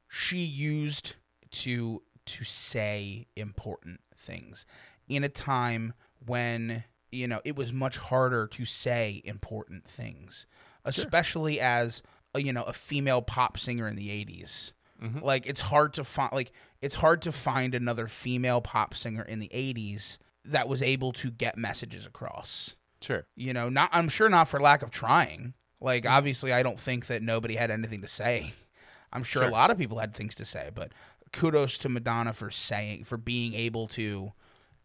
She 0.09 0.39
used 0.39 1.15
to 1.51 2.01
to 2.33 2.43
say 2.43 3.27
important 3.35 3.99
things 4.17 4.65
in 5.07 5.23
a 5.23 5.29
time 5.29 5.93
when 6.25 6.83
you 7.11 7.27
know 7.27 7.41
it 7.43 7.55
was 7.55 7.71
much 7.73 7.97
harder 7.97 8.45
to 8.47 8.65
say 8.65 9.21
important 9.25 9.87
things, 9.87 10.45
especially 10.85 11.59
as 11.59 12.01
a, 12.33 12.41
you 12.41 12.53
know 12.53 12.63
a 12.63 12.73
female 12.73 13.21
pop 13.21 13.57
singer 13.57 13.87
in 13.87 13.95
the 13.95 14.09
80s. 14.09 14.73
Like 15.21 15.45
it's 15.47 15.61
hard 15.61 15.93
to 15.93 16.03
find 16.03 16.33
like 16.33 16.51
it's 16.81 16.95
hard 16.95 17.21
to 17.21 17.31
find 17.31 17.73
another 17.73 18.07
female 18.07 18.59
pop 18.59 18.93
singer 18.93 19.21
in 19.23 19.39
the 19.39 19.47
80s 19.53 20.17
that 20.43 20.67
was 20.67 20.83
able 20.83 21.13
to 21.13 21.31
get 21.31 21.57
messages 21.57 22.05
across. 22.05 22.75
Sure. 23.01 23.25
You 23.37 23.53
know, 23.53 23.69
not 23.69 23.89
I'm 23.93 24.09
sure 24.09 24.27
not 24.27 24.49
for 24.49 24.59
lack 24.59 24.81
of 24.81 24.91
trying. 24.91 25.53
Like 25.79 26.03
Mm. 26.03 26.11
obviously 26.11 26.51
I 26.51 26.63
don't 26.63 26.77
think 26.79 27.07
that 27.07 27.21
nobody 27.23 27.55
had 27.55 27.71
anything 27.71 28.01
to 28.01 28.09
say. 28.09 28.53
I'm 29.13 29.23
sure, 29.23 29.43
Sure. 29.43 29.49
a 29.49 29.53
lot 29.53 29.71
of 29.71 29.77
people 29.77 29.99
had 29.99 30.13
things 30.13 30.35
to 30.35 30.43
say, 30.45 30.69
but 30.75 30.91
kudos 31.31 31.77
to 31.79 31.89
Madonna 31.89 32.33
for 32.33 32.49
saying 32.51 33.03
for 33.05 33.17
being 33.17 33.53
able 33.53 33.87
to 33.89 34.33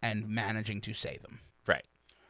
and 0.02 0.28
managing 0.28 0.80
to 0.82 0.92
say 0.92 1.18
them. 1.22 1.40
Right. 1.66 1.84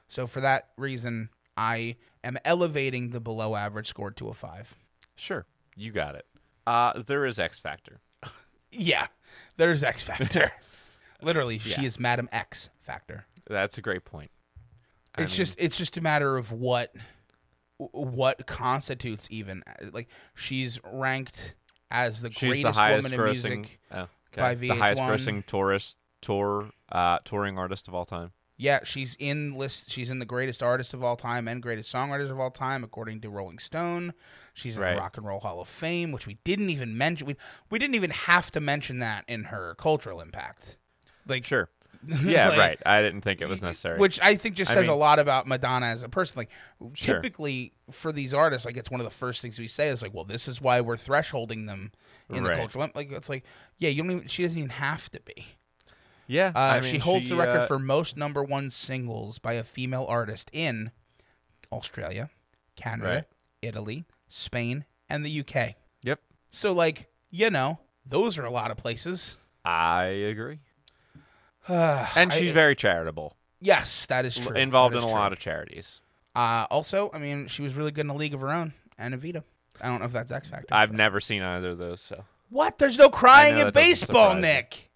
So 0.09 0.27
for 0.27 0.41
that 0.41 0.69
reason, 0.77 1.31
I 1.57 1.97
am 2.23 2.37
elevating 2.45 3.11
the 3.11 3.21
below 3.21 3.57
average 3.57 3.89
score 3.89 4.11
to 4.13 4.29
a 4.29 4.35
5. 4.35 4.75
Sure. 5.17 5.47
You 5.77 5.91
got 5.93 6.15
it. 6.15 6.27
Uh, 6.67 7.03
there 7.03 7.27
is 7.27 7.39
X 7.39 7.59
Factor. 7.59 8.01
Yeah. 8.77 9.07
There's 9.57 9.85
X 9.85 10.03
Factor. 10.03 10.51
Literally, 11.23 11.61
Yeah. 11.65 11.77
she 11.77 11.87
is 11.87 12.01
Madame 12.01 12.29
X 12.33 12.71
Factor. 12.83 13.25
That's 13.49 13.79
a 13.79 13.81
great 13.83 14.05
point. 14.05 14.33
I 15.17 15.23
It's 15.23 15.31
mean, 15.33 15.37
just 15.37 15.55
it's 15.59 15.77
just 15.77 15.97
a 15.97 16.01
matter 16.01 16.37
of 16.37 16.51
what 16.51 16.93
what 17.79 18.47
constitutes 18.49 19.29
even 19.31 19.63
like 19.93 20.09
she's 20.35 20.81
ranked 20.85 21.55
as 21.95 22.21
the 22.21 22.31
she's 22.31 22.63
greatest 22.63 22.77
the 22.77 22.91
woman 22.97 23.13
in 23.15 23.25
music. 23.25 23.81
oh, 23.93 24.01
okay. 24.01 24.09
by 24.37 24.55
The 24.55 24.69
highest 24.71 25.01
grossing 25.01 25.47
tourist 25.47 25.97
tour 26.21 26.71
uh, 26.91 27.19
touring 27.25 27.57
artist 27.59 27.87
of 27.89 27.95
all 27.95 28.05
time. 28.05 28.33
Yeah, 28.57 28.81
she's 28.85 29.17
in 29.19 29.55
list. 29.55 29.91
She's 29.91 30.11
in 30.11 30.19
the 30.21 30.25
greatest 30.27 30.63
artist 30.63 30.95
of 30.95 31.03
all 31.03 31.17
time 31.17 31.49
and 31.49 31.61
greatest 31.63 31.93
songwriters 31.93 32.31
of 32.31 32.39
all 32.39 32.51
time, 32.53 32.85
according 32.85 33.21
to 33.23 33.29
Rolling 33.31 33.59
Stone. 33.59 34.15
She's 34.55 34.77
in 34.77 34.83
Right. 34.83 34.95
the 34.95 35.01
Rock 35.01 35.17
and 35.17 35.27
Roll 35.27 35.41
Hall 35.41 35.61
of 35.61 35.69
Fame, 35.69 36.13
which 36.13 36.27
we 36.27 36.39
didn't 36.45 36.71
even 36.71 36.97
mention. 36.97 37.27
We 37.27 37.37
we 37.71 37.79
didn't 37.79 37.95
even 37.97 38.11
have 38.11 38.51
to 38.53 38.61
mention 38.61 38.99
that 39.01 39.25
in 39.29 39.45
her 39.45 39.75
cultural 39.77 40.21
impact. 40.21 40.77
Like 41.27 41.45
Sure. 41.45 41.69
Yeah. 42.25 42.49
Like- 42.51 42.59
right. 42.59 42.83
I 42.87 43.03
didn't 43.03 43.21
think 43.23 43.41
it 43.41 43.49
was 43.49 43.63
necessary. 43.63 43.99
Which 43.99 44.21
I 44.23 44.35
think 44.37 44.55
just 44.57 44.71
I 44.71 44.75
says 44.75 44.89
a 44.89 44.95
lot 44.95 45.19
about 45.19 45.47
Madonna 45.47 45.87
as 45.87 46.03
a 46.03 46.09
person. 46.09 46.35
Like 46.39 46.51
Sure. 46.95 47.17
typically 47.17 47.73
for 47.91 48.13
these 48.13 48.33
artists, 48.35 48.67
like 48.67 48.77
it's 48.77 48.91
one 48.91 49.01
of 49.01 49.05
the 49.05 49.11
first 49.11 49.41
things 49.43 49.59
we 49.59 49.69
say 49.69 49.89
is 49.89 50.03
like, 50.03 50.13
well, 50.15 50.25
this 50.25 50.49
is 50.49 50.61
why 50.61 50.81
we're 50.81 50.97
thresholding 50.97 51.67
them 51.67 51.93
in 52.31 52.45
Right. 52.45 52.55
the 52.55 52.59
cultural. 52.61 52.89
Like 52.95 53.13
it's 53.13 53.29
like, 53.29 53.45
yeah, 53.79 53.89
you 53.91 54.03
don't 54.03 54.11
even. 54.11 54.29
She 54.29 54.43
doesn't 54.43 54.59
even 54.59 54.71
have 54.71 55.11
to 55.11 55.21
be. 55.21 55.47
yeah. 56.27 56.53
Uh, 56.55 56.59
I 56.59 56.81
mean, 56.81 56.91
she 56.93 56.99
holds 56.99 57.29
the 57.29 57.37
record 57.37 57.61
uh, 57.63 57.67
for 57.67 57.79
most 57.79 58.17
number 58.17 58.43
one 58.43 58.71
singles 58.71 59.39
by 59.39 59.55
a 59.55 59.65
female 59.65 60.07
artist 60.09 60.51
in 60.53 60.91
Australia, 61.73 62.31
Canada, 62.77 63.09
Right. 63.09 63.25
Italy, 63.63 64.05
Spain, 64.29 64.85
and 65.09 65.25
the 65.25 65.41
UK. 65.41 65.75
Yep. 66.03 66.21
So, 66.51 66.73
like, 66.73 67.09
you 67.31 67.51
know, 67.51 67.81
those 68.07 68.39
are 68.39 68.45
a 68.45 68.51
lot 68.51 68.71
of 68.71 68.77
places. 68.77 69.37
I 69.65 70.05
agree. 70.05 70.61
And 72.17 72.33
she's 72.33 72.53
very 72.53 72.77
charitable. 72.77 73.37
yes, 73.61 74.07
that 74.07 74.25
is 74.25 74.37
true. 74.37 74.57
Involved 74.57 74.95
That 74.95 74.99
in 74.99 75.05
a 75.05 75.07
true. 75.09 75.15
lot 75.15 75.33
of 75.33 75.39
charities. 75.39 76.01
Uh, 76.37 76.67
also, 76.71 77.11
I 77.15 77.19
mean, 77.19 77.47
she 77.47 77.63
was 77.63 77.75
really 77.75 77.91
good 77.93 78.03
in 78.07 78.11
a 78.11 78.15
league 78.15 78.35
of 78.35 78.41
her 78.41 78.51
own 78.51 78.73
and 78.99 79.15
Evita. 79.15 79.43
I 79.81 79.87
don't 79.89 80.01
know 80.01 80.07
if 80.07 80.13
that's 80.13 80.31
X 80.33 80.49
Factor. 80.49 80.67
I've 80.73 80.93
never 80.93 81.21
seen 81.21 81.43
either 81.43 81.71
of 81.71 81.79
those, 81.79 82.01
so 82.01 82.25
what? 82.51 82.79
There's 82.79 82.99
no 82.99 83.09
crying 83.09 83.55
I 83.55 83.63
know 83.63 83.67
at 83.69 83.75
that 83.75 83.81
doesn't 83.81 83.91
baseball, 83.91 84.31
surprise 84.31 84.37
me. 84.37 84.41
Nick. 84.49 84.91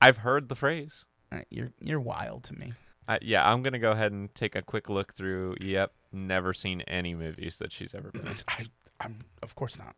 I've 0.00 0.18
heard 0.18 0.48
the 0.48 0.54
phrase. 0.56 1.04
Uh, 1.30 1.40
You're 1.50 1.72
you're 1.80 2.00
wild 2.00 2.44
to 2.44 2.54
me. 2.54 2.72
Uh, 3.08 3.18
yeah, 3.22 3.48
I'm 3.50 3.62
gonna 3.62 3.78
go 3.78 3.92
ahead 3.92 4.12
and 4.12 4.34
take 4.34 4.54
a 4.56 4.62
quick 4.62 4.88
look 4.90 5.12
through. 5.14 5.56
Yep, 5.60 5.92
never 6.12 6.52
seen 6.52 6.80
any 6.82 7.14
movies 7.14 7.56
that 7.58 7.72
she's 7.72 7.94
ever 7.94 8.10
been 8.10 8.26
in. 8.26 8.34
I 8.48 8.66
I'm 9.00 9.20
of 9.42 9.54
course 9.54 9.78
not. 9.78 9.94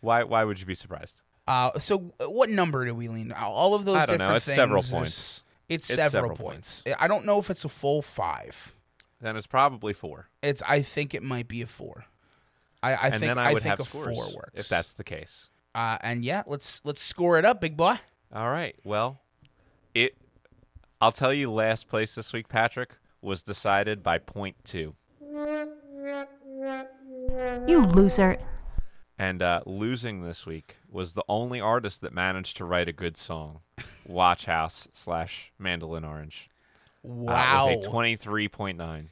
Why? 0.00 0.22
Why 0.24 0.44
would 0.44 0.58
you 0.60 0.66
be 0.66 0.74
surprised? 0.74 1.22
Uh, 1.48 1.78
so 1.78 2.12
uh, 2.20 2.30
what 2.30 2.50
number 2.50 2.84
do 2.84 2.94
we 2.94 3.08
lean? 3.08 3.32
All 3.32 3.74
of 3.74 3.84
those 3.84 3.96
I 3.96 4.06
don't 4.06 4.18
different 4.18 4.30
know. 4.30 4.36
It's 4.36 4.44
several 4.46 4.82
is- 4.82 4.90
points. 4.90 5.42
It's, 5.68 5.90
It's 5.90 5.96
several, 5.96 6.10
several 6.30 6.36
points. 6.36 6.82
I 6.98 7.08
don't 7.08 7.24
know 7.26 7.38
if 7.38 7.50
it's 7.50 7.64
a 7.64 7.68
full 7.68 8.00
five. 8.00 8.74
Then 9.20 9.36
it's 9.36 9.46
probably 9.46 9.92
four. 9.92 10.28
It's. 10.42 10.62
I 10.66 10.80
think 10.82 11.12
it 11.14 11.22
might 11.22 11.46
be 11.48 11.60
a 11.62 11.66
four. 11.66 12.04
I, 12.82 12.92
I 12.94 13.08
and 13.08 13.12
think 13.14 13.22
then 13.22 13.38
I, 13.38 13.52
would 13.52 13.62
think 13.62 13.70
have 13.70 13.80
a 13.80 13.84
scores 13.84 14.16
four 14.16 14.26
works. 14.34 14.50
if 14.54 14.68
that's 14.68 14.92
the 14.94 15.04
case. 15.04 15.48
Uh, 15.74 15.98
and 16.02 16.24
yeah, 16.24 16.42
let's 16.46 16.80
let's 16.84 17.02
score 17.02 17.38
it 17.38 17.44
up, 17.44 17.60
big 17.60 17.76
boy. 17.76 17.98
All 18.32 18.50
right. 18.50 18.76
Well, 18.84 19.20
it. 19.94 20.16
I'll 21.00 21.12
tell 21.12 21.34
you. 21.34 21.50
Last 21.50 21.88
place 21.88 22.14
this 22.14 22.32
week, 22.32 22.48
Patrick, 22.48 22.96
was 23.20 23.42
decided 23.42 24.02
by 24.02 24.18
point 24.18 24.56
two. 24.64 24.94
You 27.66 27.84
loser. 27.84 28.38
And 29.18 29.42
uh, 29.42 29.62
losing 29.66 30.22
this 30.22 30.46
week 30.46 30.76
was 30.88 31.14
the 31.14 31.24
only 31.28 31.60
artist 31.60 32.00
that 32.02 32.12
managed 32.14 32.56
to 32.58 32.64
write 32.64 32.88
a 32.88 32.92
good 32.92 33.16
song. 33.16 33.60
Watchhouse 34.06 34.86
slash 34.92 35.52
Mandolin 35.58 36.04
Orange. 36.04 36.48
uh, 37.04 37.08
Wow. 37.08 37.68
with 37.76 37.84
a 37.84 37.88
23.9. 37.88 39.06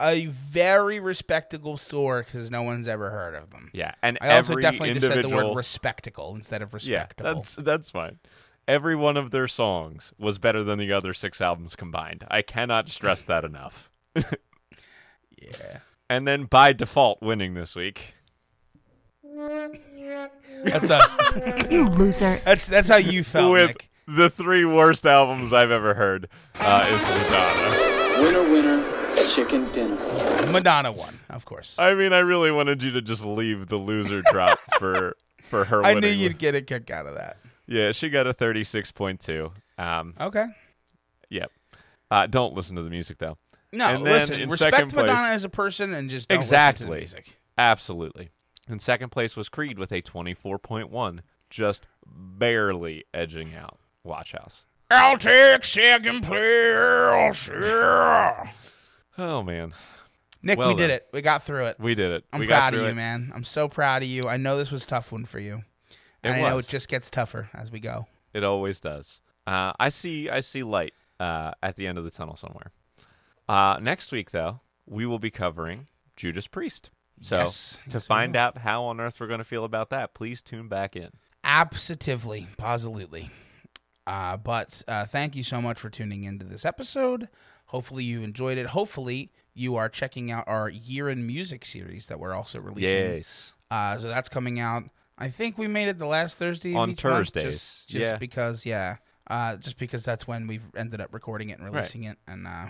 a 0.00 0.26
very 0.26 1.00
respectable 1.00 1.76
store 1.76 2.22
because 2.22 2.50
no 2.50 2.62
one's 2.62 2.86
ever 2.86 3.10
heard 3.10 3.34
of 3.34 3.50
them. 3.50 3.68
Yeah. 3.72 3.94
And 4.02 4.16
I 4.20 4.36
also 4.36 4.54
definitely 4.54 4.94
just 4.94 5.06
said 5.12 5.24
the 5.24 5.28
word 5.34 5.56
respectable 5.56 6.34
instead 6.36 6.62
of 6.62 6.72
respectable. 6.72 7.28
yeah, 7.28 7.34
that's, 7.34 7.54
that's 7.56 7.90
fine. 7.90 8.20
Every 8.68 8.94
one 8.94 9.16
of 9.16 9.30
their 9.32 9.48
songs 9.48 10.12
was 10.18 10.38
better 10.38 10.62
than 10.62 10.78
the 10.78 10.92
other 10.92 11.14
six 11.14 11.40
albums 11.40 11.74
combined. 11.74 12.24
I 12.30 12.42
cannot 12.42 12.88
stress 12.88 13.24
that 13.24 13.44
enough. 13.44 13.90
yeah. 14.14 15.78
And 16.10 16.26
then 16.26 16.44
by 16.44 16.72
default, 16.72 17.20
winning 17.22 17.54
this 17.54 17.74
week. 17.74 18.14
That's 20.64 20.90
us. 20.90 21.68
You 21.70 21.88
loser. 21.88 22.40
That's 22.44 22.66
that's 22.66 22.88
how 22.88 22.96
you 22.96 23.22
felt, 23.22 23.52
with 23.52 23.68
Nick. 23.68 23.90
the 24.06 24.30
three 24.30 24.64
worst 24.64 25.06
albums 25.06 25.52
I've 25.52 25.70
ever 25.70 25.94
heard 25.94 26.28
uh, 26.54 26.88
is 26.90 27.02
Madonna. 27.02 28.22
Winner, 28.22 28.50
winner, 28.50 29.16
chicken 29.26 29.70
dinner. 29.72 29.96
Madonna 30.52 30.90
won, 30.92 31.20
of 31.30 31.44
course. 31.44 31.76
I 31.78 31.94
mean, 31.94 32.12
I 32.12 32.20
really 32.20 32.50
wanted 32.50 32.82
you 32.82 32.90
to 32.92 33.02
just 33.02 33.24
leave 33.24 33.68
the 33.68 33.76
loser 33.76 34.22
drop 34.30 34.58
for 34.78 35.14
for 35.42 35.64
her. 35.66 35.84
I 35.84 35.94
knew 35.94 36.08
you'd 36.08 36.38
get 36.38 36.54
a 36.54 36.62
kick 36.62 36.90
out 36.90 37.06
of 37.06 37.14
that. 37.14 37.36
Yeah, 37.66 37.92
she 37.92 38.08
got 38.08 38.26
a 38.26 38.32
thirty-six 38.32 38.90
point 38.92 39.20
two. 39.20 39.52
Um, 39.76 40.14
Okay. 40.20 40.46
yep. 41.28 41.52
Uh, 42.10 42.26
don't 42.26 42.54
listen 42.54 42.74
to 42.76 42.82
the 42.82 42.90
music 42.90 43.18
though. 43.18 43.36
No, 43.72 43.86
And 43.88 44.02
listen. 44.02 44.48
Respect 44.48 44.74
second 44.74 44.90
place- 44.92 45.06
Madonna 45.06 45.28
as 45.34 45.44
a 45.44 45.48
person, 45.50 45.92
and 45.92 46.08
just 46.08 46.28
don't 46.28 46.38
listen 46.38 46.48
to 46.48 46.54
the 46.54 46.70
Exactly. 46.70 46.98
music. 47.00 47.38
Absolutely. 47.58 48.30
In 48.68 48.78
second 48.78 49.10
place 49.10 49.34
was 49.36 49.48
Creed 49.48 49.78
with 49.78 49.92
a 49.92 50.00
twenty-four 50.00 50.58
point 50.58 50.90
one, 50.90 51.22
just 51.50 51.86
barely 52.06 53.04
edging 53.14 53.54
out 53.54 53.78
Watchhouse. 54.04 54.64
I'll 54.90 55.18
take 55.18 55.64
second 55.64 56.22
place. 56.22 57.48
yeah. 57.48 58.50
Oh 59.16 59.42
man, 59.42 59.72
Nick, 60.42 60.58
Well 60.58 60.68
we 60.68 60.74
did 60.76 60.88
done. 60.88 60.96
it. 60.96 61.08
We 61.12 61.22
got 61.22 61.42
through 61.42 61.66
it. 61.66 61.80
we 61.80 61.94
did 61.94 62.10
it. 62.12 62.24
I'm 62.32 62.40
we 62.40 62.46
got 62.46 62.58
proud 62.72 62.74
of 62.74 62.80
you, 62.80 62.86
it. 62.86 62.94
man. 62.94 63.32
I'm 63.34 63.44
so 63.44 63.68
proud 63.68 64.02
of 64.02 64.08
you. 64.08 64.22
I 64.28 64.36
know 64.36 64.56
this 64.58 64.70
was 64.70 64.84
a 64.84 64.86
tough 64.86 65.12
one 65.12 65.24
for 65.24 65.38
you. 65.40 65.62
It 66.22 66.30
and 66.30 66.34
I 66.36 66.50
know 66.50 66.58
it 66.58 66.66
just 66.68 66.88
gets 66.88 67.10
tougher 67.10 67.48
as 67.54 67.70
we 67.70 67.80
go. 67.80 68.06
It 68.34 68.44
always 68.44 68.80
does. 68.80 69.20
Uh, 69.46 69.72
I 69.80 69.88
see. 69.88 70.28
I 70.28 70.40
see 70.40 70.62
light 70.62 70.92
uh, 71.18 71.52
at 71.62 71.76
the 71.76 71.86
end 71.86 71.96
of 71.98 72.04
the 72.04 72.10
tunnel 72.10 72.36
somewhere. 72.36 72.70
Uh, 73.48 73.78
next 73.80 74.12
week, 74.12 74.30
though, 74.30 74.60
we 74.86 75.06
will 75.06 75.18
be 75.18 75.30
covering 75.30 75.86
Judas 76.16 76.46
Priest. 76.46 76.90
So 77.20 77.38
Yes, 77.40 77.78
to 77.90 78.00
find 78.00 78.34
will. 78.34 78.40
out 78.40 78.58
how 78.58 78.84
on 78.84 79.00
earth 79.00 79.20
we're 79.20 79.26
going 79.26 79.38
to 79.38 79.44
feel 79.44 79.64
about 79.64 79.90
that, 79.90 80.14
please 80.14 80.42
tune 80.42 80.68
back 80.68 80.96
in. 80.96 81.10
Absolutely, 81.44 82.46
positively. 82.56 83.30
Uh, 84.06 84.36
but 84.36 84.82
uh, 84.88 85.04
thank 85.04 85.36
you 85.36 85.44
so 85.44 85.60
much 85.60 85.78
for 85.78 85.90
tuning 85.90 86.24
into 86.24 86.44
this 86.44 86.64
episode. 86.64 87.28
Hopefully 87.66 88.04
you 88.04 88.22
enjoyed 88.22 88.56
it. 88.56 88.66
Hopefully 88.66 89.30
you 89.54 89.76
are 89.76 89.88
checking 89.88 90.30
out 90.30 90.44
our 90.46 90.70
year 90.70 91.08
in 91.10 91.26
music 91.26 91.64
series 91.64 92.06
that 92.06 92.18
we're 92.18 92.32
also 92.34 92.60
releasing. 92.60 92.96
Yes. 93.16 93.52
Uh, 93.70 93.98
so 93.98 94.08
that's 94.08 94.28
coming 94.28 94.58
out. 94.58 94.84
I 95.18 95.28
think 95.28 95.58
we 95.58 95.66
made 95.66 95.88
it 95.88 95.98
the 95.98 96.06
last 96.06 96.38
Thursday 96.38 96.74
On 96.74 96.90
each 96.90 97.02
month, 97.02 97.16
Thursdays, 97.16 97.44
just, 97.44 97.88
just 97.88 98.12
yeah. 98.12 98.16
because, 98.16 98.64
yeah, 98.64 98.96
uh, 99.28 99.56
just 99.56 99.76
because 99.76 100.04
that's 100.04 100.26
when 100.28 100.46
we've 100.46 100.62
ended 100.76 101.00
up 101.00 101.12
recording 101.12 101.50
it 101.50 101.58
and 101.58 101.66
releasing 101.70 102.04
it, 102.04 102.16
and 102.26 102.46
uh, 102.46 102.66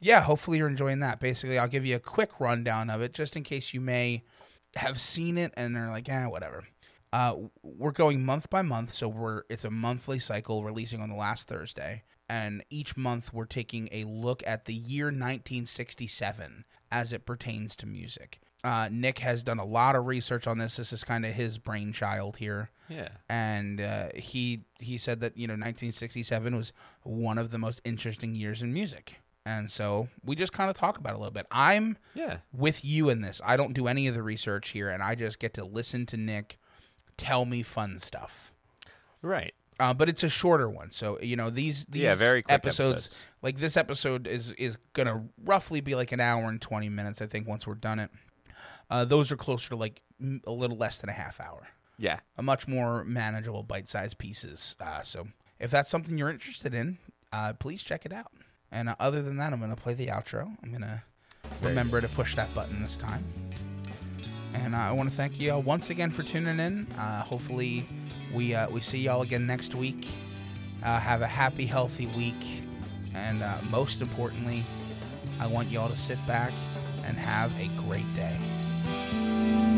yeah, 0.00 0.20
hopefully 0.22 0.58
you're 0.58 0.68
enjoying 0.68 1.00
that. 1.00 1.20
Basically, 1.20 1.58
I'll 1.58 1.68
give 1.68 1.84
you 1.86 1.96
a 1.96 2.00
quick 2.00 2.38
rundown 2.40 2.90
of 2.90 3.00
it, 3.02 3.12
just 3.14 3.36
in 3.36 3.42
case 3.42 3.72
you 3.74 3.80
may 3.80 4.22
have 4.76 5.00
seen 5.00 5.38
it 5.38 5.52
and 5.56 5.76
are 5.76 5.90
like, 5.90 6.08
eh, 6.08 6.26
whatever. 6.26 6.64
Uh, 7.12 7.34
we're 7.62 7.90
going 7.92 8.24
month 8.24 8.50
by 8.50 8.60
month, 8.62 8.92
so 8.92 9.08
we're 9.08 9.42
it's 9.48 9.64
a 9.64 9.70
monthly 9.70 10.18
cycle, 10.18 10.62
releasing 10.64 11.00
on 11.00 11.08
the 11.08 11.14
last 11.16 11.48
Thursday, 11.48 12.02
and 12.28 12.62
each 12.68 12.96
month 12.98 13.32
we're 13.32 13.46
taking 13.46 13.88
a 13.92 14.04
look 14.04 14.42
at 14.46 14.66
the 14.66 14.74
year 14.74 15.06
1967 15.06 16.64
as 16.90 17.12
it 17.12 17.26
pertains 17.26 17.76
to 17.76 17.86
music. 17.86 18.40
Uh, 18.64 18.88
Nick 18.90 19.20
has 19.20 19.42
done 19.42 19.58
a 19.58 19.64
lot 19.64 19.94
of 19.94 20.06
research 20.06 20.46
on 20.46 20.58
this. 20.58 20.76
This 20.76 20.92
is 20.92 21.04
kind 21.04 21.24
of 21.24 21.32
his 21.32 21.58
brainchild 21.58 22.38
here 22.38 22.70
Yeah. 22.88 23.08
and 23.28 23.80
uh, 23.80 24.08
he 24.14 24.64
he 24.80 24.98
said 24.98 25.20
that 25.20 25.36
you 25.36 25.46
know 25.46 25.52
1967 25.52 26.56
was 26.56 26.72
one 27.04 27.38
of 27.38 27.50
the 27.50 27.58
most 27.58 27.80
interesting 27.84 28.34
years 28.34 28.60
in 28.62 28.72
music 28.72 29.16
and 29.48 29.70
so 29.70 30.08
we 30.24 30.36
just 30.36 30.52
kind 30.52 30.68
of 30.68 30.76
talk 30.76 30.98
about 30.98 31.12
it 31.12 31.16
a 31.16 31.18
little 31.18 31.32
bit 31.32 31.46
i'm 31.50 31.96
Yeah. 32.14 32.38
with 32.52 32.84
you 32.84 33.08
in 33.08 33.20
this 33.22 33.40
i 33.44 33.56
don't 33.56 33.72
do 33.72 33.86
any 33.88 34.06
of 34.06 34.14
the 34.14 34.22
research 34.22 34.70
here 34.70 34.88
and 34.90 35.02
i 35.02 35.14
just 35.14 35.38
get 35.38 35.54
to 35.54 35.64
listen 35.64 36.04
to 36.06 36.16
nick 36.16 36.58
tell 37.16 37.44
me 37.44 37.62
fun 37.62 37.98
stuff 37.98 38.52
Right. 39.22 39.54
uh, 39.80 39.94
but 39.94 40.08
it's 40.08 40.22
a 40.22 40.28
shorter 40.28 40.68
one 40.68 40.90
so 40.90 41.18
you 41.20 41.36
know 41.36 41.50
these 41.50 41.84
these 41.86 42.02
Yeah, 42.02 42.14
very 42.14 42.44
episodes, 42.48 43.06
episodes. 43.06 43.16
like 43.42 43.58
this 43.58 43.76
episode 43.76 44.26
is 44.26 44.50
is 44.52 44.76
gonna 44.92 45.24
roughly 45.44 45.80
be 45.80 45.94
like 45.94 46.12
an 46.12 46.20
hour 46.20 46.44
and 46.48 46.60
20 46.60 46.88
minutes 46.88 47.20
i 47.22 47.26
think 47.26 47.46
once 47.48 47.66
we're 47.66 47.74
done 47.74 47.98
it 47.98 48.10
uh, 48.90 49.04
those 49.04 49.30
are 49.32 49.36
closer 49.36 49.70
to 49.70 49.76
like 49.76 50.00
a 50.46 50.50
little 50.50 50.76
less 50.76 50.98
than 50.98 51.10
a 51.10 51.12
half 51.12 51.40
hour 51.40 51.68
Yeah. 51.98 52.20
a 52.36 52.42
much 52.42 52.66
more 52.68 53.04
manageable 53.04 53.62
bite-sized 53.62 54.16
pieces. 54.18 54.76
Uh, 54.80 55.02
so 55.02 55.28
if 55.60 55.70
that's 55.70 55.90
something 55.90 56.16
you're 56.16 56.30
interested 56.30 56.72
in, 56.74 56.96
uh, 57.32 57.52
please 57.52 57.82
check 57.82 58.06
it 58.06 58.12
out. 58.14 58.32
And 58.70 58.88
uh, 58.88 58.96
other 59.00 59.22
than 59.22 59.36
that, 59.38 59.52
I'm 59.52 59.58
going 59.58 59.74
to 59.74 59.80
play 59.80 59.94
the 59.94 60.08
outro. 60.08 60.56
I'm 60.62 60.70
going 60.70 60.82
to 60.82 61.02
remember 61.62 62.00
to 62.00 62.08
push 62.08 62.34
that 62.36 62.54
button 62.54 62.82
this 62.82 62.96
time. 62.96 63.24
And 64.54 64.74
uh, 64.74 64.78
I 64.78 64.92
want 64.92 65.10
to 65.10 65.16
thank 65.16 65.38
you 65.40 65.52
all 65.52 65.62
once 65.62 65.90
again 65.90 66.10
for 66.10 66.22
tuning 66.22 66.58
in. 66.58 66.86
Uh, 66.98 67.22
hopefully, 67.22 67.86
we 68.34 68.54
uh, 68.54 68.68
we 68.70 68.80
see 68.80 68.98
y'all 68.98 69.22
again 69.22 69.46
next 69.46 69.74
week. 69.74 70.08
Uh, 70.82 70.98
have 70.98 71.22
a 71.22 71.26
happy, 71.26 71.66
healthy 71.66 72.06
week, 72.08 72.62
and 73.14 73.42
uh, 73.42 73.56
most 73.70 74.00
importantly, 74.00 74.62
I 75.40 75.46
want 75.46 75.68
y'all 75.68 75.88
to 75.88 75.96
sit 75.96 76.24
back 76.26 76.52
and 77.04 77.16
have 77.16 77.52
a 77.60 77.68
great 77.86 78.06
day. 78.14 79.77